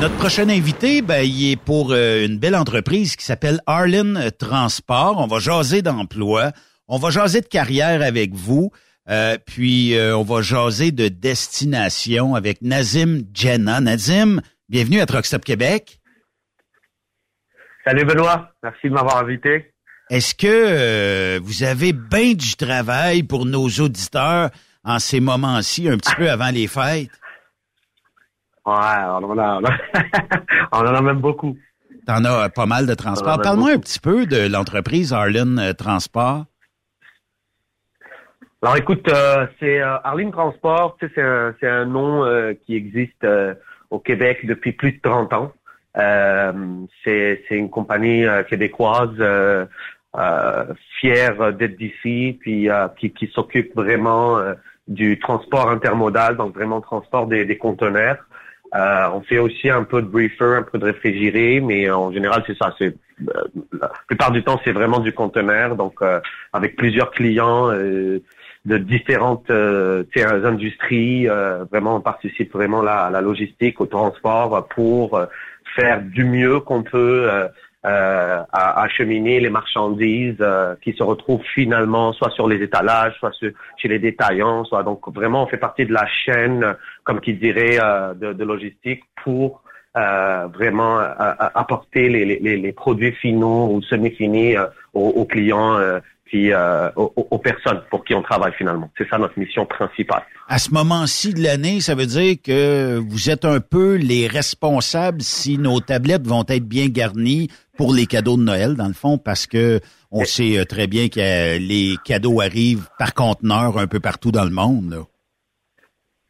Notre 0.00 0.14
prochain 0.16 0.48
invité, 0.50 1.00
ben, 1.00 1.22
il 1.22 1.52
est 1.52 1.56
pour 1.56 1.92
euh, 1.92 2.26
une 2.26 2.38
belle 2.38 2.54
entreprise 2.54 3.16
qui 3.16 3.24
s'appelle 3.24 3.60
Arlen 3.66 4.30
Transport. 4.38 5.16
On 5.18 5.26
va 5.26 5.38
jaser 5.38 5.80
d'emploi. 5.80 6.52
On 6.86 6.98
va 6.98 7.10
jaser 7.10 7.40
de 7.40 7.46
carrière 7.46 8.02
avec 8.02 8.34
vous. 8.34 8.70
Euh, 9.08 9.38
puis 9.46 9.94
euh, 9.94 10.16
on 10.16 10.24
va 10.24 10.42
jaser 10.42 10.92
de 10.92 11.08
destination 11.08 12.34
avec 12.34 12.60
Nazim 12.60 13.22
Jenna. 13.32 13.80
Nazim, 13.80 14.42
bienvenue 14.68 15.00
à 15.00 15.06
Truck 15.06 15.24
Stop 15.24 15.44
Québec. 15.44 16.00
Salut 17.86 18.04
Benoît, 18.04 18.50
merci 18.62 18.88
de 18.88 18.94
m'avoir 18.94 19.18
invité. 19.18 19.72
Est-ce 20.10 20.34
que 20.34 20.46
euh, 20.46 21.40
vous 21.42 21.62
avez 21.62 21.92
bien 21.92 22.34
du 22.34 22.56
travail 22.56 23.22
pour 23.22 23.46
nos 23.46 23.68
auditeurs 23.68 24.50
en 24.84 24.98
ces 24.98 25.20
moments-ci, 25.20 25.88
un 25.88 25.96
petit 25.96 26.14
peu 26.16 26.30
avant 26.30 26.50
les 26.50 26.66
fêtes? 26.66 27.10
Ouais, 28.64 28.74
on 28.74 29.24
en 29.24 29.38
a, 29.38 29.60
on 30.72 30.76
en 30.78 30.94
a 30.94 31.00
même 31.02 31.20
beaucoup. 31.20 31.56
T'en 32.06 32.24
as 32.24 32.48
pas 32.48 32.66
mal 32.66 32.86
de 32.86 32.94
transport. 32.94 33.40
Parle-moi 33.40 33.72
un 33.72 33.78
petit 33.78 34.00
peu 34.00 34.26
de 34.26 34.48
l'entreprise 34.48 35.12
Arlen 35.12 35.58
euh, 35.58 35.72
Transport. 35.72 36.46
Alors 38.62 38.78
écoute, 38.78 39.06
euh, 39.08 39.46
c'est 39.60 39.80
euh, 39.80 39.98
Arlen 40.02 40.32
Transport, 40.32 40.96
c'est 41.00 41.20
un, 41.20 41.84
nom 41.84 42.24
euh, 42.24 42.54
qui 42.64 42.74
existe 42.74 43.24
au 43.90 43.98
Québec 44.00 44.44
depuis 44.44 44.72
plus 44.72 44.92
de 44.92 45.00
30 45.02 45.32
ans. 45.34 45.52
Euh, 45.96 46.52
c'est, 47.04 47.42
c'est 47.48 47.56
une 47.56 47.70
compagnie 47.70 48.24
euh, 48.24 48.42
québécoise 48.42 49.16
euh, 49.18 49.64
fière 51.00 51.52
d'être 51.52 51.76
d'ici, 51.76 52.38
puis 52.40 52.68
qui, 52.98 53.10
qui 53.10 53.26
s'occupe 53.28 53.74
vraiment 53.74 54.40
du 54.88 55.18
transport 55.18 55.68
intermodal, 55.68 56.36
donc 56.36 56.54
vraiment 56.54 56.80
transport 56.80 57.26
des, 57.26 57.44
des 57.44 57.58
conteneurs. 57.58 58.16
Euh, 58.74 59.08
on 59.14 59.20
fait 59.20 59.38
aussi 59.38 59.70
un 59.70 59.84
peu 59.84 60.02
de 60.02 60.06
briefer, 60.06 60.56
un 60.56 60.62
peu 60.62 60.78
de 60.78 60.84
réfrigéré, 60.84 61.60
mais 61.60 61.90
en 61.90 62.12
général 62.12 62.42
c'est 62.46 62.56
ça. 62.56 62.74
C'est 62.78 62.94
euh, 63.28 63.44
la 63.80 63.90
plupart 64.06 64.30
du 64.32 64.42
temps 64.42 64.60
c'est 64.64 64.72
vraiment 64.72 64.98
du 64.98 65.12
conteneur, 65.12 65.76
donc 65.76 65.94
euh, 66.02 66.20
avec 66.52 66.76
plusieurs 66.76 67.10
clients 67.10 67.68
de 67.68 68.78
différentes 68.78 69.50
industries. 69.50 71.26
vraiment 71.70 71.96
on 71.96 72.00
participe 72.00 72.52
vraiment 72.52 72.82
là 72.82 73.04
à 73.04 73.10
la 73.10 73.20
logistique, 73.20 73.80
au 73.80 73.86
transport 73.86 74.66
pour 74.68 75.20
faire 75.78 76.00
du 76.02 76.24
mieux 76.24 76.60
qu'on 76.60 76.82
peut 76.82 77.28
euh, 77.30 77.48
euh, 77.84 78.42
à 78.52 78.82
acheminer 78.82 79.38
les 79.38 79.50
marchandises 79.50 80.36
euh, 80.40 80.74
qui 80.82 80.92
se 80.94 81.02
retrouvent 81.04 81.44
finalement 81.54 82.12
soit 82.12 82.30
sur 82.30 82.48
les 82.48 82.60
étalages, 82.62 83.14
soit 83.20 83.30
chez 83.80 83.88
les 83.88 84.00
détaillants, 84.00 84.64
soit 84.64 84.82
donc 84.82 85.00
vraiment 85.14 85.44
on 85.44 85.46
fait 85.46 85.56
partie 85.68 85.86
de 85.86 85.92
la 85.92 86.06
chaîne, 86.06 86.74
comme 87.04 87.20
qui 87.20 87.34
dirait, 87.34 87.78
de, 88.22 88.32
de 88.32 88.44
logistique 88.44 89.02
pour 89.22 89.62
euh, 89.96 90.46
vraiment 90.52 90.98
euh, 90.98 91.12
apporter 91.54 92.08
les, 92.08 92.24
les- 92.24 92.56
les, 92.56 92.72
produits 92.72 93.12
finaux 93.12 93.68
ou 93.72 93.82
semi-finis 93.82 94.56
aux, 94.94 95.08
aux 95.20 95.24
clients, 95.24 95.78
puis 96.26 96.52
euh, 96.52 96.90
aux, 96.96 97.12
aux 97.16 97.38
personnes 97.38 97.82
pour 97.90 98.04
qui 98.04 98.14
on 98.14 98.22
travaille 98.22 98.52
finalement. 98.52 98.90
C'est 98.98 99.08
ça 99.08 99.16
notre 99.18 99.38
mission 99.38 99.64
principale. 99.64 100.22
À 100.48 100.58
ce 100.58 100.72
moment-ci 100.72 101.34
de 101.34 101.42
l'année, 101.42 101.80
ça 101.80 101.94
veut 101.94 102.06
dire 102.06 102.36
que 102.42 102.98
vous 102.98 103.30
êtes 103.30 103.44
un 103.44 103.58
peu 103.60 103.96
les 103.96 104.28
responsables 104.28 105.22
si 105.22 105.58
nos 105.58 105.80
tablettes 105.80 106.26
vont 106.26 106.44
être 106.48 106.68
bien 106.68 106.86
garnies 106.88 107.48
pour 107.76 107.92
les 107.92 108.06
cadeaux 108.06 108.36
de 108.36 108.42
Noël, 108.42 108.74
dans 108.76 108.86
le 108.86 108.94
fond, 108.94 109.18
parce 109.18 109.46
que 109.46 109.80
on 110.10 110.24
sait 110.24 110.58
euh, 110.58 110.64
très 110.64 110.86
bien 110.86 111.08
que 111.08 111.20
euh, 111.20 111.58
les 111.58 111.96
cadeaux 112.04 112.40
arrivent 112.40 112.88
par 112.98 113.12
conteneur 113.12 113.78
un 113.78 113.86
peu 113.86 114.00
partout 114.00 114.32
dans 114.32 114.44
le 114.44 114.50
monde. 114.50 114.90
là. 114.90 115.02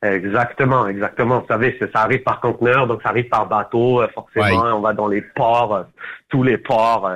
Exactement, 0.02 0.86
exactement. 0.86 1.40
Vous 1.40 1.46
savez, 1.46 1.78
ça 1.92 2.02
arrive 2.02 2.22
par 2.22 2.40
conteneur, 2.40 2.86
donc 2.86 3.02
ça 3.02 3.10
arrive 3.10 3.28
par 3.28 3.46
bateau, 3.46 4.02
euh, 4.02 4.08
forcément. 4.14 4.62
Ouais. 4.62 4.72
On 4.72 4.80
va 4.80 4.92
dans 4.92 5.08
les 5.08 5.22
ports, 5.22 5.84
tous 6.28 6.42
les 6.42 6.58
ports, 6.58 7.10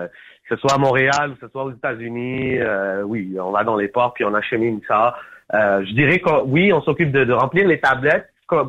que 0.50 0.56
ce 0.56 0.60
soit 0.60 0.74
à 0.74 0.78
Montréal, 0.78 1.34
que 1.40 1.46
ce 1.46 1.52
soit 1.52 1.62
aux 1.64 1.70
États-Unis. 1.72 2.58
euh, 2.58 3.02
oui, 3.02 3.36
on 3.40 3.52
va 3.52 3.62
dans 3.62 3.76
les 3.76 3.86
ports 3.88 4.12
puis 4.14 4.24
on 4.24 4.34
achemine 4.34 4.80
ça. 4.88 5.14
Euh, 5.54 5.84
je 5.86 5.92
dirais 5.94 6.18
que 6.18 6.42
oui, 6.44 6.72
on 6.72 6.82
s'occupe 6.82 7.12
de, 7.12 7.24
de 7.24 7.32
remplir 7.32 7.66
les 7.68 7.78
tablettes. 7.80 8.26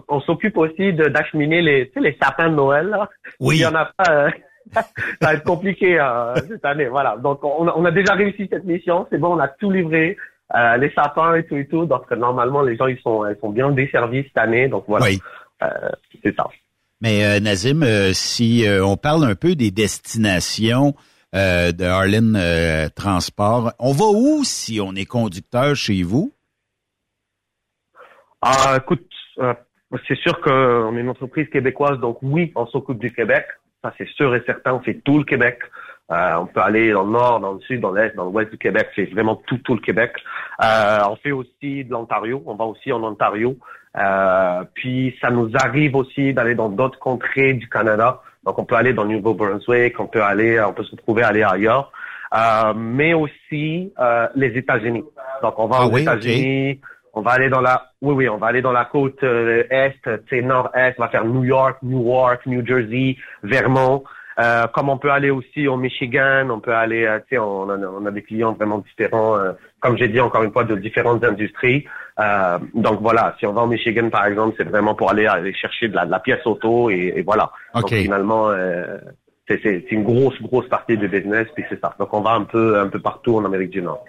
on 0.07 0.21
s'occupe 0.21 0.57
aussi 0.57 0.93
d'acheminer 0.93 1.61
les, 1.61 1.87
tu 1.87 1.93
sais, 1.95 1.99
les 2.01 2.17
sapins 2.21 2.49
de 2.49 2.55
Noël. 2.55 2.87
Là. 2.89 3.09
Oui. 3.39 3.57
Il 3.57 3.61
y 3.61 3.65
en 3.65 3.73
a 3.75 3.85
pas. 3.97 4.11
euh, 4.11 4.29
ça 4.73 4.83
va 5.21 5.33
être 5.33 5.43
compliqué 5.43 5.99
euh, 5.99 6.35
cette 6.47 6.63
année. 6.65 6.85
Voilà. 6.87 7.17
Donc 7.17 7.43
on 7.43 7.67
a, 7.67 7.73
on 7.75 7.83
a 7.85 7.91
déjà 7.91 8.13
réussi 8.13 8.47
cette 8.51 8.63
mission. 8.65 9.07
C'est 9.09 9.17
bon, 9.17 9.35
on 9.35 9.39
a 9.39 9.47
tout 9.47 9.71
livré. 9.71 10.17
euh, 10.55 10.77
les 10.77 10.91
sapins 10.91 11.33
et 11.35 11.45
tout 11.45 11.55
et 11.57 11.65
tout. 11.65 11.85
Donc 11.85 12.09
normalement 12.11 12.61
les 12.61 12.75
gens 12.77 12.87
ils 12.87 12.99
sont 12.99 13.25
ils 13.27 13.37
sont 13.41 13.49
bien 13.49 13.71
desservis 13.71 14.23
cette 14.23 14.37
année. 14.37 14.67
Donc 14.67 14.83
voilà. 14.87 15.05
Oui. 15.07 15.19
Euh, 15.63 15.67
c'est 16.23 16.35
ça. 16.35 16.47
Mais 17.01 17.25
euh, 17.25 17.39
Nazim, 17.39 17.81
euh, 17.83 18.11
si 18.13 18.67
euh, 18.67 18.85
on 18.85 18.97
parle 18.97 19.23
un 19.25 19.33
peu 19.35 19.55
des 19.55 19.71
destinations 19.71 20.93
euh, 21.33 21.71
de 21.71 21.85
Harlan 21.85 22.35
euh, 22.35 22.89
Transport, 22.93 23.71
on 23.79 23.93
va 23.93 24.05
où 24.05 24.43
si 24.43 24.81
on 24.81 24.93
est 24.95 25.05
conducteur 25.05 25.75
chez 25.75 26.03
vous? 26.03 26.33
Ah, 28.41 28.75
écoute, 28.77 29.07
euh, 29.39 29.53
c'est 30.07 30.17
sûr 30.17 30.41
qu'on 30.41 30.97
est 30.97 30.99
une 30.99 31.09
entreprise 31.09 31.47
québécoise, 31.49 31.99
donc 31.99 32.17
oui, 32.21 32.51
on 32.55 32.65
s'occupe 32.65 32.99
du 32.99 33.13
Québec. 33.13 33.45
Ça, 33.81 33.93
c'est 33.97 34.09
sûr 34.09 34.35
et 34.35 34.43
certain. 34.45 34.73
On 34.73 34.81
fait 34.81 35.01
tout 35.05 35.19
le 35.19 35.23
Québec. 35.23 35.59
On 36.09 36.45
peut 36.45 36.59
aller 36.59 36.91
dans 36.91 37.05
le 37.05 37.11
nord, 37.11 37.39
dans 37.39 37.53
le 37.53 37.61
sud, 37.61 37.79
dans 37.79 37.93
l'est, 37.93 38.13
dans 38.15 38.25
l'ouest 38.25 38.51
du 38.51 38.57
Québec. 38.57 38.89
C'est 38.95 39.05
vraiment 39.05 39.37
tout, 39.47 39.57
tout 39.59 39.75
le 39.75 39.79
Québec. 39.79 40.11
On 40.59 41.15
fait 41.15 41.31
aussi 41.31 41.85
de 41.85 41.89
l'Ontario. 41.89 42.43
On 42.45 42.55
va 42.55 42.65
aussi 42.65 42.91
en 42.91 43.01
Ontario. 43.01 43.57
Puis, 44.73 45.17
ça 45.21 45.31
nous 45.31 45.49
arrive 45.55 45.95
aussi 45.95 46.33
d'aller 46.33 46.53
dans 46.53 46.67
d'autres 46.67 46.99
contrées 46.99 47.53
du 47.53 47.69
Canada. 47.69 48.21
Donc, 48.45 48.57
on 48.59 48.65
peut 48.65 48.75
aller 48.75 48.93
dans 48.93 49.03
le 49.03 49.11
Nouveau-Brunswick. 49.15 49.99
On 49.99 50.07
peut 50.07 50.23
aller, 50.23 50.59
on 50.61 50.73
peut 50.73 50.83
se 50.83 50.91
retrouver 50.91 51.23
aller 51.23 51.43
ailleurs. 51.43 51.91
Euh, 52.33 52.73
mais 52.75 53.13
aussi 53.13 53.91
euh, 53.99 54.27
les 54.35 54.57
États-Unis. 54.57 55.03
Donc, 55.41 55.53
on 55.57 55.67
va 55.67 55.77
Ah 55.81 55.87
aux 55.87 55.91
oui. 55.91 56.01
États-Unis. 56.01 56.79
On 57.13 57.21
va 57.21 57.31
aller 57.31 57.49
dans 57.49 57.59
la, 57.59 57.91
oui, 58.01 58.13
oui, 58.13 58.29
on 58.29 58.37
va 58.37 58.47
aller 58.47 58.61
dans 58.61 58.71
la 58.71 58.85
côte 58.85 59.21
euh, 59.23 59.63
est, 59.69 59.99
tu 60.01 60.11
sais, 60.29 60.41
nord-est. 60.41 60.95
On 60.97 61.03
va 61.03 61.09
faire 61.09 61.25
New 61.25 61.43
York, 61.43 61.77
Newark, 61.83 62.45
New 62.45 62.65
Jersey, 62.65 63.17
Vermont. 63.43 64.03
Euh, 64.39 64.65
comme 64.67 64.89
on 64.89 64.97
peut 64.97 65.11
aller 65.11 65.29
aussi 65.29 65.67
au 65.67 65.75
Michigan, 65.75 66.49
on 66.49 66.61
peut 66.61 66.73
aller, 66.73 67.05
euh, 67.05 67.19
tu 67.19 67.35
sais, 67.35 67.37
on, 67.37 67.69
a, 67.69 67.77
on 67.77 68.05
a 68.05 68.11
des 68.11 68.21
clients 68.21 68.53
vraiment 68.53 68.77
différents, 68.77 69.37
euh, 69.37 69.51
comme 69.81 69.97
j'ai 69.97 70.07
dit 70.07 70.21
encore 70.21 70.43
une 70.43 70.53
fois, 70.53 70.63
de 70.63 70.75
différentes 70.75 71.23
industries. 71.23 71.85
Euh, 72.21 72.59
donc 72.75 73.01
voilà, 73.01 73.35
si 73.39 73.45
on 73.45 73.53
va 73.53 73.63
au 73.63 73.67
Michigan 73.67 74.09
par 74.09 74.25
exemple, 74.25 74.55
c'est 74.57 74.63
vraiment 74.63 74.93
pour 74.95 75.09
aller 75.09 75.25
aller 75.25 75.53
chercher 75.53 75.87
de 75.87 75.95
la, 75.95 76.05
de 76.05 76.11
la 76.11 76.19
pièce 76.19 76.45
auto 76.45 76.89
et, 76.89 77.13
et 77.15 77.21
voilà. 77.23 77.51
Ok. 77.73 77.81
Donc 77.81 77.93
finalement, 78.01 78.49
euh, 78.49 78.97
c'est 79.47 79.85
une 79.91 80.03
grosse 80.03 80.41
grosse 80.41 80.69
partie 80.69 80.97
du 80.97 81.07
business 81.07 81.47
puis 81.55 81.63
c'est 81.69 81.79
ça. 81.81 81.95
Donc 81.99 82.13
on 82.13 82.21
va 82.21 82.31
un 82.31 82.43
peu 82.43 82.79
un 82.79 82.87
peu 82.87 82.99
partout 82.99 83.37
en 83.37 83.45
Amérique 83.45 83.71
du 83.71 83.81
Nord. 83.81 84.05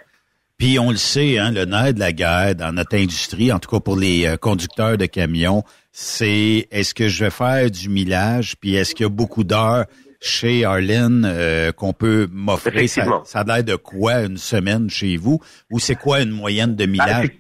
Puis 0.58 0.78
on 0.78 0.90
le 0.90 0.96
sait, 0.96 1.38
hein, 1.38 1.50
le 1.50 1.64
nerf 1.64 1.94
de 1.94 1.98
la 1.98 2.12
guerre 2.12 2.54
dans 2.54 2.72
notre 2.72 2.96
industrie, 2.96 3.50
en 3.52 3.58
tout 3.58 3.70
cas 3.70 3.80
pour 3.80 3.96
les 3.96 4.26
euh, 4.26 4.36
conducteurs 4.36 4.96
de 4.96 5.06
camions, 5.06 5.64
c'est 5.90 6.68
est-ce 6.70 6.94
que 6.94 7.08
je 7.08 7.24
vais 7.24 7.30
faire 7.30 7.70
du 7.70 7.88
millage, 7.88 8.54
puis 8.60 8.76
est-ce 8.76 8.94
qu'il 8.94 9.04
y 9.04 9.06
a 9.06 9.10
beaucoup 9.10 9.42
d'heures 9.42 9.86
chez 10.20 10.64
Arlen 10.64 11.24
euh, 11.26 11.72
qu'on 11.72 11.92
peut 11.92 12.28
m'offrir? 12.30 12.88
Ça, 12.88 13.04
ça 13.24 13.40
a 13.40 13.44
l'air 13.44 13.64
de 13.64 13.74
quoi 13.74 14.20
une 14.20 14.36
semaine 14.36 14.88
chez 14.88 15.16
vous? 15.16 15.40
Ou 15.70 15.80
c'est 15.80 15.96
quoi 15.96 16.20
une 16.20 16.30
moyenne 16.30 16.76
de 16.76 16.86
millage? 16.86 17.30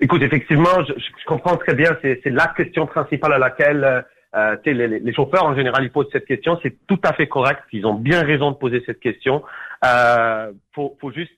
Écoute, 0.00 0.22
effectivement, 0.22 0.82
je, 0.88 1.24
comprends 1.26 1.56
très 1.56 1.74
bien. 1.74 1.90
C'est 2.02 2.24
la 2.30 2.48
question 2.56 2.86
principale 2.86 3.34
à 3.34 3.38
laquelle 3.38 3.84
euh, 3.84 4.00
euh, 4.34 4.56
les 4.64 5.12
chauffeurs 5.12 5.44
en 5.44 5.54
général 5.54 5.84
ils 5.84 5.92
posent 5.92 6.08
cette 6.10 6.24
question. 6.24 6.58
C'est 6.62 6.86
tout 6.86 7.00
à 7.04 7.12
fait 7.12 7.28
correct. 7.28 7.62
Ils 7.72 7.86
ont 7.86 7.94
bien 7.94 8.22
raison 8.22 8.50
de 8.50 8.56
poser 8.56 8.82
cette 8.86 9.00
question. 9.00 9.42
Euh, 9.84 10.52
faut, 10.74 10.96
faut 11.00 11.12
juste 11.12 11.32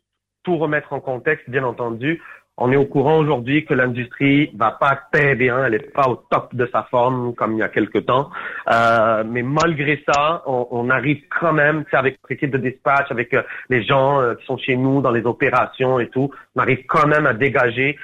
tout 0.44 0.58
remettre 0.58 0.92
en 0.92 1.00
contexte, 1.00 1.48
bien 1.50 1.64
entendu. 1.64 2.22
On 2.58 2.70
est 2.70 2.76
au 2.76 2.84
courant 2.84 3.16
aujourd'hui 3.16 3.64
que 3.64 3.72
l'industrie 3.72 4.50
va 4.54 4.72
pas 4.72 5.00
très 5.10 5.34
bien, 5.34 5.64
elle 5.64 5.74
est 5.74 5.92
pas 5.92 6.06
au 6.06 6.16
top 6.30 6.54
de 6.54 6.68
sa 6.70 6.82
forme 6.90 7.34
comme 7.34 7.54
il 7.54 7.60
y 7.60 7.62
a 7.62 7.68
quelque 7.68 7.98
temps. 7.98 8.28
Euh, 8.70 9.24
mais 9.26 9.42
malgré 9.42 10.04
ça, 10.06 10.42
on, 10.46 10.90
arrive 10.90 11.22
quand 11.40 11.54
même, 11.54 11.84
avec 11.92 12.18
l'équipe 12.28 12.50
de 12.50 12.58
dispatch, 12.58 13.10
avec 13.10 13.32
euh, 13.32 13.42
les 13.70 13.82
gens 13.82 14.20
euh, 14.20 14.34
qui 14.34 14.44
sont 14.44 14.58
chez 14.58 14.76
nous 14.76 15.00
dans 15.00 15.10
les 15.10 15.24
opérations 15.24 15.98
et 15.98 16.10
tout, 16.10 16.30
on 16.54 16.60
arrive 16.60 16.84
quand 16.86 17.06
même 17.06 17.24
à 17.26 17.32
dégager 17.32 17.96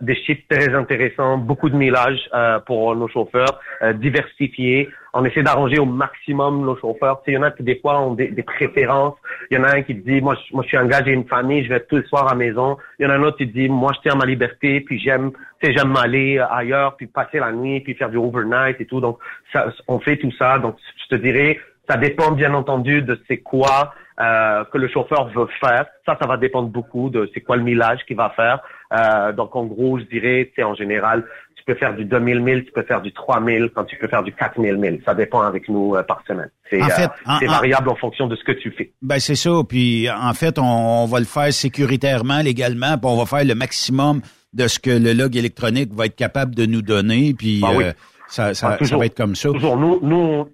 des 0.00 0.14
chiffres 0.14 0.44
très 0.48 0.72
intéressants, 0.74 1.38
beaucoup 1.38 1.68
de 1.68 1.76
millage 1.76 2.20
pour 2.66 2.94
nos 2.94 3.08
chauffeurs, 3.08 3.58
diversifiés. 3.94 4.88
On 5.18 5.24
essaie 5.24 5.42
d'arranger 5.42 5.78
au 5.78 5.86
maximum 5.86 6.62
nos 6.64 6.76
chauffeurs. 6.76 7.22
Il 7.26 7.34
y 7.34 7.38
en 7.38 7.42
a 7.42 7.50
qui 7.50 7.62
des 7.62 7.78
fois 7.80 8.00
ont 8.00 8.12
des, 8.12 8.28
des 8.28 8.42
préférences. 8.42 9.14
Il 9.50 9.56
y 9.56 9.60
en 9.60 9.64
a 9.64 9.76
un 9.76 9.82
qui 9.82 9.94
dit, 9.94 10.20
moi, 10.20 10.34
je, 10.34 10.54
moi, 10.54 10.62
je 10.62 10.68
suis 10.68 10.78
engagé 10.78 11.12
une 11.12 11.26
famille, 11.26 11.64
je 11.64 11.70
vais 11.70 11.80
tous 11.80 11.96
les 11.96 12.04
soirs 12.04 12.26
à 12.26 12.32
la 12.32 12.36
maison. 12.36 12.76
Il 12.98 13.04
y 13.04 13.06
en 13.06 13.10
a 13.10 13.14
un 13.14 13.22
autre 13.22 13.38
qui 13.38 13.46
dit, 13.46 13.68
moi, 13.68 13.92
je 13.94 14.00
tiens 14.02 14.12
à 14.12 14.16
ma 14.16 14.26
liberté, 14.26 14.82
puis 14.82 14.98
j'aime, 14.98 15.32
tu 15.60 15.66
sais, 15.66 15.72
j'aime 15.72 15.88
m'aller 15.88 16.38
ailleurs, 16.50 16.96
puis 16.96 17.06
passer 17.06 17.38
la 17.38 17.52
nuit, 17.52 17.80
puis 17.80 17.94
faire 17.94 18.10
du 18.10 18.18
overnight 18.18 18.78
et 18.80 18.84
tout. 18.84 19.00
Donc, 19.00 19.18
ça, 19.54 19.72
on 19.88 19.98
fait 20.00 20.18
tout 20.18 20.32
ça. 20.38 20.58
Donc, 20.58 20.76
je 21.02 21.16
te 21.16 21.22
dirais, 21.22 21.58
ça 21.88 21.96
dépend 21.96 22.32
bien 22.32 22.52
entendu 22.52 23.00
de 23.00 23.18
c'est 23.26 23.38
quoi 23.38 23.94
euh, 24.20 24.64
que 24.72 24.78
le 24.78 24.88
chauffeur 24.88 25.28
veut 25.28 25.48
faire. 25.60 25.86
Ça, 26.06 26.16
ça 26.20 26.26
va 26.26 26.36
dépendre 26.36 26.68
beaucoup 26.68 27.10
de 27.10 27.30
c'est 27.34 27.42
quoi 27.42 27.56
le 27.56 27.62
millage 27.62 28.04
qu'il 28.06 28.16
va 28.16 28.30
faire. 28.30 28.60
Euh, 28.92 29.32
donc 29.32 29.54
en 29.54 29.64
gros, 29.64 29.98
je 29.98 30.04
dirais, 30.04 30.50
c'est 30.56 30.62
en 30.62 30.74
général, 30.74 31.24
peux 31.66 31.74
faire 31.74 31.94
du 31.94 32.04
2000 32.04 32.40
milles, 32.40 32.64
tu 32.64 32.72
peux 32.72 32.82
faire 32.84 33.02
du 33.02 33.12
3000, 33.12 33.70
quand 33.74 33.84
tu 33.84 33.96
peux 33.98 34.08
faire 34.08 34.22
du 34.22 34.32
4000 34.32 34.76
milles. 34.76 35.02
Ça 35.04 35.14
dépend 35.14 35.40
avec 35.42 35.68
nous 35.68 35.94
euh, 35.96 36.02
par 36.02 36.22
semaine. 36.26 36.50
C'est 36.70 36.80
En 36.82 36.86
fait, 36.88 37.04
euh, 37.04 37.32
c'est 37.40 37.48
en- 37.48 37.52
variable 37.52 37.88
en 37.90 37.96
fonction 37.96 38.26
de 38.26 38.36
ce 38.36 38.44
que 38.44 38.52
tu 38.52 38.70
fais. 38.70 38.92
Ben 39.02 39.18
c'est 39.18 39.34
ça. 39.34 39.50
Puis 39.68 40.08
en 40.10 40.32
fait, 40.34 40.58
on, 40.58 41.02
on 41.02 41.06
va 41.06 41.18
le 41.18 41.24
faire 41.26 41.52
sécuritairement, 41.52 42.40
légalement, 42.42 42.96
puis 42.98 43.10
on 43.10 43.16
va 43.16 43.26
faire 43.26 43.44
le 43.44 43.54
maximum 43.54 44.20
de 44.52 44.68
ce 44.68 44.78
que 44.78 44.90
le 44.90 45.12
log 45.12 45.36
électronique 45.36 45.92
va 45.92 46.06
être 46.06 46.16
capable 46.16 46.54
de 46.54 46.64
nous 46.66 46.82
donner. 46.82 47.34
Puis 47.36 47.60
Ah 47.64 47.72
oui. 47.76 47.84
euh, 47.84 47.92
ça, 48.28 48.54
ça, 48.54 48.68
Ah, 48.68 48.70
ça 48.72 48.76
toujours. 48.78 49.00
va 49.00 49.06
être 49.06 49.16
comme 49.16 49.34
ça. 49.34 49.50
Toujours. 49.50 49.76
Nous, 49.76 49.98
nous, 50.02 50.48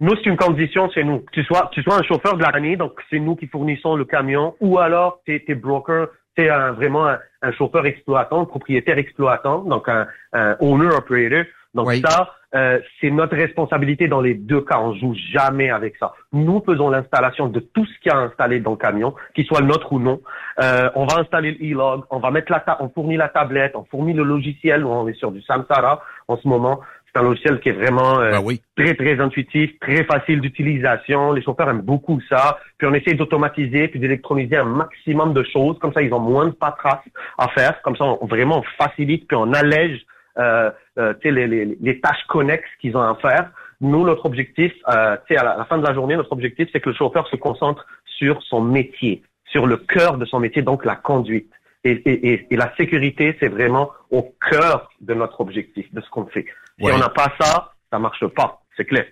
nous, 0.00 0.14
c'est 0.16 0.30
une 0.30 0.36
condition, 0.36 0.90
c'est 0.94 1.04
nous. 1.04 1.22
Tu 1.32 1.44
sois, 1.44 1.70
tu 1.72 1.82
sois 1.82 1.96
un 1.98 2.02
chauffeur 2.02 2.36
de 2.36 2.42
l'année, 2.42 2.76
donc 2.76 2.92
c'est 3.10 3.18
nous 3.20 3.36
qui 3.36 3.46
fournissons 3.46 3.94
le 3.96 4.04
camion, 4.06 4.54
ou 4.60 4.78
alors 4.78 5.20
t'es, 5.26 5.42
t'es 5.46 5.54
broker, 5.54 6.08
t'es 6.36 6.48
un, 6.48 6.72
vraiment 6.72 7.06
un, 7.08 7.18
un 7.42 7.52
chauffeur 7.52 7.86
exploitant, 7.86 8.46
propriétaire 8.46 8.98
exploitant, 8.98 9.62
donc 9.62 9.88
un, 9.88 10.06
un 10.32 10.56
owner 10.60 10.88
operator. 10.88 11.44
Donc 11.72 11.86
ça, 12.00 12.34
euh, 12.52 12.80
c'est 13.00 13.10
notre 13.10 13.36
responsabilité 13.36 14.08
dans 14.08 14.20
les 14.20 14.34
deux 14.34 14.60
cas. 14.60 14.80
On 14.80 14.92
joue 14.94 15.14
jamais 15.32 15.70
avec 15.70 15.96
ça. 15.98 16.12
Nous 16.32 16.60
faisons 16.66 16.90
l'installation 16.90 17.46
de 17.46 17.60
tout 17.60 17.86
ce 17.86 17.98
qu'il 18.00 18.10
y 18.10 18.14
a 18.14 18.18
installé 18.18 18.58
dans 18.58 18.72
le 18.72 18.76
camion, 18.76 19.14
qu'il 19.34 19.44
soit 19.44 19.60
le 19.60 19.66
nôtre 19.68 19.92
ou 19.92 20.00
non. 20.00 20.20
Euh, 20.60 20.90
on 20.96 21.06
va 21.06 21.20
installer 21.20 21.52
le 21.52 21.72
e-log, 21.72 22.02
on 22.10 22.18
va 22.18 22.32
mettre 22.32 22.50
la, 22.50 22.58
ta- 22.58 22.78
on 22.80 22.88
fournit 22.88 23.16
la 23.16 23.28
tablette, 23.28 23.76
on 23.76 23.84
fournit 23.84 24.14
le 24.14 24.24
logiciel. 24.24 24.84
On 24.84 25.06
est 25.06 25.14
sur 25.14 25.30
du 25.30 25.40
Samsara 25.42 26.02
en 26.26 26.36
ce 26.38 26.48
moment. 26.48 26.80
C'est 27.12 27.20
un 27.20 27.24
logiciel 27.24 27.58
qui 27.60 27.70
est 27.70 27.72
vraiment 27.72 28.20
euh, 28.20 28.38
très 28.76 28.94
très 28.94 29.18
intuitif, 29.20 29.78
très 29.80 30.04
facile 30.04 30.40
d'utilisation. 30.40 31.32
Les 31.32 31.42
chauffeurs 31.42 31.68
aiment 31.68 31.80
beaucoup 31.80 32.20
ça. 32.28 32.58
Puis 32.78 32.86
on 32.86 32.94
essaie 32.94 33.14
d'automatiser 33.14 33.88
puis 33.88 33.98
d'électroniser 33.98 34.56
un 34.56 34.64
maximum 34.64 35.34
de 35.34 35.42
choses. 35.42 35.78
Comme 35.80 35.92
ça, 35.92 36.02
ils 36.02 36.12
ont 36.14 36.20
moins 36.20 36.46
de 36.46 36.52
paperasse 36.52 37.04
à 37.36 37.48
faire. 37.48 37.82
Comme 37.82 37.96
ça, 37.96 38.04
on, 38.04 38.26
vraiment 38.26 38.60
on 38.60 38.84
facilite 38.84 39.26
puis 39.26 39.36
on 39.36 39.52
allège 39.52 40.00
euh, 40.38 40.70
euh, 40.98 41.14
les, 41.24 41.46
les, 41.46 41.76
les 41.80 42.00
tâches 42.00 42.24
connexes 42.28 42.68
qu'ils 42.80 42.96
ont 42.96 43.02
à 43.02 43.16
faire. 43.16 43.50
Nous, 43.80 44.04
notre 44.04 44.26
objectif, 44.26 44.72
euh, 44.88 45.16
à 45.16 45.42
la, 45.42 45.50
à 45.50 45.58
la 45.58 45.64
fin 45.64 45.78
de 45.78 45.86
la 45.86 45.94
journée, 45.94 46.16
notre 46.16 46.32
objectif, 46.32 46.68
c'est 46.72 46.80
que 46.80 46.90
le 46.90 46.94
chauffeur 46.94 47.26
se 47.28 47.36
concentre 47.36 47.86
sur 48.04 48.42
son 48.42 48.60
métier, 48.60 49.22
sur 49.46 49.66
le 49.66 49.78
cœur 49.78 50.18
de 50.18 50.24
son 50.26 50.38
métier, 50.38 50.62
donc 50.62 50.84
la 50.84 50.96
conduite. 50.96 51.50
Et, 51.82 51.92
et, 51.92 52.46
et 52.50 52.56
la 52.56 52.74
sécurité, 52.76 53.36
c'est 53.40 53.48
vraiment 53.48 53.90
au 54.10 54.34
cœur 54.50 54.90
de 55.00 55.14
notre 55.14 55.40
objectif, 55.40 55.92
de 55.94 56.00
ce 56.02 56.10
qu'on 56.10 56.26
fait. 56.26 56.44
Si 56.80 56.90
on 56.90 56.98
n'a 56.98 57.08
pas 57.10 57.32
ça, 57.40 57.72
ça 57.90 57.98
marche 57.98 58.24
pas, 58.34 58.62
c'est 58.76 58.84
clair. 58.84 59.04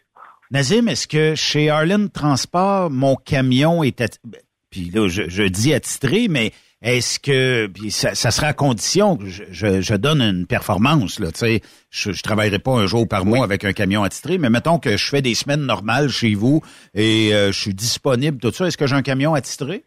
Nazim, 0.51 0.89
est-ce 0.89 1.07
que 1.07 1.35
chez 1.35 1.69
Arlen 1.69 2.09
Transport, 2.11 2.91
mon 2.91 3.17
camion 3.17 3.83
est 3.83 4.01
atti- 4.01 4.19
ben, 4.25 4.41
puis 4.71 4.91
là, 4.91 5.09
je, 5.09 5.29
je 5.29 5.43
dis 5.43 5.75
attitré, 5.75 6.27
mais 6.29 6.53
est-ce 6.81 7.19
que 7.19 7.67
puis 7.67 7.91
ça, 7.91 8.15
ça 8.15 8.31
sera 8.31 8.49
à 8.49 8.53
condition 8.55 9.17
que 9.17 9.27
je, 9.27 9.45
je, 9.51 9.81
je 9.83 9.95
donne 9.95 10.23
une 10.23 10.47
performance, 10.47 11.19
là, 11.21 11.33
tu 11.33 11.41
sais, 11.41 11.61
je, 11.91 12.13
je 12.13 12.23
travaillerai 12.23 12.61
pas 12.61 12.73
un 12.73 12.87
jour 12.87 13.07
par 13.07 13.25
mois 13.27 13.45
avec 13.45 13.65
un 13.65 13.73
camion 13.73 14.03
attitré, 14.05 14.39
mais 14.39 14.49
mettons 14.49 14.79
que 14.79 14.97
je 14.97 15.09
fais 15.09 15.21
des 15.21 15.35
semaines 15.35 15.67
normales 15.67 16.09
chez 16.09 16.35
vous 16.35 16.63
et 16.95 17.35
euh, 17.35 17.53
je 17.53 17.59
suis 17.61 17.75
disponible, 17.75 18.39
tout 18.39 18.51
ça, 18.53 18.67
est-ce 18.67 18.79
que 18.79 18.87
j'ai 18.87 18.95
un 18.97 19.03
camion 19.03 19.35
attitré? 19.35 19.85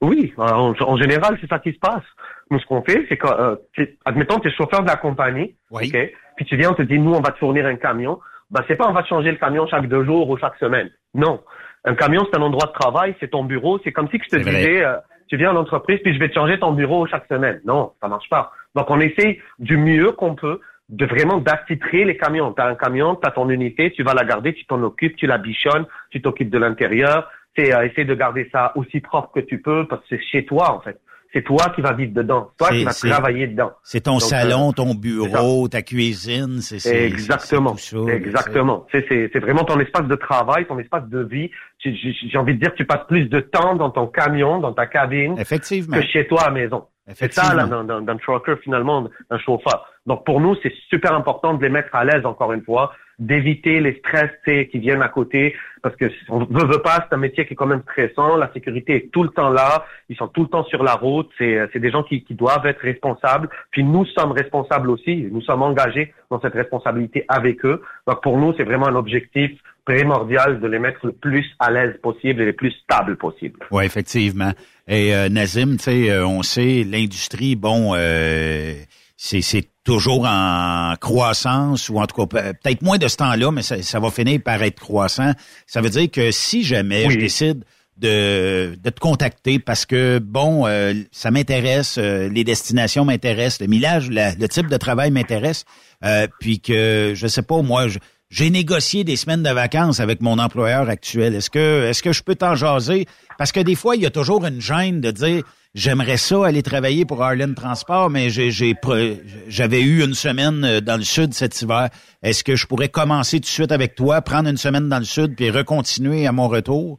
Oui, 0.00 0.32
en, 0.36 0.74
en 0.78 0.96
général, 0.96 1.38
c'est 1.40 1.48
ça 1.48 1.58
qui 1.58 1.72
se 1.72 1.78
passe. 1.78 2.04
Nous, 2.50 2.58
ce 2.58 2.66
qu'on 2.66 2.82
fait, 2.82 3.04
c'est 3.08 3.16
que, 3.16 3.26
euh, 3.26 3.56
admettons, 4.04 4.38
tu 4.38 4.48
es 4.48 4.50
chauffeur 4.52 4.82
de 4.82 4.88
la 4.88 4.96
compagnie, 4.96 5.54
ok, 5.70 5.96
puis 6.36 6.44
tu 6.46 6.56
viens, 6.56 6.70
on 6.70 6.74
te 6.74 6.82
dit, 6.82 6.98
nous, 6.98 7.12
on 7.12 7.20
va 7.20 7.32
te 7.32 7.38
fournir 7.38 7.66
un 7.66 7.76
camion. 7.76 8.18
Ben, 8.50 8.62
c'est 8.66 8.76
pas 8.76 8.88
on 8.88 8.92
va 8.92 9.02
te 9.02 9.08
changer 9.08 9.30
le 9.30 9.36
camion 9.36 9.66
chaque 9.66 9.86
deux 9.88 10.04
jours 10.04 10.30
ou 10.30 10.38
chaque 10.38 10.56
semaine. 10.56 10.90
Non. 11.14 11.40
Un 11.84 11.94
camion, 11.94 12.26
c'est 12.30 12.38
un 12.38 12.42
endroit 12.42 12.66
de 12.66 12.72
travail, 12.72 13.14
c'est 13.20 13.28
ton 13.28 13.44
bureau. 13.44 13.78
C'est 13.84 13.92
comme 13.92 14.08
si 14.08 14.18
que 14.18 14.24
je 14.24 14.36
te 14.36 14.42
disais, 14.42 14.84
euh, 14.84 14.96
tu 15.28 15.36
viens 15.36 15.50
à 15.50 15.52
l'entreprise, 15.52 16.00
puis 16.02 16.14
je 16.14 16.18
vais 16.18 16.28
te 16.28 16.34
changer 16.34 16.58
ton 16.58 16.72
bureau 16.72 17.06
chaque 17.06 17.26
semaine. 17.26 17.60
Non, 17.64 17.92
ça 18.00 18.08
marche 18.08 18.28
pas. 18.30 18.52
Donc, 18.74 18.90
on 18.90 19.00
essaie 19.00 19.40
du 19.58 19.76
mieux 19.76 20.12
qu'on 20.12 20.34
peut 20.34 20.60
de 20.88 21.04
vraiment 21.04 21.38
d'attitrer 21.38 22.04
les 22.04 22.16
camions. 22.16 22.52
Tu 22.52 22.62
as 22.62 22.66
un 22.66 22.74
camion, 22.74 23.14
tu 23.14 23.28
as 23.28 23.32
ton 23.32 23.48
unité, 23.50 23.90
tu 23.92 24.02
vas 24.02 24.14
la 24.14 24.24
garder, 24.24 24.54
tu 24.54 24.64
t'en 24.64 24.82
occupes, 24.82 25.16
tu 25.16 25.26
la 25.26 25.38
bichonnes, 25.38 25.86
tu 26.10 26.22
t'occupes 26.22 26.50
de 26.50 26.58
l'intérieur. 26.58 27.30
C'est 27.56 27.74
euh, 27.74 27.84
essayer 27.84 28.04
de 28.04 28.14
garder 28.14 28.48
ça 28.50 28.72
aussi 28.74 29.00
propre 29.00 29.32
que 29.32 29.40
tu 29.40 29.60
peux 29.60 29.86
parce 29.86 30.00
que 30.02 30.16
c'est 30.16 30.22
chez 30.22 30.44
toi, 30.46 30.72
en 30.72 30.80
fait. 30.80 30.98
C'est 31.32 31.42
toi 31.44 31.70
qui 31.74 31.82
vas 31.82 31.92
vivre 31.92 32.12
dedans. 32.14 32.50
Toi 32.58 32.68
qui 32.70 32.84
vas 32.84 32.92
travailler 32.92 33.46
dedans. 33.48 33.72
C'est 33.82 34.00
ton 34.02 34.12
Donc, 34.12 34.22
salon, 34.22 34.70
euh, 34.70 34.72
ton 34.72 34.94
bureau, 34.94 35.68
ta 35.68 35.82
cuisine, 35.82 36.60
c'est 36.60 36.78
c'est- 36.78 37.06
Exactement. 37.06 37.76
ça, 37.76 37.98
Exactement. 38.12 38.86
C'est, 38.90 39.38
vraiment 39.38 39.64
ton 39.64 39.78
espace 39.78 40.06
de 40.06 40.14
travail, 40.16 40.66
ton 40.66 40.78
espace 40.78 41.06
de 41.08 41.20
vie. 41.20 41.50
J'ai 41.84 42.38
envie 42.38 42.54
de 42.54 42.60
dire 42.60 42.72
que 42.72 42.76
tu 42.78 42.86
passes 42.86 43.06
plus 43.08 43.26
de 43.26 43.40
temps 43.40 43.74
dans 43.76 43.90
ton 43.90 44.06
camion, 44.06 44.58
dans 44.58 44.72
ta 44.72 44.86
cabine, 44.86 45.38
Effectivement. 45.38 45.96
que 45.98 46.02
chez 46.06 46.26
toi 46.26 46.42
à 46.42 46.46
la 46.46 46.52
maison. 46.52 46.84
C'est 47.14 47.32
ça, 47.32 47.54
là, 47.54 47.62
Effectivement. 47.64 47.84
dans, 47.84 47.84
dans, 47.84 48.00
dans 48.02 48.12
le 48.12 48.18
trucker, 48.18 48.54
finalement, 48.62 49.08
un 49.30 49.38
chauffeur. 49.38 49.86
Donc, 50.08 50.24
pour 50.24 50.40
nous, 50.40 50.56
c'est 50.62 50.72
super 50.88 51.14
important 51.14 51.52
de 51.54 51.62
les 51.62 51.68
mettre 51.68 51.94
à 51.94 52.04
l'aise, 52.04 52.24
encore 52.24 52.52
une 52.52 52.62
fois, 52.62 52.92
d'éviter 53.18 53.80
les 53.80 53.94
stress 53.98 54.30
qui 54.70 54.78
viennent 54.78 55.02
à 55.02 55.08
côté, 55.08 55.54
parce 55.82 55.94
que 55.96 56.08
si 56.08 56.16
on 56.30 56.38
veut, 56.38 56.66
veut 56.66 56.82
pas, 56.82 57.06
c'est 57.06 57.14
un 57.14 57.18
métier 57.18 57.46
qui 57.46 57.52
est 57.52 57.56
quand 57.56 57.66
même 57.66 57.82
stressant. 57.82 58.36
La 58.36 58.50
sécurité 58.52 58.96
est 58.96 59.10
tout 59.12 59.22
le 59.22 59.28
temps 59.28 59.50
là. 59.50 59.84
Ils 60.08 60.16
sont 60.16 60.28
tout 60.28 60.42
le 60.42 60.48
temps 60.48 60.64
sur 60.64 60.82
la 60.82 60.94
route. 60.94 61.28
C'est, 61.36 61.68
c'est 61.72 61.78
des 61.78 61.90
gens 61.90 62.02
qui, 62.04 62.24
qui 62.24 62.34
doivent 62.34 62.64
être 62.66 62.80
responsables. 62.80 63.50
Puis 63.70 63.84
nous 63.84 64.06
sommes 64.06 64.32
responsables 64.32 64.88
aussi. 64.88 65.28
Nous 65.30 65.42
sommes 65.42 65.62
engagés 65.62 66.14
dans 66.30 66.40
cette 66.40 66.54
responsabilité 66.54 67.26
avec 67.28 67.64
eux. 67.66 67.82
Donc, 68.06 68.22
pour 68.22 68.38
nous, 68.38 68.54
c'est 68.56 68.64
vraiment 68.64 68.86
un 68.86 68.96
objectif 68.96 69.50
primordial 69.84 70.60
de 70.60 70.66
les 70.66 70.78
mettre 70.78 71.04
le 71.04 71.12
plus 71.12 71.46
à 71.58 71.70
l'aise 71.70 71.94
possible 72.02 72.42
et 72.42 72.46
le 72.46 72.52
plus 72.54 72.72
stable 72.82 73.16
possible. 73.16 73.58
Oui, 73.70 73.84
effectivement. 73.84 74.52
Et 74.86 75.14
euh, 75.14 75.28
Nazim, 75.28 75.76
tu 75.76 75.84
sais, 75.84 76.10
euh, 76.10 76.26
on 76.26 76.42
sait, 76.42 76.84
l'industrie, 76.84 77.56
bon, 77.56 77.92
euh, 77.94 78.72
c'est 79.16 79.68
toujours 79.88 80.26
en 80.26 80.94
croissance, 81.00 81.88
ou 81.88 81.98
en 81.98 82.06
tout 82.06 82.14
cas, 82.14 82.26
pe- 82.26 82.52
peut-être 82.62 82.82
moins 82.82 82.98
de 82.98 83.08
ce 83.08 83.16
temps-là, 83.16 83.50
mais 83.50 83.62
ça, 83.62 83.80
ça 83.82 83.98
va 83.98 84.10
finir 84.10 84.38
par 84.44 84.62
être 84.62 84.78
croissant. 84.78 85.32
Ça 85.66 85.80
veut 85.80 85.88
dire 85.88 86.10
que 86.10 86.30
si 86.30 86.62
jamais 86.62 87.04
je 87.10 87.16
décide 87.18 87.64
de, 87.96 88.76
de 88.82 88.90
te 88.90 89.00
contacter 89.00 89.58
parce 89.58 89.86
que, 89.86 90.18
bon, 90.18 90.66
euh, 90.66 90.92
ça 91.10 91.30
m'intéresse, 91.30 91.96
euh, 91.98 92.28
les 92.28 92.44
destinations 92.44 93.06
m'intéressent, 93.06 93.60
le 93.60 93.66
millage, 93.66 94.10
la- 94.10 94.34
le 94.34 94.46
type 94.46 94.68
de 94.68 94.76
travail 94.76 95.10
m'intéresse, 95.10 95.64
euh, 96.04 96.26
puis 96.38 96.60
que, 96.60 97.14
je 97.16 97.26
sais 97.26 97.42
pas, 97.42 97.62
moi, 97.62 97.86
j'ai 98.30 98.50
négocié 98.50 99.04
des 99.04 99.16
semaines 99.16 99.42
de 99.42 99.50
vacances 99.50 100.00
avec 100.00 100.20
mon 100.20 100.38
employeur 100.38 100.90
actuel. 100.90 101.34
Est-ce 101.34 101.48
que, 101.48 101.86
est-ce 101.88 102.02
que 102.02 102.12
je 102.12 102.22
peux 102.22 102.34
t'en 102.34 102.54
jaser? 102.54 103.06
Parce 103.38 103.52
que 103.52 103.60
des 103.60 103.74
fois, 103.74 103.96
il 103.96 104.02
y 104.02 104.06
a 104.06 104.10
toujours 104.10 104.44
une 104.44 104.60
gêne 104.60 105.00
de 105.00 105.10
dire, 105.10 105.42
j'aimerais 105.78 106.16
ça 106.16 106.46
aller 106.46 106.62
travailler 106.62 107.04
pour 107.04 107.22
Arlen 107.22 107.54
Transport, 107.54 108.10
mais 108.10 108.28
j'avais 108.30 109.80
eu 109.82 110.04
une 110.04 110.14
semaine 110.14 110.64
euh, 110.64 110.80
dans 110.80 110.96
le 110.96 111.04
sud 111.04 111.32
cet 111.32 111.62
hiver. 111.62 111.88
Est-ce 112.22 112.42
que 112.44 112.56
je 112.56 112.66
pourrais 112.66 112.88
commencer 112.88 113.36
tout 113.38 113.42
de 113.42 113.46
suite 113.46 113.72
avec 113.72 113.94
toi, 113.94 114.20
prendre 114.20 114.48
une 114.48 114.56
semaine 114.56 114.88
dans 114.88 114.98
le 114.98 115.04
sud, 115.04 115.36
puis 115.36 115.50
recontinuer 115.50 116.26
à 116.26 116.32
mon 116.32 116.48
retour? 116.48 116.98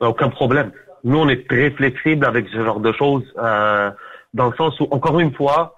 Aucun 0.00 0.28
problème. 0.28 0.70
Nous, 1.02 1.18
on 1.18 1.28
est 1.28 1.46
très 1.48 1.70
flexible 1.72 2.24
avec 2.24 2.46
ce 2.48 2.64
genre 2.64 2.80
de 2.80 2.92
choses, 2.92 3.24
euh, 3.38 3.90
dans 4.32 4.50
le 4.50 4.56
sens 4.56 4.78
où, 4.80 4.86
encore 4.90 5.18
une 5.20 5.34
fois, 5.34 5.74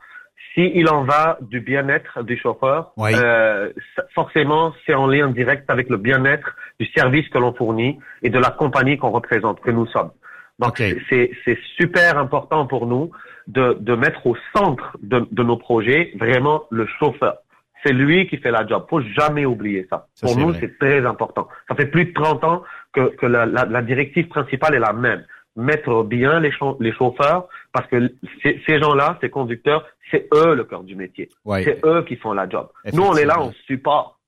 si 0.54 0.70
il 0.74 0.88
en 0.88 1.04
va 1.04 1.38
du 1.40 1.60
bien-être 1.60 2.22
du 2.22 2.38
chauffeur, 2.38 2.92
Oui. 2.96 3.10
euh, 3.14 3.70
forcément, 4.14 4.72
c'est 4.86 4.94
en 4.94 5.06
lien 5.06 5.28
direct 5.28 5.68
avec 5.68 5.88
le 5.88 5.96
bien-être 5.96 6.54
du 6.80 6.86
service 6.96 7.28
que 7.28 7.38
l'on 7.38 7.54
fournit 7.54 7.98
et 8.22 8.30
de 8.30 8.38
la 8.38 8.50
compagnie 8.50 8.96
qu'on 8.96 9.10
représente, 9.10 9.60
que 9.60 9.70
nous 9.70 9.86
sommes. 9.88 10.10
Donc, 10.58 10.78
c'est 11.10 11.30
c'est 11.44 11.58
super 11.76 12.18
important 12.18 12.66
pour 12.66 12.86
nous 12.86 13.10
de, 13.46 13.76
de 13.78 13.94
mettre 13.94 14.26
au 14.26 14.36
centre 14.54 14.96
de, 15.02 15.26
de 15.30 15.42
nos 15.42 15.56
projets 15.56 16.12
vraiment 16.18 16.64
le 16.70 16.86
chauffeur. 16.98 17.36
C'est 17.84 17.92
lui 17.92 18.26
qui 18.26 18.38
fait 18.38 18.50
la 18.50 18.66
job. 18.66 18.86
Faut 18.88 19.02
jamais 19.02 19.44
oublier 19.44 19.86
ça. 19.90 20.06
Ça, 20.14 20.26
pour 20.26 20.36
nous, 20.38 20.52
c'est 20.60 20.78
très 20.78 21.04
important. 21.06 21.46
Ça 21.68 21.74
fait 21.74 21.86
plus 21.86 22.06
de 22.06 22.12
30 22.12 22.42
ans 22.44 22.62
que, 22.92 23.14
que 23.16 23.26
la, 23.26 23.46
la, 23.46 23.64
la 23.66 23.82
directive 23.82 24.28
principale 24.28 24.74
est 24.74 24.80
la 24.80 24.92
même. 24.92 25.24
Mettre 25.56 26.02
bien 26.02 26.40
les, 26.40 26.50
chau- 26.50 26.76
les 26.80 26.92
chauffeurs 26.92 27.48
parce 27.72 27.86
que 27.88 28.10
ces, 28.42 28.60
ces 28.66 28.78
gens-là, 28.80 29.18
ces 29.20 29.30
conducteurs, 29.30 29.84
c'est 30.10 30.26
eux 30.34 30.54
le 30.54 30.64
cœur 30.64 30.82
du 30.82 30.96
métier. 30.96 31.28
Ouais. 31.44 31.62
C'est 31.62 31.84
eux 31.84 32.02
qui 32.02 32.16
font 32.16 32.32
la 32.32 32.48
job. 32.48 32.68
Nous, 32.92 33.02
on 33.02 33.14
est 33.14 33.24
là, 33.24 33.36
on 33.40 33.52
support. 33.66 34.18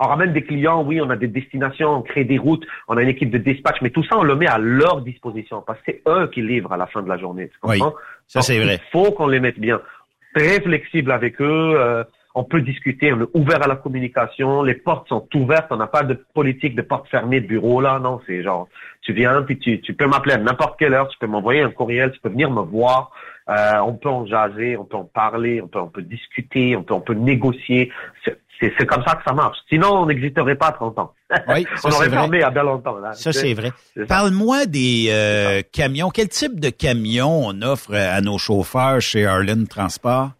On 0.00 0.06
ramène 0.06 0.32
des 0.32 0.42
clients, 0.42 0.82
oui, 0.82 1.00
on 1.00 1.10
a 1.10 1.16
des 1.16 1.28
destinations, 1.28 1.96
on 1.96 2.02
crée 2.02 2.24
des 2.24 2.38
routes, 2.38 2.64
on 2.88 2.96
a 2.96 3.02
une 3.02 3.08
équipe 3.08 3.30
de 3.30 3.38
dispatch, 3.38 3.76
mais 3.82 3.90
tout 3.90 4.04
ça, 4.04 4.18
on 4.18 4.22
le 4.22 4.36
met 4.36 4.48
à 4.48 4.58
leur 4.58 5.02
disposition 5.02 5.62
parce 5.66 5.78
que 5.80 5.92
c'est 5.92 6.02
eux 6.08 6.28
qui 6.28 6.42
livrent 6.42 6.72
à 6.72 6.76
la 6.76 6.86
fin 6.86 7.02
de 7.02 7.08
la 7.08 7.18
journée. 7.18 7.48
Tu 7.48 7.58
Oui, 7.62 7.80
ça, 8.26 8.42
c'est 8.42 8.58
vrai. 8.58 8.78
Il 8.82 8.90
faut 8.90 9.12
qu'on 9.12 9.26
les 9.26 9.40
mette 9.40 9.58
bien. 9.58 9.80
Très 10.34 10.60
flexible 10.60 11.12
avec 11.12 11.40
eux. 11.40 11.74
euh, 11.76 12.04
on 12.34 12.44
peut 12.44 12.62
discuter, 12.62 13.12
on 13.12 13.20
est 13.20 13.28
ouvert 13.34 13.62
à 13.62 13.66
la 13.66 13.76
communication, 13.76 14.62
les 14.62 14.74
portes 14.74 15.08
sont 15.08 15.28
ouvertes, 15.34 15.66
on 15.70 15.76
n'a 15.76 15.86
pas 15.86 16.02
de 16.02 16.14
politique 16.34 16.74
de 16.74 16.82
porte 16.82 17.08
fermée 17.08 17.40
de 17.40 17.46
bureau 17.46 17.80
là, 17.80 17.98
non, 17.98 18.20
c'est 18.26 18.42
genre, 18.42 18.68
tu 19.02 19.12
viens, 19.12 19.42
puis 19.42 19.58
tu, 19.58 19.80
tu 19.80 19.92
peux 19.94 20.06
m'appeler 20.06 20.34
à 20.34 20.38
n'importe 20.38 20.78
quelle 20.78 20.94
heure, 20.94 21.08
tu 21.08 21.18
peux 21.18 21.26
m'envoyer 21.26 21.60
un 21.60 21.70
courriel, 21.70 22.10
tu 22.12 22.20
peux 22.20 22.30
venir 22.30 22.50
me 22.50 22.62
voir, 22.62 23.10
Euh, 23.48 23.78
on 23.84 23.94
peut 23.94 24.08
en 24.08 24.24
jaser, 24.26 24.76
on 24.76 24.84
peut 24.84 24.96
en 24.96 25.04
parler, 25.04 25.60
on 25.60 25.66
peut, 25.68 25.80
on 25.80 25.88
peut 25.88 26.02
discuter, 26.02 26.76
on 26.76 26.84
peut, 26.84 26.94
on 26.94 27.00
peut 27.00 27.14
négocier. 27.14 27.90
C'est- 28.24 28.38
comme 28.86 29.02
ça 29.04 29.16
que 29.16 29.24
ça 29.26 29.32
marche. 29.34 29.58
Sinon, 29.68 29.88
on 30.02 30.06
n'existerait 30.06 30.54
pas 30.54 30.68
à 30.68 30.72
30 30.72 30.96
ans. 30.96 31.12
Oui, 31.48 31.66
ça, 31.76 31.88
on 31.88 31.92
aurait 31.96 32.08
fermé 32.08 32.44
à 32.44 32.50
bien 32.50 32.62
longtemps. 32.62 32.96
Là. 32.98 33.10
Ça, 33.12 33.32
c'est 33.32 33.54
vrai. 33.54 33.72
Parle-moi 34.06 34.66
des 34.66 35.06
euh, 35.10 35.62
camions. 35.72 36.10
Quel 36.10 36.28
type 36.28 36.60
de 36.60 36.70
camions 36.70 37.42
on 37.44 37.60
offre 37.62 37.92
à 37.92 38.20
nos 38.20 38.38
chauffeurs 38.38 39.00
chez 39.00 39.26
Arlen 39.26 39.66
Transport? 39.66 40.30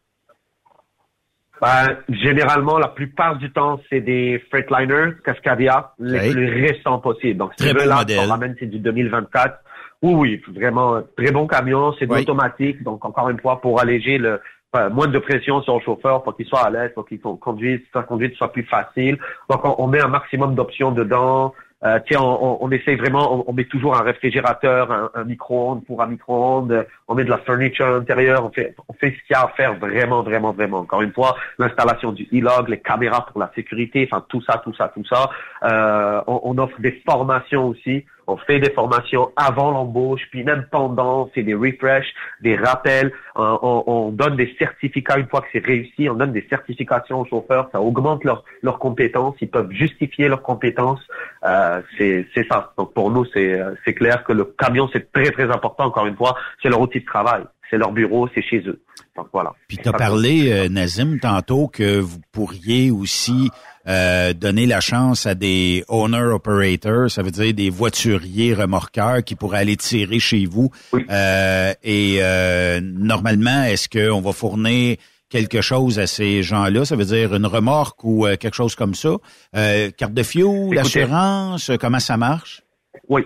Ben, 1.61 1.97
généralement, 2.09 2.79
la 2.79 2.89
plupart 2.89 3.37
du 3.39 3.53
temps, 3.53 3.81
c'est 3.89 4.01
des 4.01 4.43
Freightliners, 4.51 5.12
Cascadia, 5.24 5.93
les 6.01 6.19
Oui. 6.19 6.31
plus 6.33 6.66
récents 6.66 6.99
possibles. 6.99 7.39
Donc, 7.39 7.55
Très 7.57 7.69
si 7.69 7.74
beau 7.74 7.85
là, 7.85 7.97
modèle. 7.99 8.19
on 8.20 8.29
ramène, 8.29 8.57
c'est 8.59 8.66
du 8.66 8.81
2024. 8.81 9.61
Oui, 10.03 10.15
oui, 10.15 10.43
vraiment, 10.55 11.01
très 11.16 11.31
bon 11.31 11.47
camion, 11.47 11.93
c'est 11.99 12.07
de 12.07 12.12
Oui. 12.12 12.19
l'automatique. 12.20 12.83
Donc, 12.83 13.05
encore 13.05 13.29
une 13.31 13.39
fois, 13.41 13.61
pour 13.61 13.81
alléger 13.81 14.19
le, 14.19 14.41
enfin, 14.73 14.89
moins 14.89 15.07
de 15.07 15.19
pression 15.19 15.62
sur 15.62 15.77
le 15.77 15.81
chauffeur, 15.85 16.23
pour 16.24 16.35
qu'il 16.37 16.47
soit 16.47 16.66
à 16.66 16.70
l'aise, 16.70 16.91
pour 16.95 17.07
qu'il 17.07 17.20
con- 17.20 17.37
conduise, 17.37 17.81
sa 17.93 18.03
conduite 18.03 18.35
soit 18.35 18.53
plus 18.53 18.65
facile. 18.65 19.16
Donc, 19.49 19.65
on, 19.65 19.77
on 19.79 19.87
met 19.87 20.01
un 20.01 20.09
maximum 20.09 20.55
d'options 20.57 20.91
dedans. 20.91 21.55
Euh, 21.85 21.99
tiens, 22.09 22.20
on, 22.20 22.39
on, 22.41 22.59
on 22.61 22.70
essaye 22.70 22.95
vraiment, 22.95 23.35
on, 23.35 23.45
on 23.49 23.53
met 23.53 23.65
toujours 23.65 23.97
un 23.97 24.03
réfrigérateur, 24.03 24.93
un, 24.93 25.11
un 25.15 25.24
micro-ondes 25.24 25.85
pour 25.85 26.01
un 26.01 26.07
micro-ondes, 26.07 26.87
on 27.09 27.15
met 27.16 27.24
de 27.24 27.31
la 27.31 27.39
furniture 27.39 27.87
à 27.87 27.91
l'intérieur, 27.91 28.45
on 28.45 28.51
fait, 28.51 28.77
on 28.89 28.93
fait 28.93 29.09
ce 29.11 29.27
qu'il 29.27 29.33
y 29.33 29.35
a 29.35 29.43
à 29.43 29.49
faire 29.49 29.74
vraiment, 29.74 30.23
vraiment, 30.23 30.53
vraiment. 30.53 30.79
Encore 30.79 31.03
une 31.03 31.12
fois, 31.12 31.35
l'installation 31.59 32.12
du 32.12 32.29
e-log, 32.33 32.69
les 32.69 32.79
caméras 32.79 33.27
pour 33.27 33.41
la 33.41 33.51
sécurité, 33.57 34.09
enfin 34.09 34.24
tout 34.29 34.41
ça, 34.43 34.61
tout 34.62 34.73
ça, 34.74 34.93
tout 34.95 35.05
ça. 35.07 35.29
Euh, 35.65 36.20
on, 36.29 36.41
on 36.45 36.59
offre 36.59 36.81
des 36.81 37.03
formations 37.05 37.66
aussi. 37.66 38.05
On 38.32 38.36
fait 38.38 38.59
des 38.60 38.70
formations 38.70 39.30
avant 39.36 39.70
l'embauche, 39.70 40.22
puis 40.30 40.42
même 40.44 40.66
pendant, 40.70 41.26
fait 41.34 41.42
des 41.42 41.54
refresh, 41.54 42.06
des 42.40 42.56
rappels. 42.56 43.12
Euh, 43.36 43.56
on, 43.62 43.84
on 43.86 44.09
donne 44.10 44.36
des 44.36 44.54
certificats 44.59 45.18
une 45.18 45.28
fois 45.28 45.40
que 45.42 45.48
c'est 45.52 45.64
réussi. 45.64 46.09
On 46.09 46.14
donne 46.14 46.32
des 46.32 46.46
certifications 46.48 47.20
aux 47.20 47.26
chauffeurs. 47.26 47.68
Ça 47.72 47.80
augmente 47.80 48.24
leur- 48.24 48.44
leurs 48.62 48.78
compétences. 48.78 49.34
Ils 49.40 49.50
peuvent 49.50 49.70
justifier 49.70 50.28
leurs 50.28 50.42
compétences. 50.42 51.00
Euh, 51.44 51.80
c'est 51.98 52.26
c'est 52.34 52.46
ça. 52.50 52.72
Donc 52.78 52.94
pour 52.94 53.10
nous, 53.10 53.24
c'est 53.32 53.60
c'est 53.84 53.94
clair 53.94 54.24
que 54.24 54.32
le 54.32 54.44
camion, 54.44 54.88
c'est 54.92 55.12
très, 55.12 55.30
très 55.30 55.48
important. 55.50 55.84
Encore 55.84 56.06
une 56.06 56.16
fois, 56.16 56.34
c'est 56.62 56.68
leur 56.68 56.80
outil 56.80 57.00
de 57.00 57.06
travail. 57.06 57.42
C'est 57.70 57.78
leur 57.78 57.92
bureau, 57.92 58.28
c'est 58.34 58.42
chez 58.42 58.59
eux. 58.66 58.80
Donc 59.16 59.28
voilà. 59.32 59.52
Puis 59.68 59.78
tu 59.78 59.88
as 59.88 59.92
parlé, 59.92 60.52
euh, 60.52 60.68
Nazim, 60.68 61.18
tantôt 61.20 61.68
que 61.68 61.98
vous 62.00 62.18
pourriez 62.32 62.90
aussi 62.90 63.50
euh, 63.88 64.32
donner 64.32 64.66
la 64.66 64.80
chance 64.80 65.26
à 65.26 65.34
des 65.34 65.84
owner-operators, 65.88 67.10
ça 67.10 67.22
veut 67.22 67.30
dire 67.30 67.52
des 67.54 67.70
voituriers 67.70 68.54
remorqueurs 68.54 69.22
qui 69.24 69.34
pourraient 69.34 69.59
aller 69.60 69.76
tirer 69.76 70.18
chez 70.18 70.46
vous. 70.46 70.70
Euh, 70.94 71.72
et 71.82 72.18
euh, 72.20 72.80
normalement, 72.82 73.64
est-ce 73.64 73.88
qu'on 73.88 74.20
va 74.20 74.32
fournir 74.32 74.96
quelque 75.28 75.60
chose 75.60 75.98
à 75.98 76.06
ces 76.06 76.42
gens-là? 76.42 76.84
Ça 76.84 76.94
veut 76.94 77.04
dire 77.04 77.34
une 77.34 77.46
remorque 77.46 78.04
ou 78.04 78.26
euh, 78.26 78.36
quelque 78.36 78.54
chose 78.54 78.74
comme 78.74 78.94
ça? 78.94 79.16
Euh, 79.56 79.90
carte 79.90 80.14
de 80.14 80.22
fuel, 80.22 80.74
l'assurance, 80.74 81.70
comment 81.80 82.00
ça 82.00 82.16
marche? 82.16 82.62
Oui, 83.09 83.22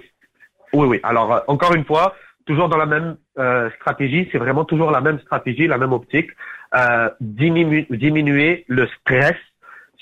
oui, 0.72 0.86
oui. 0.86 1.00
Alors, 1.02 1.42
encore 1.48 1.74
une 1.74 1.84
fois, 1.84 2.14
toujours 2.46 2.68
dans 2.68 2.76
la 2.76 2.86
même 2.86 3.16
euh, 3.38 3.68
stratégie, 3.80 4.28
c'est 4.30 4.38
vraiment 4.38 4.64
toujours 4.64 4.90
la 4.90 5.00
même 5.00 5.18
stratégie, 5.20 5.66
la 5.66 5.78
même 5.78 5.92
optique, 5.92 6.30
euh, 6.74 7.10
diminu- 7.20 7.86
diminuer 7.90 8.64
le 8.68 8.88
stress 9.00 9.34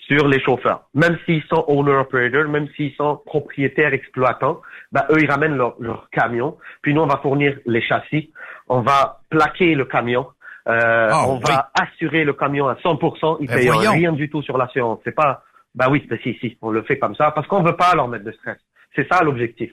sur 0.06 0.28
les 0.28 0.40
chauffeurs. 0.40 0.82
Même 0.94 1.16
s'ils 1.24 1.42
sont 1.44 1.64
owner-operator, 1.68 2.44
même 2.48 2.68
s'ils 2.76 2.92
sont 2.94 3.20
propriétaires 3.24 3.92
exploitants, 3.94 4.60
ben, 4.92 5.02
eux, 5.10 5.18
ils 5.22 5.30
ramènent 5.30 5.56
leur, 5.56 5.74
leur 5.80 6.08
camion. 6.10 6.56
Puis 6.82 6.92
nous, 6.94 7.00
on 7.02 7.06
va 7.06 7.18
fournir 7.18 7.56
les 7.66 7.80
châssis. 7.82 8.30
On 8.68 8.80
va 8.82 9.20
plaquer 9.30 9.74
le 9.74 9.84
camion. 9.86 10.26
Euh, 10.68 11.08
Ah, 11.12 11.24
on 11.28 11.38
va 11.38 11.70
assurer 11.80 12.24
le 12.24 12.32
camion 12.32 12.68
à 12.68 12.74
100%. 12.76 13.38
Ils 13.40 13.46
Ben, 13.48 13.56
payent 13.56 13.68
voyons. 13.68 13.92
rien 13.92 14.12
du 14.12 14.28
tout 14.30 14.42
sur 14.42 14.56
l'assurance. 14.58 15.00
C'est 15.04 15.14
pas, 15.14 15.42
bah 15.74 15.86
oui, 15.90 16.06
ben, 16.08 16.18
si, 16.22 16.34
si, 16.40 16.56
on 16.62 16.70
le 16.70 16.82
fait 16.82 16.98
comme 16.98 17.14
ça 17.14 17.30
parce 17.30 17.46
qu'on 17.46 17.62
veut 17.62 17.76
pas 17.76 17.94
leur 17.94 18.08
mettre 18.08 18.24
de 18.24 18.32
stress. 18.32 18.58
C'est 18.94 19.06
ça 19.10 19.22
l'objectif. 19.22 19.72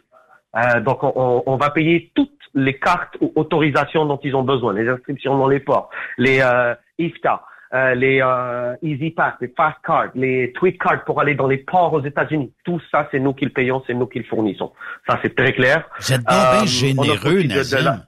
Euh, 0.55 0.81
donc 0.81 1.01
on, 1.03 1.13
on- 1.15 1.43
on 1.45 1.55
va 1.57 1.69
payer 1.69 2.11
toutes 2.13 2.31
les 2.53 2.77
cartes 2.77 3.15
ou 3.21 3.31
autorisations 3.35 4.05
dont 4.05 4.19
ils 4.23 4.35
ont 4.35 4.43
besoin, 4.43 4.73
les 4.73 4.87
inscriptions 4.89 5.37
dans 5.37 5.47
les 5.47 5.61
ports, 5.61 5.89
les 6.17 6.41
euh, 6.41 6.75
IFTA, 6.99 7.41
euh, 7.73 7.95
les 7.95 8.19
euh, 8.21 8.75
Easy 8.81 9.11
Pass, 9.11 9.33
les 9.41 9.47
Fast 9.55 9.77
Cards, 9.85 10.11
les 10.15 10.51
Tweet 10.53 10.77
Cards 10.81 11.03
pour 11.05 11.21
aller 11.21 11.35
dans 11.35 11.47
les 11.47 11.57
ports 11.59 11.93
aux 11.93 12.03
États-Unis. 12.03 12.53
Tout 12.65 12.81
ça, 12.91 13.07
c'est 13.11 13.19
nous 13.19 13.33
qui 13.33 13.45
le 13.45 13.51
payons, 13.51 13.81
c'est 13.87 13.93
nous 13.93 14.07
qui 14.07 14.19
le 14.19 14.25
fournissons. 14.25 14.71
Ça, 15.07 15.19
c'est 15.21 15.35
très 15.35 15.53
clair. 15.53 15.87
Vous 15.99 16.11
êtes 16.13 16.19
Euh, 16.19 16.23
bien 16.23 16.59
on 16.59 16.63
offre 16.63 16.67
généreux, 16.67 17.43
Nazim. 17.43 17.77
la- 17.83 18.05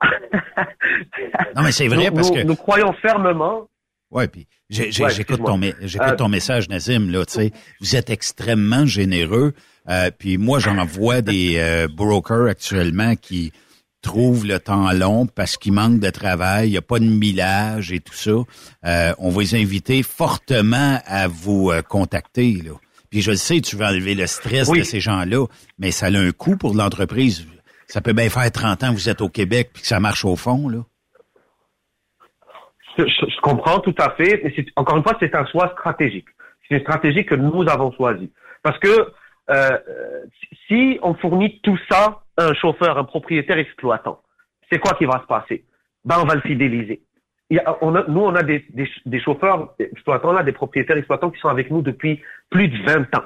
Non, 1.56 1.62
mais 1.62 1.72
c'est 1.72 1.88
vrai 1.88 2.08
Nous- 2.10 2.14
parce 2.14 2.30
nous- 2.30 2.36
que... 2.36 2.42
nous 2.42 2.56
croyons 2.56 2.92
fermement 2.94 3.66
Ouais, 4.10 4.26
puis 4.28 4.46
Ouais, 4.70 4.90
j'écoute 5.10 5.42
ton, 5.44 5.60
Euh, 5.62 6.16
ton 6.16 6.28
message, 6.28 6.68
Nazim. 6.70 7.10
Là, 7.10 7.26
tu 7.26 7.32
sais, 7.34 7.50
vous 7.80 7.94
êtes 7.96 8.08
extrêmement 8.10 8.86
généreux. 8.86 9.52
Euh, 9.90 10.10
puis 10.18 10.38
moi, 10.38 10.58
j'en 10.58 10.82
vois 10.86 11.20
des 11.20 11.56
euh, 11.58 11.88
brokers 11.94 12.46
actuellement 12.48 13.14
qui 13.16 13.52
trouvent 14.02 14.46
le 14.46 14.58
temps 14.60 14.92
long 14.92 15.26
parce 15.26 15.56
qu'il 15.56 15.72
manque 15.72 15.98
de 16.00 16.10
travail, 16.10 16.68
il 16.68 16.72
n'y 16.72 16.78
a 16.78 16.82
pas 16.82 16.98
de 16.98 17.04
millage 17.04 17.92
et 17.92 18.00
tout 18.00 18.14
ça. 18.14 18.30
Euh, 18.86 19.12
on 19.18 19.30
va 19.30 19.40
les 19.42 19.54
inviter 19.54 20.02
fortement 20.02 20.98
à 21.06 21.28
vous 21.28 21.70
euh, 21.70 21.82
contacter. 21.82 22.54
Là. 22.64 22.72
Puis 23.10 23.22
je 23.22 23.30
le 23.32 23.36
sais, 23.36 23.60
tu 23.60 23.76
veux 23.76 23.84
enlever 23.86 24.14
le 24.14 24.26
stress 24.26 24.68
Oui. 24.68 24.80
de 24.80 24.84
ces 24.84 25.00
gens-là, 25.00 25.46
mais 25.78 25.90
ça 25.90 26.06
a 26.06 26.16
un 26.18 26.30
coût 26.32 26.56
pour 26.56 26.74
l'entreprise. 26.74 27.46
Ça 27.86 28.00
peut 28.00 28.12
bien 28.12 28.28
faire 28.28 28.50
30 28.50 28.84
ans 28.84 28.88
que 28.90 28.94
vous 28.98 29.08
êtes 29.08 29.20
au 29.22 29.28
Québec 29.30 29.70
puis 29.72 29.82
que 29.82 29.88
ça 29.88 29.98
marche 29.98 30.24
au 30.24 30.36
fond. 30.36 30.68
Là. 30.68 30.78
Je, 32.98 33.04
je- 33.04 33.30
je 33.30 33.40
comprends 33.40 33.78
tout 33.80 33.94
à 33.98 34.10
fait, 34.16 34.40
mais 34.44 34.52
c'est- 34.56 34.66
encore 34.76 34.96
une 34.96 35.02
fois, 35.02 35.16
c'est 35.20 35.34
un 35.34 35.46
choix 35.46 35.70
stratégique. 35.78 36.26
C'est 36.68 36.76
une 36.76 36.80
stratégie 36.82 37.24
que 37.24 37.34
nous 37.34 37.62
avons 37.68 37.92
choisie. 37.92 38.30
Parce 38.62 38.78
que 38.78 39.08
euh, 39.50 39.78
si 40.66 40.98
on 41.02 41.14
fournit 41.14 41.60
tout 41.62 41.78
ça 41.90 42.20
un 42.38 42.54
chauffeur, 42.54 42.96
un 42.98 43.04
propriétaire 43.04 43.58
exploitant, 43.58 44.20
c'est 44.70 44.78
quoi 44.78 44.94
qui 44.94 45.04
va 45.04 45.20
se 45.20 45.26
passer? 45.26 45.64
Ben, 46.04 46.16
on 46.22 46.26
va 46.26 46.34
le 46.36 46.40
fidéliser. 46.42 47.02
Il 47.50 47.56
y 47.56 47.60
a- 47.60 47.76
on 47.82 47.94
a- 47.94 48.04
nous, 48.08 48.20
on 48.20 48.34
a 48.34 48.42
des, 48.42 48.64
des, 48.70 48.88
des 49.06 49.20
chauffeurs 49.20 49.74
exploitants, 49.78 50.32
là, 50.32 50.42
des 50.42 50.52
propriétaires 50.52 50.96
exploitants 50.96 51.30
qui 51.30 51.40
sont 51.40 51.48
avec 51.48 51.70
nous 51.70 51.82
depuis 51.82 52.20
plus 52.50 52.68
de 52.68 52.76
20 52.86 53.14
ans. 53.16 53.24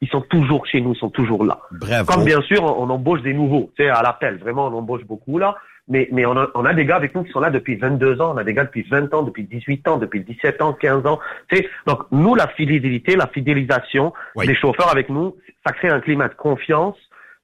Ils 0.00 0.08
sont 0.08 0.20
toujours 0.22 0.64
chez 0.66 0.80
nous, 0.80 0.92
ils 0.94 0.98
sont 0.98 1.10
toujours 1.10 1.44
là. 1.44 1.58
Bravo. 1.72 2.04
Comme 2.12 2.24
bien 2.24 2.40
sûr, 2.42 2.62
on, 2.62 2.84
on 2.84 2.90
embauche 2.90 3.20
des 3.22 3.34
nouveaux, 3.34 3.70
tu 3.76 3.82
sais, 3.82 3.90
à 3.90 4.00
l'appel. 4.02 4.38
Vraiment, 4.38 4.66
on 4.68 4.72
embauche 4.78 5.04
beaucoup 5.04 5.38
là. 5.38 5.56
Mais, 5.90 6.06
mais 6.12 6.26
on, 6.26 6.36
a, 6.36 6.48
on 6.54 6.64
a 6.66 6.74
des 6.74 6.84
gars 6.84 6.96
avec 6.96 7.14
nous 7.14 7.24
qui 7.24 7.30
sont 7.32 7.40
là 7.40 7.48
depuis 7.50 7.76
22 7.76 8.20
ans, 8.20 8.34
on 8.34 8.36
a 8.36 8.44
des 8.44 8.52
gars 8.52 8.64
depuis 8.64 8.82
20 8.82 9.12
ans, 9.14 9.22
depuis 9.22 9.44
18 9.44 9.88
ans, 9.88 9.96
depuis 9.96 10.20
17 10.20 10.60
ans, 10.60 10.74
15 10.74 11.06
ans. 11.06 11.18
Tu 11.50 11.56
sais, 11.56 11.68
donc 11.86 12.00
nous, 12.12 12.34
la 12.34 12.46
fidélité, 12.48 13.16
la 13.16 13.26
fidélisation 13.26 14.12
des 14.46 14.54
chauffeurs 14.54 14.90
avec 14.92 15.08
nous, 15.08 15.34
ça 15.66 15.72
crée 15.72 15.88
un 15.88 16.00
climat 16.00 16.28
de 16.28 16.34
confiance. 16.34 16.96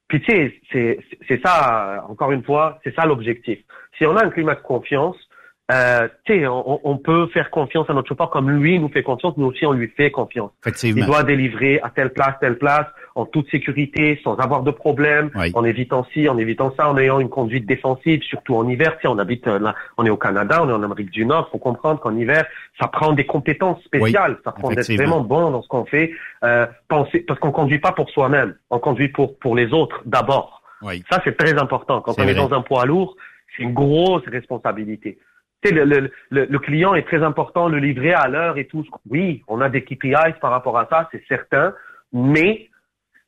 Puis 0.07 0.21
tu 0.21 0.31
sais, 0.31 0.59
c'est 0.71 0.99
c'est 1.27 1.41
ça, 1.43 2.05
encore 2.07 2.31
une 2.31 2.43
fois, 2.43 2.79
c'est 2.83 2.93
ça 2.95 3.05
l'objectif. 3.05 3.59
Si 3.97 4.05
on 4.05 4.15
a 4.15 4.25
un 4.25 4.29
climat 4.29 4.55
de 4.55 4.61
confiance, 4.61 5.15
euh, 5.71 6.07
tu 6.25 6.39
sais, 6.39 6.47
on, 6.47 6.79
on 6.87 6.97
peut 6.97 7.27
faire 7.27 7.49
confiance 7.49 7.89
à 7.89 7.93
notre 7.93 8.09
chauffeur 8.09 8.29
comme 8.29 8.51
lui 8.51 8.77
nous 8.79 8.89
fait 8.89 9.01
confiance, 9.01 9.35
nous 9.37 9.47
aussi 9.47 9.65
on 9.65 9.71
lui 9.71 9.87
fait 9.87 10.11
confiance. 10.11 10.51
Il 10.83 11.05
doit 11.07 11.23
délivrer 11.23 11.79
à 11.81 11.89
telle 11.89 12.13
place, 12.13 12.35
telle 12.39 12.57
place, 12.57 12.85
en 13.15 13.25
toute 13.25 13.49
sécurité, 13.49 14.19
sans 14.23 14.35
avoir 14.35 14.61
de 14.61 14.71
problème, 14.71 15.31
Oui. 15.35 15.51
en 15.53 15.63
évitant 15.63 16.05
ci, 16.13 16.27
en 16.27 16.37
évitant 16.37 16.73
ça, 16.77 16.89
en 16.89 16.97
ayant 16.97 17.19
une 17.21 17.29
conduite 17.29 17.65
défensive, 17.65 18.21
surtout 18.23 18.55
en 18.55 18.67
hiver. 18.67 18.97
Sais, 19.01 19.07
on 19.07 19.17
habite 19.17 19.47
euh, 19.47 19.57
là, 19.57 19.73
on 19.97 20.05
est 20.05 20.09
au 20.09 20.17
Canada, 20.17 20.61
on 20.61 20.69
est 20.69 20.73
en 20.73 20.83
Amérique 20.83 21.11
du 21.11 21.25
Nord. 21.25 21.49
Faut 21.49 21.57
comprendre 21.57 22.01
qu'en 22.01 22.15
hiver, 22.15 22.45
ça 22.79 22.89
prend 22.89 23.13
des 23.13 23.25
compétences 23.25 23.81
spéciales. 23.83 24.33
Oui, 24.33 24.41
ça 24.43 24.51
prend 24.51 24.69
d'être 24.69 24.91
vraiment 24.93 25.21
bon 25.21 25.49
dans 25.51 25.61
ce 25.61 25.67
qu'on 25.69 25.85
fait. 25.85 26.11
Euh, 26.43 26.67
penser, 26.89 27.19
parce 27.21 27.39
qu'on 27.39 27.51
conduit 27.53 27.79
pas 27.79 27.93
pour 27.93 28.09
soi-même, 28.09 28.55
on 28.69 28.79
conduit 28.79 29.07
pour 29.07 29.39
pour 29.39 29.55
les 29.55 29.71
autres 29.73 30.01
d'abord. 30.05 30.61
Oui. 30.81 31.01
Ça 31.09 31.21
c'est 31.23 31.37
très 31.37 31.53
important. 31.57 32.01
Quand 32.01 32.19
on 32.19 32.27
est 32.27 32.35
dans 32.35 32.53
un 32.53 32.61
poids 32.61 32.85
lourd, 32.85 33.15
c'est 33.55 33.63
une 33.63 33.73
grosse 33.73 34.25
responsabilité. 34.27 35.17
Le, 35.63 35.83
le, 35.83 36.11
le, 36.29 36.45
le 36.45 36.59
client 36.59 36.93
est 36.93 37.07
très 37.07 37.23
important, 37.23 37.69
le 37.69 37.79
livrer 37.79 38.13
à 38.13 38.27
l'heure 38.27 38.57
et 38.59 38.65
tout. 38.65 38.85
Oui, 39.09 39.41
on 39.47 39.61
a 39.61 39.69
des 39.69 39.83
KPIs 39.83 40.35
par 40.39 40.51
rapport 40.51 40.77
à 40.77 40.85
ça, 40.91 41.09
c'est 41.11 41.23
certain, 41.27 41.73
mais 42.13 42.69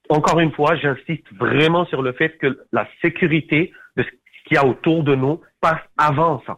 encore 0.10 0.40
une 0.40 0.52
fois, 0.52 0.76
j'insiste 0.76 1.26
vraiment 1.38 1.86
sur 1.86 2.02
le 2.02 2.12
fait 2.14 2.38
que 2.38 2.58
la 2.72 2.88
sécurité 3.02 3.72
de 3.96 4.04
ce 4.04 4.10
qu'il 4.48 4.56
y 4.56 4.58
a 4.58 4.66
autour 4.66 5.04
de 5.04 5.16
nous 5.16 5.42
passe 5.62 5.82
avant 5.98 6.42
ça. 6.46 6.58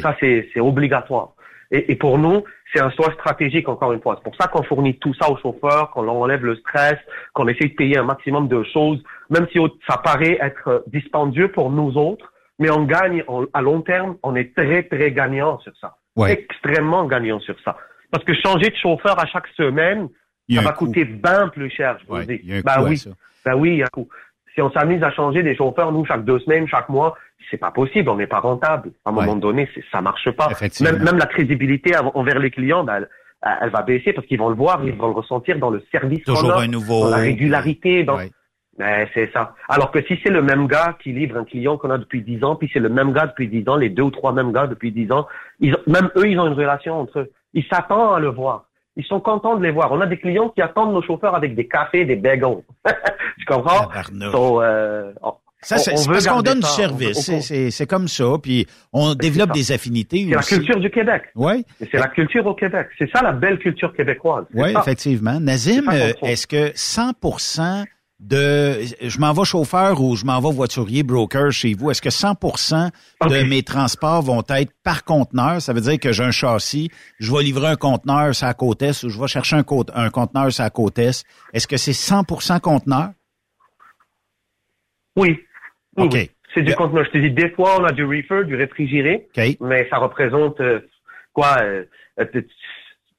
Ça, 0.00 0.16
c'est 0.20 0.60
obligatoire. 0.60 1.30
Et, 1.70 1.92
et 1.92 1.96
pour 1.96 2.18
nous, 2.18 2.44
c'est 2.72 2.80
un 2.80 2.90
choix 2.90 3.12
stratégique, 3.14 3.68
encore 3.68 3.92
une 3.92 4.00
fois. 4.00 4.16
C'est 4.18 4.24
pour 4.24 4.36
ça 4.36 4.46
qu'on 4.48 4.62
fournit 4.62 4.98
tout 4.98 5.14
ça 5.14 5.30
aux 5.30 5.38
chauffeurs, 5.38 5.90
qu'on 5.90 6.02
leur 6.02 6.14
enlève 6.14 6.44
le 6.44 6.54
stress, 6.56 6.96
qu'on 7.34 7.48
essaie 7.48 7.68
de 7.68 7.74
payer 7.74 7.98
un 7.98 8.04
maximum 8.04 8.46
de 8.48 8.62
choses, 8.72 9.02
même 9.30 9.46
si 9.52 9.58
ça 9.88 9.96
paraît 9.98 10.38
être 10.40 10.84
dispendieux 10.86 11.48
pour 11.48 11.70
nous 11.70 11.96
autres, 11.96 12.32
mais 12.58 12.70
on 12.70 12.84
gagne 12.84 13.24
on- 13.28 13.46
à 13.54 13.62
long 13.62 13.80
terme, 13.80 14.16
on 14.22 14.34
est 14.36 14.54
très, 14.54 14.82
très 14.84 15.10
gagnant 15.12 15.58
sur 15.60 15.72
ça. 15.80 15.96
Ouais. 16.16 16.32
Extrêmement 16.32 17.06
gagnant 17.06 17.40
sur 17.40 17.56
ça. 17.64 17.76
Parce 18.10 18.24
que 18.24 18.34
changer 18.34 18.68
de 18.68 18.76
chauffeur 18.76 19.18
à 19.18 19.26
chaque 19.26 19.48
semaine, 19.56 20.08
ça 20.56 20.62
va 20.62 20.72
coûter 20.72 21.04
bien 21.04 21.48
plus 21.48 21.70
cher, 21.70 21.96
je 22.00 22.06
vous 22.06 22.14
Ouais, 22.14 22.20
le 22.20 22.26
dis. 22.26 22.40
il 22.42 22.50
y 22.50 22.54
a 22.54 22.56
un 22.58 22.60
Ben 22.60 22.72
coût 22.74 22.80
à 22.86 22.88
oui. 22.88 22.96
ça. 22.98 23.10
Ben 23.44 23.54
oui, 23.54 23.70
il 23.70 23.76
y 23.78 23.82
a 23.82 23.86
un 23.86 23.88
coût. 23.88 24.08
Si 24.54 24.60
on 24.60 24.70
s'amuse 24.70 25.02
à 25.02 25.10
changer 25.10 25.42
des 25.42 25.56
chauffeurs, 25.56 25.92
nous, 25.92 26.04
chaque 26.04 26.24
deux 26.24 26.38
semaines, 26.40 26.68
chaque 26.68 26.88
mois, 26.88 27.16
c'est 27.50 27.56
pas 27.56 27.70
possible, 27.70 28.08
on 28.10 28.16
n'est 28.16 28.26
pas 28.26 28.40
rentable. 28.40 28.92
À 29.04 29.10
un 29.10 29.12
moment 29.12 29.36
donné, 29.36 29.68
ça 29.90 30.00
marche 30.00 30.30
pas. 30.32 30.48
Même, 30.80 31.02
même 31.02 31.18
la 31.18 31.26
crédibilité 31.26 31.92
envers 31.96 32.38
les 32.38 32.50
clients, 32.50 32.84
ben, 32.84 32.96
elle, 32.96 33.08
elle 33.62 33.70
va 33.70 33.82
baisser 33.82 34.12
parce 34.12 34.26
qu'ils 34.26 34.38
vont 34.38 34.48
le 34.50 34.54
voir, 34.54 34.80
ils 34.84 34.92
vont 34.92 35.08
le 35.08 35.14
ressentir 35.14 35.58
dans 35.58 35.70
le 35.70 35.82
service 35.90 36.22
qu'on 36.24 36.34
Toujours 36.34 36.58
un 36.58 36.66
nouveau- 36.68 37.04
dans 37.04 37.10
la 37.10 37.16
régularité, 37.16 38.04
dans... 38.04 38.16
Ouais. 38.18 38.30
Ben, 38.78 39.06
c'est 39.12 39.30
ça. 39.32 39.54
Alors 39.68 39.90
que 39.90 40.02
si 40.02 40.18
c'est 40.22 40.30
le 40.30 40.40
même 40.40 40.66
gars 40.66 40.96
qui 41.02 41.12
livre 41.12 41.36
un 41.36 41.44
client 41.44 41.76
qu'on 41.76 41.90
a 41.90 41.98
depuis 41.98 42.22
10 42.22 42.42
ans, 42.42 42.56
puis 42.56 42.70
c'est 42.72 42.78
le 42.78 42.88
même 42.88 43.12
gars 43.12 43.26
depuis 43.26 43.46
10 43.48 43.68
ans, 43.68 43.76
les 43.76 43.90
deux 43.90 44.02
ou 44.04 44.10
trois 44.10 44.32
mêmes 44.32 44.50
gars 44.52 44.66
depuis 44.66 44.92
10 44.92 45.12
ans, 45.12 45.26
ils 45.60 45.74
ont- 45.74 45.80
même 45.86 46.10
eux, 46.16 46.26
ils 46.26 46.38
ont 46.40 46.46
une 46.46 46.54
relation 46.54 46.98
entre 47.00 47.20
eux. 47.20 47.30
Ils 47.52 47.64
s'attendent 47.70 48.14
à 48.16 48.18
le 48.18 48.28
voir. 48.28 48.64
Ils 48.96 49.04
sont 49.04 49.20
contents 49.20 49.56
de 49.56 49.62
les 49.62 49.70
voir. 49.70 49.90
On 49.92 50.00
a 50.00 50.06
des 50.06 50.18
clients 50.18 50.50
qui 50.50 50.60
attendent 50.60 50.92
nos 50.92 51.02
chauffeurs 51.02 51.34
avec 51.34 51.54
des 51.54 51.66
cafés, 51.66 52.04
des 52.04 52.16
bagels. 52.16 52.62
tu 53.38 53.44
comprends? 53.46 53.88
So, 54.32 54.62
euh, 54.62 55.12
on- 55.22 55.32
Ça, 55.64 55.78
c'est 55.78 55.92
parce 56.06 56.26
qu'on 56.26 56.42
donne 56.42 56.58
du 56.60 56.66
service. 56.66 57.30
C'est- 57.70 57.86
comme 57.86 58.08
ça. 58.08 58.24
Puis 58.42 58.66
on 58.92 59.14
développe 59.14 59.50
ça. 59.50 59.54
des 59.54 59.72
affinités 59.72 60.26
C'est 60.28 60.34
la 60.34 60.42
culture 60.42 60.80
du 60.80 60.90
Québec. 60.90 61.22
Oui. 61.36 61.64
C'est 61.78 61.94
la 61.98 62.08
culture 62.08 62.44
au 62.46 62.54
Québec. 62.54 62.88
C'est 62.98 63.08
ça 63.10 63.22
la 63.22 63.32
belle 63.32 63.58
culture 63.60 63.94
québécoise. 63.94 64.44
Oui, 64.54 64.74
effectivement. 64.76 65.38
Nazim, 65.40 65.88
euh, 65.92 66.12
est-ce 66.22 66.46
que 66.48 66.72
100 66.74 67.12
de 68.22 68.80
je 69.00 69.18
m'en 69.18 69.32
vais 69.32 69.44
chauffeur 69.44 70.00
ou 70.00 70.16
je 70.16 70.24
m'en 70.24 70.40
vais 70.40 70.54
voiturier 70.54 71.02
broker 71.02 71.50
chez 71.50 71.74
vous, 71.74 71.90
est-ce 71.90 72.00
que 72.00 72.08
100% 72.08 72.90
de 73.28 73.42
mes 73.48 73.62
transports 73.62 74.22
vont 74.22 74.42
être 74.48 74.72
par 74.84 75.04
conteneur, 75.04 75.60
ça 75.60 75.72
veut 75.72 75.80
dire 75.80 75.98
que 75.98 76.12
j'ai 76.12 76.22
un 76.22 76.30
châssis, 76.30 76.90
je 77.18 77.34
vais 77.34 77.42
livrer 77.42 77.68
un 77.68 77.76
conteneur 77.76 78.34
sur 78.34 78.46
la 78.46 78.54
côte 78.54 78.82
est 78.82 79.02
ou 79.02 79.08
je 79.08 79.20
vais 79.20 79.26
chercher 79.26 79.56
un, 79.56 79.62
conteneur 79.64 80.52
sur 80.52 80.62
la 80.62 80.70
côte 80.70 80.98
est. 80.98 81.24
Est-ce 81.52 81.66
que 81.66 81.76
c'est 81.76 81.92
100% 81.92 82.60
conteneur? 82.60 83.10
Oui. 85.16 85.40
Oui, 85.96 86.06
OK. 86.06 86.12
oui. 86.14 86.30
C'est 86.54 86.62
du 86.62 86.74
conteneur. 86.74 87.04
Je 87.06 87.10
te 87.10 87.18
dis, 87.18 87.30
des 87.30 87.50
fois, 87.50 87.80
on 87.80 87.84
a 87.84 87.92
du 87.92 88.04
reefer, 88.04 88.44
du 88.44 88.54
réfrigéré, 88.54 89.26
mais 89.60 89.88
ça 89.88 89.96
représente 89.96 90.60
euh, 90.60 90.80
quoi 91.32 91.56
euh, 91.62 91.84
euh, 92.20 92.26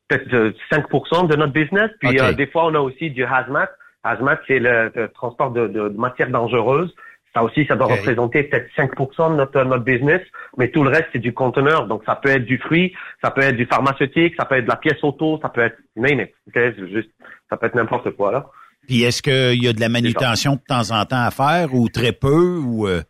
peut-être 0.07 0.33
euh, 0.33 0.51
5% 0.71 1.27
de 1.27 1.35
notre 1.35 1.53
business. 1.53 1.89
Puis 1.99 2.19
euh, 2.19 2.33
des 2.33 2.47
fois, 2.47 2.65
on 2.65 2.75
a 2.75 2.79
aussi 2.79 3.09
du 3.09 3.23
hazmat. 3.23 3.69
Hazmat, 4.03 4.39
c'est 4.47 4.59
le, 4.59 4.91
le 4.95 5.07
transport 5.09 5.51
de, 5.51 5.67
de 5.67 5.89
matières 5.89 6.29
dangereuses. 6.29 6.93
Ça 7.33 7.43
aussi, 7.43 7.65
ça 7.65 7.75
doit 7.75 7.87
représenter 7.87 8.43
peut-être 8.43 8.69
5% 8.77 9.31
de 9.31 9.35
notre, 9.37 9.63
notre 9.63 9.83
business, 9.83 10.21
mais 10.57 10.69
tout 10.69 10.83
le 10.83 10.89
reste, 10.89 11.07
c'est 11.13 11.19
du 11.19 11.33
conteneur. 11.33 11.87
Donc, 11.87 12.03
ça 12.05 12.15
peut 12.15 12.29
être 12.29 12.45
du 12.45 12.59
fruit, 12.59 12.93
ça 13.23 13.31
peut 13.31 13.41
être 13.41 13.55
du 13.55 13.65
pharmaceutique, 13.65 14.35
ça 14.37 14.45
peut 14.45 14.55
être 14.55 14.65
de 14.65 14.69
la 14.69 14.75
pièce 14.75 15.03
auto, 15.03 15.39
ça 15.41 15.49
peut 15.49 15.61
être 15.61 15.77
name 15.95 16.19
it. 16.19 16.29
OK? 16.47 16.53
C'est 16.53 16.89
juste, 16.89 17.09
ça 17.49 17.57
peut 17.57 17.65
être 17.65 17.75
n'importe 17.75 18.11
quoi, 18.11 18.31
là. 18.31 18.45
Puis 18.87 19.03
est-ce 19.03 19.21
qu'il 19.21 19.63
y 19.63 19.67
a 19.67 19.73
de 19.73 19.79
la 19.79 19.89
manutention 19.89 20.55
de 20.55 20.61
temps 20.67 20.91
en 20.91 21.05
temps 21.05 21.23
à 21.23 21.31
faire 21.31 21.73
ou 21.73 21.87
très 21.87 22.11
peu 22.11 22.57
ou 22.57 22.85
euh, 22.87 23.01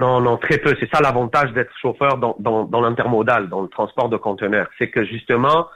Non, 0.00 0.20
non, 0.20 0.38
très 0.38 0.58
peu. 0.58 0.74
C'est 0.80 0.88
ça 0.92 1.00
l'avantage 1.02 1.52
d'être 1.52 1.70
chauffeur 1.80 2.16
dans, 2.16 2.34
dans, 2.38 2.64
dans 2.64 2.80
l'intermodal, 2.80 3.48
dans 3.50 3.60
le 3.60 3.68
transport 3.68 4.08
de 4.08 4.16
conteneurs. 4.16 4.68
C'est 4.78 4.88
que 4.88 5.04
justement, 5.04 5.66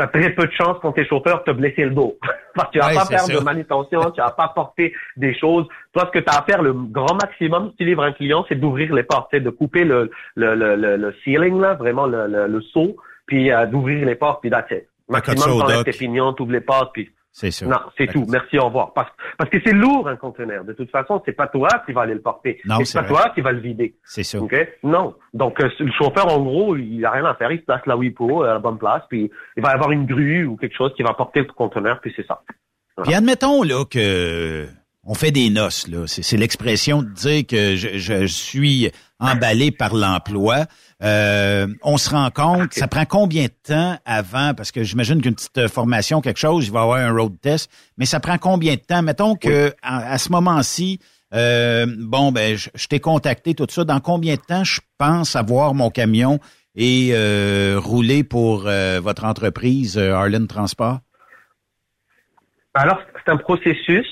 tu 0.00 0.18
as 0.18 0.20
très 0.20 0.30
peu 0.30 0.46
de 0.46 0.52
chances 0.52 0.78
quand 0.80 0.92
tu 0.92 1.02
es 1.02 1.06
chauffeur 1.06 1.40
de 1.44 1.52
te 1.52 1.56
blesser 1.56 1.84
le 1.84 1.90
dos. 1.90 2.16
Parce 2.54 2.68
que 2.68 2.72
tu 2.72 2.78
vas 2.78 2.88
Ouais, 2.88 2.94
pas 2.94 3.04
faire 3.04 3.28
de 3.28 3.44
manutention, 3.44 4.10
tu 4.10 4.20
vas 4.20 4.30
pas 4.30 4.48
porter 4.48 4.92
des 5.16 5.34
choses. 5.38 5.66
Toi, 5.92 6.10
ce 6.12 6.18
que 6.18 6.24
tu 6.24 6.30
as 6.30 6.38
à 6.38 6.42
faire, 6.42 6.62
le 6.62 6.72
grand 6.72 7.14
maximum, 7.14 7.70
si 7.70 7.76
tu 7.76 7.84
livres 7.84 8.02
un 8.02 8.12
client, 8.12 8.44
c'est 8.48 8.54
d'ouvrir 8.56 8.92
les 8.94 9.02
portes, 9.02 9.28
c'est 9.32 9.40
de 9.40 9.50
couper 9.50 9.84
le, 9.84 10.10
le, 10.34 10.54
le, 10.54 10.76
le, 10.76 10.96
le 10.96 11.14
ceiling, 11.24 11.60
là, 11.60 11.74
vraiment 11.74 12.06
le, 12.06 12.26
le, 12.26 12.46
le 12.46 12.60
seau, 12.60 12.96
puis 13.26 13.52
euh, 13.52 13.66
d'ouvrir 13.66 14.04
les 14.04 14.14
portes, 14.14 14.40
puis 14.40 14.50
code 14.50 14.84
Maximum, 15.08 15.60
t'enlèves 15.60 15.84
tes 15.84 15.92
pignons, 15.92 16.32
t'ouvres 16.32 16.52
les 16.52 16.60
portes, 16.60 16.92
puis 16.92 17.10
c'est 17.32 17.50
ça? 17.50 17.66
non, 17.66 17.78
c'est 17.96 18.08
tout. 18.08 18.26
Merci, 18.28 18.58
au 18.58 18.66
revoir. 18.66 18.92
Parce, 18.92 19.10
parce 19.38 19.50
que 19.50 19.58
c'est 19.64 19.72
lourd 19.72 20.08
un 20.08 20.16
conteneur. 20.16 20.64
De 20.64 20.72
toute 20.72 20.90
façon, 20.90 21.22
c'est 21.24 21.32
pas 21.32 21.46
toi 21.46 21.68
qui 21.86 21.92
va 21.92 22.02
aller 22.02 22.14
le 22.14 22.20
porter. 22.20 22.60
Non, 22.64 22.84
c'est 22.84 22.98
pas 22.98 23.06
vrai. 23.06 23.22
toi 23.22 23.32
qui 23.34 23.40
va 23.40 23.52
le 23.52 23.60
vider. 23.60 23.94
C'est 24.04 24.24
ça. 24.24 24.40
OK? 24.40 24.54
Non. 24.82 25.14
Donc, 25.32 25.60
euh, 25.60 25.68
le 25.78 25.92
chauffeur, 25.92 26.26
en 26.26 26.42
gros, 26.42 26.76
il 26.76 27.04
a 27.04 27.10
rien 27.12 27.24
à 27.24 27.34
faire. 27.34 27.52
Il 27.52 27.60
se 27.60 27.64
place 27.64 27.86
là 27.86 27.96
où 27.96 28.02
il 28.02 28.14
faut, 28.14 28.42
à 28.42 28.54
la 28.54 28.58
bonne 28.58 28.78
place, 28.78 29.02
puis 29.08 29.30
il 29.56 29.62
va 29.62 29.70
y 29.70 29.74
avoir 29.74 29.92
une 29.92 30.06
grue 30.06 30.44
ou 30.44 30.56
quelque 30.56 30.76
chose 30.76 30.92
qui 30.96 31.02
va 31.02 31.14
porter 31.14 31.40
le 31.40 31.46
conteneur, 31.46 32.00
puis 32.00 32.12
c'est 32.16 32.26
ça. 32.26 32.42
Puis 33.02 33.14
admettons 33.14 33.62
là 33.62 33.84
que 33.84 34.66
on 35.04 35.14
fait 35.14 35.30
des 35.30 35.48
noces 35.48 35.88
là, 35.88 36.06
c'est 36.06 36.22
c'est 36.22 36.36
l'expression 36.36 37.02
de 37.02 37.08
dire 37.08 37.46
que 37.46 37.74
je, 37.74 37.96
je 37.96 38.26
suis 38.26 38.90
emballé 39.18 39.70
par 39.70 39.94
l'emploi. 39.94 40.66
Euh, 41.02 41.66
on 41.82 41.96
se 41.96 42.10
rend 42.10 42.30
compte, 42.30 42.74
ça 42.74 42.86
prend 42.86 43.06
combien 43.06 43.44
de 43.44 43.52
temps 43.62 43.96
avant 44.04 44.52
parce 44.54 44.70
que 44.70 44.82
j'imagine 44.82 45.22
qu'une 45.22 45.34
petite 45.34 45.68
formation 45.68 46.20
quelque 46.20 46.38
chose, 46.38 46.66
il 46.66 46.72
va 46.72 46.80
y 46.80 46.82
avoir 46.82 46.98
un 46.98 47.12
road 47.12 47.40
test, 47.40 47.70
mais 47.96 48.04
ça 48.04 48.20
prend 48.20 48.36
combien 48.36 48.74
de 48.74 48.80
temps? 48.80 49.02
Mettons 49.02 49.34
que 49.34 49.72
à, 49.82 50.12
à 50.12 50.18
ce 50.18 50.30
moment-ci 50.30 51.00
euh, 51.32 51.86
bon 51.98 52.32
ben 52.32 52.56
je, 52.56 52.68
je 52.74 52.86
t'ai 52.86 53.00
contacté 53.00 53.54
tout 53.54 53.66
ça, 53.70 53.84
dans 53.84 54.00
combien 54.00 54.34
de 54.34 54.40
temps 54.40 54.64
je 54.64 54.80
pense 54.98 55.36
avoir 55.36 55.74
mon 55.74 55.88
camion 55.88 56.38
et 56.76 57.10
euh, 57.12 57.78
rouler 57.78 58.24
pour 58.24 58.66
euh, 58.66 59.00
votre 59.00 59.24
entreprise 59.24 59.96
euh, 59.98 60.12
Arlen 60.12 60.46
Transport? 60.46 61.00
Alors, 62.74 63.00
c'est 63.14 63.32
un 63.32 63.36
processus 63.36 64.06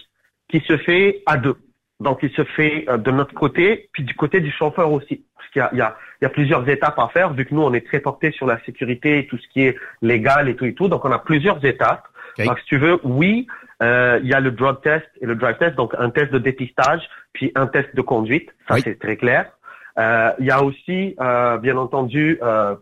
qui 0.51 0.61
se 0.67 0.77
fait 0.79 1.23
à 1.27 1.37
deux. 1.37 1.57
Donc, 2.01 2.19
il 2.23 2.31
se 2.31 2.45
fait 2.45 2.85
euh, 2.89 2.97
de 2.97 3.11
notre 3.11 3.35
côté, 3.35 3.89
puis 3.93 4.03
du 4.03 4.15
côté 4.15 4.41
du 4.41 4.51
chauffeur 4.51 4.93
aussi. 4.93 5.25
Parce 5.49 5.53
qu'il 5.53 5.61
y 5.61 5.65
a, 5.65 5.71
il 5.73 5.79
y, 5.79 5.83
a, 5.83 5.97
il 6.21 6.25
y 6.25 6.27
a 6.27 6.31
plusieurs 6.31 6.69
étapes 6.69 6.99
à 6.99 7.09
faire, 7.09 7.33
vu 7.33 7.45
que 7.45 7.55
nous, 7.55 7.63
on 7.63 7.73
est 7.73 7.87
très 7.87 8.01
porté 8.01 8.33
sur 8.33 8.47
la 8.47 8.59
sécurité 8.65 9.19
et 9.19 9.27
tout 9.27 9.39
ce 9.39 9.49
qui 9.49 9.63
est 9.63 9.77
légal 10.03 10.49
et 10.49 10.57
tout 10.57 10.65
et 10.65 10.75
tout. 10.75 10.89
Donc, 10.89 11.05
on 11.05 11.13
a 11.13 11.19
plusieurs 11.19 11.65
étapes. 11.65 12.07
Donc, 12.39 12.59
si 12.61 12.65
tu 12.67 12.79
veux, 12.79 13.01
oui, 13.03 13.47
euh, 13.83 14.21
il 14.23 14.29
y 14.29 14.35
a 14.35 14.41
le 14.41 14.51
drug 14.51 14.81
test 14.83 15.07
et 15.21 15.27
le 15.27 15.35
drive 15.35 15.57
test, 15.59 15.75
donc 15.77 15.95
un 15.99 16.11
test 16.11 16.33
de 16.33 16.39
dépistage, 16.39 17.03
puis 17.33 17.51
un 17.55 17.67
test 17.67 17.95
de 17.95 18.03
conduite. 18.03 18.51
Ça, 18.69 18.77
c'est 18.79 18.99
très 18.99 19.17
clair. 19.17 19.51
Euh, 19.99 20.33
il 20.39 20.47
y 20.47 20.51
a 20.51 20.63
aussi, 20.63 21.17
euh, 21.21 21.59
bien 21.59 21.77
entendu, 21.77 22.39
euh, 22.43 22.77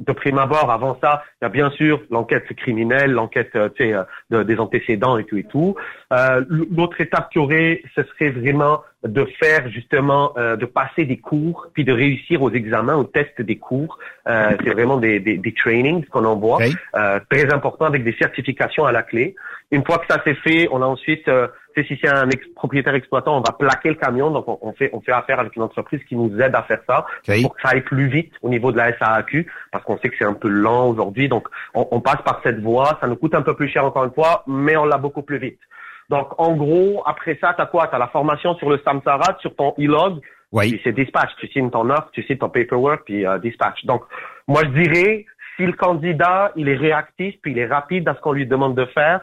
de 0.00 0.12
prime 0.12 0.38
abord, 0.38 0.70
avant 0.70 0.98
ça, 1.02 1.22
il 1.40 1.44
y 1.44 1.46
a 1.46 1.48
bien 1.48 1.70
sûr 1.70 2.02
l'enquête 2.10 2.44
criminelle, 2.56 3.12
l'enquête 3.12 3.50
euh, 3.56 3.70
tu 3.74 3.84
sais, 3.84 3.94
euh, 3.94 4.02
de- 4.30 4.42
des 4.42 4.58
antécédents 4.58 5.16
et 5.16 5.24
tout 5.24 5.38
et 5.38 5.44
tout. 5.44 5.74
Euh, 6.12 6.44
L'autre 6.76 7.00
étape 7.00 7.30
qu'il 7.30 7.40
y 7.40 7.44
aurait, 7.44 7.82
ce 7.94 8.02
serait 8.02 8.30
vraiment 8.30 8.82
de 9.02 9.24
faire 9.40 9.68
justement, 9.70 10.32
euh, 10.36 10.56
de 10.56 10.66
passer 10.66 11.04
des 11.06 11.16
cours, 11.16 11.68
puis 11.72 11.84
de 11.84 11.92
réussir 11.92 12.42
aux 12.42 12.50
examens, 12.50 12.96
aux 12.96 13.04
tests 13.04 13.40
des 13.40 13.56
cours. 13.56 13.98
Euh, 14.28 14.50
C'est 14.62 14.70
vraiment 14.74 14.98
des, 14.98 15.18
des, 15.20 15.38
des 15.38 15.54
trainings 15.54 16.04
qu'on 16.04 16.24
envoie, 16.26 16.58
euh, 16.94 17.18
très 17.30 17.52
important 17.52 17.86
avec 17.86 18.04
des 18.04 18.12
certifications 18.20 18.84
à 18.84 18.92
la 18.92 19.02
clé. 19.02 19.34
Une 19.70 19.84
fois 19.84 19.98
que 19.98 20.06
ça 20.08 20.20
c'est 20.24 20.34
fait, 20.34 20.68
on 20.70 20.82
a 20.82 20.86
ensuite, 20.86 21.26
sais, 21.80 21.86
si 21.86 21.98
c'est 22.02 22.10
un 22.10 22.28
ex- 22.28 22.46
propriétaire 22.54 22.94
exploitant, 22.94 23.38
on 23.38 23.40
va 23.40 23.52
plaquer 23.52 23.88
le 23.90 23.94
camion, 23.94 24.30
donc 24.30 24.46
on, 24.48 24.58
on 24.62 24.72
fait 24.72 24.90
on 24.92 25.00
fait 25.00 25.12
affaire 25.12 25.40
avec 25.40 25.56
une 25.56 25.62
entreprise 25.62 26.02
qui 26.08 26.16
nous 26.16 26.40
aide 26.40 26.54
à 26.54 26.62
faire 26.62 26.80
ça 26.86 27.06
pour 27.42 27.54
que 27.54 27.62
ça 27.62 27.70
aille 27.70 27.80
plus 27.82 28.08
vite 28.08 28.32
au 28.42 28.48
niveau 28.48 28.72
de 28.72 28.76
la 28.76 28.96
SAAQ, 28.98 29.46
parce 29.70 29.84
qu'on 29.84 29.98
sait 29.98 30.08
que 30.08 30.16
c'est 30.18 30.24
un 30.24 30.34
peu 30.34 30.48
lent 30.48 30.88
aujourd'hui, 30.88 31.28
donc 31.28 31.48
on, 31.74 31.86
on 31.90 32.00
passe 32.00 32.22
par 32.24 32.40
cette 32.42 32.60
voie, 32.60 32.98
ça 33.00 33.06
nous 33.06 33.16
coûte 33.16 33.34
un 33.34 33.42
peu 33.42 33.54
plus 33.54 33.68
cher 33.68 33.84
encore 33.84 34.04
une 34.04 34.12
fois, 34.12 34.44
mais 34.46 34.76
on 34.76 34.84
l'a 34.84 34.98
beaucoup 34.98 35.22
plus 35.22 35.38
vite. 35.38 35.60
Donc 36.10 36.28
en 36.38 36.54
gros, 36.56 37.02
après 37.06 37.38
ça, 37.40 37.54
t'as 37.56 37.66
quoi? 37.66 37.86
T'as 37.86 37.98
la 37.98 38.08
formation 38.08 38.54
sur 38.56 38.68
le 38.68 38.78
Samsara, 38.84 39.38
sur 39.40 39.54
ton 39.56 39.74
e-log, 39.78 40.20
puis 40.72 40.80
c'est 40.84 40.92
dispatch, 40.92 41.30
tu 41.38 41.46
signes 41.48 41.70
ton 41.70 41.88
offre, 41.88 42.10
tu 42.12 42.22
signes 42.24 42.38
ton 42.38 42.50
paperwork, 42.50 43.04
puis 43.06 43.24
euh, 43.26 43.38
dispatch. 43.38 43.84
Donc 43.86 44.02
moi 44.46 44.62
je 44.64 44.70
dirais, 44.82 45.26
si 45.56 45.64
le 45.64 45.72
candidat 45.72 46.52
il 46.56 46.68
est 46.68 46.76
réactif, 46.76 47.36
puis 47.40 47.52
il 47.52 47.58
est 47.58 47.66
rapide 47.66 48.08
à 48.08 48.14
ce 48.14 48.20
qu'on 48.20 48.32
lui 48.32 48.46
demande 48.46 48.74
de 48.74 48.84
faire, 48.86 49.20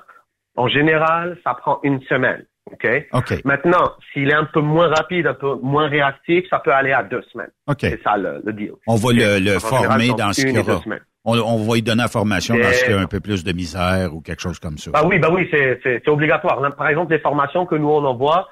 en 0.60 0.68
général, 0.68 1.38
ça 1.44 1.54
prend 1.54 1.80
une 1.84 2.02
semaine. 2.04 2.44
OK? 2.72 2.88
OK. 3.14 3.34
Maintenant, 3.46 3.94
s'il 4.14 4.30
est 4.30 4.34
un 4.36 4.46
peu 4.46 4.62
moins 4.62 4.90
rapide, 4.90 5.26
un 5.28 5.34
peu 5.34 5.56
moins 5.64 5.88
réactif, 5.90 6.46
ça 6.50 6.60
peut 6.60 6.72
aller 6.72 6.92
à 6.92 7.02
deux 7.04 7.24
semaines. 7.32 7.50
OK. 7.68 7.78
C'est 7.82 8.02
ça 8.04 8.16
le, 8.18 8.42
le 8.46 8.54
deal. 8.54 8.74
On 8.86 8.96
va 8.96 9.12
le, 9.12 9.20
le 9.20 9.36
général, 9.40 9.60
former 9.62 10.10
dans 10.18 10.34
ce 10.34 10.46
qu'il 10.46 10.56
et 10.56 10.60
aura. 10.60 10.82
On, 11.26 11.38
on 11.40 11.58
va 11.68 11.74
lui 11.76 11.82
donner 11.82 12.04
la 12.04 12.08
formation 12.08 12.56
dans 12.58 12.72
ce 12.72 12.84
qu'il 12.84 12.92
y 12.94 12.96
a 12.96 13.00
Et- 13.00 13.04
un 13.04 13.08
peu 13.08 13.20
plus 13.20 13.44
de 13.44 13.52
misère 13.54 14.14
ou 14.14 14.22
quelque 14.22 14.42
chose 14.42 14.60
comme 14.60 14.78
ça. 14.78 14.92
Bah 14.92 15.02
oui, 15.06 15.18
bah 15.20 15.30
oui, 15.32 15.48
c'est, 15.52 15.80
c'est, 15.84 16.02
c'est 16.04 16.10
obligatoire. 16.12 16.60
Par 16.78 16.88
exemple, 16.90 17.12
les 17.14 17.20
formations 17.20 17.66
que 17.66 17.76
nous 17.76 17.90
on 17.90 18.06
envoie, 18.06 18.48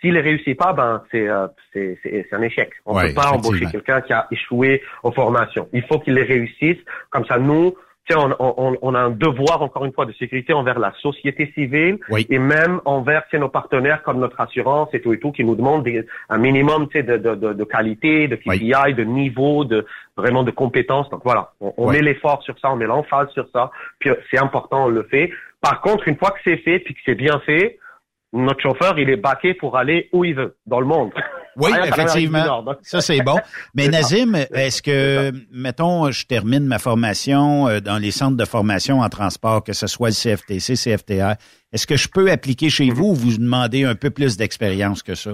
s'il 0.00 0.14
les 0.14 0.20
réussit 0.20 0.56
pas, 0.58 0.72
ben 0.72 1.02
c'est, 1.10 1.28
euh, 1.28 1.46
c'est, 1.72 1.98
c'est, 2.02 2.26
c'est 2.28 2.36
un 2.36 2.42
échec. 2.42 2.70
On 2.86 2.96
Ouais, 2.96 3.08
peut 3.08 3.14
pas 3.20 3.30
embaucher 3.32 3.66
quelqu'un 3.66 4.00
qui 4.00 4.12
a 4.12 4.26
échoué 4.30 4.82
aux 5.02 5.12
formations. 5.12 5.68
Il 5.72 5.82
faut 5.88 5.98
qu'il 6.00 6.14
les 6.14 6.22
réussisse. 6.24 6.78
Comme 7.10 7.24
ça, 7.26 7.38
nous, 7.38 7.74
on, 8.16 8.34
on, 8.38 8.76
on 8.80 8.94
a 8.94 9.00
un 9.00 9.10
devoir 9.10 9.62
encore 9.62 9.84
une 9.84 9.92
fois 9.92 10.06
de 10.06 10.12
sécurité 10.12 10.52
envers 10.52 10.78
la 10.78 10.92
société 11.00 11.50
civile 11.54 11.98
et 12.30 12.38
même 12.38 12.80
envers 12.84 13.24
nos 13.34 13.48
partenaires 13.48 14.02
comme 14.02 14.18
notre 14.18 14.40
assurance 14.40 14.88
et 14.92 15.00
tout 15.00 15.12
et 15.12 15.18
tout 15.18 15.32
qui 15.32 15.44
nous 15.44 15.54
demandent 15.54 15.84
des- 15.84 16.04
un 16.28 16.38
minimum 16.38 16.86
de, 16.94 17.00
de, 17.02 17.34
de, 17.34 17.52
de 17.52 17.64
qualité, 17.64 18.28
de 18.28 18.36
KPI, 18.36 18.94
de 18.94 19.04
niveau, 19.04 19.64
de 19.64 19.86
vraiment 20.16 20.42
de 20.42 20.50
compétences. 20.50 21.08
Donc 21.10 21.20
voilà, 21.24 21.52
on, 21.60 21.72
on 21.76 21.86
met 21.92 22.02
l'effort 22.02 22.42
sur 22.42 22.58
ça, 22.58 22.70
on 22.72 22.76
met 22.76 22.86
l'emphase 22.86 23.28
sur 23.30 23.46
ça. 23.52 23.70
Puis 23.98 24.10
euh, 24.10 24.14
c'est 24.30 24.38
important, 24.38 24.84
on 24.86 24.88
le 24.88 25.02
fait. 25.04 25.30
Par 25.60 25.80
contre, 25.80 26.08
une 26.08 26.16
fois 26.16 26.30
que 26.30 26.38
c'est 26.44 26.58
fait, 26.58 26.78
puis 26.78 26.94
que 26.94 27.00
c'est 27.04 27.14
bien 27.14 27.40
fait, 27.46 27.78
notre 28.32 28.60
chauffeur, 28.60 28.98
il 28.98 29.08
est 29.10 29.16
baqué 29.16 29.54
pour 29.54 29.76
aller 29.76 30.08
où 30.12 30.24
il 30.24 30.34
veut, 30.34 30.56
dans 30.66 30.80
le 30.80 30.86
monde. 30.86 31.12
Oui, 31.58 31.70
effectivement. 31.86 32.44
Nord, 32.44 32.62
donc. 32.62 32.76
Ça, 32.82 33.00
c'est 33.00 33.20
bon. 33.20 33.36
Mais. 33.74 33.88
Nazim, 33.88 34.34
est-ce 34.54 34.80
que, 34.82 35.32
mettons, 35.52 36.10
je 36.10 36.24
termine 36.26 36.64
ma 36.66 36.78
formation 36.78 37.68
euh, 37.68 37.80
dans 37.80 37.98
les 37.98 38.10
centres 38.10 38.36
de 38.36 38.44
formation 38.44 39.00
en 39.00 39.08
transport, 39.08 39.64
que 39.64 39.72
ce 39.72 39.86
soit 39.86 40.08
le 40.10 40.14
CFTC, 40.14 40.74
CFTR, 40.74 41.34
est-ce 41.72 41.86
que 41.86 41.96
je 41.96 42.08
peux 42.08 42.30
appliquer 42.30 42.70
chez 42.70 42.90
vous 42.90 43.06
ou 43.10 43.14
vous 43.14 43.36
demandez 43.38 43.84
un 43.84 43.94
peu 43.94 44.10
plus 44.10 44.36
d'expérience 44.36 45.02
que 45.02 45.14
ça? 45.14 45.32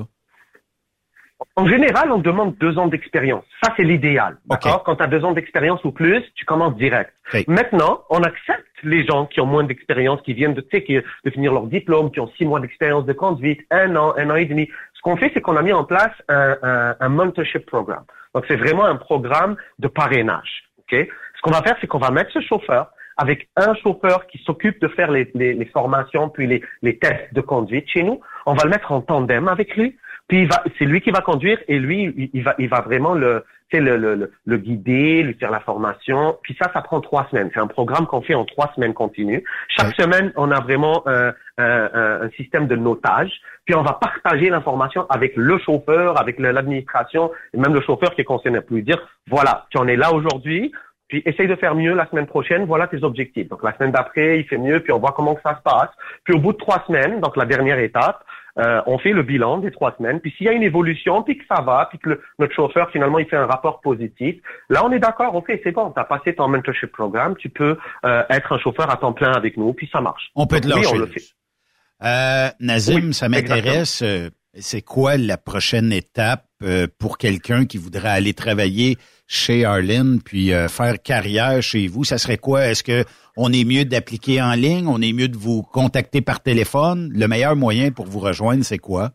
En 1.57 1.69
général, 1.69 2.11
on 2.11 2.19
demande 2.19 2.57
deux 2.59 2.79
ans 2.79 2.87
d'expérience. 2.89 3.45
Ça, 3.63 3.73
c'est 3.77 3.83
l'idéal. 3.83 4.39
D'accord? 4.47 4.83
Quand 4.85 4.97
tu 4.97 5.03
as 5.03 5.07
deux 5.09 5.23
ans 5.25 5.33
d'expérience 5.33 5.85
ou 5.85 5.93
plus, 5.93 6.23
tu 6.35 6.45
commences 6.45 6.75
direct. 6.77 7.13
Maintenant, 7.49 8.03
on 8.09 8.23
accepte 8.23 8.65
les 8.83 9.05
gens 9.07 9.27
qui 9.27 9.41
ont 9.41 9.47
moins 9.47 9.65
d'expérience, 9.65 10.21
qui 10.23 10.33
viennent 10.33 10.55
de, 10.55 10.61
qui- 10.63 10.95
de 11.25 11.31
finir 11.31 11.53
leur 11.53 11.67
diplôme, 11.67 12.11
qui 12.11 12.21
ont 12.21 12.31
six 12.39 12.45
mois 12.45 12.61
d'expérience 12.61 13.05
de 13.05 13.13
conduite, 13.13 13.61
un 13.71 13.95
an, 13.97 14.15
un 14.17 14.31
an 14.31 14.37
et 14.37 14.47
demi. 14.47 14.69
Qu'on 15.05 15.17
fait, 15.17 15.31
c'est 15.35 15.41
qu'on 15.41 15.57
a 15.57 15.63
mis 15.63 15.73
en 15.73 15.85
place 15.85 16.15
un, 16.29 16.57
un, 16.63 16.97
un 16.99 17.09
mentorship 17.11 17.67
programme. 17.67 18.05
Donc, 18.35 18.45
c'est 18.49 18.57
vraiment 18.57 18.87
un 18.87 18.97
programme 18.97 19.55
de 19.79 19.87
parrainage. 19.87 20.65
Ok? 20.79 20.93
Ce 21.37 21.41
qu'on 21.43 21.51
va 21.53 21.63
faire, 21.63 21.77
c'est 21.81 21.87
qu'on 21.87 21.99
va 21.99 22.11
mettre 22.11 22.33
ce 22.33 22.41
chauffeur 22.41 22.91
avec 23.17 23.49
un 23.57 23.75
chauffeur 23.77 24.27
qui 24.27 24.39
s'occupe 24.39 24.81
de 24.81 24.89
faire 24.89 25.11
les, 25.11 25.31
les, 25.35 25.53
les 25.55 25.67
formations 25.67 26.29
puis 26.31 26.47
les, 26.49 26.63
les 26.83 26.99
tests 26.99 27.33
de 27.33 27.41
conduite 27.43 27.87
chez 27.89 28.03
nous. 28.03 28.21
On 28.47 28.55
va 28.55 28.65
le 28.65 28.71
mettre 28.71 28.91
en 28.91 29.03
tandem 29.03 29.47
avec 29.47 29.77
lui. 29.77 29.97
Puis 30.27 30.41
il 30.43 30.49
va, 30.49 30.65
c'est 30.79 30.87
lui 30.87 31.01
qui 31.03 31.11
va 31.11 31.21
conduire 31.21 31.59
et 31.69 31.79
lui, 31.79 32.31
il, 32.33 32.43
va, 32.43 32.55
il 32.59 32.69
va 32.71 32.81
vraiment 32.81 33.13
le, 33.13 33.45
tu 33.71 33.77
sais, 33.77 33.83
le, 33.85 33.99
le, 33.99 34.15
le, 34.15 34.33
le 34.47 34.57
guider, 34.57 35.23
lui 35.23 35.35
faire 35.35 35.51
la 35.51 35.61
formation. 35.61 36.39
Puis 36.43 36.57
ça, 36.61 36.71
ça 36.73 36.81
prend 36.81 37.01
trois 37.03 37.29
semaines. 37.31 37.51
C'est 37.53 37.61
un 37.61 37.67
programme 37.67 38.07
qu'on 38.07 38.23
fait 38.23 38.35
en 38.35 38.47
trois 38.47 38.73
semaines 38.75 38.95
continues. 38.95 39.45
Chaque 39.69 39.95
semaine, 39.95 40.33
on 40.37 40.51
a 40.51 40.61
vraiment 40.61 41.07
un, 41.07 41.35
un- 41.59 42.21
un 42.23 42.31
système 42.31 42.67
de 42.69 42.75
notage. 42.75 43.33
Puis 43.65 43.75
on 43.75 43.83
va 43.83 43.95
partager 43.95 44.51
l'information 44.51 45.07
avec 45.09 45.33
le 45.37 45.59
chauffeur, 45.59 46.21
avec 46.21 46.39
l'administration 46.39 47.31
et 47.53 47.57
même 47.59 47.75
le 47.75 47.81
chauffeur 47.81 48.15
qui 48.15 48.21
est 48.21 48.25
concerné. 48.25 48.61
Puis 48.61 48.77
lui 48.77 48.83
dire, 48.83 48.99
voilà, 49.29 49.67
tu 49.71 49.79
en 49.79 49.87
es 49.89 49.97
là 49.97 50.13
aujourd'hui. 50.13 50.73
Puis 51.09 51.23
essaye 51.27 51.47
de 51.47 51.57
faire 51.57 51.75
mieux 51.75 51.95
la 51.95 52.07
semaine 52.09 52.27
prochaine, 52.27 52.65
voilà 52.65 52.87
tes 52.87 53.03
objectifs. 53.05 53.49
Donc 53.49 53.63
la 53.63 53.75
semaine 53.77 53.93
d'après, 53.93 54.39
il 54.41 54.45
fait 54.47 54.57
mieux, 54.59 54.81
puis 54.81 54.93
on 54.93 54.99
voit 54.99 55.13
comment 55.13 55.39
ça 55.43 55.57
se 55.57 55.63
passe. 55.63 55.91
Puis 56.25 56.35
au 56.35 56.39
bout 56.39 56.53
de 56.53 56.59
trois 56.59 56.83
semaines, 56.87 57.21
donc 57.21 57.37
la 57.37 57.45
dernière 57.45 57.79
étape, 57.79 58.25
euh, 58.59 58.81
on 58.87 58.99
fait 58.99 59.11
le 59.13 59.23
bilan 59.23 59.59
des 59.59 59.71
trois 59.71 59.95
semaines. 59.99 60.21
Puis 60.21 60.33
s'il 60.37 60.47
y 60.47 60.49
a 60.49 60.53
une 60.53 60.63
évolution, 60.63 61.23
puis 61.23 61.37
que 61.37 61.45
ça 61.47 61.61
va, 61.61 61.87
puis 61.91 61.99
que 61.99 62.11
le- 62.11 62.23
notre 62.39 62.55
chauffeur 62.55 62.89
finalement 62.91 63.19
il 63.19 63.27
fait 63.27 63.37
un 63.37 63.47
rapport 63.47 63.81
positif, 63.81 64.37
là 64.71 64.83
on 64.85 64.93
est 64.93 64.99
d'accord, 64.99 65.35
ok, 65.35 65.53
c'est 65.63 65.73
bon, 65.73 65.91
t'as 65.91 66.05
passé 66.05 66.35
ton 66.35 66.49
mentorship 66.49 66.91
programme, 66.93 67.37
tu 67.37 67.49
peux 67.51 67.77
euh, 68.07 68.23
être 68.31 68.53
un 68.53 68.59
chauffeur 68.59 68.91
à 68.91 68.97
temps 68.97 69.13
plein 69.13 69.33
avec 69.33 69.57
nous, 69.57 69.73
puis 69.75 69.89
ça 69.93 70.01
marche. 70.01 70.31
On 70.37 70.47
peut 70.47 70.61
te 70.61 70.69
Donc, 70.69 70.77
oui, 70.79 70.83
lâcher 70.85 70.97
on 70.97 71.01
le 71.01 71.07
fait. 71.07 71.23
Euh, 72.05 72.51
Nazim, 72.61 73.07
Oui, 73.07 73.15
ça 73.15 73.29
m'intéresse. 73.29 74.01
euh, 74.03 74.31
C'est 74.59 74.83
quoi 74.83 75.17
la 75.17 75.37
prochaine 75.37 75.93
étape 75.93 76.47
euh, 76.63 76.87
pour 76.99 77.19
quelqu'un 77.19 77.65
qui 77.67 77.77
voudrait 77.79 78.11
aller 78.11 78.35
travailler 78.35 78.99
chez 79.27 79.65
Arlene 79.65 80.21
puis 80.23 80.53
euh, 80.53 80.69
faire 80.69 81.03
carrière 81.03 81.63
chez 81.63 81.89
vous? 81.89 82.05
Ça 82.05 82.19
serait 82.19 82.37
quoi? 82.39 82.67
Est-ce 82.67 82.83
que 82.83 83.05
on 83.37 83.53
est 83.53 83.65
mieux 83.65 83.85
d'appliquer 83.85 84.41
en 84.43 84.53
ligne? 84.55 84.87
On 84.87 85.01
est 85.01 85.13
mieux 85.13 85.29
de 85.29 85.37
vous 85.37 85.63
contacter 85.63 86.21
par 86.21 86.41
téléphone? 86.43 87.11
Le 87.13 87.27
meilleur 87.27 87.57
moyen 87.57 87.91
pour 87.91 88.07
vous 88.07 88.21
rejoindre, 88.21 88.65
c'est 88.65 88.79
quoi? 88.79 89.13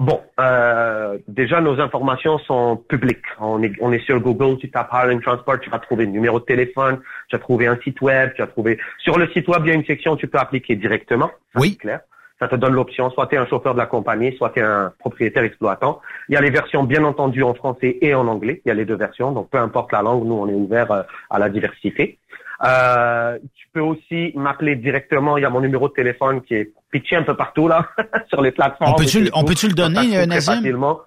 Bon, 0.00 0.22
euh, 0.40 1.18
déjà 1.28 1.60
nos 1.60 1.78
informations 1.78 2.38
sont 2.38 2.76
publiques. 2.88 3.26
On 3.38 3.62
est, 3.62 3.72
on 3.82 3.92
est 3.92 4.02
sur 4.06 4.18
Google, 4.18 4.56
tu 4.56 4.70
tapes 4.70 4.88
Harlem 4.90 5.20
Transport, 5.20 5.60
tu 5.60 5.68
vas 5.68 5.78
trouver 5.78 6.06
le 6.06 6.10
numéro 6.10 6.40
de 6.40 6.44
téléphone, 6.46 7.00
tu 7.28 7.36
vas 7.36 7.40
trouver 7.40 7.66
un 7.66 7.78
site 7.84 8.00
web, 8.00 8.30
tu 8.34 8.40
vas 8.40 8.46
trouver 8.48 8.78
sur 8.98 9.18
le 9.18 9.28
site 9.28 9.46
web 9.48 9.60
il 9.66 9.68
y 9.68 9.72
a 9.72 9.74
une 9.74 9.84
section 9.84 10.12
où 10.12 10.16
tu 10.16 10.26
peux 10.26 10.38
appliquer 10.38 10.74
directement. 10.74 11.30
Ça, 11.52 11.60
Oui. 11.60 11.76
clair. 11.76 12.00
Ça 12.38 12.48
te 12.48 12.56
donne 12.56 12.72
l'option, 12.72 13.10
soit 13.10 13.26
tu 13.26 13.34
es 13.34 13.38
un 13.38 13.44
chauffeur 13.46 13.74
de 13.74 13.78
la 13.78 13.84
compagnie, 13.84 14.34
soit 14.38 14.48
tu 14.48 14.60
es 14.60 14.62
un 14.62 14.90
propriétaire 14.98 15.42
exploitant. 15.42 16.00
Il 16.30 16.34
y 16.34 16.38
a 16.38 16.40
les 16.40 16.48
versions 16.48 16.84
bien 16.84 17.04
entendu 17.04 17.42
en 17.42 17.52
français 17.52 17.98
et 18.00 18.14
en 18.14 18.26
anglais. 18.26 18.62
Il 18.64 18.70
y 18.70 18.72
a 18.72 18.74
les 18.74 18.86
deux 18.86 18.96
versions, 18.96 19.32
donc 19.32 19.50
peu 19.50 19.58
importe 19.58 19.92
la 19.92 20.00
langue, 20.00 20.24
nous 20.24 20.32
on 20.32 20.48
est 20.48 20.54
ouvert 20.54 20.90
euh, 20.90 21.02
à 21.28 21.38
la 21.38 21.50
diversité. 21.50 22.19
Euh, 22.62 23.38
tu 23.54 23.68
peux 23.72 23.80
aussi 23.80 24.32
m'appeler 24.34 24.76
directement. 24.76 25.36
Il 25.38 25.42
y 25.42 25.44
a 25.46 25.50
mon 25.50 25.60
numéro 25.60 25.88
de 25.88 25.94
téléphone 25.94 26.42
qui 26.42 26.54
est 26.54 26.72
pitché 26.90 27.16
un 27.16 27.22
peu 27.22 27.34
partout 27.36 27.68
là 27.68 27.88
sur 28.28 28.42
les 28.42 28.50
plateformes. 28.52 28.92
On 28.92 28.96
peut-tu 28.96 29.18
et 29.18 29.22
le- 29.22 29.30
on 29.34 29.40
tout. 29.40 29.46
peut-tu 29.46 29.66
le 29.68 29.76
Ça 29.76 29.88
donner, 29.88 30.16
euh, 30.18 30.26
Nazim? 30.26 30.54
facilement. 30.56 31.00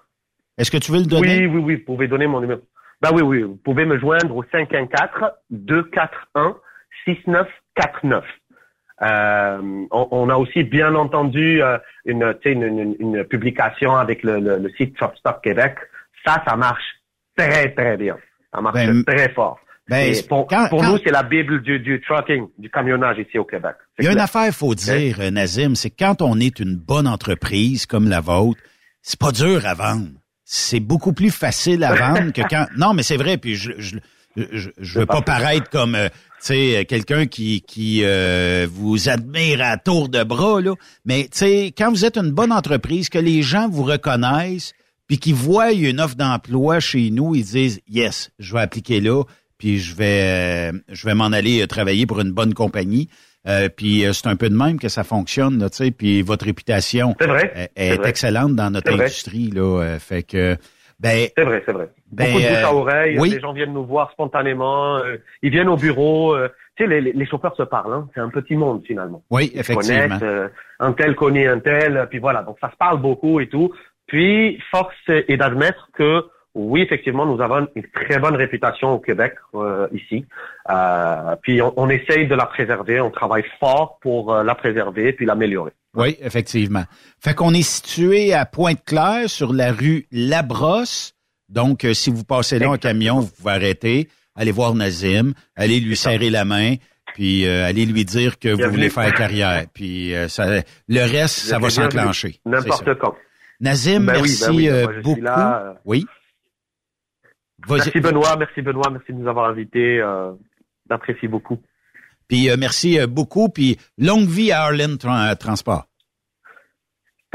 Est-ce 0.58 0.70
que 0.70 0.78
tu 0.78 0.90
veux 0.92 0.98
le 0.98 1.06
donner? 1.06 1.40
Oui, 1.40 1.46
oui, 1.46 1.60
oui, 1.64 1.74
vous 1.76 1.84
pouvez 1.84 2.08
donner 2.08 2.26
mon 2.26 2.40
numéro. 2.40 2.60
Ben 3.02 3.10
oui, 3.12 3.22
oui, 3.22 3.42
vous 3.42 3.56
pouvez 3.56 3.84
me 3.84 3.98
joindre 3.98 4.34
au 4.36 4.44
514-241-6949. 7.06 8.22
Euh, 9.02 9.58
on, 9.90 10.08
on 10.10 10.28
a 10.28 10.36
aussi 10.36 10.62
bien 10.62 10.94
entendu 10.94 11.62
euh, 11.62 11.78
une, 12.04 12.34
une, 12.44 12.62
une, 12.62 12.96
une 13.00 13.24
publication 13.24 13.96
avec 13.96 14.22
le, 14.22 14.38
le, 14.38 14.58
le 14.58 14.70
site 14.70 14.96
Truck 14.96 15.16
Stop 15.16 15.42
Québec. 15.42 15.76
Ça, 16.24 16.42
ça 16.46 16.56
marche 16.56 16.84
très, 17.36 17.70
très 17.74 17.96
bien. 17.96 18.16
Ça 18.54 18.60
marche 18.60 18.74
Ben, 18.76 19.04
très 19.04 19.28
fort. 19.30 19.58
Ben, 19.88 20.14
pour 20.28 20.46
quand- 20.46 20.68
pour 20.68 20.80
quand- 20.80 20.92
nous, 20.92 20.98
c'est 21.04 21.10
la 21.12 21.22
Bible 21.22 21.62
du, 21.62 21.78
du 21.78 22.00
trucking, 22.00 22.46
du 22.58 22.70
camionnage 22.70 23.18
ici 23.18 23.38
au 23.38 23.44
Québec. 23.44 23.74
Il 23.98 24.04
y 24.04 24.08
a 24.08 24.12
une 24.12 24.18
affaire, 24.18 24.52
faut 24.54 24.74
dire, 24.74 25.18
euh, 25.20 25.30
Nazim, 25.30 25.74
c'est 25.74 25.90
que 25.90 25.96
quand 25.98 26.22
on 26.22 26.40
est 26.40 26.58
une 26.60 26.76
bonne 26.76 27.06
entreprise 27.06 27.84
comme 27.86 28.08
la 28.08 28.20
vôtre, 28.20 28.60
c'est 29.02 29.18
pas 29.18 29.30
dur 29.32 29.66
à 29.66 29.74
vendre. 29.74 30.08
C'est 30.44 30.80
beaucoup 30.80 31.12
plus 31.12 31.30
facile 31.30 31.84
à 31.84 31.94
vendre 31.94 32.32
que 32.32 32.42
quand. 32.48 32.66
Non, 32.76 32.94
mais 32.94 33.02
c'est 33.02 33.16
vrai. 33.16 33.36
Puis 33.38 33.56
je, 33.56 33.72
je, 33.78 33.96
je, 34.52 34.70
je 34.78 34.98
veux 34.98 35.06
pas 35.06 35.22
paraître 35.22 35.68
comme, 35.70 35.94
euh, 35.94 36.08
tu 36.08 36.14
sais, 36.48 36.84
quelqu'un 36.88 37.26
qui 37.26 37.60
qui 37.62 38.00
euh, 38.04 38.66
vous 38.70 39.08
admire 39.08 39.60
à 39.62 39.76
tour 39.76 40.08
de 40.08 40.22
bras 40.22 40.60
là. 40.60 40.74
Mais 41.04 41.24
tu 41.24 41.38
sais, 41.38 41.74
quand 41.76 41.90
vous 41.90 42.04
êtes 42.04 42.16
une 42.18 42.30
bonne 42.32 42.52
entreprise, 42.52 43.08
que 43.08 43.18
les 43.18 43.42
gens 43.42 43.68
vous 43.68 43.84
reconnaissent, 43.84 44.72
puis 45.06 45.18
qu'ils 45.18 45.34
voient 45.34 45.72
une 45.72 46.00
offre 46.00 46.16
d'emploi 46.16 46.80
chez 46.80 47.10
nous, 47.10 47.34
ils 47.34 47.44
disent 47.44 47.80
yes, 47.88 48.30
je 48.38 48.54
vais 48.54 48.60
appliquer 48.60 49.00
là, 49.00 49.22
puis 49.64 49.78
je 49.78 49.96
vais 49.96 50.72
euh, 50.72 50.72
je 50.90 51.06
vais 51.06 51.14
m'en 51.14 51.32
aller 51.32 51.62
euh, 51.62 51.66
travailler 51.66 52.04
pour 52.04 52.20
une 52.20 52.32
bonne 52.32 52.52
compagnie. 52.52 53.08
Euh, 53.46 53.70
puis 53.74 54.04
c'est 54.12 54.26
un 54.26 54.36
peu 54.36 54.50
de 54.50 54.56
même 54.56 54.78
que 54.78 54.88
ça 54.88 55.04
fonctionne, 55.04 55.58
tu 55.70 55.76
sais. 55.76 55.90
Puis 55.90 56.20
votre 56.20 56.44
réputation 56.44 57.14
vrai, 57.18 57.50
est, 57.54 57.70
c'est 57.76 57.86
est 57.94 57.96
vrai. 57.96 58.08
excellente 58.10 58.54
dans 58.56 58.70
notre 58.70 58.92
industrie, 58.92 59.50
là. 59.50 59.98
fait 59.98 60.22
que 60.22 60.56
ben 61.00 61.28
C'est 61.36 61.44
vrai, 61.44 61.62
c'est 61.66 61.72
vrai. 61.72 61.88
Ben, 62.12 62.26
Beaucoup 62.26 62.40
de 62.44 62.48
bouche 62.48 62.64
à 62.64 62.74
oreille. 62.74 63.18
oui. 63.18 63.30
Les 63.30 63.40
gens 63.40 63.52
viennent 63.52 63.72
nous 63.72 63.84
voir 63.84 64.10
spontanément. 64.12 64.98
euh, 64.98 65.16
ils 65.42 65.50
viennent 65.50 65.68
au 65.68 65.76
bureau. 65.76 66.34
euh, 66.34 66.48
tu 66.76 66.86
sais, 66.86 67.00
les, 67.00 67.26
chauffeurs 67.26 67.56
se 67.56 67.62
parlent. 67.62 67.92
Hein, 67.92 68.08
c'est 68.14 68.20
un 68.20 68.30
petit 68.30 68.56
monde 68.56 68.82
finalement. 68.86 69.22
oui, 69.30 69.52
effectivement. 69.54 70.18
euh, 70.22 70.48
un 70.80 70.92
tel 70.92 71.14
connaît 71.14 71.46
un 71.46 71.58
tel. 71.58 72.06
Puis 72.10 72.18
voilà. 72.18 72.42
Donc 72.42 72.56
ça 72.60 72.70
se 72.70 72.76
parle 72.76 73.00
beaucoup 73.00 73.40
et 73.40 73.48
tout. 73.48 73.72
Puis 74.06 74.60
force 74.70 74.94
est 75.08 75.36
d'admettre 75.36 75.88
que 75.94 76.24
oui, 76.54 76.82
effectivement, 76.82 77.26
nous 77.26 77.42
avons 77.42 77.66
une 77.74 77.82
très 77.92 78.18
bonne 78.18 78.36
réputation 78.36 78.92
au 78.92 78.98
Québec 78.98 79.34
euh, 79.54 79.88
ici. 79.92 80.24
Euh, 80.70 81.36
puis 81.42 81.60
on, 81.60 81.72
on 81.76 81.88
essaye 81.88 82.26
de 82.26 82.34
la 82.34 82.46
préserver. 82.46 83.00
On 83.00 83.10
travaille 83.10 83.44
fort 83.60 83.98
pour 84.00 84.32
euh, 84.32 84.42
la 84.44 84.54
préserver 84.54 85.12
puis 85.12 85.26
l'améliorer. 85.26 85.72
Oui, 85.94 86.16
effectivement. 86.20 86.84
Fait 87.20 87.34
qu'on 87.34 87.52
est 87.54 87.62
situé 87.62 88.34
à 88.34 88.46
Pointe-Claire 88.46 89.28
sur 89.28 89.52
la 89.52 89.72
rue 89.72 90.06
Labrosse. 90.10 91.14
Donc, 91.48 91.86
si 91.92 92.10
vous 92.10 92.24
passez 92.24 92.58
là 92.58 92.70
en 92.70 92.78
camion, 92.78 93.20
vous 93.20 93.30
pouvez 93.30 93.52
arrêter, 93.52 94.08
aller 94.34 94.50
voir 94.50 94.74
Nazim, 94.74 95.34
aller 95.56 95.78
lui 95.78 95.94
serrer 95.94 96.30
la 96.30 96.44
main, 96.44 96.74
puis 97.14 97.46
euh, 97.46 97.66
aller 97.66 97.86
lui 97.86 98.04
dire 98.04 98.38
que 98.38 98.48
vous 98.48 98.70
voulez 98.70 98.90
faire 98.90 99.12
carrière. 99.14 99.64
Puis 99.72 100.14
euh, 100.14 100.28
ça, 100.28 100.46
le 100.88 101.00
reste, 101.00 101.36
ça 101.36 101.58
va 101.58 101.70
s'enclencher. 101.70 102.40
N'importe 102.44 102.98
quand. 102.98 103.14
Nazim, 103.60 104.00
Ben 104.04 104.14
oui, 104.14 104.20
merci 104.22 104.46
ben 104.46 104.56
oui, 104.56 104.70
moi, 104.70 105.02
beaucoup. 105.02 105.20
là, 105.20 105.74
Oui. 105.84 106.04
Merci 107.68 108.00
Benoît, 108.00 108.36
merci 108.36 108.62
Benoît, 108.62 108.90
merci 108.90 109.12
de 109.12 109.18
nous 109.18 109.28
avoir 109.28 109.50
invités. 109.50 110.00
Euh, 110.00 110.32
J'apprécie 110.88 111.28
beaucoup. 111.28 111.58
Puis 112.28 112.50
euh, 112.50 112.56
merci 112.58 112.98
euh, 113.00 113.06
beaucoup. 113.06 113.48
Puis 113.48 113.78
longue 113.98 114.28
vie 114.28 114.52
à 114.52 114.62
Arlen 114.64 114.96
Tran- 114.96 115.34
Transport. 115.36 115.86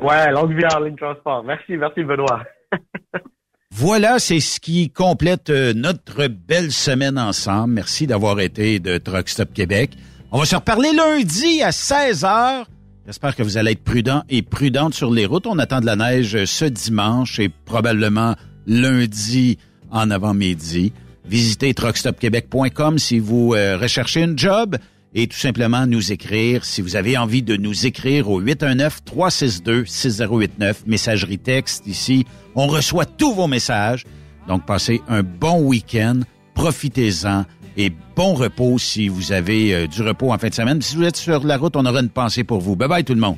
Ouais, 0.01 0.31
longue 0.31 0.55
vie 0.55 0.63
à 0.63 0.75
Arlene 0.75 0.95
Transport. 0.95 1.43
Merci, 1.43 1.77
merci 1.77 2.03
Benoît. 2.03 2.43
Voilà, 3.71 4.17
c'est 4.17 4.39
ce 4.39 4.59
qui 4.59 4.89
complète 4.89 5.51
euh, 5.51 5.73
notre 5.75 6.25
belle 6.27 6.71
semaine 6.71 7.19
ensemble. 7.19 7.75
Merci 7.75 8.07
d'avoir 8.07 8.39
été 8.39 8.79
de 8.79 8.97
Truck 8.97 9.29
Stop 9.29 9.53
Québec. 9.53 9.91
On 10.31 10.39
va 10.39 10.45
se 10.45 10.55
reparler 10.55 10.91
lundi 10.91 11.61
à 11.61 11.69
16h. 11.69 12.65
J'espère 13.05 13.35
que 13.35 13.43
vous 13.43 13.57
allez 13.57 13.73
être 13.73 13.83
prudents 13.83 14.23
et 14.27 14.41
prudentes 14.41 14.95
sur 14.95 15.11
les 15.11 15.27
routes. 15.27 15.45
On 15.45 15.59
attend 15.59 15.81
de 15.81 15.85
la 15.85 15.95
neige 15.95 16.35
euh, 16.35 16.45
ce 16.47 16.65
dimanche 16.65 17.39
et 17.39 17.49
probablement 17.49 18.35
lundi 18.65 19.59
en 19.91 20.11
avant-midi. 20.11 20.93
Visitez 21.25 21.73
truckstopquebec.com 21.73 22.97
si 22.97 23.19
vous 23.19 23.53
euh, 23.53 23.77
recherchez 23.77 24.23
une 24.23 24.37
job 24.37 24.77
et 25.13 25.27
tout 25.27 25.37
simplement 25.37 25.85
nous 25.85 26.11
écrire. 26.11 26.65
Si 26.65 26.81
vous 26.81 26.95
avez 26.95 27.17
envie 27.17 27.43
de 27.43 27.55
nous 27.55 27.85
écrire 27.85 28.29
au 28.29 28.41
819-362-6089, 28.41 30.83
messagerie 30.87 31.39
texte 31.39 31.87
ici, 31.87 32.25
on 32.55 32.67
reçoit 32.67 33.05
tous 33.05 33.33
vos 33.33 33.47
messages. 33.47 34.05
Donc, 34.47 34.65
passez 34.65 35.01
un 35.07 35.23
bon 35.23 35.61
week-end, 35.61 36.19
profitez-en 36.55 37.45
et 37.77 37.91
bon 38.15 38.33
repos 38.33 38.77
si 38.77 39.07
vous 39.07 39.31
avez 39.31 39.73
euh, 39.73 39.87
du 39.87 40.01
repos 40.01 40.33
en 40.33 40.37
fin 40.37 40.49
de 40.49 40.53
semaine. 40.53 40.81
Si 40.81 40.95
vous 40.95 41.03
êtes 41.03 41.17
sur 41.17 41.45
la 41.45 41.57
route, 41.57 41.75
on 41.75 41.85
aura 41.85 42.01
une 42.01 42.09
pensée 42.09 42.43
pour 42.43 42.59
vous. 42.59 42.75
Bye 42.75 42.89
bye 42.89 43.03
tout 43.03 43.13
le 43.13 43.21
monde. 43.21 43.37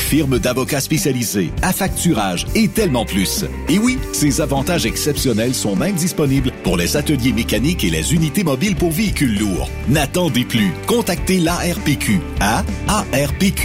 firme 0.11 0.39
d'avocats 0.39 0.81
spécialisés, 0.81 1.51
affacturage 1.61 2.45
et 2.53 2.67
tellement 2.67 3.05
plus. 3.05 3.45
Et 3.69 3.79
oui, 3.79 3.97
ces 4.11 4.41
avantages 4.41 4.85
exceptionnels 4.85 5.55
sont 5.55 5.77
même 5.77 5.95
disponibles 5.95 6.51
pour 6.63 6.75
les 6.75 6.97
ateliers 6.97 7.31
mécaniques 7.31 7.85
et 7.85 7.89
les 7.89 8.13
unités 8.13 8.43
mobiles 8.43 8.75
pour 8.75 8.91
véhicules 8.91 9.39
lourds. 9.39 9.69
N'attendez 9.87 10.43
plus. 10.43 10.73
Contactez 10.85 11.39
l'ARPQ 11.39 12.19
à 12.41 12.65
arpq.org. 12.89 13.61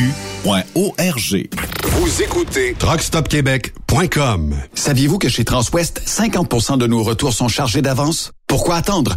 Vous 1.83 2.23
écoutez 2.23 2.77
truckstopquebec.com. 2.79 4.55
Saviez-vous 4.73 5.19
que 5.19 5.29
chez 5.29 5.45
Transwest, 5.45 6.01
50% 6.07 6.79
de 6.79 6.87
nos 6.87 7.03
retours 7.03 7.33
sont 7.33 7.49
chargés 7.49 7.83
d'avance? 7.83 8.31
Pourquoi 8.47 8.77
attendre? 8.77 9.17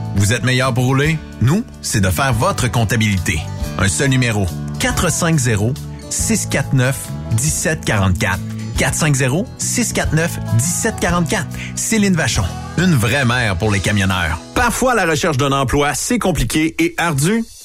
Vous 0.15 0.33
êtes 0.33 0.43
meilleur 0.43 0.73
pour 0.73 0.85
rouler? 0.85 1.17
Nous, 1.41 1.63
c'est 1.81 2.01
de 2.01 2.09
faire 2.09 2.33
votre 2.33 2.69
comptabilité. 2.69 3.39
Un 3.77 3.87
seul 3.87 4.09
numéro. 4.09 4.45
450 4.79 5.77
649 6.09 6.97
1744. 7.31 8.39
450-649-1744. 8.81 11.45
Céline 11.75 12.15
Vachon. 12.15 12.43
Une 12.77 12.95
vraie 12.95 13.25
mère 13.25 13.57
pour 13.57 13.71
les 13.71 13.79
camionneurs. 13.79 14.39
Parfois, 14.55 14.95
la 14.95 15.05
recherche 15.05 15.37
d'un 15.37 15.51
emploi, 15.51 15.93
c'est 15.93 16.19
compliqué 16.19 16.75
et 16.79 16.95
ardu. 16.97 17.43